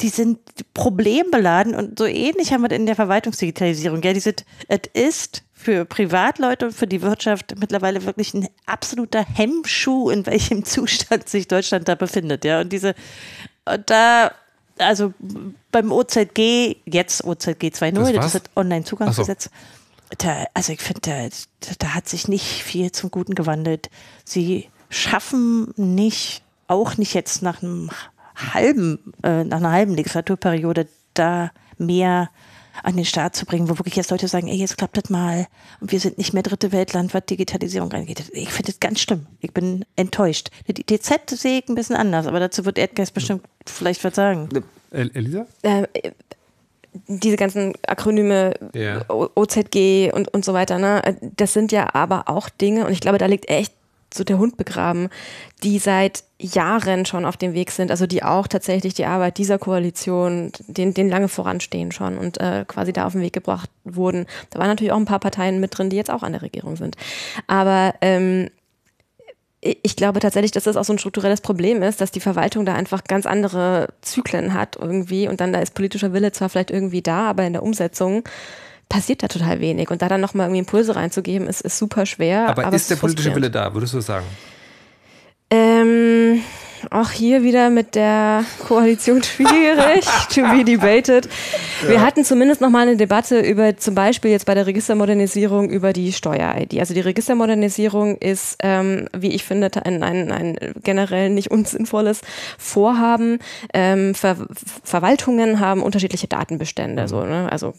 die 0.00 0.08
sind 0.08 0.38
problembeladen 0.74 1.74
und 1.74 1.98
so 1.98 2.04
ähnlich 2.06 2.52
haben 2.52 2.62
wir 2.62 2.68
das 2.68 2.78
in 2.78 2.86
der 2.86 2.96
Verwaltungsdigitalisierung. 2.96 4.02
Ja? 4.02 4.12
Diese, 4.12 4.34
es 4.68 4.80
ist 4.92 5.42
für 5.52 5.84
Privatleute 5.84 6.66
und 6.66 6.72
für 6.72 6.86
die 6.86 7.02
Wirtschaft 7.02 7.54
mittlerweile 7.58 8.04
wirklich 8.04 8.34
ein 8.34 8.48
absoluter 8.66 9.24
Hemmschuh, 9.24 10.10
in 10.10 10.26
welchem 10.26 10.64
Zustand 10.66 11.28
sich 11.28 11.48
Deutschland 11.48 11.88
da 11.88 11.94
befindet. 11.94 12.44
Ja? 12.44 12.60
Und 12.60 12.72
diese, 12.72 12.94
und 13.64 13.88
da, 13.90 14.32
also 14.78 15.12
beim 15.72 15.92
OZG, 15.92 16.76
jetzt 16.86 17.24
OZG 17.24 17.68
2.0, 17.68 17.92
Das 17.92 18.12
das, 18.12 18.26
ist 18.26 18.34
das 18.34 18.42
Online-Zugangsgesetz, 18.54 19.50
da, 20.18 20.44
also 20.54 20.72
ich 20.72 20.80
finde, 20.80 21.00
da, 21.02 21.28
da 21.78 21.94
hat 21.94 22.08
sich 22.08 22.28
nicht 22.28 22.44
viel 22.44 22.92
zum 22.92 23.10
Guten 23.10 23.34
gewandelt. 23.34 23.90
Sie 24.24 24.68
schaffen 24.88 25.72
nicht, 25.76 26.42
auch 26.68 26.96
nicht 26.96 27.14
jetzt 27.14 27.42
nach 27.42 27.62
einem 27.62 27.90
halben, 28.36 29.12
äh, 29.22 29.44
nach 29.44 29.58
einer 29.58 29.72
halben 29.72 29.94
Legislaturperiode, 29.94 30.88
da 31.14 31.50
mehr 31.78 32.30
an 32.82 32.96
den 32.96 33.04
Start 33.04 33.34
zu 33.34 33.46
bringen, 33.46 33.68
wo 33.68 33.78
wirklich 33.78 33.96
jetzt 33.96 34.10
Leute 34.10 34.28
sagen, 34.28 34.48
ey, 34.48 34.56
jetzt 34.56 34.76
klappt 34.76 34.96
das 34.96 35.10
mal 35.10 35.46
und 35.80 35.92
wir 35.92 36.00
sind 36.00 36.18
nicht 36.18 36.34
mehr 36.34 36.42
dritte 36.42 36.72
Weltland, 36.72 37.14
was 37.14 37.24
Digitalisierung 37.24 37.90
angeht. 37.92 38.30
Ich 38.32 38.50
finde 38.50 38.72
das 38.72 38.80
ganz 38.80 39.00
schlimm. 39.00 39.26
Ich 39.40 39.52
bin 39.52 39.84
enttäuscht. 39.96 40.50
Die 40.68 40.84
DZ 40.84 41.30
sehe 41.30 41.60
ich 41.60 41.68
ein 41.68 41.74
bisschen 41.74 41.96
anders, 41.96 42.26
aber 42.26 42.40
dazu 42.40 42.64
wird 42.64 42.78
Erdgeist 42.78 43.14
bestimmt 43.14 43.42
vielleicht 43.66 44.04
was 44.04 44.14
sagen. 44.14 44.48
El 44.90 45.10
Elisa? 45.14 45.46
äh, 45.62 45.86
diese 47.06 47.36
ganzen 47.36 47.74
Akronyme. 47.86 48.54
O- 49.08 49.28
OZG 49.34 50.12
und, 50.12 50.28
und 50.32 50.44
so 50.44 50.52
weiter, 50.54 50.78
ne? 50.78 51.02
Das 51.36 51.52
sind 51.52 51.72
ja 51.72 51.94
aber 51.94 52.28
auch 52.28 52.48
Dinge, 52.48 52.86
und 52.86 52.92
ich 52.92 53.00
glaube, 53.00 53.18
da 53.18 53.26
liegt 53.26 53.48
echt 53.48 53.72
so 54.14 54.24
der 54.24 54.38
Hund 54.38 54.56
begraben, 54.56 55.08
die 55.64 55.78
seit 55.78 56.22
Jahren 56.40 57.06
schon 57.06 57.24
auf 57.24 57.36
dem 57.36 57.54
Weg 57.54 57.70
sind, 57.70 57.90
also 57.90 58.06
die 58.06 58.22
auch 58.22 58.46
tatsächlich 58.46 58.94
die 58.94 59.04
Arbeit 59.04 59.36
dieser 59.36 59.58
Koalition, 59.58 60.52
den, 60.68 60.94
den 60.94 61.08
lange 61.08 61.28
voranstehen 61.28 61.90
schon 61.92 62.16
und 62.16 62.38
äh, 62.40 62.64
quasi 62.66 62.92
da 62.92 63.06
auf 63.06 63.12
den 63.12 63.20
Weg 63.22 63.32
gebracht 63.32 63.68
wurden. 63.84 64.26
Da 64.50 64.58
waren 64.60 64.68
natürlich 64.68 64.92
auch 64.92 64.96
ein 64.98 65.06
paar 65.06 65.18
Parteien 65.18 65.60
mit 65.60 65.76
drin, 65.76 65.90
die 65.90 65.96
jetzt 65.96 66.10
auch 66.10 66.22
an 66.22 66.32
der 66.32 66.42
Regierung 66.42 66.76
sind. 66.76 66.96
Aber 67.46 67.94
ähm, 68.00 68.48
ich 69.82 69.96
glaube 69.96 70.20
tatsächlich, 70.20 70.52
dass 70.52 70.64
das 70.64 70.76
auch 70.76 70.84
so 70.84 70.92
ein 70.92 70.98
strukturelles 70.98 71.40
Problem 71.40 71.82
ist, 71.82 72.00
dass 72.00 72.10
die 72.10 72.20
Verwaltung 72.20 72.64
da 72.64 72.74
einfach 72.74 73.04
ganz 73.04 73.26
andere 73.26 73.88
Zyklen 74.02 74.54
hat 74.54 74.76
irgendwie 74.76 75.28
und 75.28 75.40
dann 75.40 75.52
da 75.52 75.60
ist 75.60 75.74
politischer 75.74 76.12
Wille 76.12 76.32
zwar 76.32 76.48
vielleicht 76.48 76.70
irgendwie 76.70 77.02
da, 77.02 77.28
aber 77.28 77.44
in 77.44 77.52
der 77.52 77.62
Umsetzung 77.62 78.24
passiert 78.88 79.22
da 79.22 79.28
total 79.28 79.60
wenig 79.60 79.90
und 79.90 80.02
da 80.02 80.08
dann 80.08 80.20
nochmal 80.20 80.46
irgendwie 80.46 80.60
Impulse 80.60 80.94
reinzugeben, 80.96 81.48
ist, 81.48 81.60
ist 81.60 81.78
super 81.78 82.06
schwer. 82.06 82.48
Aber, 82.48 82.68
es 82.68 82.82
ist 82.82 82.90
der 82.90 82.96
politische 82.96 83.34
Wille 83.34 83.50
da, 83.50 83.72
würdest 83.74 83.94
du 83.94 84.00
sagen? 84.00 84.26
Ähm, 85.50 86.42
auch 86.90 87.10
hier 87.10 87.42
wieder 87.42 87.70
mit 87.70 87.94
der 87.94 88.44
Koalition 88.66 89.22
schwierig, 89.22 90.04
to 90.34 90.42
be 90.42 90.64
debated. 90.64 91.28
Wir 91.86 92.00
hatten 92.00 92.24
zumindest 92.24 92.60
noch 92.60 92.70
mal 92.70 92.86
eine 92.86 92.96
Debatte 92.96 93.40
über 93.40 93.76
zum 93.76 93.94
Beispiel 93.94 94.30
jetzt 94.30 94.46
bei 94.46 94.54
der 94.54 94.66
Registermodernisierung 94.66 95.70
über 95.70 95.92
die 95.92 96.12
Steuer-ID. 96.12 96.78
Also 96.78 96.94
die 96.94 97.00
Registermodernisierung 97.00 98.16
ist, 98.18 98.58
ähm, 98.62 99.08
wie 99.16 99.32
ich 99.32 99.44
finde, 99.44 99.70
ein, 99.84 100.02
ein, 100.02 100.32
ein 100.32 100.56
generell 100.82 101.30
nicht 101.30 101.50
unsinnvolles 101.50 102.22
Vorhaben. 102.58 103.38
Ähm, 103.74 104.14
Ver 104.14 104.36
Verwaltungen 104.84 105.60
haben 105.60 105.82
unterschiedliche 105.82 106.28
Datenbestände. 106.28 107.08
So, 107.08 107.24
ne? 107.24 107.50
Also 107.50 107.74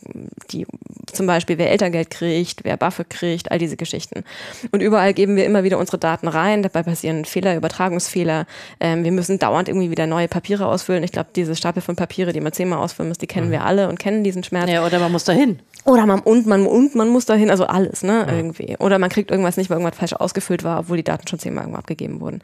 die 0.52 0.66
zum 1.12 1.26
Beispiel, 1.26 1.58
wer 1.58 1.72
Elterngeld 1.72 2.10
kriegt, 2.10 2.64
wer 2.64 2.78
Buffe 2.78 3.06
kriegt, 3.06 3.52
all 3.52 3.60
diese 3.60 3.78
Geschichten. 3.78 4.24
Und 4.72 4.82
überall 4.82 5.14
geben 5.14 5.36
wir 5.36 5.46
immer 5.46 5.64
wieder 5.64 5.78
unsere 5.78 5.98
Daten 5.98 6.28
rein. 6.28 6.64
Dabei 6.64 6.84
passieren 6.84 7.26
Fehler, 7.26 7.56
Übertragungsfehler. 7.56 8.46
Ähm, 8.88 9.04
wir 9.04 9.12
müssen 9.12 9.38
dauernd 9.38 9.68
irgendwie 9.68 9.92
wieder 9.92 10.08
neue 10.08 10.28
Papiere 10.28 10.66
ausfüllen. 10.66 11.04
Ich 11.04 11.12
glaube, 11.12 11.30
diese 11.36 11.56
Stapel 11.56 11.82
von 11.82 11.96
Papiere, 11.96 12.32
die 12.32 12.40
man 12.40 12.54
zehnmal 12.54 12.80
ausfüllen 12.80 13.10
muss, 13.10 13.18
die 13.18 13.28
kennen 13.28 13.52
wir 13.52 13.66
alle 13.66 13.90
und 13.90 14.00
kennen 14.00 14.24
diesen 14.24 14.44
Schmerz. 14.44 14.70
Ja, 14.70 14.86
oder 14.86 15.00
man 15.00 15.12
muss 15.12 15.26
dahin. 15.26 15.60
Oder 15.88 16.06
man 16.06 16.20
und 16.20 16.46
man 16.46 16.68
und 16.68 16.96
man 16.96 17.08
muss 17.08 17.26
dahin, 17.26 17.50
also 17.50 17.66
alles, 17.66 18.04
ne, 18.04 18.28
irgendwie. 18.30 18.76
Oder 18.78 19.00
man 19.00 19.10
kriegt 19.10 19.32
irgendwas 19.32 19.56
nicht, 19.56 19.70
weil 19.70 19.78
irgendwas 19.78 19.98
falsch 19.98 20.14
ausgefüllt 20.14 20.66
war, 20.66 20.82
obwohl 20.82 20.98
die 20.98 21.04
Daten 21.04 21.26
schon 21.28 21.40
zehnmal 21.40 21.64
irgendwo 21.64 21.80
abgegeben 21.80 22.20
wurden. 22.20 22.42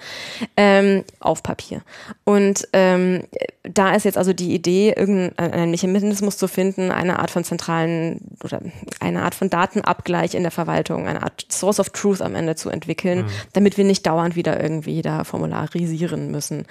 Ähm, 0.56 1.04
auf 1.20 1.44
Papier. 1.44 1.82
Und 2.24 2.66
ähm, 2.72 3.24
da 3.64 3.96
ist 3.96 4.06
jetzt 4.06 4.18
also 4.18 4.32
die 4.32 4.54
Idee, 4.54 4.94
irgendeinen 4.96 5.72
Mechanismus 5.72 6.38
zu 6.38 6.48
finden, 6.48 6.89
eine 6.89 7.20
Art 7.20 7.32
von 7.32 7.44
zentralen 7.44 8.22
oder 8.44 8.62
eine 9.02 9.24
Art 9.24 9.36
von 9.36 9.50
Datenabgleich 9.50 10.36
in 10.36 10.44
der 10.44 10.52
Verwaltung, 10.52 11.06
eine 11.06 11.24
Art 11.24 11.46
Source 11.50 11.82
of 11.82 11.89
Truth 11.89 12.22
am 12.22 12.36
Ende 12.36 12.56
zu 12.56 12.70
entwickeln, 12.70 13.26
damit 13.52 13.78
wir 13.78 13.84
nicht 13.84 14.08
dauernd 14.08 14.38
wieder 14.38 14.62
irgendwie 14.62 15.02
da 15.02 15.26
formularisieren 15.26 16.32
müssen. 16.32 16.66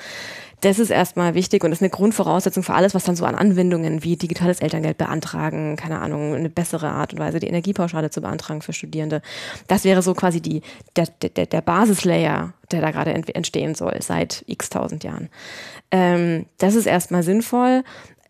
Das 0.62 0.78
ist 0.78 0.90
erstmal 0.90 1.34
wichtig 1.34 1.64
und 1.64 1.72
ist 1.72 1.82
eine 1.82 1.90
Grundvoraussetzung 1.90 2.62
für 2.62 2.72
alles, 2.72 2.94
was 2.94 3.02
dann 3.02 3.16
so 3.16 3.24
an 3.24 3.34
Anwendungen 3.34 4.04
wie 4.04 4.16
digitales 4.16 4.60
Elterngeld 4.60 4.96
beantragen, 4.96 5.76
keine 5.76 5.98
Ahnung, 6.00 6.34
eine 6.34 6.48
bessere 6.48 6.88
Art 6.88 7.12
und 7.12 7.18
Weise, 7.18 7.40
die 7.40 7.48
Energiepauschale 7.48 8.10
zu 8.10 8.20
beantragen 8.20 8.62
für 8.62 8.72
Studierende. 8.72 9.22
Das 9.66 9.82
wäre 9.84 10.02
so 10.02 10.14
quasi 10.14 10.40
die, 10.40 10.62
der, 10.94 11.08
der, 11.20 11.46
der 11.46 11.60
Basislayer, 11.60 12.54
der 12.70 12.80
da 12.80 12.92
gerade 12.92 13.12
ent- 13.12 13.34
entstehen 13.34 13.74
soll, 13.74 13.96
seit 14.00 14.44
x 14.46 14.70
tausend 14.70 15.02
Jahren. 15.02 15.28
Ähm, 15.90 16.46
das 16.58 16.76
ist 16.76 16.86
erstmal 16.86 17.24
sinnvoll. 17.24 17.82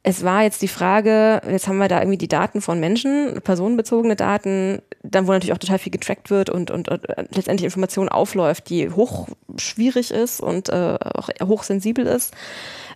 Es 0.05 0.25
war 0.25 0.43
jetzt 0.43 0.63
die 0.63 0.69
Frage, 0.69 1.41
jetzt 1.49 1.69
haben 1.69 1.79
wir 1.79 1.87
da 1.87 2.01
irgendwie 2.01 2.19
die 2.19 2.29
Daten 2.29 2.61
von 2.61 2.81
Menschen, 2.81 3.41
personenbezogene 3.43 4.17
Daten, 4.17 4.83
dann 5.05 5.29
wo 5.29 5.33
natürlich 5.33 5.53
auch 5.53 5.59
total 5.59 5.79
viel 5.79 5.93
getrackt 5.93 6.29
wird 6.29 6.51
und, 6.51 6.73
und, 6.73 6.89
und 6.89 7.07
letztendlich 7.31 7.65
Information 7.65 8.09
aufläuft, 8.09 8.69
die 8.69 8.91
hoch 8.91 9.29
schwierig 9.57 10.11
ist 10.11 10.41
und 10.41 10.71
äh, 10.71 10.99
auch 11.01 11.29
hochsensibel 11.41 12.07
ist. 12.07 12.35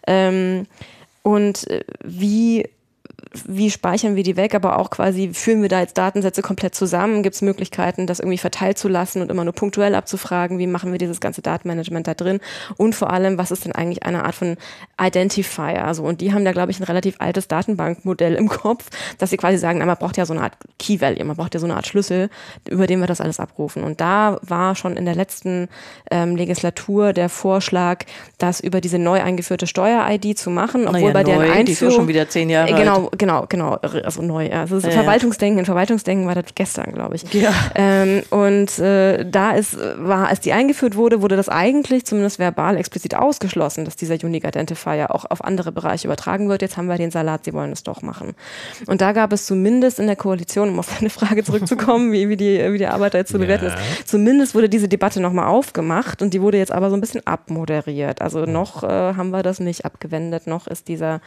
Ähm, 0.08 0.66
und 1.22 1.68
äh, 1.70 1.84
wie 2.02 2.68
wie 3.46 3.70
speichern 3.70 4.16
wir 4.16 4.22
die 4.22 4.36
weg, 4.36 4.54
aber 4.54 4.78
auch 4.78 4.90
quasi 4.90 5.30
führen 5.32 5.62
wir 5.62 5.68
da 5.68 5.80
jetzt 5.80 5.98
Datensätze 5.98 6.42
komplett 6.42 6.74
zusammen? 6.74 7.22
Gibt 7.22 7.34
es 7.34 7.42
Möglichkeiten, 7.42 8.06
das 8.06 8.20
irgendwie 8.20 8.38
verteilt 8.38 8.78
zu 8.78 8.88
lassen 8.88 9.22
und 9.22 9.30
immer 9.30 9.44
nur 9.44 9.52
punktuell 9.52 9.94
abzufragen? 9.94 10.58
Wie 10.58 10.66
machen 10.66 10.92
wir 10.92 10.98
dieses 10.98 11.20
ganze 11.20 11.42
Datenmanagement 11.42 12.06
da 12.06 12.14
drin? 12.14 12.40
Und 12.76 12.94
vor 12.94 13.10
allem, 13.12 13.38
was 13.38 13.50
ist 13.50 13.64
denn 13.64 13.72
eigentlich 13.72 14.02
eine 14.04 14.24
Art 14.24 14.34
von 14.34 14.56
Identifier? 15.00 15.84
Also, 15.84 16.02
und 16.02 16.20
die 16.20 16.32
haben 16.32 16.44
da, 16.44 16.52
glaube 16.52 16.70
ich, 16.70 16.80
ein 16.80 16.84
relativ 16.84 17.16
altes 17.18 17.48
Datenbankmodell 17.48 18.34
im 18.34 18.48
Kopf, 18.48 18.88
dass 19.18 19.30
sie 19.30 19.36
quasi 19.36 19.58
sagen, 19.58 19.78
na, 19.78 19.86
man 19.86 19.96
braucht 19.96 20.16
ja 20.16 20.26
so 20.26 20.32
eine 20.32 20.42
Art 20.42 20.54
Key 20.78 21.00
Value, 21.00 21.24
man 21.24 21.36
braucht 21.36 21.54
ja 21.54 21.60
so 21.60 21.66
eine 21.66 21.76
Art 21.76 21.86
Schlüssel, 21.86 22.30
über 22.68 22.86
den 22.86 23.00
wir 23.00 23.06
das 23.06 23.20
alles 23.20 23.40
abrufen. 23.40 23.84
Und 23.84 24.00
da 24.00 24.38
war 24.42 24.74
schon 24.74 24.96
in 24.96 25.04
der 25.04 25.14
letzten 25.14 25.68
ähm, 26.10 26.36
Legislatur 26.36 27.12
der 27.12 27.28
Vorschlag, 27.28 28.04
das 28.38 28.60
über 28.60 28.80
diese 28.80 28.98
neu 28.98 29.20
eingeführte 29.22 29.66
Steuer-ID 29.66 30.38
zu 30.38 30.50
machen, 30.50 30.86
obwohl 30.86 31.00
Naja, 31.00 31.12
bei 31.12 31.24
deren 31.24 31.46
neu, 31.46 31.52
Einführung 31.52 31.64
die 31.64 31.72
ist 31.72 31.94
schon 31.94 32.08
wieder 32.08 32.28
zehn 32.28 32.50
Jahre 32.50 32.70
Äh, 32.70 32.74
genau, 32.74 33.08
alt. 33.08 33.18
Genau, 33.26 33.46
genau, 33.48 33.74
also 33.74 34.22
neu. 34.22 34.48
Ja. 34.48 34.60
Also 34.60 34.78
Ja, 34.78 34.88
ja. 34.88 34.94
Verwaltungsdenken, 34.94 35.58
in 35.58 35.64
Verwaltungsdenken 35.64 36.26
war 36.26 36.34
das 36.34 36.54
gestern, 36.54 36.92
glaube 36.92 37.16
ich. 37.16 37.32
Ja. 37.32 37.52
Ähm, 37.74 38.22
und 38.30 38.78
äh, 38.78 39.24
da 39.28 39.52
ist, 39.52 39.76
war, 39.98 40.28
als 40.28 40.40
die 40.40 40.52
eingeführt 40.52 40.96
wurde, 40.96 41.22
wurde 41.22 41.36
das 41.36 41.48
eigentlich 41.48 42.06
zumindest 42.06 42.38
verbal 42.38 42.76
explizit 42.76 43.14
ausgeschlossen, 43.14 43.84
dass 43.84 43.96
dieser 43.96 44.14
Unique 44.14 44.44
Identifier 44.44 45.14
auch 45.14 45.24
auf 45.28 45.44
andere 45.44 45.72
Bereiche 45.72 46.06
übertragen 46.06 46.48
wird. 46.48 46.62
Jetzt 46.62 46.76
haben 46.76 46.86
wir 46.86 46.96
den 46.96 47.10
Salat, 47.10 47.44
sie 47.44 47.52
wollen 47.52 47.72
es 47.72 47.82
doch 47.82 48.02
machen. 48.02 48.34
Und 48.86 49.00
da 49.00 49.12
gab 49.12 49.32
es 49.32 49.46
zumindest 49.46 49.98
in 49.98 50.06
der 50.06 50.16
Koalition, 50.16 50.68
um 50.68 50.78
auf 50.78 50.88
deine 50.94 51.10
Frage 51.10 51.44
zurückzukommen, 51.44 52.12
wie, 52.12 52.28
wie, 52.28 52.36
die, 52.36 52.72
wie 52.72 52.78
die 52.78 52.86
Arbeit 52.86 53.14
da 53.14 53.18
jetzt 53.18 53.32
zu 53.32 53.38
bewerten 53.38 53.66
ist, 53.66 53.76
zumindest 54.04 54.54
wurde 54.54 54.68
diese 54.68 54.88
Debatte 54.88 55.20
nochmal 55.20 55.46
aufgemacht 55.46 56.22
und 56.22 56.32
die 56.32 56.40
wurde 56.40 56.58
jetzt 56.58 56.72
aber 56.72 56.90
so 56.90 56.96
ein 56.96 57.00
bisschen 57.00 57.26
abmoderiert. 57.26 58.22
Also 58.22 58.46
noch 58.46 58.82
äh, 58.82 58.86
haben 58.88 59.30
wir 59.30 59.42
das 59.42 59.60
nicht 59.60 59.84
abgewendet, 59.84 60.46
noch 60.46 60.66
ist 60.66 60.88
dieser 60.88 61.20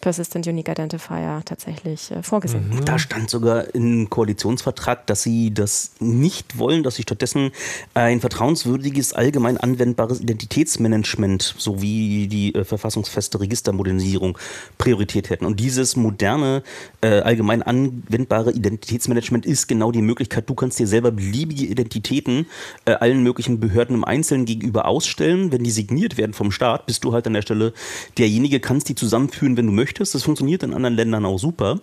Persistent 0.00 0.46
Unique 0.46 0.68
Identifier 0.68 1.42
tatsächlich 1.44 2.10
äh, 2.10 2.22
vorgesehen. 2.22 2.80
Da 2.84 2.98
stand 2.98 3.30
sogar 3.30 3.74
im 3.74 4.08
Koalitionsvertrag, 4.08 5.06
dass 5.06 5.22
sie 5.22 5.52
das 5.52 5.92
nicht 6.00 6.58
wollen, 6.58 6.82
dass 6.82 6.94
sie 6.96 7.02
stattdessen 7.02 7.50
ein 7.94 8.20
vertrauenswürdiges, 8.20 9.12
allgemein 9.12 9.58
anwendbares 9.58 10.20
Identitätsmanagement 10.20 11.54
sowie 11.58 12.28
die 12.28 12.54
äh, 12.54 12.64
verfassungsfeste 12.64 13.40
Registermodernisierung 13.40 14.38
Priorität 14.78 15.30
hätten. 15.30 15.44
Und 15.44 15.60
dieses 15.60 15.96
moderne, 15.96 16.62
äh, 17.02 17.20
allgemein 17.20 17.62
anwendbare 17.62 18.52
Identitätsmanagement 18.52 19.46
ist 19.46 19.68
genau 19.68 19.90
die 19.90 20.02
Möglichkeit, 20.02 20.48
du 20.48 20.54
kannst 20.54 20.78
dir 20.78 20.86
selber 20.86 21.10
beliebige 21.10 21.64
Identitäten 21.64 22.46
äh, 22.84 22.92
allen 22.92 23.22
möglichen 23.22 23.58
Behörden 23.60 23.96
im 23.96 24.04
Einzelnen 24.04 24.44
gegenüber 24.44 24.86
ausstellen. 24.86 25.52
Wenn 25.52 25.64
die 25.64 25.70
signiert 25.70 26.18
werden 26.18 26.34
vom 26.34 26.50
Staat, 26.50 26.86
bist 26.86 27.04
du 27.04 27.12
halt 27.12 27.26
an 27.26 27.32
der 27.32 27.42
Stelle 27.42 27.72
derjenige, 28.18 28.60
kannst 28.60 28.88
die 28.88 28.94
zusammenführen, 28.94 29.56
wenn 29.56 29.66
du 29.66 29.72
möchtest. 29.72 30.14
Das 30.14 30.22
funktioniert 30.22 30.62
in 30.62 30.74
anderen 30.74 30.96
Ländern 30.96 31.24
auch 31.24 31.38
super. 31.38 31.80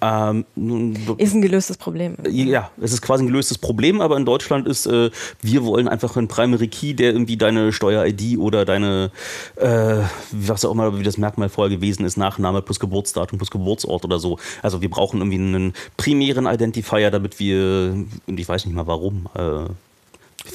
Ähm, 0.00 0.44
nun, 0.54 0.96
Ist 1.18 1.34
ein 1.34 1.42
gelöstes 1.42 1.76
Problem. 1.76 2.16
ja, 2.28 2.70
es 2.80 2.92
ist 2.92 3.02
quasi 3.02 3.24
ein 3.24 3.26
gelöstes 3.26 3.58
Problem, 3.58 4.00
aber 4.00 4.16
in 4.16 4.24
Deutschland 4.24 4.66
ist, 4.66 4.86
äh, 4.86 5.10
wir 5.42 5.64
wollen 5.64 5.88
einfach 5.88 6.16
einen 6.16 6.28
Primary 6.28 6.68
Key, 6.68 6.94
der 6.94 7.12
irgendwie 7.12 7.36
deine 7.36 7.72
Steuer-ID 7.72 8.38
oder 8.38 8.64
deine, 8.64 9.10
äh, 9.56 9.96
was 10.32 10.64
auch 10.64 10.72
immer, 10.72 10.98
wie 10.98 11.02
das 11.02 11.18
Merkmal 11.18 11.48
vorher 11.48 11.76
gewesen 11.76 12.04
ist, 12.04 12.16
Nachname 12.16 12.62
plus 12.62 12.80
Geburtsdatum 12.80 13.38
plus 13.38 13.50
Geburtsort 13.50 14.04
oder 14.04 14.18
so. 14.18 14.38
Also 14.62 14.82
wir 14.82 14.90
brauchen 14.90 15.20
irgendwie 15.20 15.38
einen 15.38 15.72
primären 15.96 16.46
Identifier, 16.46 17.10
damit 17.10 17.38
wir, 17.38 18.04
und 18.26 18.40
ich 18.40 18.48
weiß 18.48 18.66
nicht 18.66 18.74
mal 18.74 18.86
warum, 18.86 19.28
äh, 19.34 19.70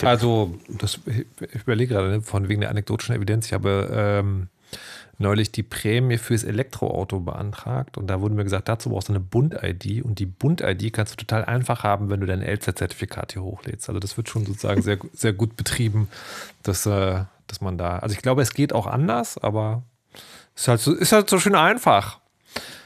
Also, 0.06 0.56
das, 0.68 1.00
ich 1.08 1.62
überlege 1.64 1.94
gerade, 1.94 2.10
ne, 2.10 2.22
von 2.22 2.48
wegen 2.48 2.62
der 2.62 2.70
anekdotischen 2.70 3.16
Evidenz. 3.16 3.48
Ich 3.48 3.54
habe 3.54 3.90
ähm, 3.92 4.48
neulich 5.18 5.52
die 5.52 5.64
Prämie 5.64 6.18
fürs 6.18 6.44
Elektroauto 6.44 7.20
beantragt 7.20 7.98
und 7.98 8.08
da 8.08 8.22
wurde 8.22 8.36
mir 8.36 8.44
gesagt, 8.46 8.70
dazu 8.70 8.90
brauchst 8.90 9.10
du 9.10 9.14
eine 9.14 9.20
Bund-ID 9.20 10.04
und 10.04 10.20
die 10.20 10.26
Bund-ID 10.26 10.94
kannst 10.94 11.14
du 11.14 11.18
total 11.18 11.44
einfach 11.46 11.84
haben, 11.84 12.10
wenn 12.10 12.22
du 12.22 12.26
dein 12.26 12.42
LZ-Zertifikat 12.42 13.34
hier 13.34 13.44
hochlädst. 13.44 13.90
Also 13.90 14.00
das 14.00 14.16
wird 14.16 14.30
schon 14.30 14.46
sozusagen 14.46 14.82
sehr, 14.82 14.98
sehr 15.14 15.34
gut 15.34 15.58
betrieben, 15.58 16.08
dass, 16.64 16.86
äh, 16.86 17.24
dass 17.48 17.62
man 17.62 17.78
da, 17.78 18.00
also 18.00 18.14
ich 18.14 18.22
glaube, 18.22 18.42
es 18.42 18.54
geht 18.54 18.72
auch 18.74 18.88
anders, 18.88 19.38
aber 19.38 19.84
ist 20.56 20.68
halt 20.68 20.80
so, 20.80 20.94
ist 20.94 21.12
halt 21.12 21.30
so 21.30 21.40
schön 21.40 21.56
einfach. 21.56 22.20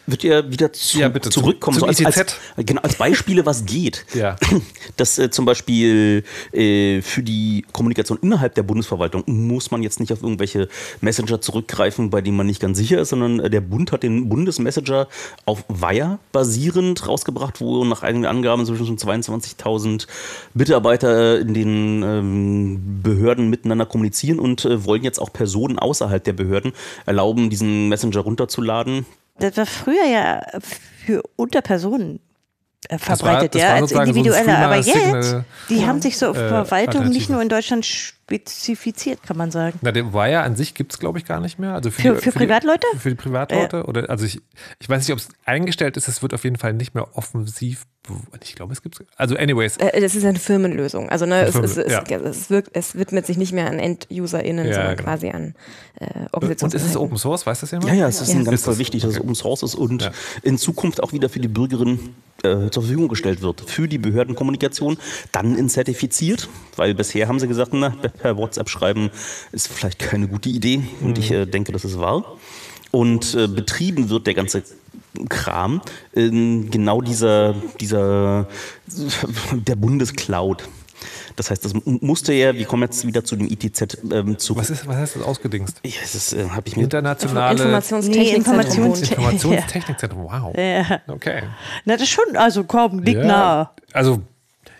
Wird 0.06 0.24
ihr 0.26 0.52
wieder 0.52 0.74
zu, 0.74 1.00
Ja, 1.00 1.08
bitte, 1.08 1.30
zum- 1.30 1.44
zurückkommen, 1.44 1.80
zum 1.80 1.90
so 1.94 2.06
als, 2.06 2.18
als, 2.18 2.36
genau, 2.58 2.82
als 2.82 2.96
Beispiele, 2.96 3.46
was 3.46 3.66
geht? 3.66 4.06
Ja. 4.14 4.36
Dass 4.98 5.18
äh, 5.18 5.30
zum 5.32 5.46
Beispiel 5.46 6.24
äh, 6.52 7.02
für 7.02 7.24
die 7.24 7.66
Kommunikation 7.72 8.18
innerhalb 8.22 8.54
der 8.56 8.64
Bundesverwaltung 8.64 9.24
muss 9.28 9.72
man 9.72 9.82
jetzt 9.82 10.02
nicht 10.02 10.12
auf 10.12 10.22
irgendwelche 10.22 10.68
Messenger 11.00 11.40
zurückgreifen, 11.40 12.10
bei 12.10 12.20
denen 12.22 12.36
man 12.36 12.48
nicht 12.48 12.60
ganz 12.60 12.78
sicher 12.78 13.00
ist, 13.00 13.10
sondern 13.10 13.40
äh, 13.40 13.50
der 13.50 13.62
Bund 13.62 13.94
hat 13.94 14.04
den 14.04 14.28
Bundesmessenger 14.28 15.08
auf 15.46 15.64
Wire 15.70 16.20
basierend 16.34 17.08
rausgebracht, 17.08 17.62
wo 17.62 17.86
nach 17.86 18.04
eigenen 18.04 18.26
Angaben 18.26 18.66
zwischen 18.66 18.98
22.000 18.98 20.08
Mitarbeiter 20.54 21.40
in 21.40 21.54
den 21.54 22.04
ähm, 22.04 23.00
Behörden 23.04 23.50
miteinander 23.50 23.86
kommunizieren 23.86 24.40
und 24.40 24.66
äh, 24.66 24.84
wollen 24.86 25.04
jetzt 25.04 25.20
auch 25.20 25.32
Personen 25.32 25.80
außerhalb 25.80 26.24
der 26.24 26.34
Behörden 26.34 26.74
erlauben, 27.06 27.50
diesen 27.50 27.88
Messenger 27.90 28.20
runterzuladen. 28.20 29.06
Das 29.40 29.58
war 29.58 29.66
früher 29.66 30.06
ja 30.06 30.42
für 31.06 31.24
Unterpersonen 31.36 32.20
äh, 32.90 32.94
war- 32.94 33.00
verbreitet, 33.00 33.56
das 33.56 33.62
ja, 33.62 33.68
war 33.70 33.76
als 33.76 33.90
so 33.92 34.00
individueller. 34.02 34.44
Freemer 34.44 34.58
Aber 34.66 34.76
jetzt, 34.78 35.36
die 35.70 35.86
haben 35.86 36.02
sich 36.02 36.18
so 36.18 36.30
auf 36.30 36.38
äh, 36.38 36.50
Verwaltung 36.50 37.10
nicht 37.10 37.30
Alternative. 37.30 37.32
nur 37.34 37.42
in 37.42 37.50
Deutschland 37.50 37.86
spezifiziert, 38.26 39.22
kann 39.24 39.38
man 39.38 39.52
sagen. 39.52 39.78
Na, 39.82 39.92
den 39.92 40.14
Wire 40.14 40.42
an 40.42 40.56
sich 40.56 40.74
gibt 40.74 40.94
es, 40.94 41.00
glaube 41.00 41.18
ich, 41.20 41.26
gar 41.26 41.40
nicht 41.40 41.60
mehr. 41.60 41.74
Also 41.74 41.92
Für- 41.92 42.16
die, 42.16 42.22
für 42.22 42.32
Privatleute? 42.32 42.86
Die, 42.94 43.00
für 43.00 43.10
die 43.10 43.16
Privatleute? 43.16 43.84
Oder, 43.86 44.10
also 44.10 44.26
ich, 44.26 44.42
ich 44.80 44.90
weiß 44.90 45.00
nicht, 45.08 45.12
ob 45.12 45.20
es 45.20 45.30
eingestellt 45.46 45.98
ist, 45.98 46.08
es 46.08 46.22
wird 46.22 46.34
auf 46.34 46.44
jeden 46.44 46.58
Fall 46.58 46.74
nicht 46.74 46.96
mehr 46.96 47.16
offensiv. 47.18 47.86
Ich 48.42 48.56
glaube, 48.56 48.74
es 48.74 48.82
gibt 48.82 49.00
es. 49.00 49.06
Also, 49.16 49.38
anyways. 49.38 49.78
Äh, 49.78 50.02
Das 50.02 50.14
ist 50.16 50.26
eine 50.26 50.38
Firmenlösung. 50.40 51.08
Also 51.10 51.26
ne, 51.26 51.42
es, 51.44 51.56
es, 51.56 51.78
es, 51.78 51.92
Ja. 51.92 52.04
es, 52.18 52.50
wirkt, 52.50 52.72
es 52.74 52.96
widmet 52.96 53.26
sich 53.26 53.38
nicht 53.38 53.54
mehr 53.54 53.68
an 53.68 53.80
End-UserInnen, 53.80 54.68
Ja, 54.68 54.74
sondern 54.74 54.96
genau. 54.98 55.10
quasi 55.10 55.30
an 55.30 55.56
äh, 56.00 56.06
Und 56.32 56.44
ist 56.44 56.58
es 56.58 56.64
Organisationen. 56.64 57.06
Open 57.06 57.18
Source? 57.18 57.46
Weiß 57.46 57.62
das 57.62 57.72
jemand? 57.72 57.90
Ja, 57.90 57.94
ja, 57.96 58.08
es 58.10 58.20
ist 58.20 58.34
Ja. 58.34 58.40
ein 58.40 58.46
ganz 58.46 58.68
Ist 58.68 58.78
wichtig, 58.80 59.04
dass 59.04 59.12
es 59.12 59.18
Okay. 59.18 59.24
Open 59.26 59.36
Source 59.36 59.64
ist 59.64 59.76
und 59.76 60.02
Ja. 60.02 60.12
in 60.42 60.58
Zukunft 60.58 61.02
auch 61.02 61.14
wieder 61.14 61.30
für 61.30 61.40
die 61.40 61.48
Bürgerinnen 61.48 62.14
äh, 62.44 62.70
zur 62.72 62.84
Verfügung 62.84 63.08
gestellt 63.08 63.42
wird. 63.42 63.62
Für 63.62 63.88
die 63.88 64.00
Behördenkommunikation, 64.00 64.98
dann 65.32 65.58
in 65.58 65.70
zertifiziert, 65.70 66.50
weil 66.76 66.94
bisher 66.94 67.28
haben 67.28 67.40
sie 67.40 67.48
gesagt, 67.48 67.74
na, 67.74 67.90
per 67.90 68.38
WhatsApp 68.38 68.70
schreiben, 68.70 69.10
ist 69.52 69.68
vielleicht 69.68 70.00
keine 70.00 70.28
gute 70.28 70.50
Idee. 70.50 70.82
Und 71.02 71.18
ich 71.18 71.32
äh, 71.32 71.46
denke, 71.46 71.72
das 71.72 71.86
ist 71.86 72.00
wahr. 72.00 72.24
Und 72.92 73.34
äh, 73.36 73.48
betrieben 73.48 74.10
wird 74.10 74.28
der 74.28 74.34
ganze 74.34 74.64
Kram 75.30 75.82
in 76.14 76.70
genau 76.72 77.02
dieser, 77.02 77.56
dieser 77.80 78.48
der 79.54 79.76
Bundescloud. 79.76 80.64
Das 81.36 81.50
heißt, 81.50 81.66
das 81.66 81.74
musste 81.86 82.34
ja, 82.34 82.54
wir 82.54 82.66
kommen 82.66 82.84
jetzt 82.84 83.06
wieder 83.06 83.24
zu 83.24 83.36
dem 83.36 83.48
ITZ 83.48 83.98
ähm, 84.12 84.38
zu. 84.38 84.56
Was, 84.56 84.70
ist, 84.70 84.88
was 84.88 84.96
heißt 84.96 85.16
das 85.16 85.24
ausgedingst? 85.24 85.82
Ja, 85.84 85.92
das 86.02 86.34
äh, 86.34 86.48
habe 86.50 86.68
ich 86.68 86.78
mir. 86.78 86.84
Internationale 86.84 87.58
Informationstechnik. 87.58 88.46
Informations- 88.46 89.10
Informationstechnikzentrum. 89.10 90.24
Wow. 90.24 90.56
Ja. 90.56 91.02
Okay. 91.08 91.44
Na, 91.86 91.94
das 91.94 92.04
ist 92.04 92.10
schon, 92.10 92.36
also 92.36 92.64
komm, 92.64 93.00
liegt 93.00 93.18
Ja. 93.20 93.26
nah. 93.26 93.72
Also, 93.94 94.22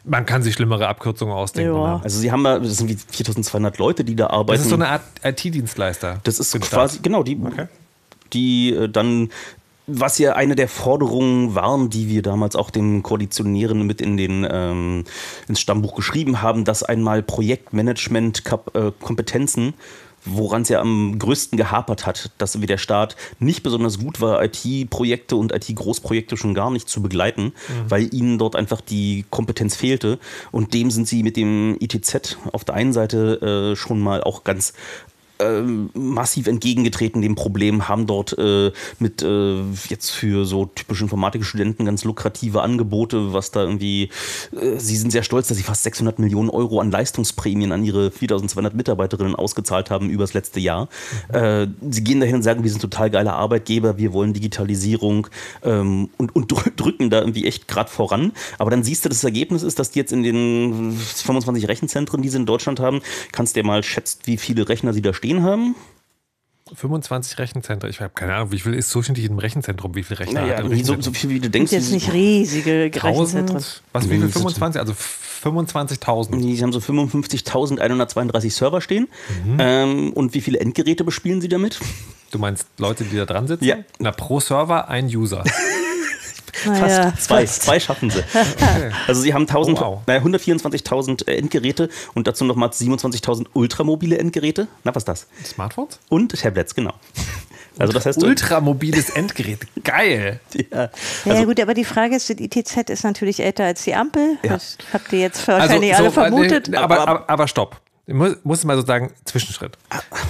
man 0.06 0.26
kann 0.26 0.44
sich 0.44 0.56
schlimmere 0.56 0.88
Abkürzungen 0.88 1.34
ausdenken. 1.34 1.76
Ja. 1.76 1.98
ne? 1.98 2.02
Also 2.04 2.20
sie 2.20 2.32
haben 2.32 2.44
ja, 2.46 2.60
das 2.60 2.78
sind 2.78 2.90
wie 2.90 2.98
4200 2.98 3.78
Leute, 3.78 4.04
die 4.04 4.16
da 4.16 4.28
arbeiten. 4.28 4.58
Das 4.58 4.62
ist 4.66 4.70
so 4.70 4.76
eine 4.76 4.90
Art 4.90 5.02
IT-Dienstleister. 5.24 6.20
Das 6.24 6.40
ist 6.40 6.52
quasi, 6.60 6.96
Staat. 6.96 7.04
genau, 7.04 7.24
die, 7.24 7.40
Okay. 7.44 7.68
die 8.34 8.74
äh, 8.74 8.90
dann, 8.90 9.30
was 9.88 10.18
ja 10.18 10.34
eine 10.34 10.56
der 10.56 10.68
Forderungen 10.68 11.56
waren, 11.56 11.90
die 11.90 12.10
wir 12.10 12.22
damals 12.22 12.56
auch 12.56 12.70
den 12.70 13.04
Koalitionären 13.04 13.86
mit 13.86 14.02
in 14.02 14.18
den, 14.18 14.46
ähm, 14.50 15.06
ins 15.48 15.60
Stammbuch 15.62 15.96
geschrieben 15.96 16.42
haben, 16.42 16.66
dass 16.66 16.84
einmal 16.84 17.24
Projektmanagement-Kompetenzen 17.24 19.74
woran 20.26 20.64
es 20.64 20.70
ja 20.70 20.80
am 20.80 21.18
größten 21.20 21.58
gehapert 21.58 22.06
hat, 22.06 22.32
dass 22.38 22.62
wie 22.62 22.66
der 22.66 22.78
Staat 22.78 23.16
nicht 23.40 23.64
besonders 23.64 24.00
gut 24.00 24.22
war, 24.22 24.44
IT-Projekte 24.44 25.36
und 25.36 25.52
IT-Großprojekte 25.54 26.38
schon 26.38 26.54
gar 26.54 26.72
nicht 26.72 26.90
zu 26.90 27.02
begleiten, 27.02 27.54
weil 27.90 28.14
ihnen 28.14 28.38
dort 28.38 28.56
einfach 28.56 28.82
die 28.82 29.26
Kompetenz 29.30 29.76
fehlte. 29.76 30.20
Und 30.52 30.74
dem 30.74 30.92
sind 30.92 31.08
sie 31.08 31.24
mit 31.24 31.38
dem 31.38 31.78
ITZ 31.80 32.38
auf 32.52 32.64
der 32.64 32.76
einen 32.76 32.94
Seite 32.94 33.72
äh, 33.74 33.76
schon 33.76 34.00
mal 34.00 34.24
auch 34.24 34.44
ganz 34.44 34.74
massiv 35.94 36.48
entgegengetreten 36.48 37.22
dem 37.22 37.36
Problem, 37.36 37.88
haben 37.88 38.08
dort 38.08 38.38
äh, 38.38 38.72
mit 39.00 39.22
äh, 39.24 39.62
jetzt 39.90 40.12
für 40.12 40.46
so 40.46 40.68
typische 40.68 41.04
Informatikstudenten 41.04 41.86
ganz 41.86 42.04
lukrative 42.04 42.62
Angebote, 42.62 43.34
was 43.34 43.52
da 43.52 43.62
irgendwie, 43.64 44.10
äh, 44.52 44.78
sie 44.78 44.96
sind 44.96 45.12
sehr 45.12 45.24
stolz, 45.24 45.48
dass 45.48 45.58
sie 45.58 45.64
fast 45.64 45.84
600 45.84 46.20
Millionen 46.20 46.50
Euro 46.50 46.80
an 46.80 46.92
Leistungsprämien 46.92 47.72
an 47.72 47.84
ihre 47.84 48.12
4200 48.12 48.74
Mitarbeiterinnen 48.76 49.36
ausgezahlt 49.36 49.90
haben 49.90 50.10
über 50.10 50.24
das 50.24 50.34
letzte 50.34 50.60
Jahr. 50.60 50.88
Äh, 51.32 51.68
sie 51.90 52.04
gehen 52.04 52.20
dahin 52.20 52.36
und 52.36 52.44
sagen, 52.44 52.64
wir 52.64 52.70
sind 52.70 52.82
total 52.82 53.10
geile 53.10 53.34
Arbeitgeber, 53.34 53.98
wir 53.98 54.14
wollen 54.14 54.34
Digitalisierung 54.34 55.28
ähm, 55.64 56.10
und, 56.18 56.36
und 56.36 56.54
drü- 56.54 56.76
drücken 56.76 57.10
da 57.10 57.20
irgendwie 57.20 57.48
echt 57.48 57.68
gerade 57.68 57.90
voran. 57.90 58.32
Aber 58.60 58.70
dann 58.70 58.84
siehst 58.84 59.04
du, 59.04 59.10
das 59.10 59.24
Ergebnis 59.24 59.64
ist, 59.64 59.80
dass 59.80 59.92
die 59.92 60.00
jetzt 60.00 60.14
in 60.14 60.24
den 60.24 60.94
25 60.96 61.68
Rechenzentren, 61.68 62.22
die 62.22 62.30
sie 62.30 62.38
in 62.38 62.46
Deutschland 62.46 62.80
haben, 62.80 63.02
kannst 63.32 63.56
du 63.56 63.62
dir 63.62 63.68
mal 63.68 63.84
schätzen, 63.84 64.20
wie 64.26 64.38
viele 64.38 64.70
Rechner 64.70 64.94
sie 64.94 65.02
da 65.02 65.14
stehen 65.14 65.23
haben. 65.44 65.76
25 66.76 67.38
Rechenzentren. 67.40 67.90
Ich 67.90 68.00
habe 68.02 68.14
keine 68.14 68.34
Ahnung, 68.36 68.52
wie 68.52 68.60
viel 68.60 68.74
ist 68.74 68.94
durchschnittlich 68.96 69.28
im 69.28 69.38
Rechenzentrum? 69.38 69.96
Wie 69.96 70.04
viele 70.04 70.20
Rechner 70.22 70.42
Naja, 70.42 70.54
hat 70.54 70.60
ein 70.60 70.66
so, 70.66 70.72
Rechenzentrum? 70.72 71.02
so 71.04 71.12
viel 71.14 71.30
wie 71.30 71.40
du 71.40 71.50
denkst. 71.50 71.70
Sind 71.72 71.82
jetzt 71.82 71.92
nicht 71.92 72.14
riesige 72.14 72.86
Rechenzentren. 72.86 73.58
1000? 73.58 73.84
Was, 73.92 74.10
wie 74.10 74.18
viel? 74.18 74.30
25? 74.30 74.80
Also 74.80 74.94
25.000. 74.94 76.36
Nee, 76.36 76.56
Sie 76.56 76.64
haben 76.64 76.72
so 76.72 76.80
55.132 76.80 78.52
Server 78.52 78.82
stehen. 78.82 79.08
Ähm, 79.60 80.14
und 80.14 80.34
wie 80.34 80.42
viele 80.42 80.60
Endgeräte 80.60 81.04
bespielen 81.04 81.42
Sie 81.42 81.50
damit? 81.50 81.80
Du 82.32 82.40
meinst 82.40 82.68
Leute, 82.78 83.04
die 83.04 83.16
da 83.18 83.26
dran 83.26 83.48
sitzen? 83.48 83.66
Ja. 83.66 83.78
Na, 84.00 84.12
pro 84.12 84.40
Server 84.40 84.88
ein 84.88 85.06
User. 85.08 85.44
Naja, 86.66 87.12
Fast 87.12 87.24
zwei. 87.24 87.42
fast. 87.42 87.62
Zwei 87.64 87.80
schaffen 87.80 88.10
Sie. 88.10 88.24
Also 89.08 89.22
Sie 89.22 89.34
haben 89.34 89.44
1000, 89.44 89.78
Oh, 89.80 89.82
wow. 89.82 90.02
naja, 90.08 90.22
124.000 90.22 91.28
Endgeräte 91.28 91.90
und 92.14 92.28
dazu 92.28 92.46
nochmal 92.46 92.70
27.000 92.70 93.48
ultramobile 93.54 94.18
Endgeräte. 94.18 94.68
Na, 94.84 94.94
was 94.96 95.02
ist 95.02 95.08
das? 95.08 95.28
Smartphones? 95.44 96.00
Und 96.10 96.40
Tablets, 96.40 96.76
genau. 96.76 96.94
Also 97.80 97.92
das 97.92 98.06
heißt, 98.06 98.22
Ultramobiles 98.24 99.10
Endgerät. 99.12 99.60
Geil. 99.84 100.40
ja, 100.72 100.90
Ja, 101.26 101.34
ja, 101.34 101.44
gut, 101.46 101.60
aber 101.60 101.74
die 101.74 101.86
Frage 101.86 102.16
ist, 102.16 102.30
das 102.30 102.38
ITZ 102.40 102.90
ist 102.92 103.04
natürlich 103.04 103.40
älter 103.40 103.66
als 103.66 103.84
die 103.84 103.96
Ampel. 103.96 104.38
Ja. 104.44 104.54
Das 104.54 104.78
habt 104.94 105.12
ihr 105.12 105.20
jetzt 105.20 105.48
wahrscheinlich 105.48 105.96
alle 105.96 106.12
so, 106.12 106.22
äh, 106.22 106.30
vermutet. 106.30 106.68
nee, 106.70 106.78
aber, 106.78 107.08
aber, 107.08 107.30
aber 107.30 107.48
stopp. 107.48 107.82
Ich 108.06 108.14
muss, 108.14 108.36
muss 108.44 108.64
mal 108.66 108.76
so 108.78 108.86
sagen, 108.86 109.12
Zwischenschritt. 109.26 109.78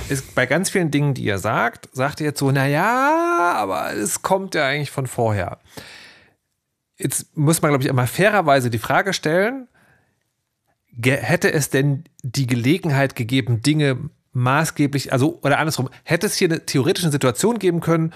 Ist, 0.07 0.35
bei 0.35 0.45
ganz 0.45 0.69
vielen 0.69 0.89
Dingen, 0.91 1.15
die 1.15 1.23
ihr 1.23 1.39
sagt, 1.39 1.89
sagt 1.91 2.21
ihr 2.21 2.27
jetzt 2.27 2.39
so, 2.39 2.51
naja, 2.51 3.53
aber 3.57 3.93
es 3.93 4.21
kommt 4.21 4.53
ja 4.55 4.65
eigentlich 4.67 4.91
von 4.91 5.07
vorher. 5.07 5.57
Jetzt 7.03 7.35
muss 7.35 7.61
man, 7.61 7.69
glaube 7.71 7.83
ich, 7.83 7.89
immer 7.89 8.07
fairerweise 8.07 8.69
die 8.69 8.79
Frage 8.79 9.13
stellen, 9.13 9.67
hätte 11.01 11.51
es 11.51 11.69
denn 11.69 12.05
die 12.21 12.47
Gelegenheit 12.47 13.15
gegeben, 13.15 13.61
Dinge 13.61 14.09
maßgeblich, 14.31 15.11
also 15.11 15.39
oder 15.41 15.59
andersrum, 15.59 15.89
hätte 16.03 16.27
es 16.27 16.35
hier 16.35 16.47
eine 16.47 16.65
theoretische 16.65 17.11
Situation 17.11 17.59
geben 17.59 17.81
können, 17.81 18.13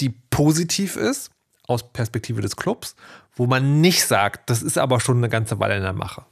die 0.00 0.08
positiv 0.08 0.96
ist, 0.96 1.30
aus 1.66 1.92
Perspektive 1.92 2.42
des 2.42 2.56
Clubs, 2.56 2.96
wo 3.34 3.46
man 3.46 3.80
nicht 3.80 4.04
sagt, 4.04 4.50
das 4.50 4.62
ist 4.62 4.76
aber 4.76 4.98
schon 4.98 5.18
eine 5.18 5.28
ganze 5.28 5.60
Weile 5.60 5.76
in 5.76 5.82
der 5.82 5.92
Mache. 5.92 6.24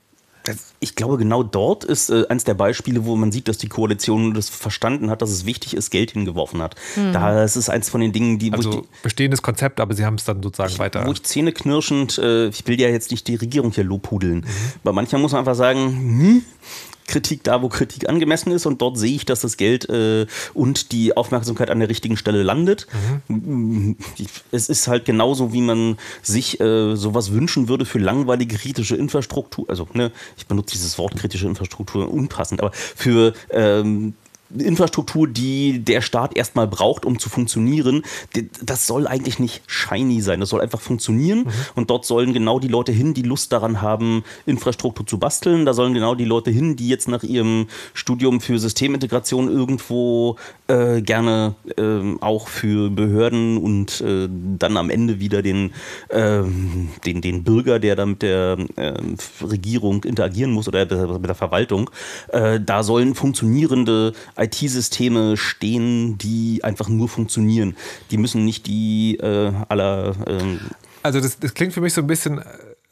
Ich 0.81 0.95
glaube, 0.95 1.19
genau 1.19 1.43
dort 1.43 1.85
ist 1.85 2.11
äh, 2.11 2.25
eines 2.29 2.45
der 2.45 2.55
Beispiele, 2.55 3.05
wo 3.05 3.17
man 3.17 3.33
sieht, 3.33 3.49
dass 3.49 3.59
die 3.59 3.69
Koalition 3.69 4.35
das 4.35 4.49
verstanden 4.49 5.11
hat, 5.11 5.23
dass 5.23 5.31
es 5.31 5.45
wichtig 5.45 5.75
ist, 5.75 5.91
Geld 5.91 6.13
hingeworfen 6.13 6.63
hat. 6.63 6.77
Da 7.13 7.43
ist 7.45 7.57
es 7.57 7.69
eins 7.69 7.89
von 7.91 8.01
den 8.01 8.13
Dingen, 8.13 8.39
die, 8.39 8.53
wo 8.53 8.57
ich 8.57 8.67
Also 8.67 8.81
die 8.83 8.89
bestehendes 9.03 9.43
Konzept, 9.43 9.81
aber 9.81 9.95
sie 9.95 10.05
haben 10.05 10.15
es 10.17 10.25
dann 10.25 10.43
sozusagen 10.43 10.79
weiter. 10.79 11.07
Wo 11.07 11.13
ich 11.13 11.23
zähneknirschend, 11.23 12.19
äh, 12.19 12.49
ich 12.49 12.67
will 12.67 12.81
ja 12.81 12.89
jetzt 12.89 13.11
nicht 13.11 13.27
die 13.29 13.37
Regierung 13.37 13.73
hier 13.73 13.85
lobhudeln. 13.85 14.47
Bei 14.85 14.93
manchmal 14.93 15.21
muss 15.21 15.33
man 15.33 15.41
einfach 15.41 15.55
sagen, 15.55 15.79
hm, 15.79 16.43
Kritik 17.09 17.43
da, 17.43 17.63
wo 17.63 17.69
Kritik 17.69 18.09
angemessen 18.09 18.53
ist 18.53 18.67
und 18.67 18.81
dort 18.81 18.97
sehe 18.97 19.17
ich, 19.17 19.25
dass 19.25 19.41
das 19.41 19.57
Geld 19.57 19.89
äh, 19.89 20.27
und 20.55 20.93
die 20.93 21.17
Aufmerksamkeit 21.17 21.71
an 21.71 21.81
der 21.81 21.89
richtigen 21.89 22.17
Stelle 22.17 22.43
landet. 22.43 22.87
Es 24.53 24.69
ist 24.69 24.87
halt 24.87 25.05
genauso, 25.05 25.53
wie 25.53 25.63
man 25.63 25.97
sich 26.23 26.61
äh, 26.61 26.95
sowas 26.95 27.33
wünschen 27.33 27.69
würde 27.69 27.85
für 27.85 27.99
langweilige 27.99 28.57
kritische 28.57 28.95
Infrastruktur. 28.95 29.65
Also, 29.69 29.89
ne, 29.95 30.13
ich 30.37 30.47
benutze 30.47 30.73
dieses 30.75 30.99
Wort 30.99 31.17
kritische 31.17 31.47
Infrastruktur 31.47 32.13
unpassend, 32.13 32.61
aber 32.61 32.73
für 32.73 33.33
ähm, 33.51 34.15
Infrastruktur, 34.57 35.29
die 35.29 35.81
der 35.81 36.01
Staat 36.01 36.37
erstmal 36.37 36.67
braucht, 36.67 37.05
um 37.05 37.19
zu 37.19 37.29
funktionieren, 37.29 38.03
das 38.63 38.87
soll 38.87 39.07
eigentlich 39.07 39.39
nicht 39.39 39.63
shiny 39.67 40.21
sein. 40.21 40.41
Das 40.41 40.49
soll 40.49 40.61
einfach 40.61 40.81
funktionieren 40.81 41.49
und 41.75 41.91
dort 41.91 42.07
sollen 42.07 42.33
genau 42.33 42.59
die 42.59 42.69
Leute 42.69 42.93
hin, 42.93 43.15
die 43.15 43.23
Lust 43.23 43.53
daran 43.53 43.83
haben, 43.83 44.25
Infrastruktur 44.47 45.07
zu 45.07 45.19
basteln. 45.19 45.67
Da 45.67 45.75
sollen 45.75 45.95
genau 45.95 46.15
die 46.15 46.25
Leute 46.25 46.51
hin, 46.51 46.77
die 46.77 46.89
jetzt 46.89 47.09
nach 47.09 47.23
ihrem 47.23 47.67
Studium 47.93 48.41
für 48.41 48.59
Systemintegration 48.59 49.51
irgendwo 49.51 50.37
äh, 50.69 51.03
gerne 51.03 51.55
ähm, 51.77 52.19
auch 52.23 52.49
für 52.49 52.91
Behörden 52.91 53.59
und 53.59 54.01
äh, 54.01 54.29
dann 54.59 54.77
am 54.77 54.91
Ende 54.91 55.21
wieder 55.21 55.43
den, 55.43 55.73
ähm, 56.11 56.89
den, 57.05 57.21
den 57.21 57.45
Bürger, 57.45 57.79
der 57.79 57.97
da 57.97 58.07
mit 58.07 58.23
der 58.23 58.57
ähm, 58.77 59.17
Regierung 59.43 60.05
interagieren 60.05 60.53
muss 60.53 60.69
oder 60.69 60.87
mit 61.19 61.29
der 61.29 61.35
Verwaltung, 61.35 61.91
äh, 62.29 62.61
da 62.61 62.83
sollen 62.83 63.15
funktionierende 63.15 64.13
IT-Systeme 64.39 65.37
stehen, 65.37 66.19
die 66.19 66.63
einfach 66.65 66.89
nur 66.89 67.09
funktionieren. 67.09 67.77
Die 68.11 68.19
müssen 68.19 68.45
nicht 68.45 68.67
die 68.67 69.17
äh, 69.17 69.53
aller 69.69 70.15
ähm, 70.27 70.61
Also 71.03 71.21
das, 71.21 71.39
das 71.39 71.55
klingt 71.55 71.73
für 71.73 71.81
mich 71.81 71.95
so 71.95 72.01
ein 72.01 72.07
bisschen 72.07 72.43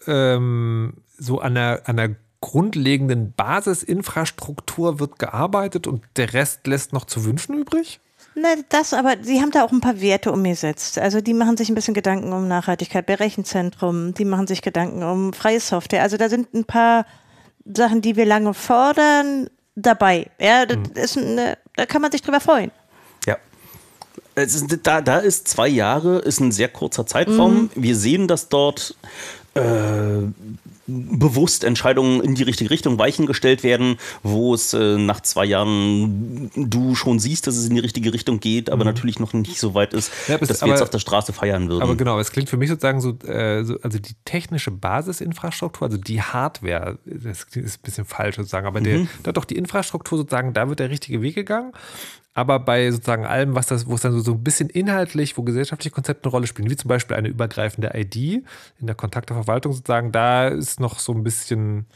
ähm, 0.07 0.95
so 1.19 1.41
an 1.41 1.55
der, 1.55 1.83
an 1.89 1.97
der 1.97 2.17
grundlegenden 2.41 3.33
Basisinfrastruktur 3.33 5.01
wird 5.01 5.19
gearbeitet 5.19 5.87
und 5.87 6.05
der 6.17 6.33
Rest 6.33 6.67
lässt 6.67 6.93
noch 6.93 7.05
zu 7.05 7.25
wünschen 7.25 7.57
übrig? 7.59 8.01
Na, 8.39 8.51
das, 8.69 8.93
aber 8.93 9.15
sie 9.23 9.41
haben 9.41 9.51
da 9.51 9.65
auch 9.65 9.73
ein 9.73 9.81
paar 9.81 10.01
Werte 10.01 10.31
umgesetzt. 10.31 10.99
Also 10.99 11.23
die 11.23 11.33
machen 11.33 11.57
sich 11.57 11.71
ein 11.71 11.75
bisschen 11.75 11.95
Gedanken 11.95 12.33
um 12.35 12.47
Nachhaltigkeit 12.47 13.07
bei 13.07 13.15
Rechenzentrum, 13.15 14.13
die 14.13 14.27
machen 14.27 14.47
sich 14.47 14.61
Gedanken 14.61 15.03
um 15.03 15.33
freie 15.33 15.59
Software. 15.59 16.03
Also 16.03 16.19
da 16.19 16.29
sind 16.29 16.53
ein 16.53 16.67
paar 16.67 17.07
Sachen, 17.65 18.03
die 18.03 18.15
wir 18.15 18.27
lange 18.27 18.53
fordern, 18.53 19.49
dabei. 19.77 20.31
Ja, 20.41 20.67
das 20.67 20.79
ist 20.95 21.19
eine, 21.19 21.57
da 21.77 21.87
kann 21.87 22.03
man 22.03 22.11
sich 22.11 22.23
drüber 22.23 22.41
freuen. 22.41 22.73
Ja. 23.27 23.37
Es 24.35 24.55
ist, 24.55 24.79
da, 24.83 25.01
da 25.01 25.19
ist 25.19 25.47
zwei 25.47 25.69
Jahre, 25.69 26.19
ist 26.19 26.41
ein 26.41 26.51
sehr 26.51 26.69
kurzer 26.69 27.07
Zeitraum. 27.07 27.71
Wir 27.75 27.95
sehen, 27.95 28.27
dass 28.27 28.49
dort 28.49 28.97
äh, 29.55 29.61
bewusst 30.87 31.65
Entscheidungen 31.65 32.21
in 32.21 32.35
die 32.35 32.45
richtige 32.45 32.71
Richtung 32.71 32.99
weichen 32.99 33.27
gestellt 33.27 33.63
werden, 33.63 33.97
wo 34.23 34.55
es 34.55 34.73
äh, 34.73 34.97
nach 34.99 35.21
zwei 35.21 35.45
Jahren 35.45 36.51
du 36.55 36.95
schon 36.95 37.19
siehst, 37.19 37.47
dass 37.47 37.57
es 37.57 37.69
in 37.69 37.75
die 37.75 37.81
richtige 37.81 38.13
Richtung 38.13 38.39
geht, 38.41 38.71
aber 38.71 38.85
natürlich 38.85 39.19
noch 39.19 39.33
nicht 39.33 39.59
so 39.59 39.75
weit 39.75 39.93
ist, 39.95 40.11
Ja, 40.29 40.39
dass 40.39 40.49
wir 40.49 40.55
jetzt 40.55 40.63
aber- 40.63 40.83
auf 40.83 40.91
der 40.91 40.99
Straße 41.01 41.33
feiern 41.33 41.69
würden. 41.69 41.83
Aber 41.83 41.97
genau, 41.97 42.19
es 42.21 42.31
klingt 42.31 42.49
für 42.49 42.57
mich 42.57 42.69
sozusagen 42.69 43.01
so, 43.01 43.11
äh, 43.27 43.65
so 43.65 43.79
also 43.83 43.99
die 43.99 44.15
technische 44.25 44.71
Basisinfrastruktur, 44.71 45.87
also 45.89 45.99
die 45.99 46.23
Hardware, 46.23 46.99
das 47.05 47.45
ist 47.55 47.57
ein 47.57 47.83
bisschen 47.83 48.05
falsch 48.05 48.37
sozusagen, 48.37 48.67
aber 48.67 48.81
der, 48.81 49.07
da 49.23 49.33
doch 49.33 49.45
die 49.45 49.57
Infrastruktur 49.57 50.19
sozusagen, 50.19 50.53
da 50.53 50.69
wird 50.69 50.79
der 50.81 50.91
richtige 50.91 51.21
Weg 51.23 51.35
gegangen. 51.35 51.73
Aber 52.37 52.59
bei 52.61 52.91
sozusagen 52.91 53.25
allem, 53.25 53.55
was 53.55 53.67
das, 53.67 53.87
wo 53.89 53.95
es 53.95 54.03
dann 54.03 54.13
so, 54.13 54.21
so 54.21 54.33
ein 54.33 54.45
bisschen 54.45 54.69
inhaltlich, 54.69 55.37
wo 55.39 55.43
gesellschaftliche 55.43 55.95
Konzepte 55.95 56.25
eine 56.27 56.31
Rolle 56.33 56.47
spielen, 56.47 56.69
wie 56.71 56.77
zum 56.77 56.89
Beispiel 56.89 57.17
eine 57.17 57.29
übergreifende 57.29 57.93
ID 57.95 58.17
in 58.17 58.87
der 58.87 58.95
Kontakteverwaltung 58.95 59.73
sozusagen, 59.73 60.13
da 60.13 60.49
ist 60.49 60.79
noch 60.79 60.99
so 60.99 61.13
ein 61.13 61.23
bisschen, 61.25 61.87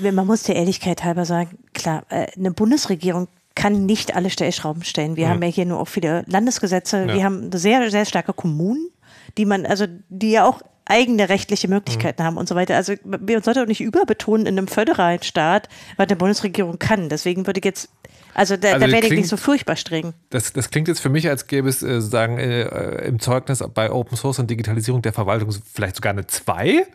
man 0.00 0.26
muss 0.26 0.42
der 0.42 0.56
Ehrlichkeit 0.56 1.02
halber 1.02 1.24
sagen, 1.24 1.58
klar, 1.72 2.04
äh, 2.10 2.26
eine 2.36 2.50
Bundesregierung 2.52 3.26
kann 3.54 3.86
nicht 3.86 4.14
alle 4.14 4.30
Stellschrauben 4.30 4.84
stellen. 4.84 5.16
Wir 5.16 5.24
Ja. 5.24 5.30
haben 5.30 5.42
ja 5.42 5.48
hier 5.48 5.64
nur 5.66 5.80
auch 5.80 5.88
viele 5.88 6.24
Landesgesetze, 6.26 7.06
Ja. 7.08 7.14
wir 7.14 7.24
haben 7.24 7.50
sehr, 7.52 7.90
sehr 7.90 8.04
starke 8.04 8.32
Kommunen, 8.34 8.90
die 9.38 9.46
man, 9.46 9.64
also 9.66 9.86
die 10.10 10.30
ja 10.32 10.44
auch 10.46 10.60
eigene 10.84 11.28
rechtliche 11.30 11.68
Mhm. 11.68 11.74
Möglichkeiten 11.74 12.22
haben 12.22 12.36
und 12.36 12.48
so 12.48 12.54
weiter. 12.54 12.76
Also 12.76 12.94
wir 13.04 13.40
sollten 13.42 13.60
auch 13.60 13.66
nicht 13.66 13.80
überbetonen 13.80 14.46
in 14.46 14.58
einem 14.58 14.68
föderalen 14.68 15.22
Staat, 15.22 15.68
was 15.96 16.08
eine 16.08 16.16
Bundesregierung 16.16 16.78
kann. 16.78 17.08
Deswegen 17.08 17.46
würde 17.46 17.60
ich 17.60 17.64
jetzt, 17.64 17.88
also 18.34 18.56
da, 18.56 18.72
Also 18.74 18.86
da 18.86 18.92
werde 18.92 19.06
ich 19.06 19.12
nicht 19.12 19.28
so 19.28 19.36
furchtbar 19.36 19.76
streng. 19.76 20.12
Das, 20.30 20.52
das 20.52 20.70
klingt 20.70 20.88
jetzt 20.88 21.00
für 21.00 21.08
mich, 21.08 21.28
als 21.28 21.46
gäbe 21.46 21.68
es 21.68 21.82
äh, 21.82 22.00
sozusagen 22.00 22.38
äh, 22.38 23.04
im 23.06 23.18
Zeugnis 23.20 23.62
bei 23.74 23.90
Open 23.90 24.16
Source 24.16 24.38
und 24.38 24.50
Digitalisierung 24.50 25.02
der 25.02 25.12
Verwaltung 25.12 25.50
vielleicht 25.72 25.96
sogar 25.96 26.12
eine 26.12 26.26
2? 26.26 26.86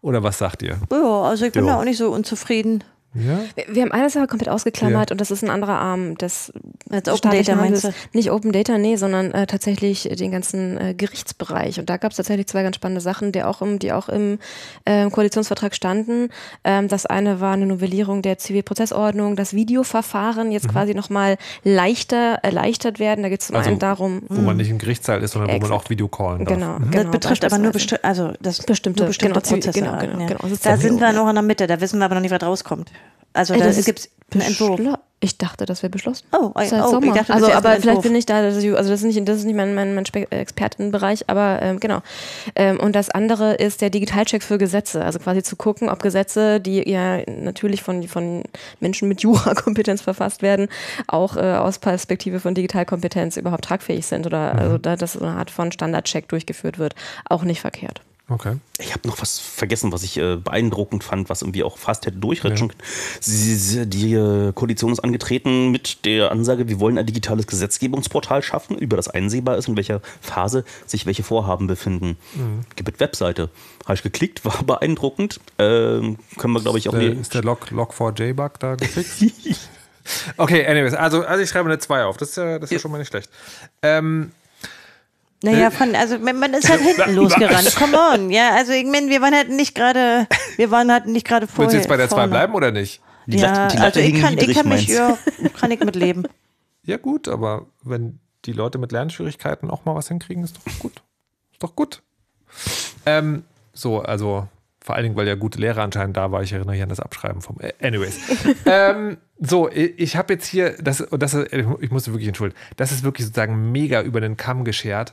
Oder 0.00 0.22
was 0.22 0.38
sagt 0.38 0.62
ihr? 0.62 0.78
Ja, 0.92 1.22
also 1.22 1.44
ich 1.46 1.52
bin 1.52 1.64
Ja. 1.66 1.72
da 1.74 1.80
auch 1.80 1.84
nicht 1.84 1.98
so 1.98 2.10
unzufrieden. 2.10 2.84
Ja? 3.26 3.38
Wir- 3.72 3.82
haben 3.82 3.92
eine 3.92 4.10
Sache 4.10 4.26
komplett 4.26 4.48
ausgeklammert 4.48 5.10
Ja. 5.10 5.14
und 5.14 5.20
das 5.20 5.30
ist 5.30 5.42
ein 5.42 5.50
anderer 5.50 5.78
Arm 5.78 6.16
des 6.18 6.52
Als 6.90 7.08
Open 7.08 7.30
Data 7.30 7.54
meinst 7.54 7.84
Handels. 7.84 7.94
Nicht 8.12 8.30
Open 8.30 8.52
Data, 8.52 8.78
nee, 8.78 8.96
sondern 8.96 9.32
äh, 9.32 9.46
tatsächlich 9.46 10.02
den 10.04 10.30
ganzen 10.30 10.78
äh, 10.78 10.94
Gerichtsbereich. 10.94 11.78
Und 11.80 11.88
da 11.90 11.96
gab 11.96 12.10
es 12.12 12.16
tatsächlich 12.16 12.46
zwei 12.46 12.62
ganz 12.62 12.76
spannende 12.76 13.00
Sachen, 13.00 13.32
die 13.32 13.42
auch 13.42 13.62
im, 13.62 13.78
die 13.78 13.92
auch 13.92 14.08
im 14.08 14.38
ähm, 14.86 15.10
Koalitionsvertrag 15.10 15.74
standen. 15.74 16.28
Ähm, 16.64 16.88
das 16.88 17.06
eine 17.06 17.40
war 17.40 17.52
eine 17.52 17.66
Novellierung 17.66 18.22
der 18.22 18.38
Zivilprozessordnung, 18.38 19.36
dass 19.36 19.54
Videoverfahren 19.54 20.46
Mhm. 20.48 20.52
jetzt 20.52 20.68
quasi 20.68 20.94
nochmal 20.94 21.36
leichter 21.64 22.38
erleichtert 22.42 22.98
werden. 22.98 23.22
Da 23.22 23.28
geht 23.28 23.40
es 23.40 23.46
zum 23.48 23.56
Also, 23.56 23.70
einen 23.70 23.78
darum, 23.78 24.22
Wo 24.28 24.40
man 24.40 24.56
nicht 24.56 24.70
im 24.70 24.78
Gerichtssaal 24.78 25.22
ist, 25.22 25.32
sondern 25.32 25.48
wo 25.48 25.52
man 25.52 25.62
Exakt. 25.62 25.84
auch 25.86 25.90
Video 25.90 26.08
callen 26.08 26.44
darf. 26.44 26.54
genau, 26.54 26.78
Mhm. 26.78 26.90
genau, 26.90 27.02
das 27.04 27.10
betrifft 27.12 27.44
aber 27.44 27.58
nur 27.58 27.72
besti 27.72 27.96
also 28.02 28.32
das 28.40 28.62
Bestimmte- 28.62 29.02
nur 29.02 29.08
bestimmte 29.08 29.40
genau, 29.40 29.56
Prozesse. 29.56 29.72
genau, 29.78 29.98
genau, 29.98 30.20
ja. 30.20 30.26
genau. 30.26 30.40
Da 30.62 30.76
sind 30.76 31.00
wir 31.00 31.12
noch 31.12 31.28
in 31.28 31.34
der 31.34 31.42
Mitte, 31.42 31.66
da 31.66 31.80
wissen 31.80 31.98
wir 31.98 32.04
aber 32.06 32.14
noch 32.14 32.22
nicht, 32.22 32.30
was 32.30 32.42
rauskommt. 32.42 32.90
Also 33.32 33.54
Ey, 33.54 33.60
da 33.60 33.66
das 33.66 33.78
ist 33.78 33.84
gibt 33.86 33.98
es 34.00 34.10
einen 34.32 34.42
Entwurf. 34.42 34.80
Ich 35.20 35.36
dachte, 35.36 35.66
das 35.66 35.82
wäre 35.82 35.90
beschlossen. 35.90 36.26
Oh, 36.30 36.52
Das 36.54 36.66
ist 36.66 36.72
oh, 36.74 36.76
halt 36.76 36.84
ich 36.84 36.90
Sommer. 36.90 37.14
dachte, 37.14 37.34
also, 37.34 37.50
aber 37.52 37.74
vielleicht 37.80 38.02
bin 38.02 38.14
ich 38.14 38.24
da, 38.24 38.36
also 38.36 38.60
das 38.72 38.88
ist 38.88 39.02
nicht, 39.02 39.26
das 39.28 39.38
ist 39.38 39.46
nicht 39.46 39.56
mein, 39.56 39.74
mein, 39.74 39.92
mein 39.96 40.06
Spe- 40.06 40.30
Expertenbereich, 40.30 41.24
aber 41.28 41.60
ähm, 41.60 41.80
genau. 41.80 42.02
Ähm, 42.54 42.78
und 42.78 42.94
das 42.94 43.10
andere 43.10 43.54
ist 43.54 43.80
der 43.80 43.90
Digitalcheck 43.90 44.44
für 44.44 44.58
Gesetze, 44.58 45.04
also 45.04 45.18
quasi 45.18 45.42
zu 45.42 45.56
gucken, 45.56 45.88
ob 45.88 46.00
Gesetze, 46.02 46.60
die 46.60 46.88
ja 46.88 47.18
natürlich 47.28 47.82
von, 47.82 48.06
von 48.06 48.44
Menschen 48.78 49.08
mit 49.08 49.20
Jurakompetenz 49.22 50.02
verfasst 50.02 50.42
werden, 50.42 50.68
auch 51.08 51.36
äh, 51.36 51.40
aus 51.40 51.80
Perspektive 51.80 52.38
von 52.38 52.54
Digitalkompetenz 52.54 53.36
überhaupt 53.38 53.64
tragfähig 53.64 54.06
sind 54.06 54.24
oder 54.24 54.54
Mhm. 54.54 54.58
also 54.60 54.78
da, 54.78 54.94
dass 54.94 55.14
so 55.14 55.20
eine 55.20 55.36
Art 55.36 55.50
von 55.50 55.72
Standardcheck 55.72 56.28
durchgeführt 56.28 56.78
wird, 56.78 56.94
auch 57.28 57.42
nicht 57.42 57.60
verkehrt. 57.60 58.02
Okay. 58.30 58.56
Ich 58.78 58.92
habe 58.92 59.08
noch 59.08 59.20
was 59.22 59.38
vergessen, 59.38 59.90
was 59.90 60.02
ich 60.02 60.18
äh, 60.18 60.36
beeindruckend 60.36 61.02
fand, 61.02 61.30
was 61.30 61.40
irgendwie 61.40 61.62
auch 61.62 61.78
fast 61.78 62.04
hätte 62.04 62.18
durchratschen 62.18 62.68
können. 62.68 63.90
Die 63.90 64.12
äh, 64.14 64.52
Koalition 64.52 64.92
ist 64.92 65.00
angetreten 65.00 65.70
mit 65.70 66.04
der 66.04 66.30
Ansage, 66.30 66.68
wir 66.68 66.78
wollen 66.78 66.98
ein 66.98 67.06
digitales 67.06 67.46
Gesetzgebungsportal 67.46 68.42
schaffen, 68.42 68.76
über 68.76 68.96
das 68.96 69.08
einsehbar 69.08 69.56
ist, 69.56 69.66
in 69.68 69.76
welcher 69.76 70.00
Phase 70.20 70.64
sich 70.86 71.06
welche 71.06 71.22
Vorhaben 71.22 71.66
befinden. 71.68 72.18
Gibt 72.76 72.90
es 72.92 73.00
Webseite. 73.00 73.48
Habe 73.84 73.94
ich 73.94 74.02
geklickt, 74.02 74.44
war 74.44 74.62
beeindruckend. 74.62 75.40
Ähm, 75.58 76.18
können 76.36 76.52
wir, 76.52 76.60
glaube 76.60 76.78
ich, 76.78 76.88
auch. 76.90 76.92
Der, 76.92 77.10
die- 77.10 77.20
ist 77.20 77.32
der 77.32 77.42
Log, 77.42 77.68
Log4j-Bug 77.70 78.60
da 78.60 78.74
gefixt? 78.74 79.24
okay, 80.36 80.66
anyways. 80.66 80.92
Also, 80.92 81.22
also 81.24 81.42
ich 81.42 81.48
schreibe 81.48 81.68
eine 81.70 81.78
2 81.78 82.04
auf. 82.04 82.18
Das 82.18 82.30
ist 82.30 82.36
ja, 82.36 82.58
das 82.58 82.70
ist 82.70 82.74
ja 82.74 82.78
schon 82.78 82.90
mal 82.90 82.98
nicht 82.98 83.08
schlecht. 83.08 83.30
Ähm, 83.82 84.32
Naja, 85.42 85.70
von, 85.70 85.94
also 85.94 86.18
man 86.18 86.52
ist 86.54 86.68
halt 86.68 86.80
hinten 86.80 87.14
losgerannt. 87.14 87.74
Come 87.76 87.96
on, 87.96 88.30
ja, 88.30 88.54
also 88.56 88.72
ich 88.72 88.84
meine, 88.86 89.08
wir 89.08 89.20
waren 89.20 89.34
halt 89.34 89.50
nicht 89.50 89.74
gerade, 89.74 90.26
wir 90.56 90.70
waren 90.70 90.90
halt 90.90 91.06
nicht 91.06 91.26
gerade 91.26 91.46
vorher. 91.46 91.72
willst 91.72 91.74
du 91.74 91.78
jetzt 91.78 91.88
bei 91.88 91.96
der 91.96 92.08
2 92.08 92.14
vorne. 92.16 92.30
bleiben 92.30 92.54
oder 92.54 92.72
nicht? 92.72 93.00
Die 93.26 93.36
ja, 93.38 93.52
Latte- 93.52 93.76
die 93.76 93.82
Latte 93.82 94.00
also 94.00 94.00
ich 94.00 94.20
kann, 94.20 94.38
ich 94.38 94.54
kann 94.54 94.68
mich, 94.68 94.88
ja, 94.88 95.16
kann 95.58 95.70
ich 95.70 95.80
mitleben. 95.80 96.26
Ja, 96.84 96.96
gut, 96.96 97.28
aber 97.28 97.66
wenn 97.82 98.18
die 98.46 98.52
Leute 98.52 98.78
mit 98.78 98.92
Lernschwierigkeiten 98.92 99.70
auch 99.70 99.84
mal 99.84 99.94
was 99.94 100.08
hinkriegen, 100.08 100.42
ist 100.42 100.56
doch 100.56 100.78
gut. 100.78 101.02
Ist 101.52 101.62
doch 101.62 101.76
gut. 101.76 102.02
Ähm, 103.04 103.44
so, 103.74 104.00
also 104.00 104.48
vor 104.88 104.94
allen 104.96 105.02
Dingen, 105.02 105.16
weil 105.16 105.28
ja 105.28 105.34
gute 105.34 105.60
Lehrer 105.60 105.82
anscheinend 105.82 106.16
da 106.16 106.32
war. 106.32 106.42
Ich 106.42 106.50
erinnere 106.50 106.72
mich 106.72 106.82
an 106.82 106.88
das 106.88 106.98
Abschreiben 106.98 107.42
vom. 107.42 107.60
Äh, 107.60 107.74
anyways. 107.86 108.18
ähm, 108.64 109.18
so, 109.38 109.68
ich 109.70 110.16
habe 110.16 110.32
jetzt 110.32 110.46
hier, 110.46 110.78
das, 110.82 111.06
das, 111.10 111.34
ist- 111.34 111.52
ich 111.52 111.90
muss 111.90 112.06
wirklich 112.08 112.26
entschuldigen, 112.26 112.58
das 112.78 112.90
ist 112.90 113.02
wirklich 113.02 113.26
sozusagen 113.26 113.70
mega 113.70 114.00
über 114.00 114.22
den 114.22 114.38
Kamm 114.38 114.64
geschert, 114.64 115.12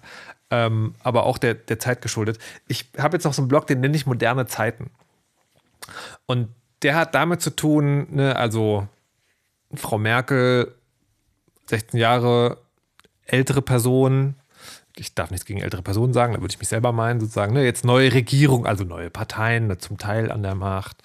ähm, 0.50 0.96
aber 1.04 1.26
auch 1.26 1.38
der, 1.38 1.56
der 1.56 1.78
Zeit 1.78 2.02
geschuldet. 2.02 2.40
Ich 2.70 2.90
habe 2.98 3.18
jetzt 3.18 3.26
noch 3.26 3.34
so 3.34 3.42
einen 3.42 3.50
Blog, 3.50 3.68
den 3.68 3.82
nenne 3.82 3.98
ich 3.98 4.06
Moderne 4.06 4.46
Zeiten. 4.46 4.92
Und 6.26 6.48
der 6.82 6.96
hat 6.96 7.14
damit 7.14 7.42
zu 7.42 7.50
tun, 7.50 8.08
ne, 8.12 8.34
also 8.38 8.88
Frau 9.74 9.98
Merkel, 9.98 10.74
16 11.66 12.00
Jahre 12.00 12.60
ältere 13.26 13.62
Person, 13.62 14.36
ich 14.98 15.14
darf 15.14 15.32
nichts 15.32 15.46
gegen 15.46 15.60
ältere 15.60 15.82
Personen 15.82 16.14
sagen, 16.14 16.34
da 16.34 16.42
würde 16.42 16.54
ich 16.54 16.60
mich 16.60 16.70
selber 16.70 16.92
meinen, 16.92 17.20
sozusagen, 17.20 17.54
ne, 17.54 17.64
jetzt 17.64 17.84
neue 17.84 18.14
Regierung, 18.14 18.66
also 18.66 18.84
neue 18.84 19.10
Parteien, 19.10 19.68
ne, 19.68 19.78
zum 19.78 19.98
Teil 19.98 20.32
an 20.32 20.42
der 20.42 20.56
Macht, 20.56 21.02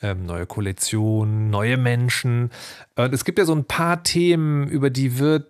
ähm, 0.00 0.26
neue 0.26 0.46
Koalitionen, 0.46 1.50
neue 1.50 1.76
Menschen. 1.76 2.50
Und 2.94 3.12
es 3.12 3.24
gibt 3.24 3.38
ja 3.38 3.44
so 3.44 3.54
ein 3.54 3.64
paar 3.64 4.02
Themen, 4.04 4.68
über 4.68 4.90
die 4.90 5.18
wird 5.18 5.48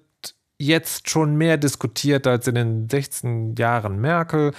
jetzt 0.59 1.11
schon 1.11 1.37
mehr 1.37 1.57
diskutiert 1.57 2.27
als 2.27 2.47
in 2.47 2.55
den 2.55 2.89
16 2.89 3.57
Jahren 3.57 4.01
Merkel. 4.01 4.53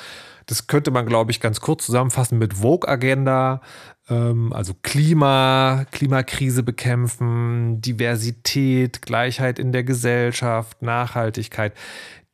Das 0.46 0.68
könnte 0.68 0.92
man, 0.92 1.06
glaube 1.06 1.32
ich, 1.32 1.40
ganz 1.40 1.62
kurz 1.62 1.86
zusammenfassen 1.86 2.38
mit 2.38 2.56
Vogue-Agenda, 2.56 3.62
ähm, 4.10 4.52
also 4.52 4.74
Klima, 4.82 5.86
Klimakrise 5.92 6.62
bekämpfen, 6.62 7.80
Diversität, 7.82 9.02
Gleichheit 9.02 9.60
in 9.60 9.72
der 9.72 9.84
Gesellschaft, 9.84 10.82
Nachhaltigkeit, 10.82 11.74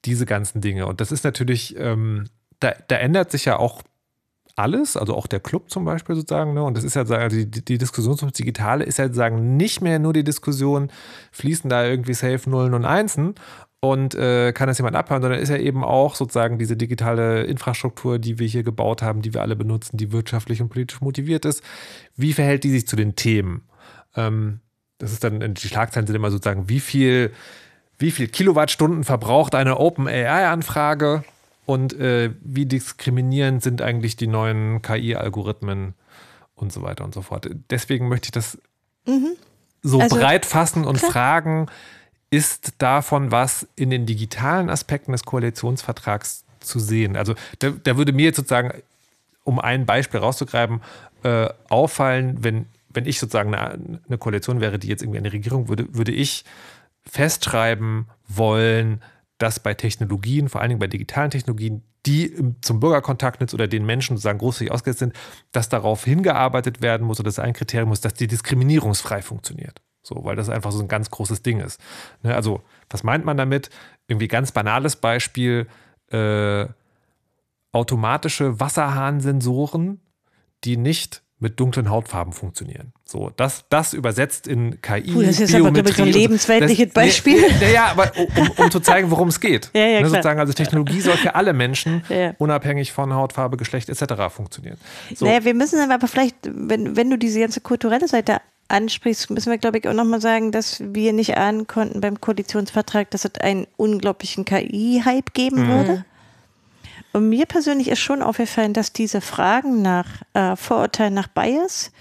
diese 0.06 0.26
ganzen 0.26 0.62
Dinge. 0.62 0.86
Und 0.88 1.02
das 1.02 1.12
ist 1.12 1.24
natürlich, 1.24 1.76
ähm, 1.78 2.26
da, 2.60 2.74
da 2.88 2.96
ändert 2.96 3.32
sich 3.32 3.46
ja 3.46 3.58
auch 3.58 3.82
alles, 4.56 4.98
also 4.98 5.16
auch 5.16 5.28
der 5.28 5.40
Club 5.40 5.70
zum 5.70 5.86
Beispiel 5.86 6.16
sozusagen, 6.16 6.54
ne? 6.54 6.64
und 6.64 6.76
das 6.76 6.84
ist 6.84 6.96
ja 6.96 7.06
sagen, 7.06 7.30
die, 7.30 7.50
die 7.50 7.78
Diskussion 7.78 8.18
zum 8.18 8.32
Digitale 8.32 8.84
ist 8.84 8.98
ja 8.98 9.06
sozusagen 9.06 9.56
nicht 9.56 9.82
mehr 9.82 10.00
nur 10.00 10.14
die 10.14 10.24
Diskussion, 10.24 10.92
fließen 11.32 11.70
da 11.70 11.86
irgendwie 11.86 12.14
Safe 12.14 12.50
Nullen 12.50 12.74
und 12.74 12.84
Einsen 12.84 13.36
und 13.80 14.16
äh, 14.16 14.52
kann 14.52 14.68
das 14.68 14.78
jemand 14.78 14.98
abhören, 14.98 15.22
sondern 15.22 15.40
ist 15.40 15.50
ja 15.50 15.58
eben 15.58 15.84
auch 15.84 16.16
sozusagen 16.16 16.60
diese 16.60 16.76
digitale 16.76 17.44
Infrastruktur, 17.44 18.20
die 18.20 18.38
wir 18.38 18.48
hier 18.48 18.64
gebaut 18.64 19.02
haben, 19.02 19.22
die 19.22 19.34
wir 19.34 19.42
alle 19.42 19.56
benutzen, 19.56 19.96
die 19.98 20.12
wirtschaftlich 20.12 20.62
und 20.62 20.70
politisch 20.70 21.00
motiviert 21.00 21.46
ist. 21.46 21.64
Wie 22.16 22.34
verhält 22.34 22.66
die 22.66 22.72
sich 22.72 22.88
zu 22.88 22.98
den 22.98 23.16
Themen? 23.16 23.64
Ähm, 24.16 24.60
das 24.98 25.14
ist 25.14 25.24
dann, 25.24 25.54
die 25.54 25.68
Schlagzeilen 25.68 26.08
sind 26.08 26.16
immer 26.18 26.32
sozusagen, 26.32 26.68
wie 26.68 26.82
viel, 26.82 27.32
wie 28.00 28.12
viel 28.12 28.28
Kilowattstunden 28.28 29.04
verbraucht 29.04 29.54
eine 29.54 29.78
Open-AI-Anfrage 29.78 31.24
und 31.66 31.94
äh, 31.94 32.32
wie 32.42 32.66
diskriminierend 32.66 33.62
sind 33.62 33.82
eigentlich 33.82 34.16
die 34.16 34.28
neuen 34.28 34.82
KI-Algorithmen 34.82 35.94
und 36.56 36.74
so 36.74 36.82
weiter 36.82 37.04
und 37.04 37.14
so 37.14 37.22
fort. 37.22 37.50
Deswegen 37.70 38.08
möchte 38.08 38.28
ich 38.28 38.32
das 38.32 38.58
so 39.82 40.00
Also, 40.00 40.16
breit 40.16 40.46
fassen 40.46 40.86
und 40.86 41.00
fragen, 41.00 41.68
ist 42.32 42.74
davon 42.78 43.32
was 43.32 43.68
in 43.76 43.90
den 43.90 44.06
digitalen 44.06 44.70
Aspekten 44.70 45.12
des 45.12 45.24
Koalitionsvertrags 45.24 46.44
zu 46.60 46.80
sehen? 46.80 47.16
Also 47.16 47.36
da, 47.60 47.72
da 47.72 47.98
würde 47.98 48.14
mir 48.14 48.26
jetzt 48.26 48.38
sozusagen, 48.38 48.82
um 49.44 49.60
ein 49.60 49.86
Beispiel 49.86 50.20
rauszugreifen, 50.20 50.82
äh, 51.24 51.50
auffallen, 51.70 52.44
wenn, 52.44 52.66
wenn 52.90 53.06
ich 53.06 53.20
sozusagen 53.20 53.54
eine, 53.54 54.00
eine 54.08 54.18
Koalition 54.18 54.62
wäre, 54.62 54.80
die 54.80 54.88
jetzt 54.88 55.02
irgendwie 55.02 55.20
eine 55.20 55.34
Regierung 55.34 55.70
würde, 55.70 55.94
würde 55.94 56.12
ich 56.12 56.46
festschreiben 57.08 58.08
wollen, 58.28 59.02
dass 59.38 59.60
bei 59.60 59.74
Technologien, 59.74 60.50
vor 60.50 60.62
allen 60.62 60.70
Dingen 60.70 60.80
bei 60.80 60.88
digitalen 60.88 61.32
Technologien, 61.32 61.84
die 62.06 62.34
zum 62.62 62.80
Bürgerkontakt 62.80 63.54
oder 63.54 63.68
den 63.68 63.86
Menschen 63.86 64.16
sozusagen 64.16 64.40
großzügig 64.40 64.72
ausgesetzt 64.72 65.00
sind, 65.00 65.14
dass 65.52 65.70
darauf 65.70 66.06
hingearbeitet 66.06 66.82
werden 66.82 67.06
muss 67.06 67.20
oder 67.20 67.28
das 67.28 67.40
ein 67.40 67.54
Kriterium 67.54 67.90
muss, 67.90 68.02
dass 68.02 68.14
die 68.14 68.28
diskriminierungsfrei 68.28 69.22
funktioniert. 69.22 69.82
So, 70.02 70.24
weil 70.24 70.36
das 70.36 70.50
einfach 70.50 70.72
so 70.72 70.80
ein 70.80 70.88
ganz 70.88 71.10
großes 71.10 71.42
Ding 71.42 71.60
ist. 71.60 71.80
Ne, 72.24 72.34
also, 72.34 72.62
was 72.90 73.04
meint 73.04 73.26
man 73.26 73.38
damit? 73.38 73.70
Irgendwie 74.08 74.30
ganz 74.30 74.52
banales 74.52 74.96
Beispiel: 74.96 75.68
äh, 76.08 76.68
automatische 77.74 78.60
Wasserhahnsensoren, 78.60 80.00
die 80.64 80.78
nicht 80.78 81.22
mit 81.40 81.60
dunklen 81.60 81.90
Hautfarben 81.90 82.34
funktionieren. 82.34 82.92
So, 83.06 83.32
das, 83.36 83.66
das 83.70 83.94
übersetzt 83.94 84.46
in 84.46 84.82
KI. 84.82 85.12
Puh, 85.14 85.22
das 85.22 85.40
ist 85.40 85.56
aber, 85.56 85.72
glaube 85.72 85.90
ich, 85.90 85.96
so 85.96 86.04
ein 86.04 86.12
Biometrie 86.12 86.22
lebensweltliches 86.22 86.94
Beispiel. 86.94 87.40
Nee, 87.50 87.56
nee, 87.62 87.74
ja, 87.74 87.88
aber 87.88 88.12
um, 88.18 88.50
um 88.58 88.72
zu 88.72 88.80
zeigen, 88.82 89.10
worum 89.10 89.30
es 89.30 89.40
geht. 89.40 89.72
Ja, 89.80 89.82
ja, 89.82 89.88
ne, 89.88 89.98
klar. 90.00 90.10
sozusagen, 90.10 90.40
also 90.40 90.54
Technologie 90.54 91.00
soll 91.00 91.16
für 91.18 91.36
alle 91.36 91.54
Menschen, 91.54 92.04
Ja. 92.10 92.34
unabhängig 92.38 92.92
von 92.92 93.14
Hautfarbe, 93.14 93.56
Geschlecht 93.58 93.90
etc. 93.90 94.26
funktionieren. 94.30 94.78
So, 95.16 95.26
Naja, 95.26 95.46
wir 95.46 95.54
müssen 95.54 95.80
aber 95.90 96.08
vielleicht, 96.08 96.36
wenn, 96.44 96.98
wenn 96.98 97.10
du 97.10 97.18
diese 97.18 97.40
ganze 97.40 97.62
kulturelle 97.62 98.08
Seite 98.08 98.42
ansprichst, 98.68 99.30
müssen 99.32 99.50
wir, 99.50 99.58
glaube 99.58 99.80
ich, 99.80 99.88
auch 99.88 99.94
nochmal 99.94 100.22
sagen, 100.22 100.52
dass 100.52 100.82
wir 100.84 101.14
nicht 101.14 101.38
ahnen 101.38 101.68
konnten 101.68 102.02
beim 102.02 102.20
Koalitionsvertrag, 102.22 103.10
dass 103.12 103.26
es 103.26 103.36
einen 103.42 103.66
unglaublichen 103.78 104.46
KI-Hype 104.46 105.34
geben 105.34 105.68
würde. 105.68 106.06
Und 107.14 107.30
mir 107.30 107.46
persönlich 107.46 107.88
ist 107.88 108.00
schon 108.00 108.22
aufgefallen, 108.22 108.74
dass 108.74 108.94
diese 108.94 109.22
Fragen 109.22 109.82
nach 109.82 110.08
äh, 110.34 110.56
Vorurteilen 110.56 111.14
nach 111.14 111.28
Bias 111.28 111.92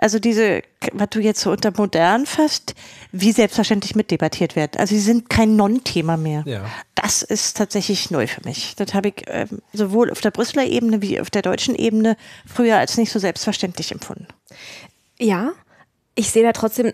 also 0.00 0.20
diese, 0.20 0.62
was 0.92 1.08
du 1.10 1.18
jetzt 1.18 1.40
so 1.40 1.50
unter 1.50 1.72
modern 1.76 2.24
fasst, 2.24 2.76
wie 3.10 3.32
selbstverständlich 3.32 3.96
mitdebattiert 3.96 4.54
wird. 4.54 4.78
Also 4.78 4.94
sie 4.94 5.00
sind 5.00 5.28
kein 5.28 5.56
Non-Thema 5.56 6.16
mehr. 6.16 6.44
Ja. 6.46 6.64
Das 6.94 7.22
ist 7.22 7.56
tatsächlich 7.56 8.10
neu 8.10 8.28
für 8.28 8.42
mich. 8.44 8.76
Das 8.76 8.94
habe 8.94 9.08
ich 9.08 9.24
ähm, 9.26 9.60
sowohl 9.72 10.12
auf 10.12 10.20
der 10.20 10.30
Brüsseler 10.30 10.66
Ebene 10.66 11.02
wie 11.02 11.20
auf 11.20 11.30
der 11.30 11.42
deutschen 11.42 11.74
Ebene 11.74 12.16
früher 12.46 12.76
als 12.78 12.96
nicht 12.96 13.10
so 13.10 13.18
selbstverständlich 13.18 13.90
empfunden. 13.90 14.28
Ja, 15.18 15.50
ich 16.18 16.32
sehe 16.32 16.42
da 16.42 16.50
trotzdem 16.50 16.92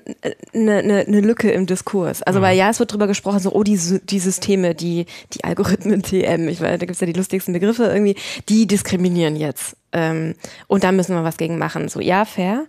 eine 0.53 0.83
ne, 0.83 1.05
ne 1.09 1.21
Lücke 1.21 1.51
im 1.51 1.65
Diskurs. 1.65 2.23
Also, 2.23 2.43
weil 2.43 2.59
ja, 2.59 2.69
es 2.69 2.79
wird 2.79 2.93
drüber 2.93 3.07
gesprochen, 3.07 3.39
so, 3.39 3.53
oh, 3.53 3.63
die, 3.63 3.79
die 4.03 4.19
Systeme, 4.19 4.75
die, 4.75 5.07
die 5.33 5.45
Algorithmen 5.45 6.03
TM, 6.03 6.47
ich 6.47 6.61
weiß, 6.61 6.79
da 6.79 6.85
gibt's 6.85 7.01
ja 7.01 7.07
die 7.07 7.15
lustigsten 7.15 7.55
Begriffe 7.55 7.85
irgendwie, 7.85 8.17
die 8.51 8.67
diskriminieren 8.67 9.37
jetzt. 9.37 9.79
Ähm, 9.93 10.35
und 10.67 10.85
da 10.85 10.93
müssen 10.93 11.17
wir 11.17 11.25
was 11.25 11.39
gegen 11.39 11.57
machen. 11.57 11.89
So, 11.89 12.01
ja, 12.01 12.27
fair. 12.27 12.67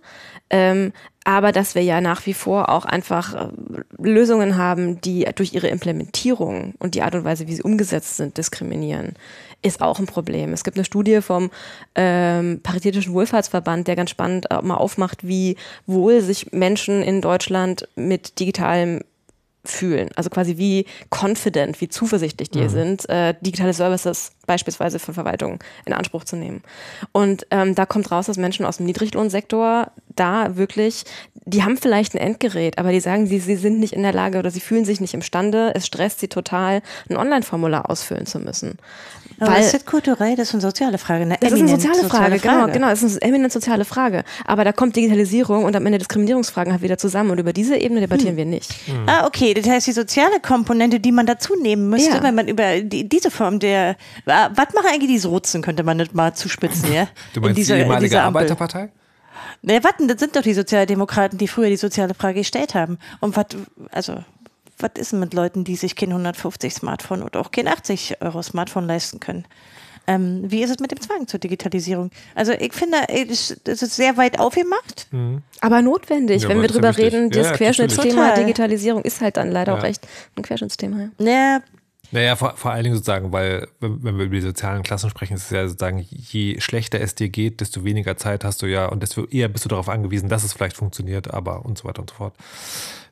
Ähm, 0.48 0.94
aber 1.24 1.52
dass 1.52 1.74
wir 1.74 1.82
ja 1.82 2.00
nach 2.00 2.24
wie 2.24 2.34
vor 2.34 2.70
auch 2.70 2.86
einfach 2.86 3.34
äh, 3.34 3.48
Lösungen 3.98 4.56
haben, 4.56 4.98
die 5.02 5.28
durch 5.34 5.52
ihre 5.52 5.68
Implementierung 5.68 6.74
und 6.78 6.94
die 6.94 7.02
Art 7.02 7.14
und 7.14 7.24
Weise, 7.24 7.48
wie 7.48 7.54
sie 7.54 7.62
umgesetzt 7.62 8.16
sind, 8.16 8.38
diskriminieren, 8.38 9.12
ist 9.62 9.80
auch 9.80 9.98
ein 9.98 10.06
Problem. 10.06 10.52
Es 10.52 10.64
gibt 10.64 10.76
eine 10.76 10.84
Studie 10.84 11.20
vom 11.20 11.50
ähm, 11.94 12.60
Paritätischen 12.62 13.12
Wohlfahrtsverband, 13.12 13.88
der 13.88 13.96
ganz 13.96 14.10
spannend 14.10 14.50
äh, 14.50 14.62
mal 14.62 14.76
aufmacht, 14.76 15.26
wie 15.26 15.56
wohl 15.86 16.20
sich 16.20 16.52
Menschen 16.52 17.02
in 17.02 17.20
Deutschland 17.20 17.88
mit 17.96 18.38
digitalem 18.38 19.00
fühlen. 19.66 20.10
Also 20.16 20.30
quasi 20.30 20.56
wie 20.56 20.86
confident, 21.10 21.80
wie 21.80 21.88
zuversichtlich 21.88 22.50
die 22.50 22.68
sind, 22.68 23.08
äh, 23.08 23.34
digitale 23.40 23.72
Services 23.72 24.32
beispielsweise 24.46 24.98
von 24.98 25.14
Verwaltungen 25.14 25.58
in 25.84 25.92
Anspruch 25.92 26.24
zu 26.24 26.36
nehmen. 26.36 26.62
Und 27.12 27.46
ähm, 27.50 27.74
da 27.74 27.86
kommt 27.86 28.10
raus, 28.10 28.26
dass 28.26 28.36
Menschen 28.36 28.64
aus 28.64 28.78
dem 28.78 28.86
Niedriglohnsektor 28.86 29.90
da 30.14 30.56
wirklich, 30.56 31.04
die 31.44 31.62
haben 31.62 31.76
vielleicht 31.76 32.14
ein 32.14 32.18
Endgerät, 32.18 32.78
aber 32.78 32.92
die 32.92 33.00
sagen, 33.00 33.26
sie, 33.26 33.40
sie 33.40 33.56
sind 33.56 33.80
nicht 33.80 33.92
in 33.92 34.02
der 34.02 34.12
Lage 34.12 34.38
oder 34.38 34.50
sie 34.50 34.60
fühlen 34.60 34.84
sich 34.84 35.00
nicht 35.00 35.14
imstande, 35.14 35.72
es 35.74 35.86
stresst 35.86 36.20
sie 36.20 36.28
total, 36.28 36.82
ein 37.10 37.16
Online-Formular 37.16 37.90
ausfüllen 37.90 38.26
zu 38.26 38.38
müssen. 38.38 38.78
Aber 39.38 39.50
Weil- 39.52 39.62
das 39.62 39.74
ist 39.74 39.84
kulturell, 39.86 40.34
das 40.36 40.48
ist 40.48 40.54
eine 40.54 40.60
soziale 40.62 40.96
Frage. 40.98 41.22
Eine 41.24 41.36
das 41.40 41.52
ist 41.52 41.58
eine 41.60 41.68
eminent 41.70 41.82
soziale 41.82 42.08
Frage, 42.08 42.38
genau, 42.38 42.66
genau. 42.68 42.88
Das 42.88 43.02
ist 43.02 43.22
eine 43.22 43.30
eminent 43.30 43.52
soziale 43.52 43.84
Frage. 43.84 44.24
Aber 44.46 44.64
da 44.64 44.72
kommt 44.72 44.96
Digitalisierung 44.96 45.64
und 45.64 45.76
am 45.76 45.84
Ende 45.84 45.98
Diskriminierungsfragen 45.98 46.72
halt 46.72 46.82
wieder 46.82 46.96
zusammen 46.96 47.30
und 47.32 47.38
über 47.38 47.52
diese 47.52 47.76
Ebene 47.76 48.00
debattieren 48.00 48.36
wir 48.36 48.46
nicht. 48.46 48.74
Ah, 49.06 49.26
okay. 49.26 49.52
Das 49.52 49.68
heißt, 49.68 49.86
die 49.86 49.92
soziale 49.92 50.40
Komponente, 50.40 51.00
die 51.00 51.12
man 51.12 51.26
dazu 51.26 51.54
nehmen 51.60 51.90
müsste, 51.90 52.16
Ja. 52.16 52.22
wenn 52.22 52.34
man 52.34 52.48
über 52.48 52.80
die, 52.80 53.08
diese 53.08 53.30
Form 53.30 53.58
der. 53.58 53.96
wa- 54.24 54.50
Was 54.54 54.72
machen 54.74 54.86
eigentlich 54.90 55.10
die 55.10 55.18
Sozen, 55.18 55.60
könnte 55.60 55.82
man 55.82 55.98
das 55.98 56.12
mal 56.14 56.32
zuspitzen, 56.34 56.92
ja? 56.92 57.06
Du 57.34 57.40
meinst 57.40 57.50
in 57.50 57.54
dieser, 57.56 57.74
die 57.76 57.82
ehemalige. 57.82 58.22
Arbeiterpartei? 58.22 58.88
Ne, 59.62 59.82
warten, 59.84 60.06
das 60.08 60.18
sind 60.18 60.34
doch 60.36 60.42
die 60.42 60.54
Sozialdemokraten, 60.54 61.38
die 61.38 61.48
früher 61.48 61.68
die 61.68 61.76
soziale 61.76 62.14
Frage 62.14 62.40
gestellt 62.40 62.74
haben. 62.74 62.98
Und 63.20 63.36
was, 63.36 63.46
also, 63.90 64.14
was 64.78 64.90
ist 64.98 65.12
denn 65.12 65.20
mit 65.20 65.34
Leuten, 65.34 65.64
die 65.64 65.76
sich 65.76 65.96
kein 65.96 66.10
150 66.10 66.74
Smartphone 66.74 67.22
oder 67.22 67.40
auch 67.40 67.50
kein 67.50 67.68
80 67.68 68.20
Euro 68.22 68.42
Smartphone 68.42 68.86
leisten 68.86 69.20
können? 69.20 69.46
Ähm, 70.08 70.44
wie 70.46 70.62
ist 70.62 70.70
es 70.70 70.78
mit 70.78 70.92
dem 70.92 71.00
Zwang 71.00 71.26
zur 71.26 71.40
Digitalisierung? 71.40 72.10
Also 72.36 72.52
ich 72.52 72.72
finde, 72.74 72.98
es 73.08 73.50
ist 73.50 73.96
sehr 73.96 74.16
weit 74.16 74.38
aufgemacht. 74.38 75.08
Aber 75.60 75.82
notwendig, 75.82 76.42
Ja, 76.42 76.48
wenn 76.48 76.58
aber 76.58 76.68
wir 76.68 76.72
drüber 76.72 76.88
wichtig. 76.90 77.06
reden, 77.12 77.30
Ja, 77.32 77.38
das 77.38 77.46
ja, 77.48 77.56
Querschnittsthema. 77.56 78.34
Digitalisierung 78.34 79.02
ist 79.02 79.20
halt 79.20 79.36
dann 79.36 79.50
leider 79.50 79.72
Ja. 79.74 79.80
auch 79.80 79.84
echt 79.84 80.06
ein 80.36 80.42
Querschnittsthema. 80.42 81.08
Ja. 81.18 81.60
Naja, 82.12 82.36
vor, 82.36 82.56
vor 82.56 82.70
allen 82.70 82.84
Dingen 82.84 82.94
sozusagen, 82.94 83.32
weil, 83.32 83.66
wenn, 83.80 84.04
wenn 84.04 84.16
wir 84.16 84.26
über 84.26 84.36
die 84.36 84.40
sozialen 84.40 84.84
Klassen 84.84 85.10
sprechen, 85.10 85.34
ist 85.34 85.46
es 85.46 85.50
ja 85.50 85.66
sozusagen, 85.66 86.06
je 86.08 86.60
schlechter 86.60 87.00
es 87.00 87.16
dir 87.16 87.28
geht, 87.28 87.60
desto 87.60 87.82
weniger 87.82 88.16
Zeit 88.16 88.44
hast 88.44 88.62
du 88.62 88.66
ja 88.66 88.86
und 88.86 89.02
desto 89.02 89.24
eher 89.26 89.48
bist 89.48 89.64
du 89.64 89.68
darauf 89.68 89.88
angewiesen, 89.88 90.28
dass 90.28 90.44
es 90.44 90.52
vielleicht 90.52 90.76
funktioniert, 90.76 91.34
aber 91.34 91.64
und 91.66 91.78
so 91.78 91.84
weiter 91.84 92.00
und 92.02 92.10
so 92.10 92.16
fort. 92.16 92.34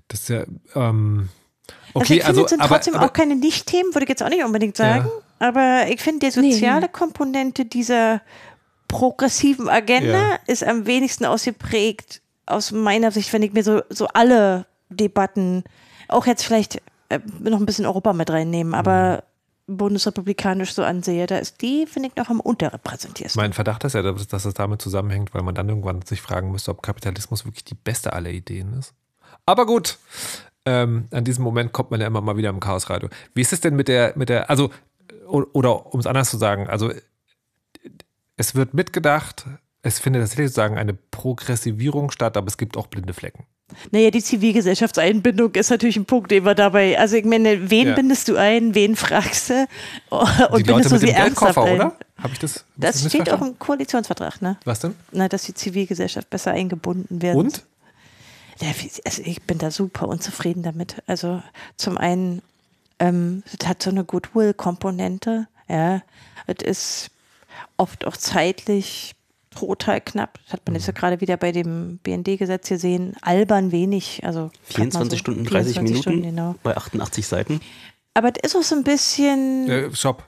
Das 0.07 0.21
ist 0.21 0.29
ja, 0.29 0.45
ähm, 0.77 1.29
okay, 1.95 2.15
ich 2.15 2.25
finde, 2.25 2.27
also, 2.27 2.45
es 2.45 2.51
sind 2.51 2.61
aber, 2.61 2.75
trotzdem 2.77 2.95
aber, 2.95 3.07
auch 3.07 3.13
keine 3.13 3.37
Nicht-Themen, 3.37 3.95
würde 3.95 4.05
ich 4.05 4.09
jetzt 4.09 4.23
auch 4.23 4.29
nicht 4.29 4.45
unbedingt 4.45 4.77
sagen. 4.77 5.09
Aber 5.39 5.87
ich 5.89 6.01
finde, 6.01 6.27
die 6.27 6.31
soziale 6.33 6.89
Komponente 6.89 7.65
dieser 7.65 8.21
progressiven 8.89 9.69
Agenda 9.69 10.19
Ja. 10.33 10.39
ist 10.47 10.65
am 10.65 10.87
wenigsten 10.87 11.25
ausgeprägt 11.25 12.21
aus 12.47 12.71
meiner 12.73 13.11
Sicht, 13.11 13.33
wenn 13.33 13.43
ich 13.43 13.53
mir 13.53 13.65
so, 13.65 13.83
so 13.89 14.07
alle 14.09 14.67
Debatten, 14.91 15.65
auch 16.09 16.27
jetzt 16.27 16.45
vielleicht 16.45 16.81
äh, 17.09 17.19
noch 17.41 17.59
ein 17.59 17.67
bisschen 17.67 17.87
Europa 17.87 18.13
mit 18.13 18.31
reinnehmen, 18.31 18.75
aber 18.75 19.23
Mhm. 19.67 19.77
bundesrepublikanisch 19.79 20.75
so 20.75 20.83
ansehe, 20.85 21.27
da 21.27 21.39
ist 21.39 21.61
die, 21.63 21.87
finde 21.87 22.11
ich, 22.11 22.17
noch 22.17 22.29
am 22.29 22.41
unterrepräsentiersten. 22.41 23.41
mein 23.41 23.53
Verdacht 23.55 23.83
ist 23.85 23.95
ja, 23.95 24.03
dass, 24.03 24.27
dass 24.29 24.45
es 24.45 24.55
damit 24.55 24.83
zusammenhängt, 24.83 25.35
weil 25.35 25.43
man 25.43 25.55
dann 25.55 25.69
irgendwann 25.69 26.03
sich 26.03 26.21
fragen 26.21 26.51
müsste, 26.53 26.71
ob 26.71 26.83
Kapitalismus 26.83 27.45
wirklich 27.47 27.65
die 27.65 27.75
beste 27.75 28.13
aller 28.13 28.31
Ideen 28.31 28.75
ist. 28.79 28.93
Aber 29.47 29.65
gut, 29.67 29.99
ähm, 30.67 31.07
an 31.11 31.25
diesem 31.25 31.45
Moment 31.45 31.73
kommt 31.73 31.91
man 31.91 32.01
ja 32.01 32.07
immer 32.07 32.21
mal 32.21 32.37
wieder 32.37 32.51
im 32.51 32.61
Chaosradio. 32.61 33.09
Wie 33.35 33.41
ist 33.41 33.53
es 33.53 33.61
denn 33.61 33.77
mit 33.77 33.89
der, 33.89 34.13
mit 34.17 34.29
der, 34.29 34.49
also, 34.51 34.71
oder 35.27 35.93
um 35.95 36.01
es 36.01 36.07
anders 36.07 36.31
zu 36.31 36.37
sagen, 36.39 36.69
also 36.69 36.93
es 38.37 38.55
wird 38.55 38.75
mitgedacht, 38.75 39.45
es 39.83 39.99
findet 39.99 40.23
tatsächlich 40.23 40.49
sozusagen 40.49 40.79
eine 40.79 40.95
Progressivierung 40.95 42.11
statt, 42.11 42.37
aber 42.37 42.49
es 42.49 42.57
gibt 42.57 42.77
auch 42.77 42.87
blinde 42.87 43.13
Flecken. 43.13 43.47
Naja, 43.91 44.11
die 44.11 44.23
Zivilgesellschaftseinbindung 44.23 45.55
ist 45.55 45.71
natürlich 45.71 45.97
ein 45.97 46.05
Punkt, 46.05 46.31
den 46.31 46.45
wir 46.45 46.55
dabei, 46.55 46.99
also 46.99 47.17
ich 47.17 47.25
meine, 47.25 47.71
wen 47.71 47.89
Ja. 47.89 47.95
bindest 47.95 48.29
du 48.29 48.37
ein, 48.37 48.75
wen 48.75 48.95
fragst 48.95 49.51
du 49.51 49.55
und 50.11 50.21
Die 50.31 50.49
Leute 50.49 50.65
bindest 50.65 50.91
du 50.91 50.95
mit 50.95 51.01
sie 51.01 51.11
ernsthaft 51.11 51.59
ein? 51.59 51.75
oder? 51.75 51.97
Habe 52.19 52.33
ich 52.33 52.39
das? 52.39 52.57
hab 52.57 52.65
ich 52.77 52.81
Das 52.81 53.09
steht 53.09 53.31
auch 53.33 53.41
im 53.43 53.59
Koalitionsvertrag, 53.59 54.43
ne? 54.43 54.59
Was 54.65 54.81
denn? 54.81 54.95
Na, 55.13 55.29
dass 55.29 55.45
die 55.45 55.55
Zivilgesellschaft 55.55 56.29
besser 56.31 56.53
eingebunden 56.53 57.23
werden. 57.23 57.39
Und? 57.39 57.65
Also 59.05 59.23
ich 59.25 59.43
bin 59.43 59.59
da 59.59 59.71
super 59.71 60.09
unzufrieden 60.09 60.63
damit. 60.63 61.03
Also 61.07 61.43
zum 61.77 61.99
einen, 61.99 62.43
ähm, 62.99 63.43
es 63.59 63.67
hat 63.67 63.83
so 63.83 63.91
eine 63.91 64.05
Goodwill-Komponente. 64.05 65.47
Ja, 65.69 66.03
es 66.47 66.63
ist 66.65 67.11
oft 67.77 68.07
auch 68.07 68.17
zeitlich 68.17 69.15
total 69.51 70.01
knapp. 70.01 70.39
Das 70.45 70.55
hat 70.55 70.63
man 70.67 70.73
Mhm. 70.73 70.77
jetzt 70.79 70.87
ja 70.87 70.93
gerade 70.93 71.21
wieder 71.21 71.37
bei 71.37 71.53
dem 71.53 71.99
BND-Gesetz 72.03 72.69
gesehen. 72.69 73.15
Albern 73.23 73.73
wenig. 73.73 74.23
Also 74.25 74.51
grad 74.69 74.93
mal 74.93 75.11
24 75.11 75.11
so 75.11 75.17
Stunden, 75.17 75.45
30 75.45 75.73
24 75.75 75.83
Minuten 75.83 76.03
Stunden, 76.03 76.23
genau. 76.23 76.55
bei 76.63 76.77
88 76.77 77.27
Seiten. 77.27 77.61
Aber 78.15 78.29
es 78.29 78.51
ist 78.53 78.57
auch 78.57 78.63
so 78.63 78.75
ein 78.77 78.85
bisschen. 78.85 79.69
Äh, 79.69 79.95
Stopp. 79.95 80.25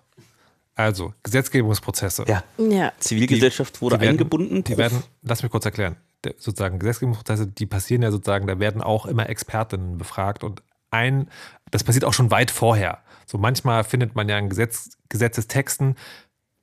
Also, 0.75 1.15
Gesetzgebungsprozesse. 1.23 2.25
Ja. 2.29 2.45
Ja. 2.59 2.93
Zivilgesellschaft 2.99 3.81
wurde 3.81 3.97
die 3.97 4.03
werden, 4.03 4.11
eingebunden. 4.13 4.63
Die 4.63 4.77
werden, 4.77 5.03
lass 5.23 5.43
mich 5.43 5.51
kurz 5.51 5.65
erklären. 5.65 5.97
Sozusagen 6.39 6.79
Gesetzgebungsprozesse, 6.79 7.47
die 7.47 7.67
passieren 7.67 8.03
ja 8.03 8.11
sozusagen, 8.11 8.47
da 8.47 8.59
werden 8.59 8.83
auch 8.83 9.07
immer 9.07 9.29
Expertinnen 9.29 9.99
befragt 9.99 10.43
und 10.43 10.63
ein, 10.91 11.29
das 11.71 11.85
passiert 11.85 12.05
auch 12.05 12.13
schon 12.13 12.31
weit 12.31 12.51
vorher. 12.51 13.03
So 13.27 13.39
manchmal 13.39 13.85
findet 13.85 14.15
man 14.15 14.29
ja 14.29 14.39
in 14.39 14.49
Gesetz, 14.49 14.97
Gesetzestexten 15.09 15.97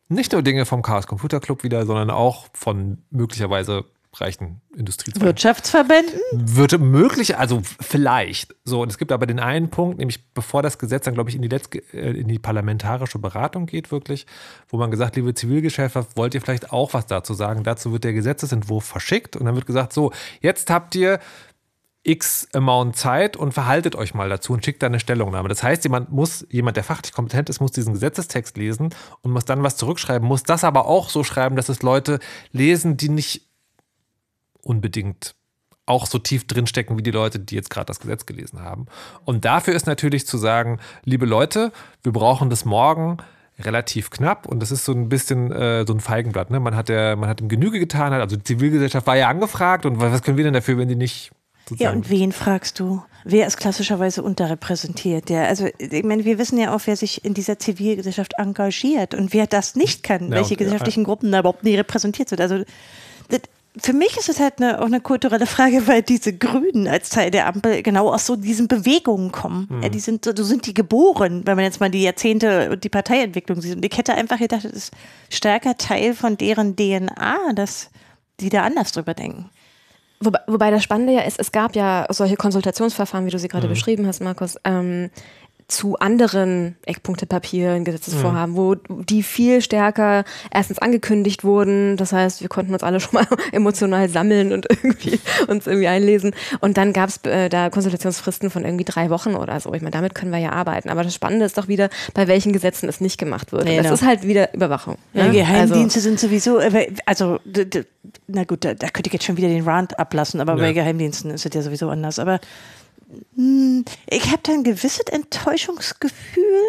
nicht 0.10 0.32
nur 0.32 0.42
Dinge 0.42 0.66
vom 0.66 0.82
Chaos 0.82 1.08
Computer 1.08 1.40
Club 1.40 1.64
wieder, 1.64 1.86
sondern 1.86 2.10
auch 2.10 2.48
von 2.54 3.04
möglicherweise 3.10 3.86
reichen 4.14 4.62
Industriezweigen. 4.76 5.26
Wirtschaftsverbänden? 5.26 6.20
Würde 6.32 6.78
möglich, 6.78 7.38
also 7.38 7.62
vielleicht. 7.82 8.56
So, 8.64 8.82
und 8.82 8.90
es 8.90 8.98
gibt 8.98 9.12
aber 9.12 9.26
den 9.26 9.40
einen 9.40 9.70
Punkt, 9.70 9.98
nämlich 9.98 10.34
bevor 10.34 10.62
das 10.62 10.78
Gesetz 10.78 11.06
dann, 11.06 11.16
glaube 11.16 11.30
ich, 11.30 11.36
in 11.36 11.42
die, 11.42 11.48
letzte, 11.48 11.80
äh, 11.94 12.20
in 12.20 12.28
die 12.28 12.40
parlamentarische 12.40 13.20
Beratung 13.20 13.66
geht, 13.66 13.92
wirklich, 13.92 14.26
wo 14.70 14.78
man 14.78 14.92
gesagt, 14.92 15.16
liebe 15.16 15.34
Zivilgesellschaft, 15.34 16.16
wollt 16.16 16.36
ihr 16.36 16.42
vielleicht 16.42 16.72
auch 16.72 16.94
was 16.94 17.08
dazu 17.08 17.34
sagen? 17.34 17.64
Dazu 17.64 17.92
wird 17.92 18.04
der 18.04 18.14
Gesetzesentwurf 18.14 18.86
verschickt 18.86 19.36
und 19.36 19.46
dann 19.46 19.56
wird 19.56 19.66
gesagt, 19.66 19.94
so, 19.94 20.12
jetzt 20.42 20.70
habt 20.70 20.96
ihr 20.96 21.20
x 22.04 22.50
Amount 22.54 22.98
Zeit 22.98 23.38
und 23.38 23.54
verhaltet 23.54 23.96
euch 23.96 24.14
mal 24.14 24.30
dazu 24.30 24.54
und 24.54 24.64
schickt 24.64 24.84
da 24.84 24.88
eine 24.88 25.00
Stellungnahme. 25.00 25.50
Das 25.50 25.64
heißt, 25.64 25.84
jemand 25.86 26.12
muss, 26.12 26.46
jemand, 26.50 26.78
der 26.78 26.84
fachlich 26.84 27.14
kompetent 27.14 27.50
ist, 27.50 27.62
muss 27.62 27.72
diesen 27.72 27.94
Gesetzestext 27.94 28.58
lesen 28.58 28.94
und 29.22 29.32
muss 29.32 29.46
dann 29.46 29.64
was 29.64 29.78
zurückschreiben, 29.78 30.28
muss 30.28 30.44
das 30.44 30.64
aber 30.64 30.86
auch 30.86 31.10
so 31.10 31.24
schreiben, 31.24 31.56
dass 31.56 31.70
es 31.70 31.82
Leute 31.82 32.20
lesen, 32.52 32.98
die 32.98 33.10
nicht 33.10 33.53
unbedingt 34.64 35.36
auch 35.86 36.06
so 36.06 36.18
tief 36.18 36.48
drinstecken 36.48 36.98
wie 36.98 37.04
die 37.04 37.12
Leute, 37.12 37.40
die 37.40 37.56
jetzt 37.56 37.70
gerade 37.70 37.86
das 37.86 38.00
Gesetz 38.00 38.26
gelesen 38.26 38.62
haben. 38.62 38.86
Und 39.26 39.46
dafür 39.46 39.74
ist 39.74 39.86
natürlich 39.86 40.26
zu 40.26 40.38
sagen, 40.38 40.80
liebe 41.04 41.26
Leute, 41.26 41.72
wir 42.04 42.14
brauchen 42.14 42.50
das 42.50 42.64
morgen 42.64 43.18
relativ 43.60 44.10
knapp 44.10 44.48
und 44.48 44.62
das 44.62 44.72
ist 44.72 44.86
so 44.86 44.94
ein 44.94 45.10
bisschen 45.10 45.52
äh, 45.52 45.86
so 45.86 45.94
ein 45.94 46.00
Feigenblatt. 46.00 46.50
Ne? 46.50 46.60
Man 46.60 46.76
hat 46.76 46.90
der, 46.90 47.16
man 47.16 47.30
hat 47.30 47.42
ihm 47.42 47.50
Genüge 47.50 47.80
getan, 47.80 48.14
also 48.14 48.36
die 48.36 48.44
Zivilgesellschaft 48.44 49.06
war 49.06 49.16
ja 49.16 49.28
angefragt 49.28 49.86
und 49.86 50.00
was 50.00 50.24
können 50.24 50.38
wir 50.38 50.44
denn 50.44 50.54
dafür, 50.54 50.78
wenn 50.78 50.88
die 50.88 50.96
nicht 50.96 51.32
Ja, 51.78 51.92
und 51.92 52.10
wen 52.10 52.32
fragst 52.32 52.80
du? 52.80 53.04
Wer 53.26 53.48
ist 53.48 53.58
klassischerweise 53.58 54.24
unterrepräsentiert? 54.24 55.30
Der, 55.30 55.48
also, 55.48 55.68
ich 55.78 56.04
meine, 56.04 56.26
wir 56.26 56.38
wissen 56.38 56.58
ja 56.58 56.76
auch, 56.76 56.82
wer 56.86 56.98
sich 56.98 57.24
in 57.24 57.34
dieser 57.34 57.58
Zivilgesellschaft 57.58 58.34
engagiert 58.38 59.14
und 59.14 59.34
wer 59.34 59.48
das 59.48 59.76
nicht 59.76 60.04
kann, 60.04 60.30
Ja, 60.30 60.38
welche 60.38 60.58
gesellschaftlichen 60.58 61.06
Gruppen 61.06 61.32
da 61.32 61.40
überhaupt 61.40 61.64
nie 61.64 61.76
repräsentiert 61.76 62.30
sind. 62.30 62.42
Also, 62.42 62.64
das, 63.30 63.42
für 63.76 63.94
mich 63.94 64.18
ist 64.18 64.30
es 64.30 64.40
halt 64.40 64.62
eine, 64.62 64.80
auch 64.80 64.86
eine 64.86 65.02
kulturelle 65.02 65.48
Frage, 65.48 65.88
weil 65.88 66.04
diese 66.04 66.38
Grünen 66.38 66.88
als 66.88 67.10
Teil 67.10 67.32
der 67.32 67.48
Ampel 67.48 67.82
genau 67.82 68.14
aus 68.14 68.28
so 68.28 68.36
diesen 68.36 68.68
Bewegungen 68.68 69.32
kommen. 69.32 69.68
Mhm. 69.70 69.84
Ja, 69.84 69.90
die 69.90 70.00
sind, 70.00 70.26
so 70.26 70.44
sind 70.44 70.68
die 70.68 70.76
geboren, 70.76 71.42
wenn 71.46 71.56
man 71.56 71.66
jetzt 71.66 71.80
mal 71.80 71.90
die 71.90 72.04
Jahrzehnte 72.04 72.70
und 72.72 72.84
die 72.84 72.90
Parteientwicklung 72.90 73.62
sieht. 73.62 73.76
Und 73.76 73.86
ich 73.86 73.98
hätte 73.98 74.14
einfach 74.14 74.38
gedacht, 74.38 74.66
das 74.66 74.72
ist 74.72 74.94
stärker 75.30 75.76
Teil 75.78 76.14
von 76.14 76.38
deren 76.38 76.76
DNA, 76.76 77.54
dass 77.56 77.90
die 78.40 78.50
da 78.50 78.64
anders 78.64 78.92
drüber 78.92 79.16
denken. 79.16 79.50
Wobei, 80.20 80.40
wobei 80.48 80.72
das 80.72 80.84
Spannende 80.84 81.14
ja 81.14 81.22
ist, 81.22 81.40
es 81.40 81.52
gab 81.52 81.76
ja 81.76 82.06
solche 82.10 82.38
Konsultationsverfahren, 82.38 83.26
wie 83.26 83.32
du 83.32 83.40
sie 83.40 83.48
gerade 83.48 83.68
mhm. 83.68 83.72
beschrieben 83.72 84.08
hast, 84.08 84.22
Markus, 84.22 84.56
ähm, 84.64 85.10
zu 85.68 85.98
anderen 85.98 86.76
Eckpunktepapieren, 86.86 87.84
Gesetzesvorhaben, 87.84 88.54
mhm. 88.54 88.58
wo 88.58 88.76
die 88.76 89.24
viel 89.24 89.62
stärker 89.62 90.24
erstens 90.52 90.80
angekündigt 90.80 91.44
wurden. 91.44 91.98
Das 91.98 92.14
heißt, 92.14 92.42
wir 92.42 92.50
konnten 92.50 92.74
uns 92.74 92.84
alle 92.84 93.00
schon 93.00 93.14
mal 93.14 93.28
emotional 93.52 94.10
sammeln 94.10 94.52
und 94.52 94.68
irgendwie 94.70 95.20
uns 95.48 95.68
irgendwie 95.68 95.88
einlesen. 95.88 96.36
Und 96.60 96.78
dann 96.78 96.94
gab 96.94 97.10
es 97.10 97.18
äh, 97.24 97.50
da 97.50 97.70
Konsultationsfristen 97.70 98.50
von 98.50 98.66
irgendwie 98.66 98.86
drei 98.86 99.10
Wochen 99.10 99.36
oder 99.36 99.60
so. 99.60 99.74
Ich 99.74 99.82
meine, 99.82 99.92
damit 99.92 100.16
können 100.16 100.32
wir 100.32 100.40
ja 100.40 100.52
arbeiten. 100.52 100.90
Aber 100.90 101.04
das 101.04 101.16
Spannende 101.16 101.46
ist 101.46 101.58
doch 101.58 101.68
wieder, 101.68 101.90
bei 102.14 102.28
welchen 102.28 102.54
Gesetzen 102.54 102.90
es 102.90 103.02
nicht 103.02 103.18
gemacht 103.18 103.52
wird. 103.52 103.66
Genau. 103.66 103.84
Das 103.84 103.92
ist 103.92 104.06
halt 104.06 104.24
wieder 104.28 104.54
Überwachung. 104.54 104.98
Ja, 105.14 105.26
ne? 105.26 105.32
Geheimdienste 105.32 106.00
also, 106.00 106.10
sind 106.10 106.20
sowieso, 106.20 106.60
äh, 106.60 106.94
also 107.06 107.40
na 108.28 108.44
gut, 108.44 108.66
da, 108.66 108.74
da 108.74 108.88
könnte 108.90 109.08
ich 109.08 109.14
jetzt 109.14 109.26
schon 109.26 109.38
wieder 109.38 109.48
den 109.48 109.64
Rand 109.64 109.98
ablassen, 110.00 110.42
aber 110.42 110.54
ja. 110.54 110.60
bei 110.60 110.74
Geheimdiensten 110.74 111.32
ist 111.32 111.46
es 111.46 111.54
ja 111.54 111.62
sowieso 111.62 111.90
anders. 111.90 112.20
Aber 112.20 112.40
ich 113.36 114.32
habe 114.32 114.40
da 114.44 114.54
ein 114.54 114.64
gewisses 114.64 115.06
Enttäuschungsgefühl. 115.08 116.62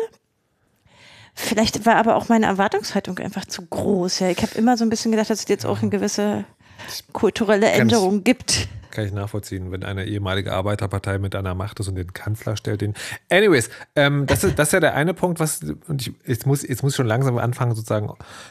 Vielleicht 1.35 1.85
war 1.85 1.97
aber 1.97 2.17
auch 2.17 2.29
meine 2.29 2.47
Erwartungshaltung 2.47 3.19
einfach 3.19 3.45
zu 3.45 3.63
groß. 3.63 4.21
Ja. 4.21 4.29
Ich 4.29 4.43
habe 4.43 4.57
immer 4.57 4.77
so 4.77 4.85
ein 4.85 4.91
bisschen 4.91 5.11
gedacht, 5.11 5.31
dass 5.31 5.41
es 5.41 5.49
jetzt 5.49 5.67
auch 5.67 5.83
eine 5.83 5.91
gewisse 5.91 6.45
kulturelle 7.13 7.71
Änderung 7.71 8.25
gibt 8.25 8.69
kann 8.95 9.05
ich 9.05 9.13
nachvollziehen, 9.13 9.71
wenn 9.71 9.85
eine 9.85 10.07
ehemalige 10.07 10.53
Arbeiterpartei 10.53 11.19
mit 11.19 11.35
einer 11.35 11.55
Macht 11.55 11.81
ist 11.81 11.89
und 11.89 11.97
den 11.97 12.13
Kanzler 12.13 12.57
stellt. 12.57 12.81
Den. 12.81 12.95
Anyways, 13.29 13.69
ähm, 13.97 14.27
das, 14.27 14.45
ist, 14.45 14.59
das 14.59 14.69
ist 14.69 14.73
ja 14.73 14.81
der 14.81 14.95
eine 14.95 15.13
Punkt, 15.13 15.41
was 15.41 15.61
und 15.89 16.01
ich, 16.07 16.15
jetzt 16.25 16.47
muss 16.47 16.67
jetzt 16.67 16.83
muss 16.83 16.97
schon 16.97 17.07
langsam 17.07 17.37
anfangen, 17.37 17.75
sozusagen 17.75 18.11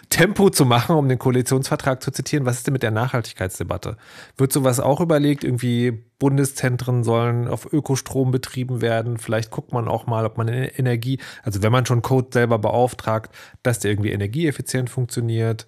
Tempo 0.10 0.50
zu 0.50 0.66
machen, 0.66 0.96
um 0.96 1.10
den 1.10 1.18
Koalitionsvertrag 1.18 2.04
zu 2.04 2.12
zitieren. 2.12 2.46
Was 2.46 2.58
ist 2.58 2.68
denn 2.68 2.74
mit 2.74 2.84
der 2.84 2.92
Nachhaltigkeitsdebatte? 2.92 3.98
Wird 4.38 4.54
sowas 4.54 4.80
auch 4.80 5.02
überlegt? 5.02 5.44
Irgendwie 5.44 6.04
Bundeszentren 6.20 7.04
sollen 7.04 7.48
auf 7.48 7.72
Ökostrom 7.72 8.32
betrieben 8.32 8.82
werden. 8.82 9.18
Vielleicht 9.18 9.52
guckt 9.52 9.74
man 9.74 9.88
auch 9.88 10.06
mal, 10.06 10.26
ob 10.26 10.38
man 10.38 10.48
Energie, 10.48 11.20
also 11.44 11.62
wenn 11.64 11.72
man 11.72 11.86
schon 11.86 12.02
Code 12.02 12.30
selber 12.32 12.60
beauftragt, 12.60 13.34
dass 13.62 13.80
der 13.80 13.92
irgendwie 13.92 14.12
energieeffizient 14.12 14.90
funktioniert 14.90 15.68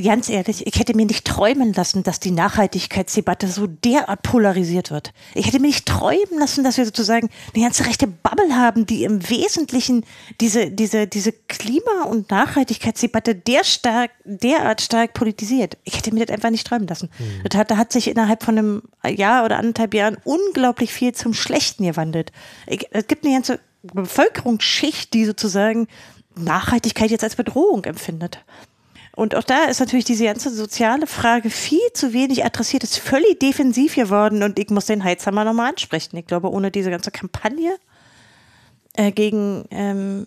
ganz 0.00 0.28
ehrlich, 0.28 0.66
ich 0.66 0.78
hätte 0.78 0.94
mir 0.94 1.06
nicht 1.06 1.26
träumen 1.26 1.72
lassen, 1.72 2.02
dass 2.02 2.20
die 2.20 2.30
Nachhaltigkeitsdebatte 2.30 3.48
so 3.48 3.66
derart 3.66 4.22
polarisiert 4.22 4.90
wird. 4.90 5.12
Ich 5.34 5.46
hätte 5.46 5.60
mir 5.60 5.66
nicht 5.66 5.86
träumen 5.86 6.38
lassen, 6.38 6.64
dass 6.64 6.76
wir 6.76 6.84
sozusagen 6.84 7.28
eine 7.54 7.64
ganze 7.64 7.86
rechte 7.86 8.06
Bubble 8.06 8.54
haben, 8.54 8.86
die 8.86 9.04
im 9.04 9.28
Wesentlichen 9.28 10.04
diese, 10.40 10.70
diese, 10.70 11.06
diese 11.06 11.32
Klima- 11.32 12.04
und 12.08 12.30
Nachhaltigkeitsdebatte 12.30 13.34
der 13.34 13.64
stark, 13.64 14.10
derart 14.24 14.80
stark 14.80 15.14
politisiert. 15.14 15.76
Ich 15.84 15.96
hätte 15.96 16.14
mir 16.14 16.24
das 16.26 16.34
einfach 16.34 16.50
nicht 16.50 16.66
träumen 16.66 16.86
lassen. 16.86 17.10
Mhm. 17.18 17.48
Das 17.48 17.58
hat, 17.58 17.70
da 17.70 17.76
hat 17.76 17.92
sich 17.92 18.08
innerhalb 18.08 18.42
von 18.42 18.58
einem 18.58 18.82
Jahr 19.06 19.44
oder 19.44 19.58
anderthalb 19.58 19.94
Jahren 19.94 20.16
unglaublich 20.24 20.92
viel 20.92 21.12
zum 21.12 21.34
Schlechten 21.34 21.84
gewandelt. 21.84 22.32
Ich, 22.66 22.86
es 22.90 23.06
gibt 23.06 23.24
eine 23.24 23.34
ganze 23.34 23.60
Bevölkerungsschicht, 23.82 25.12
die 25.12 25.24
sozusagen 25.24 25.88
Nachhaltigkeit 26.36 27.10
jetzt 27.10 27.24
als 27.24 27.36
Bedrohung 27.36 27.84
empfindet. 27.84 28.42
Und 29.14 29.34
auch 29.34 29.44
da 29.44 29.64
ist 29.64 29.80
natürlich 29.80 30.06
diese 30.06 30.24
ganze 30.24 30.50
soziale 30.50 31.06
Frage 31.06 31.50
viel 31.50 31.92
zu 31.92 32.12
wenig 32.12 32.44
adressiert, 32.44 32.82
ist 32.82 32.98
völlig 32.98 33.38
defensiv 33.40 33.94
geworden 33.94 34.42
und 34.42 34.58
ich 34.58 34.70
muss 34.70 34.86
den 34.86 35.04
Heizhammer 35.04 35.44
nochmal 35.44 35.70
ansprechen. 35.70 36.16
Ich 36.16 36.26
glaube, 36.26 36.50
ohne 36.50 36.70
diese 36.70 36.90
ganze 36.90 37.10
Kampagne 37.10 37.76
äh, 38.94 39.12
gegen 39.12 39.64
ähm, 39.70 40.26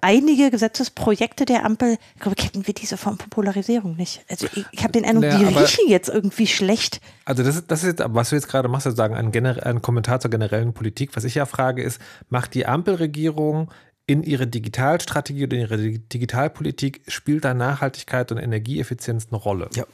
einige 0.00 0.50
Gesetzesprojekte 0.50 1.44
der 1.44 1.64
Ampel, 1.64 1.98
ich 2.14 2.20
glaube, 2.20 2.40
hätten 2.40 2.66
wir 2.66 2.74
diese 2.74 2.96
Form 2.96 3.18
von 3.18 3.28
Polarisierung 3.28 3.96
nicht. 3.96 4.24
Also 4.28 4.46
ich, 4.54 4.64
ich 4.70 4.82
habe 4.82 4.92
den 4.92 5.04
Eindruck, 5.04 5.24
naja, 5.24 5.38
die 5.38 5.58
riechen 5.58 5.88
jetzt 5.88 6.08
irgendwie 6.08 6.46
schlecht. 6.46 7.00
Also 7.24 7.42
das 7.42 7.56
ist, 7.56 7.70
das 7.70 7.82
ist 7.82 7.98
jetzt, 7.98 8.02
was 8.06 8.30
du 8.30 8.36
jetzt 8.36 8.48
gerade 8.48 8.68
machst, 8.68 8.84
sozusagen 8.84 9.14
ein, 9.14 9.34
ein 9.34 9.82
Kommentar 9.82 10.20
zur 10.20 10.30
generellen 10.30 10.72
Politik. 10.72 11.16
Was 11.16 11.24
ich 11.24 11.34
ja 11.34 11.46
frage 11.46 11.82
ist, 11.82 12.00
macht 12.28 12.54
die 12.54 12.66
Ampelregierung 12.66 13.70
in 14.10 14.24
ihre 14.24 14.48
Digitalstrategie 14.48 15.44
oder 15.44 15.56
in 15.56 15.62
ihre 15.62 15.78
Digitalpolitik 15.78 17.02
spielt 17.06 17.44
da 17.44 17.54
Nachhaltigkeit 17.54 18.32
und 18.32 18.38
Energieeffizienz 18.38 19.28
eine 19.30 19.38
Rolle? 19.38 19.70
Ja. 19.76 19.84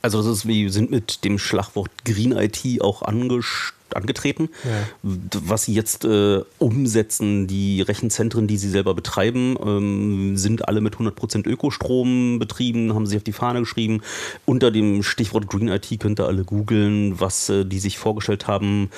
Also 0.00 0.18
das 0.18 0.28
ist, 0.28 0.46
wir 0.46 0.70
sind 0.70 0.92
mit 0.92 1.24
dem 1.24 1.40
Schlagwort 1.40 1.90
Green 2.04 2.30
IT 2.30 2.80
auch 2.80 3.02
angetreten. 3.02 4.48
Ja. 4.62 4.70
Was 5.02 5.64
sie 5.64 5.74
jetzt 5.74 6.04
äh, 6.04 6.42
umsetzen, 6.58 7.48
die 7.48 7.82
Rechenzentren, 7.82 8.46
die 8.46 8.58
sie 8.58 8.70
selber 8.70 8.94
betreiben, 8.94 9.56
ähm, 9.60 10.36
sind 10.36 10.68
alle 10.68 10.80
mit 10.80 10.94
100% 10.94 11.48
Ökostrom 11.48 12.38
betrieben, 12.38 12.94
haben 12.94 13.06
sie 13.06 13.16
auf 13.16 13.24
die 13.24 13.32
Fahne 13.32 13.58
geschrieben. 13.58 14.02
Unter 14.46 14.70
dem 14.70 15.02
Stichwort 15.02 15.48
Green 15.48 15.66
IT 15.66 15.98
könnt 15.98 16.20
ihr 16.20 16.26
alle 16.26 16.44
googeln, 16.44 17.18
was 17.18 17.48
äh, 17.48 17.64
die 17.64 17.80
sich 17.80 17.98
vorgestellt 17.98 18.46
haben, 18.46 18.90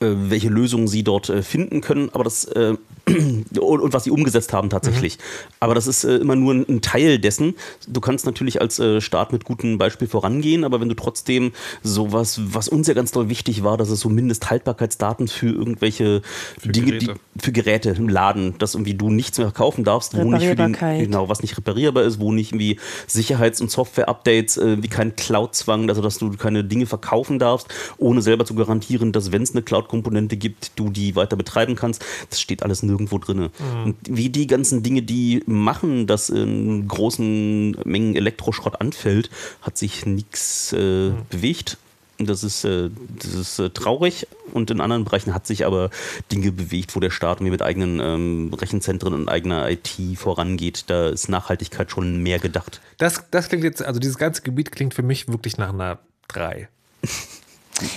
welche 0.00 0.48
Lösungen 0.48 0.88
sie 0.88 1.02
dort 1.02 1.28
äh, 1.28 1.42
finden 1.42 1.80
können, 1.80 2.10
aber 2.12 2.24
das 2.24 2.44
äh, 2.44 2.76
und, 3.08 3.80
und, 3.80 3.92
was 3.92 4.04
sie 4.04 4.10
umgesetzt 4.10 4.52
haben 4.52 4.70
tatsächlich. 4.70 5.18
Mhm. 5.18 5.22
Aber 5.60 5.74
das 5.74 5.86
ist 5.86 6.04
äh, 6.04 6.16
immer 6.16 6.36
nur 6.36 6.54
ein, 6.54 6.66
ein, 6.68 6.80
Teil 6.80 7.18
dessen. 7.18 7.54
Du 7.86 8.00
kannst 8.00 8.26
natürlich 8.26 8.60
als 8.60 8.78
äh, 8.78 9.00
Staat 9.00 9.32
mit 9.32 9.44
gutem 9.44 9.78
Beispiel 9.78 10.08
vorangehen, 10.08 10.64
aber 10.64 10.80
wenn 10.80 10.88
du 10.88 10.94
trotzdem 10.94 11.52
sowas, 11.82 12.40
was 12.44 12.68
uns 12.68 12.86
ja 12.86 12.94
ganz 12.94 13.12
doll 13.12 13.28
wichtig 13.28 13.64
war, 13.64 13.76
dass 13.76 13.90
es 13.90 14.00
so 14.00 14.08
Mindesthaltbarkeitsdaten 14.08 15.28
für 15.28 15.48
irgendwelche 15.48 16.22
für 16.60 16.68
Dinge, 16.68 16.86
Geräte. 16.86 17.14
Die, 17.34 17.40
für 17.40 17.52
Geräte 17.52 17.90
im 17.90 18.08
Laden, 18.08 18.56
dass 18.58 18.74
irgendwie 18.74 18.94
du 18.94 19.10
nichts 19.10 19.38
mehr 19.38 19.50
kaufen 19.50 19.84
darfst, 19.84 20.16
wo 20.16 20.30
nicht 20.30 20.46
für 20.46 20.56
den, 20.56 20.72
genau, 20.72 21.28
was 21.28 21.42
nicht 21.42 21.56
reparierbar 21.56 22.04
ist, 22.04 22.20
wo 22.20 22.32
nicht 22.32 22.52
irgendwie 22.52 22.78
Sicherheits- 23.06 23.60
und 23.60 23.70
Software-Updates, 23.70 24.58
äh, 24.58 24.82
wie 24.82 24.88
kein 24.88 25.16
Cloud-Zwang, 25.16 25.88
also 25.88 26.02
dass 26.02 26.18
du 26.18 26.30
keine 26.32 26.64
Dinge 26.64 26.86
verkaufen 26.86 27.38
darfst, 27.38 27.68
ohne 27.96 28.22
selber 28.22 28.44
zu 28.44 28.54
garantieren, 28.54 29.12
dass 29.12 29.32
wenn 29.32 29.42
es 29.42 29.52
eine 29.52 29.62
Cloud 29.62 29.87
Komponente 29.88 30.36
gibt, 30.36 30.72
du 30.76 30.90
die 30.90 31.16
weiter 31.16 31.36
betreiben 31.36 31.74
kannst. 31.74 32.04
Das 32.30 32.40
steht 32.40 32.62
alles 32.62 32.82
nirgendwo 32.82 33.18
drin. 33.18 33.38
Mhm. 33.38 33.84
Und 33.84 33.96
wie 34.08 34.28
die 34.28 34.46
ganzen 34.46 34.82
Dinge, 34.82 35.02
die 35.02 35.42
machen, 35.46 36.06
dass 36.06 36.30
in 36.30 36.86
großen 36.86 37.76
Mengen 37.84 38.16
Elektroschrott 38.16 38.80
anfällt, 38.80 39.30
hat 39.62 39.76
sich 39.76 40.06
nichts 40.06 40.72
äh, 40.72 41.10
mhm. 41.10 41.16
bewegt. 41.30 41.78
Das 42.20 42.42
ist, 42.42 42.64
äh, 42.64 42.90
das 43.16 43.34
ist 43.34 43.58
äh, 43.60 43.70
traurig 43.70 44.26
und 44.52 44.72
in 44.72 44.80
anderen 44.80 45.04
Bereichen 45.04 45.34
hat 45.34 45.46
sich 45.46 45.64
aber 45.64 45.90
Dinge 46.32 46.50
bewegt, 46.50 46.96
wo 46.96 47.00
der 47.00 47.10
Staat 47.10 47.40
mit 47.40 47.62
eigenen 47.62 48.00
ähm, 48.00 48.52
Rechenzentren 48.54 49.14
und 49.14 49.28
eigener 49.28 49.70
IT 49.70 49.96
vorangeht. 50.16 50.84
Da 50.88 51.08
ist 51.08 51.28
Nachhaltigkeit 51.28 51.92
schon 51.92 52.20
mehr 52.20 52.40
gedacht. 52.40 52.80
Das, 52.98 53.24
das 53.30 53.48
klingt 53.48 53.62
jetzt, 53.62 53.82
also 53.82 54.00
dieses 54.00 54.18
ganze 54.18 54.42
Gebiet 54.42 54.72
klingt 54.72 54.94
für 54.94 55.04
mich 55.04 55.28
wirklich 55.28 55.58
nach 55.58 55.72
einer 55.72 56.00
3. 56.28 56.68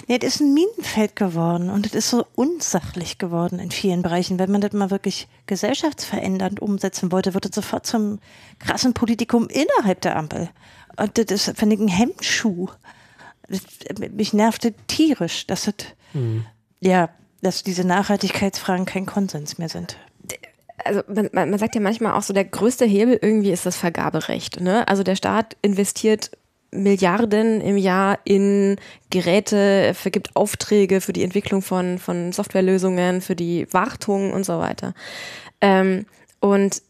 Nee, 0.08 0.20
das 0.20 0.36
ist 0.36 0.42
ein 0.42 0.54
Minenfeld 0.54 1.16
geworden 1.16 1.70
und 1.70 1.86
es 1.86 1.94
ist 1.94 2.10
so 2.10 2.26
unsachlich 2.36 3.18
geworden 3.18 3.60
in 3.60 3.72
vielen 3.72 4.02
Bereichen. 4.02 4.40
Wenn 4.40 4.52
man 4.52 4.62
das 4.62 4.74
mal 4.74 4.92
wirklich 4.92 5.28
gesellschaftsverändernd 5.48 6.62
umsetzen 6.62 7.12
wollte, 7.12 7.34
wird 7.34 7.46
es 7.46 7.56
sofort 7.56 7.86
zum 7.86 8.20
krassen 8.60 8.94
Politikum 8.94 9.48
innerhalb 9.48 10.02
der 10.02 10.16
Ampel. 10.16 10.50
Und 10.98 11.18
das 11.18 11.48
ist, 11.48 11.58
finde 11.58 11.76
ich, 11.76 11.82
ein 11.82 11.88
Hemmschuh. 11.88 12.68
Das, 13.48 13.62
mich 14.12 14.34
nervte 14.34 14.74
tierisch, 14.88 15.48
dass 15.48 15.64
das, 15.64 15.76
mhm. 16.14 16.46
ja, 16.80 17.10
dass 17.42 17.64
diese 17.64 17.86
Nachhaltigkeitsfragen 17.86 18.86
kein 18.86 19.06
Konsens 19.06 19.58
mehr 19.58 19.70
sind 19.70 19.98
also 20.86 21.02
man, 21.08 21.30
man, 21.32 21.58
sagt 21.58 21.76
ja 21.76 21.82
manchmal 21.82 22.14
auch 22.14 22.22
so, 22.22 22.34
der 22.34 22.46
größte 22.46 22.86
Hebel 22.86 23.20
irgendwie 23.22 23.52
ist 23.52 23.66
das 23.66 23.78
Vergaberecht. 23.78 24.60
Ne? 24.62 24.88
Also 24.88 25.04
der 25.04 25.16
Staat 25.16 25.56
investiert 25.62 26.32
Milliarden 26.72 27.62
im 27.62 27.78
Jahr 27.78 28.20
in 28.24 28.78
Geräte, 29.10 29.94
vergibt 29.94 30.36
Aufträge 30.36 31.02
für 31.02 31.14
die 31.14 31.24
Entwicklung 31.24 31.62
von, 31.62 32.00
von 32.00 32.32
Softwarelösungen, 32.32 33.22
für 33.22 33.36
die 33.36 33.68
Wartung 33.72 34.32
und 34.32 34.46
so 34.46 34.60
weiter. 34.60 34.94
Ähm, 35.60 36.06
und 36.40 36.82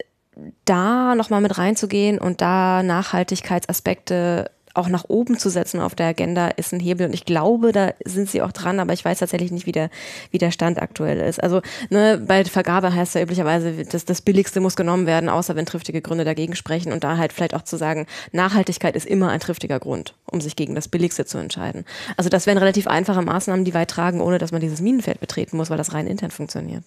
da 0.64 1.14
nochmal 1.14 1.40
mit 1.40 1.58
reinzugehen 1.58 2.18
und 2.18 2.40
da 2.40 2.82
Nachhaltigkeitsaspekte 2.82 4.50
auch 4.74 4.88
nach 4.88 5.04
oben 5.08 5.38
zu 5.38 5.48
setzen 5.48 5.80
auf 5.80 5.94
der 5.94 6.06
Agenda 6.06 6.48
ist 6.48 6.72
ein 6.72 6.80
Hebel. 6.80 7.06
Und 7.06 7.14
ich 7.14 7.24
glaube, 7.24 7.72
da 7.72 7.92
sind 8.04 8.30
sie 8.30 8.42
auch 8.42 8.52
dran, 8.52 8.80
aber 8.80 8.92
ich 8.92 9.04
weiß 9.04 9.18
tatsächlich 9.18 9.50
nicht, 9.50 9.66
wie 9.66 9.72
der, 9.72 9.90
wie 10.30 10.38
der 10.38 10.50
Stand 10.50 10.80
aktuell 10.80 11.20
ist. 11.20 11.42
Also 11.42 11.62
ne, 11.90 12.22
bei 12.26 12.44
Vergabe 12.44 12.94
heißt 12.94 13.14
ja 13.14 13.22
üblicherweise, 13.22 13.84
dass 13.84 14.04
das 14.04 14.22
Billigste 14.22 14.60
muss 14.60 14.76
genommen 14.76 15.06
werden, 15.06 15.28
außer 15.28 15.56
wenn 15.56 15.66
triftige 15.66 16.02
Gründe 16.02 16.24
dagegen 16.24 16.54
sprechen. 16.54 16.92
Und 16.92 17.04
da 17.04 17.16
halt 17.16 17.32
vielleicht 17.32 17.54
auch 17.54 17.62
zu 17.62 17.76
sagen, 17.76 18.06
Nachhaltigkeit 18.32 18.96
ist 18.96 19.06
immer 19.06 19.30
ein 19.30 19.40
triftiger 19.40 19.78
Grund, 19.78 20.14
um 20.30 20.40
sich 20.40 20.56
gegen 20.56 20.74
das 20.74 20.88
Billigste 20.88 21.24
zu 21.24 21.38
entscheiden. 21.38 21.84
Also 22.16 22.30
das 22.30 22.46
wären 22.46 22.58
relativ 22.58 22.86
einfache 22.86 23.22
Maßnahmen, 23.22 23.64
die 23.64 23.74
weit 23.74 23.90
tragen, 23.90 24.20
ohne 24.20 24.38
dass 24.38 24.52
man 24.52 24.60
dieses 24.60 24.80
Minenfeld 24.80 25.20
betreten 25.20 25.56
muss, 25.56 25.70
weil 25.70 25.78
das 25.78 25.92
rein 25.92 26.06
intern 26.06 26.30
funktioniert. 26.30 26.84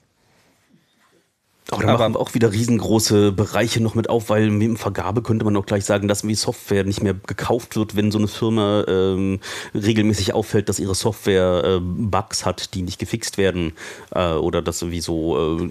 Aber 1.71 1.81
da 1.81 1.97
machen 1.97 2.13
wir 2.13 2.19
auch 2.19 2.35
wieder 2.35 2.51
riesengroße 2.51 3.31
Bereiche 3.31 3.81
noch 3.81 3.95
mit 3.95 4.07
auf, 4.07 4.29
weil 4.29 4.47
im 4.61 4.77
Vergabe 4.77 5.23
könnte 5.23 5.45
man 5.45 5.57
auch 5.57 5.65
gleich 5.65 5.83
sagen, 5.83 6.07
dass 6.07 6.25
wie 6.25 6.35
Software 6.35 6.83
nicht 6.83 7.01
mehr 7.01 7.15
gekauft 7.15 7.75
wird, 7.75 7.95
wenn 7.95 8.11
so 8.11 8.19
eine 8.19 8.27
Firma 8.27 8.85
ähm, 8.87 9.39
regelmäßig 9.73 10.33
auffällt, 10.33 10.69
dass 10.69 10.77
ihre 10.77 10.93
Software 10.93 11.63
äh, 11.65 11.79
Bugs 11.81 12.45
hat, 12.45 12.75
die 12.75 12.83
nicht 12.83 12.99
gefixt 12.99 13.39
werden 13.39 13.73
äh, 14.13 14.33
oder 14.33 14.61
dass 14.61 14.77
sowieso 14.77 15.57
äh, 15.57 15.69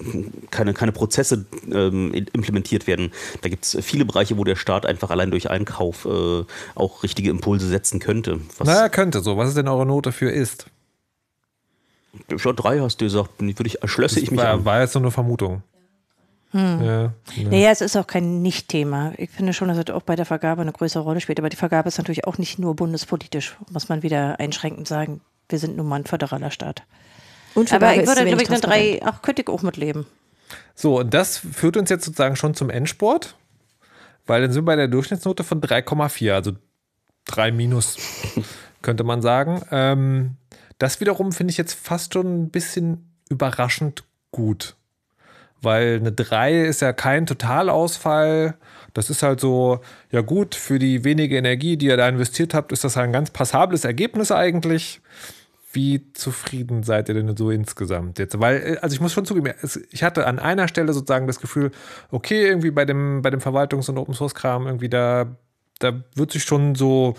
keine, 0.50 0.74
keine 0.74 0.90
Prozesse 0.90 1.46
ähm, 1.70 2.12
implementiert 2.12 2.88
werden. 2.88 3.12
Da 3.42 3.48
gibt 3.48 3.64
es 3.64 3.78
viele 3.80 4.04
Bereiche, 4.04 4.36
wo 4.36 4.42
der 4.42 4.56
Staat 4.56 4.86
einfach 4.86 5.10
allein 5.10 5.30
durch 5.30 5.48
Einkauf 5.48 6.06
äh, 6.06 6.44
auch 6.74 7.04
richtige 7.04 7.30
Impulse 7.30 7.68
setzen 7.68 8.00
könnte. 8.00 8.40
Was 8.58 8.66
naja, 8.66 8.88
könnte 8.88 9.20
so. 9.20 9.36
Was 9.36 9.50
ist 9.50 9.56
denn 9.56 9.68
eure 9.68 9.86
Note 9.86 10.10
für 10.10 10.30
ist? 10.30 10.66
Ja, 12.28 12.52
drei 12.52 12.80
hast 12.80 13.00
du 13.00 13.04
gesagt. 13.04 13.30
Würde 13.38 13.66
ich, 13.66 13.78
schlösse 13.88 14.18
ich 14.18 14.32
mich 14.32 14.40
war, 14.40 14.54
an. 14.54 14.64
War 14.64 14.80
jetzt 14.80 14.94
so 14.94 14.98
eine 14.98 15.12
Vermutung. 15.12 15.62
Hm. 16.54 16.84
Ja, 16.84 17.02
ja. 17.34 17.48
Naja, 17.50 17.70
es 17.70 17.80
ist 17.80 17.96
auch 17.96 18.06
kein 18.06 18.40
Nicht-Thema. 18.40 19.12
Ich 19.18 19.30
finde 19.30 19.52
schon, 19.52 19.66
dass 19.66 19.76
es 19.76 19.90
auch 19.90 20.02
bei 20.02 20.14
der 20.14 20.24
Vergabe 20.24 20.62
eine 20.62 20.70
größere 20.70 21.02
Rolle 21.02 21.20
spielt. 21.20 21.40
Aber 21.40 21.48
die 21.48 21.56
Vergabe 21.56 21.88
ist 21.88 21.98
natürlich 21.98 22.28
auch 22.28 22.38
nicht 22.38 22.60
nur 22.60 22.76
bundespolitisch, 22.76 23.56
muss 23.70 23.88
man 23.88 24.04
wieder 24.04 24.38
einschränkend 24.38 24.86
sagen. 24.86 25.20
Wir 25.48 25.58
sind 25.58 25.76
nun 25.76 25.88
mal 25.88 25.96
ein 25.96 26.06
föderaler 26.06 26.52
Staat. 26.52 26.84
Und 27.56 27.72
Aber 27.72 27.94
ich 27.96 28.06
würde, 28.06 28.24
glaube 28.24 28.42
ich, 28.42 28.48
eine 28.48 28.60
drei, 28.60 29.00
ach, 29.04 29.20
könnte 29.20 29.42
ich 29.42 29.48
auch 29.48 29.62
mitleben. 29.62 30.06
So, 30.76 31.00
und 31.00 31.12
das 31.12 31.38
führt 31.38 31.76
uns 31.76 31.90
jetzt 31.90 32.04
sozusagen 32.04 32.36
schon 32.36 32.54
zum 32.54 32.70
Endsport, 32.70 33.34
weil 34.24 34.40
dann 34.40 34.52
sind 34.52 34.62
wir 34.62 34.66
bei 34.66 34.76
der 34.76 34.88
Durchschnittsnote 34.88 35.42
von 35.42 35.60
3,4, 35.60 36.32
also 36.32 36.52
3 37.26 37.50
minus, 37.50 37.96
könnte 38.82 39.02
man 39.02 39.22
sagen. 39.22 39.60
Ähm, 39.72 40.36
das 40.78 41.00
wiederum 41.00 41.32
finde 41.32 41.50
ich 41.50 41.56
jetzt 41.56 41.74
fast 41.74 42.14
schon 42.14 42.44
ein 42.44 42.50
bisschen 42.50 43.12
überraschend 43.28 44.04
gut 44.30 44.76
weil 45.62 45.96
eine 45.96 46.12
3 46.12 46.62
ist 46.62 46.82
ja 46.82 46.92
kein 46.92 47.26
Totalausfall. 47.26 48.54
Das 48.92 49.10
ist 49.10 49.22
halt 49.22 49.40
so, 49.40 49.80
ja 50.10 50.20
gut, 50.20 50.54
für 50.54 50.78
die 50.78 51.04
wenige 51.04 51.36
Energie, 51.36 51.76
die 51.76 51.86
ihr 51.86 51.96
da 51.96 52.08
investiert 52.08 52.54
habt, 52.54 52.70
ist 52.72 52.84
das 52.84 52.96
ein 52.96 53.12
ganz 53.12 53.30
passables 53.30 53.84
Ergebnis 53.84 54.30
eigentlich. 54.30 55.00
Wie 55.72 56.12
zufrieden 56.12 56.84
seid 56.84 57.08
ihr 57.08 57.16
denn 57.16 57.36
so 57.36 57.50
insgesamt 57.50 58.20
jetzt? 58.20 58.38
Weil, 58.38 58.56
äh, 58.62 58.76
also 58.80 58.94
ich 58.94 59.00
muss 59.00 59.12
schon 59.12 59.24
zugeben, 59.24 59.52
ich 59.90 60.04
hatte 60.04 60.26
an 60.26 60.38
einer 60.38 60.68
Stelle 60.68 60.92
sozusagen 60.92 61.26
das 61.26 61.40
Gefühl, 61.40 61.72
okay, 62.12 62.46
irgendwie 62.46 62.70
bei 62.70 62.84
dem, 62.84 63.22
bei 63.22 63.30
dem 63.30 63.40
Verwaltungs- 63.40 63.90
und 63.90 63.98
Open-Source-Kram, 63.98 64.66
irgendwie 64.66 64.88
da, 64.88 65.36
da 65.80 66.04
wird 66.14 66.30
sich 66.30 66.44
schon 66.44 66.76
so, 66.76 67.14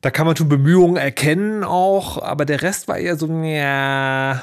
da 0.00 0.10
kann 0.10 0.26
man 0.26 0.36
schon 0.36 0.48
Bemühungen 0.48 0.96
erkennen 0.96 1.64
auch, 1.64 2.22
aber 2.22 2.44
der 2.44 2.62
Rest 2.62 2.86
war 2.86 2.98
eher 2.98 3.16
so, 3.16 3.26
ja, 3.42 4.42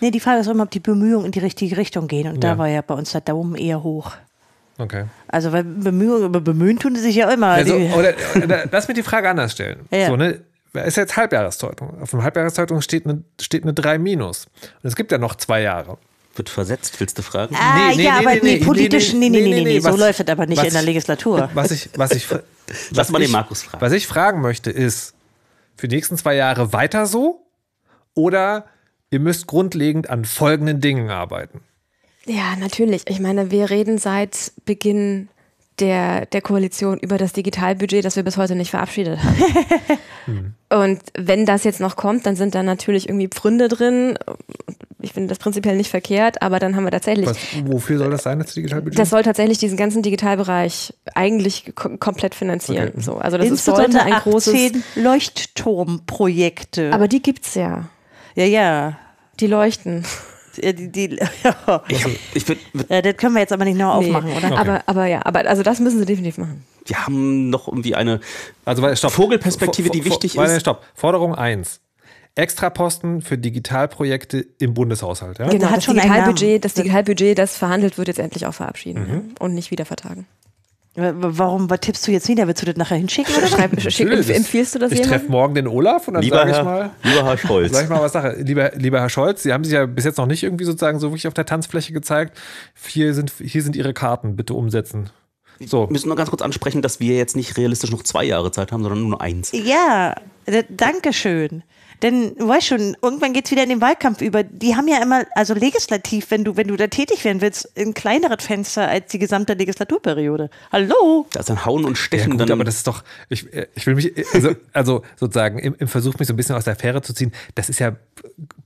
Nee, 0.00 0.10
die 0.10 0.20
Frage 0.20 0.40
ist 0.40 0.46
immer, 0.46 0.64
ob 0.64 0.70
die 0.70 0.80
Bemühungen 0.80 1.26
in 1.26 1.32
die 1.32 1.40
richtige 1.40 1.76
Richtung 1.76 2.08
gehen. 2.08 2.28
Und 2.28 2.42
ja. 2.42 2.52
da 2.52 2.58
war 2.58 2.68
ja 2.68 2.82
bei 2.82 2.94
uns 2.94 3.12
der 3.12 3.20
Daumen 3.20 3.54
eher 3.54 3.82
hoch. 3.82 4.12
Okay. 4.78 5.04
Also, 5.26 5.52
weil 5.52 5.64
Bemühungen, 5.64 6.32
bemühen 6.32 6.78
tun 6.78 6.94
sie 6.94 7.02
sich 7.02 7.16
ja 7.16 7.30
immer. 7.30 7.48
Also, 7.48 7.74
oder, 7.74 8.14
oder, 8.42 8.64
lass 8.70 8.86
mir 8.88 8.94
die 8.94 9.02
Frage 9.02 9.28
anders 9.28 9.52
stellen. 9.52 9.80
Ja. 9.90 10.06
So, 10.06 10.16
ne? 10.16 10.40
Ist 10.72 10.96
jetzt 10.96 11.16
Halbjahreszeitung. 11.16 12.00
Auf 12.00 12.10
dem 12.10 12.22
Halbjahreszeitung 12.22 12.80
steht 12.82 13.04
eine, 13.04 13.22
steht 13.40 13.64
eine 13.64 13.72
3 13.72 13.98
minus. 13.98 14.46
Und 14.82 14.88
es 14.88 14.94
gibt 14.94 15.10
ja 15.10 15.18
noch 15.18 15.34
zwei 15.34 15.62
Jahre. 15.62 15.98
Wird 16.36 16.50
versetzt, 16.50 17.00
willst 17.00 17.18
du 17.18 17.22
fragen? 17.22 17.56
Ah, 17.58 17.88
nee, 17.88 17.96
nee, 17.96 18.02
ja, 18.04 18.20
nee, 18.20 18.26
aber 18.26 18.36
nee, 18.44 18.58
politisch, 18.58 19.12
nee, 19.12 19.28
nee, 19.28 19.40
nee, 19.40 19.64
nee, 19.64 19.80
so 19.80 19.90
was, 19.90 19.98
läuft 19.98 20.20
es 20.20 20.28
aber 20.28 20.46
nicht 20.46 20.62
in 20.62 20.72
der 20.72 20.82
Legislatur. 20.82 21.50
Was 21.54 21.72
ich, 21.72 21.90
was 21.96 22.12
ich, 22.12 22.30
was 22.30 22.42
Lass 22.92 23.10
mal 23.10 23.18
den 23.18 23.32
Markus 23.32 23.64
fragen. 23.64 23.80
Was 23.80 23.92
ich 23.92 24.06
fragen 24.06 24.40
möchte 24.40 24.70
ist, 24.70 25.14
für 25.76 25.88
die 25.88 25.96
nächsten 25.96 26.16
zwei 26.16 26.36
Jahre 26.36 26.72
weiter 26.72 27.06
so 27.06 27.46
oder 28.14 28.66
ihr 29.10 29.20
müsst 29.20 29.46
grundlegend 29.46 30.10
an 30.10 30.24
folgenden 30.24 30.80
Dingen 30.80 31.10
arbeiten. 31.10 31.60
Ja, 32.26 32.56
natürlich. 32.56 33.02
Ich 33.08 33.20
meine, 33.20 33.50
wir 33.50 33.70
reden 33.70 33.98
seit 33.98 34.52
Beginn 34.64 35.28
der, 35.80 36.26
der 36.26 36.42
Koalition 36.42 36.98
über 36.98 37.18
das 37.18 37.32
Digitalbudget, 37.32 38.04
das 38.04 38.16
wir 38.16 38.22
bis 38.22 38.36
heute 38.36 38.54
nicht 38.54 38.70
verabschiedet 38.70 39.18
haben. 39.22 39.36
hm. 40.26 40.54
Und 40.70 41.00
wenn 41.16 41.46
das 41.46 41.64
jetzt 41.64 41.80
noch 41.80 41.96
kommt, 41.96 42.26
dann 42.26 42.36
sind 42.36 42.54
da 42.54 42.62
natürlich 42.62 43.08
irgendwie 43.08 43.28
Pfründe 43.28 43.68
drin. 43.68 44.18
Ich 45.00 45.12
finde 45.12 45.28
das 45.28 45.38
prinzipiell 45.38 45.76
nicht 45.76 45.88
verkehrt, 45.88 46.42
aber 46.42 46.58
dann 46.58 46.76
haben 46.76 46.84
wir 46.84 46.90
tatsächlich. 46.90 47.26
Was, 47.26 47.38
wofür 47.64 47.96
soll 47.96 48.10
das 48.10 48.24
sein, 48.24 48.38
das 48.38 48.52
Digitalbudget? 48.52 48.98
Das 48.98 49.10
soll 49.10 49.22
tatsächlich 49.22 49.58
diesen 49.58 49.78
ganzen 49.78 50.02
Digitalbereich 50.02 50.92
eigentlich 51.14 51.72
kom 51.74 51.98
komplett 51.98 52.34
finanzieren. 52.34 52.88
Okay. 52.88 53.00
So, 53.00 53.16
also 53.16 53.38
das 53.38 53.50
ist, 53.50 53.64
sollte 53.64 54.02
ein 54.02 54.12
großes 54.12 54.72
Leuchtturmprojekte. 54.96 56.92
Aber 56.92 57.08
die 57.08 57.22
gibt's 57.22 57.54
ja. 57.54 57.88
Ja, 58.34 58.44
ja. 58.44 58.98
Die 59.40 59.46
leuchten. 59.46 60.04
Ja, 60.60 60.72
die, 60.72 60.90
die, 60.90 61.16
ja. 61.44 61.82
Ich, 61.88 62.06
ich 62.34 62.48
würd, 62.48 62.58
ja, 62.88 63.02
das 63.02 63.16
können 63.16 63.34
wir 63.34 63.40
jetzt 63.40 63.52
aber 63.52 63.64
nicht 63.64 63.78
noch 63.78 63.94
aufmachen, 63.94 64.30
nee. 64.30 64.36
oder? 64.36 64.52
Okay. 64.52 64.60
Aber, 64.60 64.82
aber 64.86 65.06
ja, 65.06 65.24
aber 65.24 65.48
also 65.48 65.62
das 65.62 65.78
müssen 65.80 65.98
sie 65.98 66.06
definitiv 66.06 66.38
machen. 66.38 66.64
Die 66.88 66.96
haben 66.96 67.50
noch 67.50 67.68
irgendwie 67.68 67.94
eine 67.94 68.20
also, 68.64 68.94
stopp, 68.94 69.12
Vogelperspektive, 69.12 69.90
die 69.90 70.04
wichtig 70.04 70.32
vor, 70.32 70.44
ist. 70.44 70.60
Stopp. 70.60 70.84
Forderung 70.94 71.34
1. 71.34 71.80
Extraposten 72.34 73.20
für 73.20 73.36
Digitalprojekte 73.36 74.46
im 74.58 74.74
Bundeshaushalt. 74.74 75.38
Ja? 75.38 75.48
Genau, 75.48 75.70
das 75.74 75.86
Digitalbudget, 75.86 76.64
das 76.64 76.74
Digitalbudget, 76.74 77.36
das 77.36 77.56
verhandelt 77.56 77.98
wird, 77.98 78.08
jetzt 78.08 78.20
endlich 78.20 78.46
auch 78.46 78.54
verabschieden 78.54 79.06
mhm. 79.08 79.34
und 79.40 79.54
nicht 79.54 79.70
wieder 79.70 79.84
vertagen. 79.84 80.26
Warum, 80.98 81.70
was 81.70 81.80
tippst 81.80 82.06
du 82.06 82.10
jetzt 82.10 82.28
wieder? 82.28 82.48
Willst 82.48 82.62
du 82.62 82.66
das 82.66 82.76
nachher 82.76 82.96
hinschicken 82.96 83.34
oder 83.36 83.46
Schreib, 83.46 83.80
schick, 83.80 84.10
empfiehlst 84.10 84.74
du 84.74 84.80
das 84.80 84.90
Ich 84.90 85.02
treffe 85.02 85.30
morgen 85.30 85.54
den 85.54 85.68
Olaf 85.68 86.08
und 86.08 86.14
dann 86.14 86.22
sage 86.24 86.50
ich 86.50 86.62
mal. 86.62 86.90
Lieber 87.04 87.24
Herr 87.24 87.38
Scholz. 87.38 87.72
Sag 87.72 87.84
ich 87.84 87.88
mal 87.88 88.00
was 88.00 88.12
Sache. 88.12 88.36
Lieber, 88.40 88.72
lieber 88.74 89.00
Herr 89.00 89.08
Scholz, 89.08 89.44
Sie 89.44 89.52
haben 89.52 89.62
sich 89.62 89.74
ja 89.74 89.86
bis 89.86 90.04
jetzt 90.04 90.18
noch 90.18 90.26
nicht 90.26 90.42
irgendwie 90.42 90.64
sozusagen 90.64 90.98
so 90.98 91.10
wirklich 91.10 91.28
auf 91.28 91.34
der 91.34 91.46
Tanzfläche 91.46 91.92
gezeigt. 91.92 92.36
Hier 92.86 93.14
sind, 93.14 93.32
hier 93.40 93.62
sind 93.62 93.76
Ihre 93.76 93.94
Karten, 93.94 94.34
bitte 94.34 94.54
umsetzen. 94.54 95.10
So. 95.60 95.88
Wir 95.88 95.92
müssen 95.92 96.08
nur 96.08 96.16
ganz 96.16 96.30
kurz 96.30 96.42
ansprechen, 96.42 96.82
dass 96.82 97.00
wir 97.00 97.16
jetzt 97.16 97.36
nicht 97.36 97.56
realistisch 97.56 97.90
noch 97.90 98.02
zwei 98.02 98.24
Jahre 98.24 98.50
Zeit 98.50 98.72
haben, 98.72 98.82
sondern 98.82 99.08
nur 99.08 99.20
eins. 99.20 99.52
Ja, 99.52 100.14
danke 100.68 101.12
schön. 101.12 101.62
Denn, 102.02 102.36
du 102.36 102.46
weißt 102.46 102.66
schon, 102.66 102.96
irgendwann 103.02 103.32
geht 103.32 103.46
es 103.46 103.50
wieder 103.50 103.64
in 103.64 103.68
den 103.68 103.80
Wahlkampf 103.80 104.20
über. 104.20 104.44
Die 104.44 104.76
haben 104.76 104.86
ja 104.86 105.02
immer, 105.02 105.24
also 105.34 105.54
legislativ, 105.54 106.30
wenn 106.30 106.44
du, 106.44 106.56
wenn 106.56 106.68
du 106.68 106.76
da 106.76 106.86
tätig 106.86 107.24
werden 107.24 107.40
willst, 107.40 107.76
ein 107.76 107.92
kleineres 107.92 108.44
Fenster 108.44 108.88
als 108.88 109.10
die 109.10 109.18
gesamte 109.18 109.54
Legislaturperiode. 109.54 110.50
Hallo? 110.70 111.26
Das 111.32 111.46
ist 111.46 111.50
ein 111.50 111.64
Hauen 111.64 111.84
und 111.84 111.98
Stechen. 111.98 112.32
Ja, 112.32 112.36
gut, 112.36 112.40
dann 112.40 112.52
aber 112.52 112.64
das 112.64 112.76
ist 112.76 112.86
doch, 112.86 113.02
ich, 113.28 113.46
ich 113.74 113.86
will 113.86 113.96
mich, 113.96 114.12
also, 114.32 114.54
also 114.72 115.02
sozusagen 115.16 115.58
im, 115.58 115.74
im, 115.78 115.88
Versuch, 115.88 116.18
mich 116.18 116.28
so 116.28 116.34
ein 116.34 116.36
bisschen 116.36 116.54
aus 116.54 116.64
der 116.64 116.76
Fähre 116.76 117.02
zu 117.02 117.12
ziehen, 117.12 117.32
das 117.56 117.68
ist 117.68 117.80
ja 117.80 117.96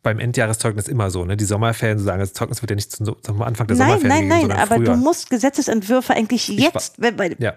beim 0.02 0.18
Endjahreszeugnis 0.18 0.88
immer 0.88 1.10
so, 1.10 1.24
ne? 1.24 1.36
Die 1.36 1.44
Sommerferien 1.44 1.98
sozusagen, 1.98 2.20
das 2.20 2.32
Zeugnis 2.34 2.60
wird 2.60 2.70
ja 2.70 2.76
nicht 2.76 2.92
zum, 2.92 3.16
zum 3.22 3.42
Anfang 3.42 3.66
der 3.66 3.76
nein, 3.76 3.86
Sommerferien 4.00 4.28
Nein, 4.28 4.40
nein, 4.40 4.48
nein, 4.48 4.58
aber 4.58 4.76
früher. 4.76 4.84
du 4.84 4.96
musst 4.96 5.30
Gesetzesentwürfe 5.30 6.12
eigentlich 6.14 6.48
jetzt, 6.48 6.94
ich, 6.98 7.18
wenn, 7.18 7.36
ja 7.38 7.54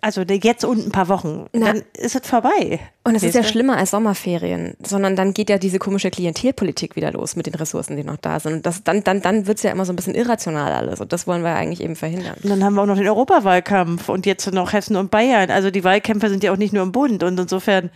also 0.00 0.22
jetzt 0.22 0.64
und 0.64 0.86
ein 0.86 0.90
paar 0.90 1.08
Wochen, 1.08 1.46
Na. 1.52 1.66
dann 1.66 1.82
ist 1.96 2.14
es 2.14 2.26
vorbei. 2.26 2.80
Und 3.04 3.14
es 3.14 3.22
ist 3.22 3.34
ja 3.34 3.42
schlimmer 3.42 3.76
als 3.76 3.92
Sommerferien, 3.92 4.76
sondern 4.84 5.16
dann 5.16 5.32
geht 5.32 5.48
ja 5.48 5.58
diese 5.58 5.78
komische 5.78 6.10
Klientelpolitik 6.10 6.96
wieder 6.96 7.12
los 7.12 7.36
mit 7.36 7.46
den 7.46 7.54
Ressourcen, 7.54 7.96
die 7.96 8.04
noch 8.04 8.18
da 8.18 8.40
sind. 8.40 8.54
Und 8.54 8.66
das, 8.66 8.84
dann 8.84 9.04
dann, 9.04 9.22
dann 9.22 9.46
wird 9.46 9.58
es 9.58 9.62
ja 9.62 9.70
immer 9.70 9.84
so 9.84 9.92
ein 9.92 9.96
bisschen 9.96 10.14
irrational 10.14 10.72
alles. 10.72 11.00
Und 11.00 11.12
das 11.12 11.26
wollen 11.26 11.42
wir 11.42 11.54
eigentlich 11.54 11.82
eben 11.82 11.96
verhindern. 11.96 12.36
Und 12.42 12.50
dann 12.50 12.62
haben 12.64 12.74
wir 12.74 12.82
auch 12.82 12.86
noch 12.86 12.96
den 12.96 13.08
Europawahlkampf 13.08 14.08
und 14.08 14.26
jetzt 14.26 14.52
noch 14.52 14.72
Hessen 14.72 14.96
und 14.96 15.10
Bayern. 15.10 15.50
Also 15.50 15.70
die 15.70 15.84
Wahlkämpfe 15.84 16.28
sind 16.28 16.42
ja 16.42 16.52
auch 16.52 16.58
nicht 16.58 16.72
nur 16.72 16.82
im 16.82 16.92
Bund. 16.92 17.22
Und 17.22 17.38
insofern 17.38 17.90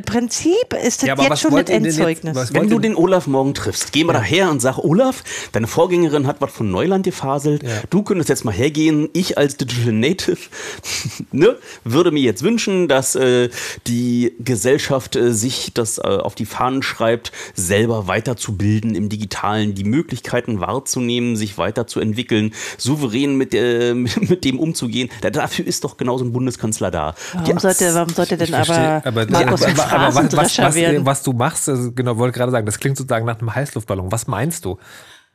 Prinzip 0.00 0.74
ist 0.84 1.02
das 1.02 1.08
ja, 1.08 1.20
jetzt 1.20 1.40
schon 1.40 1.52
das 1.52 1.68
Endzeugnis. 1.68 2.36
Jetzt, 2.36 2.54
Wenn 2.54 2.68
du 2.68 2.78
den 2.78 2.96
Olaf 2.96 3.26
morgen 3.26 3.54
triffst, 3.54 3.92
geh 3.92 4.04
mal 4.04 4.12
ja. 4.14 4.20
daher 4.20 4.50
und 4.50 4.60
sag, 4.60 4.78
Olaf, 4.78 5.22
deine 5.52 5.66
Vorgängerin 5.66 6.26
hat 6.26 6.40
was 6.40 6.52
von 6.52 6.70
Neuland 6.70 7.04
gefaselt. 7.04 7.62
Ja. 7.62 7.70
Du 7.90 8.02
könntest 8.02 8.28
jetzt 8.28 8.44
mal 8.44 8.52
hergehen. 8.52 9.08
Ich 9.12 9.38
als 9.38 9.56
Digital 9.56 9.92
Native 9.92 10.38
ne, 11.32 11.56
würde 11.84 12.10
mir 12.10 12.22
jetzt 12.22 12.42
wünschen, 12.42 12.88
dass 12.88 13.14
äh, 13.14 13.50
die 13.86 14.32
Gesellschaft 14.40 15.16
äh, 15.16 15.32
sich 15.32 15.72
das 15.74 15.98
äh, 15.98 16.02
auf 16.02 16.34
die 16.34 16.46
Fahnen 16.46 16.82
schreibt, 16.82 17.32
selber 17.54 18.06
weiterzubilden 18.06 18.94
im 18.94 19.08
Digitalen, 19.08 19.74
die 19.74 19.84
Möglichkeiten 19.84 20.60
wahrzunehmen, 20.60 21.36
sich 21.36 21.58
weiterzuentwickeln, 21.58 22.54
souverän 22.78 23.36
mit, 23.36 23.52
mit 23.54 24.44
dem 24.44 24.58
umzugehen. 24.58 25.10
Dafür 25.20 25.66
ist 25.66 25.84
doch 25.84 25.96
genau 25.96 26.18
so 26.18 26.24
ein 26.24 26.32
Bundeskanzler 26.32 26.90
da. 26.90 27.14
Warum, 27.34 27.58
sollte, 27.58 27.94
warum 27.94 28.08
sollte 28.10 28.36
denn 28.36 28.54
aber, 28.54 29.02
aber 29.04 29.26
Markus 29.26 29.62
aber, 29.62 29.83
aber 29.92 30.14
was, 30.14 30.36
was, 30.36 30.58
was, 30.58 30.76
was, 31.04 31.22
du 31.22 31.32
machst, 31.32 31.68
also 31.68 31.92
genau, 31.92 32.16
wollte 32.16 32.36
gerade 32.36 32.52
sagen, 32.52 32.66
das 32.66 32.78
klingt 32.78 32.96
sozusagen 32.96 33.26
nach 33.26 33.38
einem 33.38 33.54
Heißluftballon. 33.54 34.10
Was 34.12 34.26
meinst 34.26 34.64
du? 34.64 34.78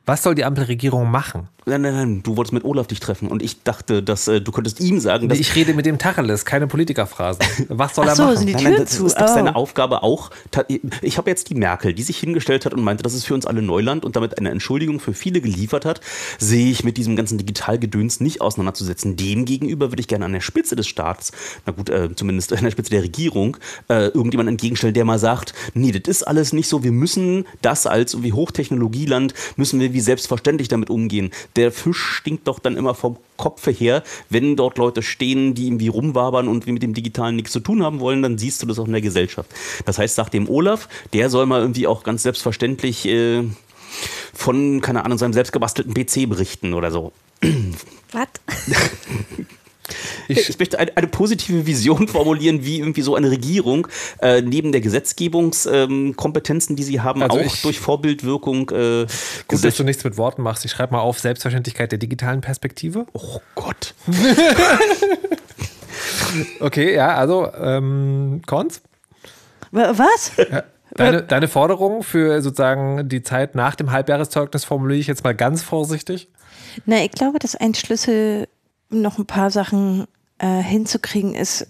Was 0.06 0.22
soll 0.22 0.34
die 0.34 0.44
Ampelregierung 0.44 1.10
machen? 1.10 1.48
Nein, 1.66 1.82
nein, 1.82 1.94
nein, 1.94 2.22
du 2.22 2.36
wolltest 2.36 2.54
mit 2.54 2.64
Olaf 2.64 2.86
dich 2.86 3.00
treffen 3.00 3.28
und 3.28 3.42
ich 3.42 3.62
dachte, 3.62 4.02
dass 4.02 4.28
äh, 4.28 4.40
du 4.40 4.50
könntest 4.50 4.80
ihm 4.80 4.98
sagen, 4.98 5.28
dass. 5.28 5.38
ich 5.38 5.54
rede 5.54 5.74
mit 5.74 5.84
dem 5.84 5.98
Tacheles, 5.98 6.44
keine 6.44 6.66
Politikerphrasen. 6.66 7.44
Was 7.68 7.94
soll 7.94 8.08
Ach 8.08 8.16
so, 8.16 8.22
er 8.22 8.26
machen? 8.26 8.38
Sind 8.38 8.46
die 8.48 8.52
Tür 8.54 8.62
nein, 8.62 8.72
nein, 8.72 8.82
das 8.82 8.96
zu? 8.96 9.06
ist 9.06 9.20
doch 9.20 9.26
oh. 9.26 9.34
seine 9.34 9.56
Aufgabe 9.56 10.02
auch. 10.02 10.30
Ich 11.02 11.18
habe 11.18 11.28
jetzt 11.28 11.50
die 11.50 11.54
Merkel, 11.54 11.92
die 11.92 12.02
sich 12.02 12.18
hingestellt 12.18 12.64
hat 12.64 12.72
und 12.72 12.82
meinte, 12.82 13.02
das 13.02 13.14
ist 13.14 13.26
für 13.26 13.34
uns 13.34 13.46
alle 13.46 13.60
Neuland 13.60 14.04
und 14.04 14.16
damit 14.16 14.38
eine 14.38 14.50
Entschuldigung 14.50 15.00
für 15.00 15.12
viele 15.12 15.40
geliefert 15.40 15.84
hat, 15.84 16.00
sehe 16.38 16.70
ich 16.70 16.82
mit 16.82 16.96
diesem 16.96 17.14
ganzen 17.14 17.36
Digitalgedöns 17.36 18.20
nicht 18.20 18.40
auseinanderzusetzen. 18.40 19.16
Demgegenüber 19.16 19.92
würde 19.92 20.00
ich 20.00 20.08
gerne 20.08 20.24
an 20.24 20.32
der 20.32 20.40
Spitze 20.40 20.76
des 20.76 20.86
Staats, 20.86 21.32
na 21.66 21.72
gut, 21.72 21.90
äh, 21.90 22.14
zumindest 22.14 22.52
an 22.52 22.64
der 22.64 22.70
Spitze 22.70 22.90
der 22.90 23.02
Regierung, 23.02 23.58
äh, 23.88 24.06
irgendjemand 24.06 24.48
entgegenstellen, 24.48 24.94
der 24.94 25.04
mal 25.04 25.18
sagt, 25.18 25.52
nee, 25.74 25.92
das 25.92 26.08
ist 26.08 26.22
alles 26.22 26.52
nicht 26.52 26.68
so, 26.68 26.82
wir 26.82 26.92
müssen 26.92 27.44
das 27.60 27.86
als 27.86 28.22
wie 28.22 28.32
Hochtechnologieland, 28.32 29.34
müssen 29.56 29.78
wir 29.78 29.92
wie 29.92 30.00
selbstverständlich 30.00 30.68
damit 30.68 30.88
umgehen. 30.88 31.30
Der 31.56 31.72
Fisch 31.72 31.98
stinkt 31.98 32.48
doch 32.48 32.58
dann 32.58 32.76
immer 32.76 32.94
vom 32.94 33.16
Kopfe 33.36 33.70
her. 33.70 34.02
Wenn 34.28 34.56
dort 34.56 34.78
Leute 34.78 35.02
stehen, 35.02 35.54
die 35.54 35.66
irgendwie 35.66 35.88
rumwabern 35.88 36.48
und 36.48 36.66
mit 36.66 36.82
dem 36.82 36.94
Digitalen 36.94 37.36
nichts 37.36 37.52
zu 37.52 37.60
tun 37.60 37.82
haben 37.82 38.00
wollen, 38.00 38.22
dann 38.22 38.38
siehst 38.38 38.62
du 38.62 38.66
das 38.66 38.78
auch 38.78 38.86
in 38.86 38.92
der 38.92 39.00
Gesellschaft. 39.00 39.50
Das 39.84 39.98
heißt, 39.98 40.14
sagt 40.14 40.34
dem 40.34 40.48
Olaf, 40.48 40.88
der 41.12 41.30
soll 41.30 41.46
mal 41.46 41.60
irgendwie 41.60 41.86
auch 41.86 42.02
ganz 42.02 42.22
selbstverständlich 42.22 43.06
äh, 43.06 43.44
von, 44.34 44.80
keine 44.80 45.04
Ahnung, 45.04 45.18
seinem 45.18 45.32
selbstgebastelten 45.32 45.94
PC 45.94 46.28
berichten 46.28 46.74
oder 46.74 46.90
so. 46.90 47.12
Was? 48.12 48.28
Ich, 50.28 50.48
ich 50.48 50.58
möchte 50.58 50.78
eine, 50.78 50.96
eine, 50.96 51.06
positive 51.06 51.66
Vision 51.66 52.08
formulieren, 52.08 52.64
wie 52.64 52.78
irgendwie 52.78 53.02
so 53.02 53.14
eine 53.14 53.30
Regierung 53.30 53.86
äh, 54.20 54.42
neben 54.42 54.72
der 54.72 54.80
Gesetzgebungskompetenzen, 54.80 56.72
ähm, 56.72 56.76
die 56.76 56.82
sie 56.82 57.00
haben, 57.00 57.22
also 57.22 57.38
auch 57.38 57.56
durch 57.62 57.80
Vorbildwirkung. 57.80 58.70
Äh, 58.70 59.06
gut, 59.48 59.64
dass 59.64 59.76
du 59.76 59.84
nichts 59.84 60.04
mit 60.04 60.16
Worten 60.16 60.42
machst. 60.42 60.64
Ich 60.64 60.70
schreibe 60.70 60.92
mal 60.92 61.00
auf 61.00 61.18
Selbstverständlichkeit 61.18 61.92
der 61.92 61.98
digitalen 61.98 62.40
Perspektive. 62.40 63.06
Oh 63.12 63.40
Gott. 63.54 63.94
okay, 66.60 66.94
ja, 66.94 67.14
also 67.14 67.52
ähm, 67.54 68.42
Cons? 68.46 68.82
Was? 69.72 70.32
Ja. 70.50 70.64
Deine, 70.94 71.22
deine 71.22 71.48
Forderung 71.48 72.02
für 72.02 72.42
sozusagen 72.42 73.08
die 73.08 73.22
Zeit 73.22 73.54
nach 73.54 73.76
dem 73.76 73.92
Halbjahreszeugnis 73.92 74.64
formuliere 74.64 74.98
ich 74.98 75.06
jetzt 75.06 75.22
mal 75.22 75.34
ganz 75.34 75.62
vorsichtig. 75.62 76.28
Na, 76.84 77.02
ich 77.02 77.12
glaube, 77.12 77.38
dass 77.38 77.54
ein 77.54 77.74
Schlüssel 77.74 78.48
noch 78.90 79.18
ein 79.18 79.26
paar 79.26 79.50
Sachen 79.50 80.06
äh, 80.38 80.62
hinzukriegen 80.62 81.34
ist, 81.34 81.66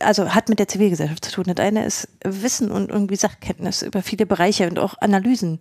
also 0.00 0.34
hat 0.34 0.48
mit 0.48 0.58
der 0.58 0.68
Zivilgesellschaft 0.68 1.24
zu 1.24 1.32
tun. 1.32 1.44
Das 1.46 1.64
eine 1.64 1.84
ist 1.84 2.08
Wissen 2.24 2.70
und 2.70 2.90
irgendwie 2.90 3.16
Sachkenntnis 3.16 3.82
über 3.82 4.02
viele 4.02 4.26
Bereiche 4.26 4.68
und 4.68 4.78
auch 4.78 4.94
Analysen. 5.00 5.60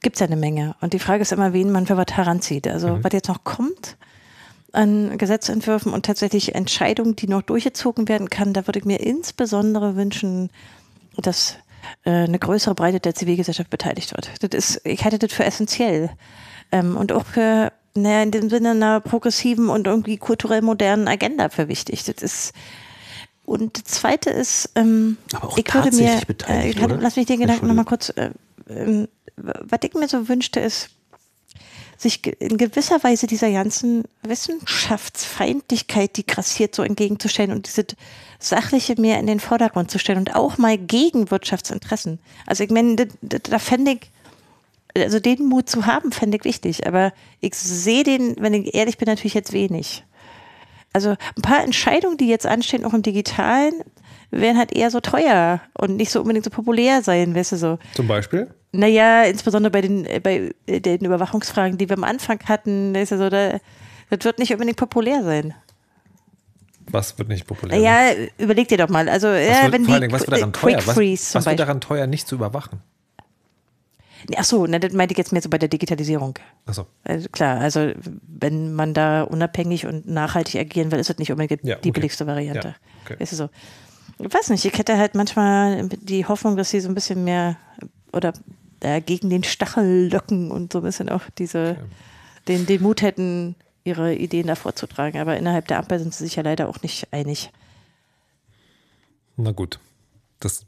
Gibt 0.00 0.16
es 0.16 0.20
ja 0.20 0.26
eine 0.26 0.36
Menge. 0.36 0.74
Und 0.80 0.92
die 0.94 0.98
Frage 0.98 1.22
ist 1.22 1.32
immer, 1.32 1.52
wen 1.52 1.70
man 1.70 1.86
für 1.86 1.96
was 1.96 2.06
heranzieht. 2.12 2.66
Also 2.66 2.96
mhm. 2.96 3.04
was 3.04 3.12
jetzt 3.12 3.28
noch 3.28 3.44
kommt 3.44 3.96
an 4.72 5.18
Gesetzentwürfen 5.18 5.92
und 5.92 6.06
tatsächlich 6.06 6.54
Entscheidungen, 6.54 7.14
die 7.14 7.28
noch 7.28 7.42
durchgezogen 7.42 8.08
werden 8.08 8.30
kann, 8.30 8.54
da 8.54 8.66
würde 8.66 8.78
ich 8.78 8.86
mir 8.86 9.00
insbesondere 9.00 9.96
wünschen, 9.96 10.48
dass 11.18 11.56
äh, 12.04 12.10
eine 12.10 12.38
größere 12.38 12.74
Breite 12.74 13.00
der 13.00 13.14
Zivilgesellschaft 13.14 13.68
beteiligt 13.68 14.14
wird. 14.14 14.30
Das 14.40 14.58
ist, 14.58 14.86
ich 14.86 15.04
halte 15.04 15.18
das 15.18 15.32
für 15.32 15.44
essentiell. 15.44 16.10
Ähm, 16.70 16.96
und 16.96 17.12
auch 17.12 17.26
für 17.26 17.72
naja, 17.94 18.22
in 18.22 18.30
dem 18.30 18.50
Sinne 18.50 18.70
einer 18.70 19.00
progressiven 19.00 19.68
und 19.68 19.86
irgendwie 19.86 20.16
kulturell 20.16 20.62
modernen 20.62 21.08
Agenda 21.08 21.48
für 21.48 21.68
wichtig. 21.68 22.04
Das 22.04 22.22
ist 22.22 22.52
und 23.44 23.76
das 23.76 23.84
zweite 23.84 24.30
ist, 24.30 24.70
ähm, 24.76 25.18
Aber 25.32 25.48
auch 25.48 25.58
ich 25.58 25.74
würde 25.74 25.94
mir, 25.96 26.22
äh, 26.46 26.72
kann, 26.72 27.00
lass 27.00 27.16
mich 27.16 27.26
den 27.26 27.40
Gedanken 27.40 27.66
nochmal 27.66 27.84
kurz, 27.84 28.10
äh, 28.10 28.30
äh, 28.68 29.08
was 29.36 29.80
ich 29.82 29.94
mir 29.94 30.08
so 30.08 30.28
wünschte, 30.28 30.60
ist, 30.60 30.90
sich 31.98 32.24
in 32.40 32.56
gewisser 32.56 33.02
Weise 33.02 33.26
dieser 33.26 33.50
ganzen 33.50 34.04
Wissenschaftsfeindlichkeit, 34.22 36.16
die 36.16 36.26
grassiert, 36.26 36.74
so 36.74 36.82
entgegenzustellen 36.82 37.52
und 37.52 37.66
diese 37.66 37.86
Sachliche 38.38 39.00
mehr 39.00 39.18
in 39.20 39.26
den 39.26 39.40
Vordergrund 39.40 39.90
zu 39.90 39.98
stellen 39.98 40.18
und 40.18 40.34
auch 40.34 40.58
mal 40.58 40.78
gegen 40.78 41.30
Wirtschaftsinteressen. 41.30 42.18
Also 42.46 42.64
ich 42.64 42.70
meine, 42.70 42.96
da, 42.96 43.38
da 43.38 43.58
fände 43.58 43.92
ich, 43.92 44.10
also 44.96 45.20
den 45.20 45.46
Mut 45.46 45.68
zu 45.68 45.86
haben, 45.86 46.12
fände 46.12 46.36
ich 46.36 46.44
wichtig. 46.44 46.86
Aber 46.86 47.12
ich 47.40 47.54
sehe 47.54 48.04
den, 48.04 48.36
wenn 48.38 48.54
ich 48.54 48.74
ehrlich 48.74 48.98
bin, 48.98 49.06
natürlich 49.06 49.34
jetzt 49.34 49.52
wenig. 49.52 50.04
Also 50.92 51.10
ein 51.10 51.42
paar 51.42 51.62
Entscheidungen, 51.62 52.18
die 52.18 52.28
jetzt 52.28 52.46
anstehen, 52.46 52.84
auch 52.84 52.92
im 52.92 53.02
Digitalen, 53.02 53.72
werden 54.30 54.58
halt 54.58 54.72
eher 54.72 54.90
so 54.90 55.00
teuer 55.00 55.60
und 55.74 55.96
nicht 55.96 56.10
so 56.10 56.20
unbedingt 56.20 56.44
so 56.44 56.50
populär 56.50 57.02
sein, 57.02 57.34
weißt 57.34 57.52
du 57.52 57.56
so. 57.56 57.78
Zum 57.94 58.08
Beispiel? 58.08 58.48
Naja, 58.72 59.24
insbesondere 59.24 59.70
bei 59.70 59.82
den, 59.82 60.06
äh, 60.06 60.20
bei 60.20 60.50
äh, 60.66 60.80
den 60.80 61.04
Überwachungsfragen, 61.04 61.76
die 61.76 61.88
wir 61.88 61.96
am 61.96 62.04
Anfang 62.04 62.40
hatten, 62.46 62.94
ist 62.94 63.10
ja 63.10 63.18
so, 63.18 63.28
da, 63.28 63.58
das 64.08 64.24
wird 64.24 64.38
nicht 64.38 64.52
unbedingt 64.52 64.78
populär 64.78 65.22
sein. 65.22 65.54
Was 66.90 67.18
wird 67.18 67.28
nicht 67.28 67.46
populär? 67.46 67.78
Ja, 67.78 68.26
überleg 68.38 68.68
dir 68.68 68.78
doch 68.78 68.88
mal. 68.88 69.08
Also, 69.08 69.28
was 69.28 69.46
ja, 69.46 69.62
wird, 69.62 69.72
wenn 69.72 69.84
vor 69.84 69.94
die 69.94 70.02
allem, 70.02 70.12
was 70.12 70.22
wird 70.22 70.32
daran 70.32 70.52
teuer? 70.52 70.78
Was, 70.84 71.34
was 71.34 71.46
wird 71.46 71.60
daran 71.60 71.80
teuer, 71.80 72.06
nicht 72.06 72.26
zu 72.26 72.34
überwachen? 72.34 72.80
Ach 74.36 74.44
so, 74.44 74.66
ne, 74.66 74.80
das 74.80 74.92
meinte 74.92 75.12
ich 75.12 75.18
jetzt 75.18 75.32
mehr 75.32 75.42
so 75.42 75.48
bei 75.48 75.58
der 75.58 75.68
Digitalisierung. 75.68 76.38
Ach 76.66 76.74
so. 76.74 76.86
Also 77.04 77.28
klar, 77.28 77.60
also 77.60 77.92
wenn 78.26 78.72
man 78.72 78.94
da 78.94 79.22
unabhängig 79.22 79.86
und 79.86 80.06
nachhaltig 80.06 80.60
agieren 80.60 80.92
will, 80.92 80.98
ist 80.98 81.10
das 81.10 81.18
nicht 81.18 81.30
unbedingt 81.32 81.64
ja, 81.64 81.76
die 81.76 81.88
okay. 81.88 81.90
billigste 81.90 82.26
Variante. 82.26 82.68
Ja, 82.68 82.74
okay. 83.04 83.16
Ist 83.22 83.30
so. 83.30 83.48
Ich 84.18 84.32
weiß 84.32 84.50
nicht, 84.50 84.64
ich 84.64 84.78
hätte 84.78 84.96
halt 84.98 85.14
manchmal 85.14 85.88
die 85.88 86.26
Hoffnung, 86.26 86.56
dass 86.56 86.70
sie 86.70 86.80
so 86.80 86.88
ein 86.88 86.94
bisschen 86.94 87.24
mehr 87.24 87.56
oder 88.12 88.32
äh, 88.80 89.00
gegen 89.00 89.30
den 89.30 89.42
Stachel 89.42 90.10
locken 90.12 90.50
und 90.50 90.72
so 90.72 90.80
ein 90.80 90.84
bisschen 90.84 91.08
auch 91.08 91.22
diese, 91.38 91.76
okay. 91.78 91.88
den, 92.48 92.66
den 92.66 92.82
Mut 92.82 93.02
hätten, 93.02 93.56
ihre 93.84 94.14
Ideen 94.14 94.46
da 94.46 94.54
vorzutragen. 94.54 95.20
Aber 95.20 95.36
innerhalb 95.36 95.66
der 95.68 95.78
Ampel 95.78 95.98
sind 95.98 96.14
sie 96.14 96.24
sich 96.24 96.36
ja 96.36 96.42
leider 96.42 96.68
auch 96.68 96.82
nicht 96.82 97.12
einig. 97.12 97.50
Na 99.36 99.50
gut. 99.52 99.80
Das 100.40 100.66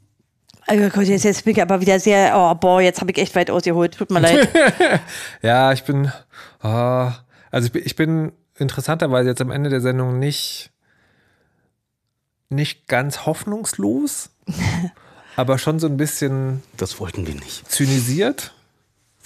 also 0.67 1.01
jetzt, 1.01 1.23
jetzt 1.23 1.45
bin 1.45 1.55
ich 1.55 1.61
aber 1.61 1.81
wieder 1.81 1.99
sehr, 1.99 2.33
oh 2.35 2.55
boah, 2.55 2.81
jetzt 2.81 3.01
habe 3.01 3.11
ich 3.11 3.17
echt 3.17 3.35
weit 3.35 3.51
ausgeholt. 3.51 3.95
Tut 3.95 4.09
mir 4.09 4.19
leid. 4.19 4.49
ja, 5.41 5.71
ich 5.71 5.83
bin, 5.83 6.11
oh, 6.63 7.11
also 7.51 7.67
ich 7.67 7.71
bin, 7.71 7.83
ich 7.85 7.95
bin 7.95 8.31
interessanterweise 8.57 9.29
jetzt 9.29 9.41
am 9.41 9.51
Ende 9.51 9.69
der 9.69 9.81
Sendung 9.81 10.17
nicht, 10.17 10.71
nicht 12.49 12.87
ganz 12.87 13.25
hoffnungslos, 13.25 14.31
aber 15.35 15.57
schon 15.57 15.79
so 15.79 15.87
ein 15.87 15.97
bisschen. 15.97 16.63
Das 16.77 16.99
wollten 16.99 17.27
wir 17.27 17.35
nicht. 17.35 17.69
Zynisiert. 17.69 18.53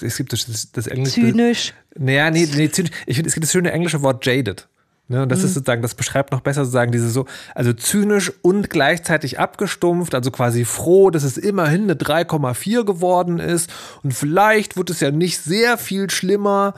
Es 0.01 0.17
gibt 0.17 0.33
das, 0.33 0.71
das 0.71 0.87
englische. 0.87 1.21
Zynisch. 1.21 1.73
Naja, 1.95 2.31
nee, 2.31 2.47
nee, 2.53 2.69
zynisch. 2.69 2.91
Ich 3.05 3.15
finde, 3.15 3.29
es 3.29 3.33
gibt 3.33 3.45
das 3.45 3.51
schöne 3.51 3.71
englische 3.71 4.01
Wort 4.01 4.25
jaded. 4.25 4.67
Ne, 5.11 5.23
und 5.23 5.29
das 5.29 5.39
mhm. 5.39 5.45
ist 5.45 5.53
sozusagen, 5.55 5.81
das 5.81 5.95
beschreibt 5.95 6.31
noch 6.31 6.41
besser 6.41 6.65
sozusagen 6.65 6.91
diese 6.91 7.09
so, 7.09 7.25
also 7.55 7.73
zynisch 7.73 8.31
und 8.43 8.69
gleichzeitig 8.69 9.39
abgestumpft, 9.39 10.13
also 10.13 10.29
quasi 10.29 10.65
froh, 10.65 11.09
dass 11.09 11.23
es 11.23 11.35
immerhin 11.35 11.83
eine 11.83 11.95
3,4 11.95 12.85
geworden 12.85 13.39
ist 13.39 13.71
und 14.03 14.13
vielleicht 14.13 14.77
wird 14.77 14.91
es 14.91 14.99
ja 14.99 15.09
nicht 15.09 15.39
sehr 15.41 15.79
viel 15.79 16.11
schlimmer. 16.11 16.75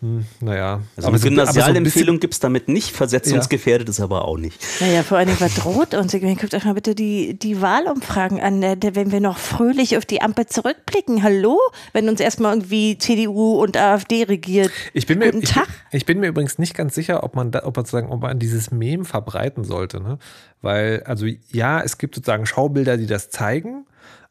Hm, 0.00 0.24
naja. 0.40 0.82
Also 0.96 1.08
eine 1.08 1.18
Gymnasialempfehlung 1.18 2.16
so 2.16 2.20
gibt 2.20 2.34
es 2.34 2.38
damit 2.38 2.68
nicht, 2.68 2.94
versetzungsgefährdet 2.94 3.88
ja. 3.88 3.90
ist 3.90 4.00
aber 4.00 4.26
auch 4.26 4.38
nicht. 4.38 4.64
Naja, 4.80 5.02
vor 5.02 5.18
allen 5.18 5.26
Dingen, 5.26 5.40
was 5.40 5.56
droht 5.56 5.94
uns? 5.94 6.12
Guckt 6.12 6.54
euch 6.54 6.64
mal 6.64 6.74
bitte 6.74 6.94
die, 6.94 7.36
die 7.36 7.60
Wahlumfragen 7.60 8.40
an, 8.40 8.62
äh, 8.62 8.76
wenn 8.92 9.10
wir 9.10 9.20
noch 9.20 9.38
fröhlich 9.38 9.96
auf 9.96 10.06
die 10.06 10.22
Ampel 10.22 10.46
zurückblicken. 10.46 11.24
Hallo? 11.24 11.58
Wenn 11.92 12.08
uns 12.08 12.20
erstmal 12.20 12.54
irgendwie 12.54 12.96
CDU 12.96 13.60
und 13.60 13.76
AfD 13.76 14.22
regiert. 14.22 14.70
Ich 14.92 15.06
bin, 15.06 15.18
mir, 15.18 15.34
ich, 15.34 15.52
ich, 15.90 16.06
bin 16.06 16.20
mir 16.20 16.28
übrigens 16.28 16.58
nicht 16.58 16.74
ganz 16.74 16.94
sicher, 16.94 17.24
ob 17.24 17.34
man, 17.34 17.50
da, 17.50 17.64
ob 17.64 17.74
man, 17.74 17.84
sozusagen, 17.84 18.10
ob 18.12 18.22
man 18.22 18.38
dieses 18.38 18.70
Mem 18.70 19.04
verbreiten 19.04 19.64
sollte. 19.64 20.00
Ne? 20.00 20.18
Weil, 20.62 21.02
also 21.06 21.26
ja, 21.50 21.80
es 21.80 21.98
gibt 21.98 22.14
sozusagen 22.14 22.46
Schaubilder, 22.46 22.98
die 22.98 23.06
das 23.06 23.30
zeigen, 23.30 23.84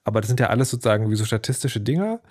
aber 0.06 0.22
das 0.22 0.30
sind 0.30 0.40
ja 0.40 0.48
alles 0.48 0.70
sozusagen 0.70 1.12
wie 1.12 1.16
so 1.16 1.26
statistische 1.26 1.82
Dinger 1.82 2.22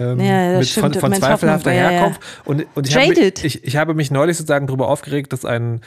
ähm, 0.00 0.18
ja, 0.18 0.58
mit, 0.58 0.68
von, 0.68 0.94
von 0.94 1.12
zweifelhafter 1.12 1.70
Herkunft. 1.70 2.20
Ja, 2.22 2.26
ja. 2.36 2.42
Und, 2.46 2.66
und 2.74 2.88
ich, 2.88 2.96
habe 2.96 3.08
mich, 3.08 3.44
ich, 3.44 3.64
ich 3.64 3.76
habe 3.76 3.94
mich 3.94 4.10
neulich 4.10 4.36
sozusagen 4.36 4.66
darüber 4.66 4.88
aufgeregt, 4.88 5.32
dass 5.32 5.44
ein, 5.44 5.82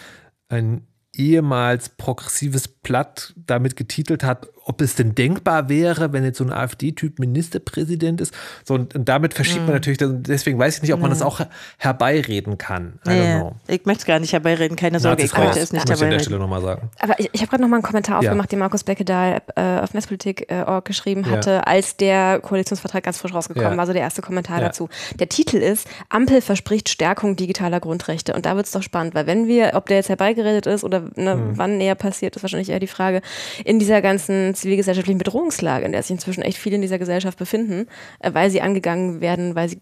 ein 0.50 0.88
ehemals 1.16 1.90
progressives 1.90 2.68
Blatt 2.68 3.34
damit 3.36 3.76
getitelt 3.76 4.24
hat, 4.24 4.48
ob 4.66 4.82
es 4.82 4.96
denn 4.96 5.14
denkbar 5.16 5.70
wäre, 5.70 6.14
wenn 6.14 6.24
jetzt 6.24 6.38
so 6.38 6.44
ein 6.44 6.52
AfD-Typ 6.52 7.20
Ministerpräsident 7.20 8.22
ist. 8.22 8.34
So, 8.64 8.76
und, 8.76 8.96
und 8.96 9.10
damit 9.10 9.34
verschiebt 9.34 9.62
mhm. 9.62 9.66
man 9.66 9.76
natürlich, 9.76 10.00
deswegen 10.02 10.58
weiß 10.58 10.78
ich 10.78 10.82
nicht, 10.84 10.94
ob 10.94 11.02
man 11.02 11.10
das 11.10 11.22
auch 11.22 11.42
herbeireden 11.78 12.58
kann. 12.58 13.00
I 13.06 13.10
nee, 13.10 13.52
Ich 13.68 13.86
möchte 13.86 14.02
es 14.02 14.06
gar 14.06 14.20
nicht 14.20 14.34
herbeireden, 14.34 14.78
keine 14.78 15.00
Sorge, 15.00 15.24
ich 15.24 15.36
wollte 15.36 15.60
es 15.60 15.74
nicht 15.74 15.90
dabei 15.90 16.06
an 16.06 16.12
der 16.12 16.20
Stelle 16.20 16.40
nochmal 16.40 16.62
sagen. 16.62 16.90
Aber 17.00 17.20
ich, 17.20 17.30
ich 17.34 17.42
habe 17.42 17.50
gerade 17.50 17.62
nochmal 17.62 17.78
einen 17.78 17.84
Kommentar 17.84 18.20
aufgemacht, 18.20 18.52
den 18.52 18.60
Markus 18.60 18.84
Becke 18.84 19.04
da 19.04 19.38
äh, 19.56 19.80
auf 19.82 19.94
Netzpolitik.org 19.94 20.86
äh, 20.86 20.88
geschrieben 20.88 21.30
hatte, 21.30 21.52
ja. 21.52 21.60
als 21.62 21.98
der 21.98 22.40
Koalitionsvertrag 22.40 23.04
ganz 23.04 23.18
frisch 23.18 23.34
rausgekommen 23.34 23.72
ja. 23.72 23.78
war, 23.78 23.86
so 23.86 23.94
der 23.94 24.02
erste 24.02 24.22
Kommentar 24.22 24.60
ja. 24.60 24.68
dazu. 24.68 24.90
Der 25.20 25.28
Titel 25.28 25.58
ist, 25.58 25.88
Ampel 26.10 26.42
verspricht 26.42 26.90
Stärkung 26.90 27.36
digitaler 27.36 27.80
Grundrechte. 27.80 28.34
Und 28.34 28.46
da 28.46 28.56
wird 28.56 28.66
es 28.66 28.72
doch 28.72 28.84
spannend, 28.84 29.14
weil 29.14 29.28
wenn 29.28 29.48
wir, 29.48 29.72
ob 29.74 29.88
der 29.88 29.98
jetzt 29.98 30.10
herbeigeredet 30.10 30.68
ist 30.68 30.84
oder 30.84 31.04
ne, 31.16 31.36
mhm. 31.36 31.58
wann 31.58 31.78
näher 31.78 31.96
passiert, 31.96 32.36
ist 32.36 32.44
wahrscheinlich 32.44 32.70
eher 32.70 32.80
die 32.80 32.88
Frage, 32.88 33.22
in 33.66 33.80
dieser 33.80 34.02
ganzen 34.02 34.53
zivilgesellschaftlichen 34.54 35.18
Bedrohungslage, 35.18 35.86
in 35.86 35.92
der 35.92 36.04
sich 36.04 36.12
inzwischen 36.12 36.42
echt 36.42 36.58
viele 36.58 36.76
in 36.76 36.82
dieser 36.82 37.00
Gesellschaft 37.00 37.38
befinden, 37.38 37.88
äh, 38.20 38.34
weil 38.34 38.50
sie 38.50 38.62
angegangen 38.62 39.22
werden, 39.22 39.56
weil 39.56 39.70
sie 39.70 39.80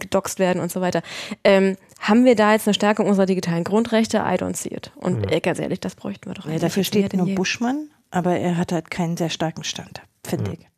gedoxt 0.00 0.38
werden 0.38 0.60
und 0.60 0.70
so 0.70 0.80
weiter. 0.80 1.02
Ähm, 1.44 1.76
haben 2.00 2.24
wir 2.24 2.34
da 2.34 2.52
jetzt 2.52 2.66
eine 2.66 2.74
Stärkung 2.74 3.06
unserer 3.06 3.26
digitalen 3.26 3.64
Grundrechte? 3.64 4.18
I 4.18 4.34
don't 4.34 4.56
see 4.56 4.70
it. 4.70 4.90
Und 4.96 5.30
ja. 5.30 5.38
ganz 5.38 5.58
ehrlich, 5.58 5.80
das 5.80 5.94
bräuchten 5.94 6.28
wir 6.28 6.34
doch. 6.34 6.46
Ja, 6.46 6.58
dafür 6.58 6.84
steht 6.84 7.14
nur 7.14 7.26
Buschmann, 7.34 7.88
aber 8.10 8.36
er 8.36 8.56
hat 8.56 8.72
halt 8.72 8.90
keinen 8.90 9.16
sehr 9.16 9.30
starken 9.30 9.64
Stand, 9.64 10.02
finde 10.24 10.50
ja. 10.50 10.56
ich. 10.58 10.68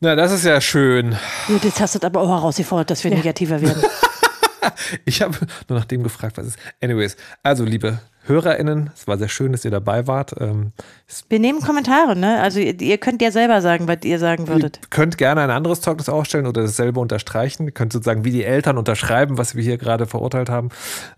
Na, 0.00 0.14
das 0.14 0.32
ist 0.32 0.44
ja 0.44 0.60
schön. 0.60 1.16
Gut, 1.46 1.64
jetzt 1.64 1.80
hast 1.80 1.94
du 1.94 2.06
aber 2.06 2.20
auch 2.20 2.28
herausgefordert, 2.28 2.90
dass 2.90 3.04
wir 3.04 3.10
negativer 3.10 3.62
werden. 3.62 3.82
ich 5.04 5.22
habe 5.22 5.36
nur 5.68 5.78
nach 5.78 5.84
dem 5.84 6.02
gefragt, 6.02 6.36
was 6.36 6.46
ist. 6.46 6.58
Anyways, 6.80 7.16
also 7.42 7.64
liebe 7.64 7.98
HörerInnen, 8.26 8.90
es 8.94 9.06
war 9.06 9.18
sehr 9.18 9.28
schön, 9.28 9.52
dass 9.52 9.64
ihr 9.64 9.70
dabei 9.70 10.06
wart. 10.06 10.34
Ähm, 10.40 10.72
Wir 11.28 11.38
nehmen 11.38 11.60
Kommentare, 11.60 12.16
ne? 12.16 12.40
Also 12.40 12.58
ihr, 12.58 12.80
ihr 12.80 12.98
könnt 12.98 13.20
ja 13.20 13.30
selber 13.30 13.60
sagen, 13.60 13.86
was 13.86 13.98
ihr 14.04 14.18
sagen 14.18 14.48
würdet. 14.48 14.80
Ihr 14.82 14.88
könnt 14.88 15.18
gerne 15.18 15.42
ein 15.42 15.50
anderes 15.50 15.82
Zeugnis 15.82 16.08
aufstellen 16.08 16.46
oder 16.46 16.62
dasselbe 16.62 17.00
unterstreichen. 17.00 17.66
Ihr 17.66 17.72
könnt 17.72 17.92
sozusagen 17.92 18.24
wie 18.24 18.30
die 18.30 18.44
Eltern 18.44 18.78
unterschreiben, 18.78 19.36
was 19.36 19.54
wir 19.54 19.62
hier 19.62 19.76
gerade 19.76 20.06
verurteilt 20.06 20.48
haben 20.48 20.70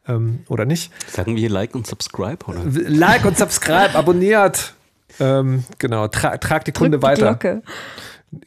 ähm, 0.09 0.41
oder 0.49 0.65
nicht. 0.65 0.93
Sagen 1.09 1.35
wir 1.35 1.41
hier 1.41 1.51
Like 1.51 1.75
und 1.75 1.87
Subscribe, 1.87 2.45
oder? 2.47 2.63
Like 2.65 3.25
und 3.25 3.39
Subscribe, 3.39 3.95
abonniert. 3.95 4.75
Ähm, 5.21 5.65
genau, 5.79 6.09
tra 6.09 6.37
tragt 6.39 6.67
die 6.67 6.73
Kunde 6.73 6.99
Drückt 6.99 7.19
die 7.19 7.23
weiter. 7.23 7.35
Glocke. 7.37 7.63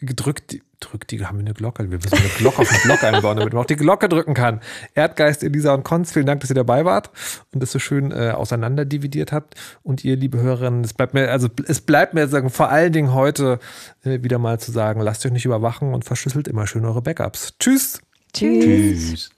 Gedrückt 0.01 0.51
die, 0.51 0.61
drückt 0.79 1.11
die, 1.11 1.25
haben 1.25 1.37
wir 1.37 1.45
eine 1.45 1.53
Glocke? 1.53 1.89
Wir 1.89 1.97
müssen 1.97 2.17
eine 2.17 2.29
Glocke 2.37 2.59
auf 2.59 2.69
den 2.69 2.81
Blog 2.83 3.03
einbauen, 3.03 3.37
damit 3.37 3.53
man 3.53 3.63
auch 3.63 3.67
die 3.67 3.75
Glocke 3.75 4.09
drücken 4.09 4.33
kann. 4.33 4.61
Erdgeist, 4.95 5.43
Elisa 5.43 5.73
und 5.73 5.83
Konz, 5.83 6.11
vielen 6.11 6.25
Dank, 6.25 6.41
dass 6.41 6.49
ihr 6.49 6.55
dabei 6.55 6.85
wart 6.85 7.09
und 7.53 7.61
das 7.61 7.71
so 7.71 7.79
schön 7.79 8.11
äh, 8.11 8.31
auseinander 8.31 8.85
dividiert 8.85 9.31
habt. 9.31 9.55
Und 9.83 10.03
ihr, 10.03 10.15
liebe 10.15 10.39
Hörerinnen, 10.39 10.83
es 10.83 10.93
bleibt 10.93 11.13
mir, 11.13 11.31
also 11.31 11.47
es 11.67 11.81
bleibt 11.81 12.13
mir 12.13 12.27
sagen, 12.27 12.49
vor 12.49 12.69
allen 12.69 12.93
Dingen 12.93 13.13
heute 13.13 13.59
äh, 14.03 14.23
wieder 14.23 14.39
mal 14.39 14.59
zu 14.59 14.71
sagen, 14.71 15.01
lasst 15.01 15.25
euch 15.25 15.31
nicht 15.31 15.45
überwachen 15.45 15.93
und 15.93 16.05
verschlüsselt 16.05 16.47
immer 16.47 16.67
schön 16.67 16.85
eure 16.85 17.01
Backups. 17.01 17.53
Tschüss! 17.59 18.01
Tschüss. 18.33 18.63
Tschüss. 18.63 19.29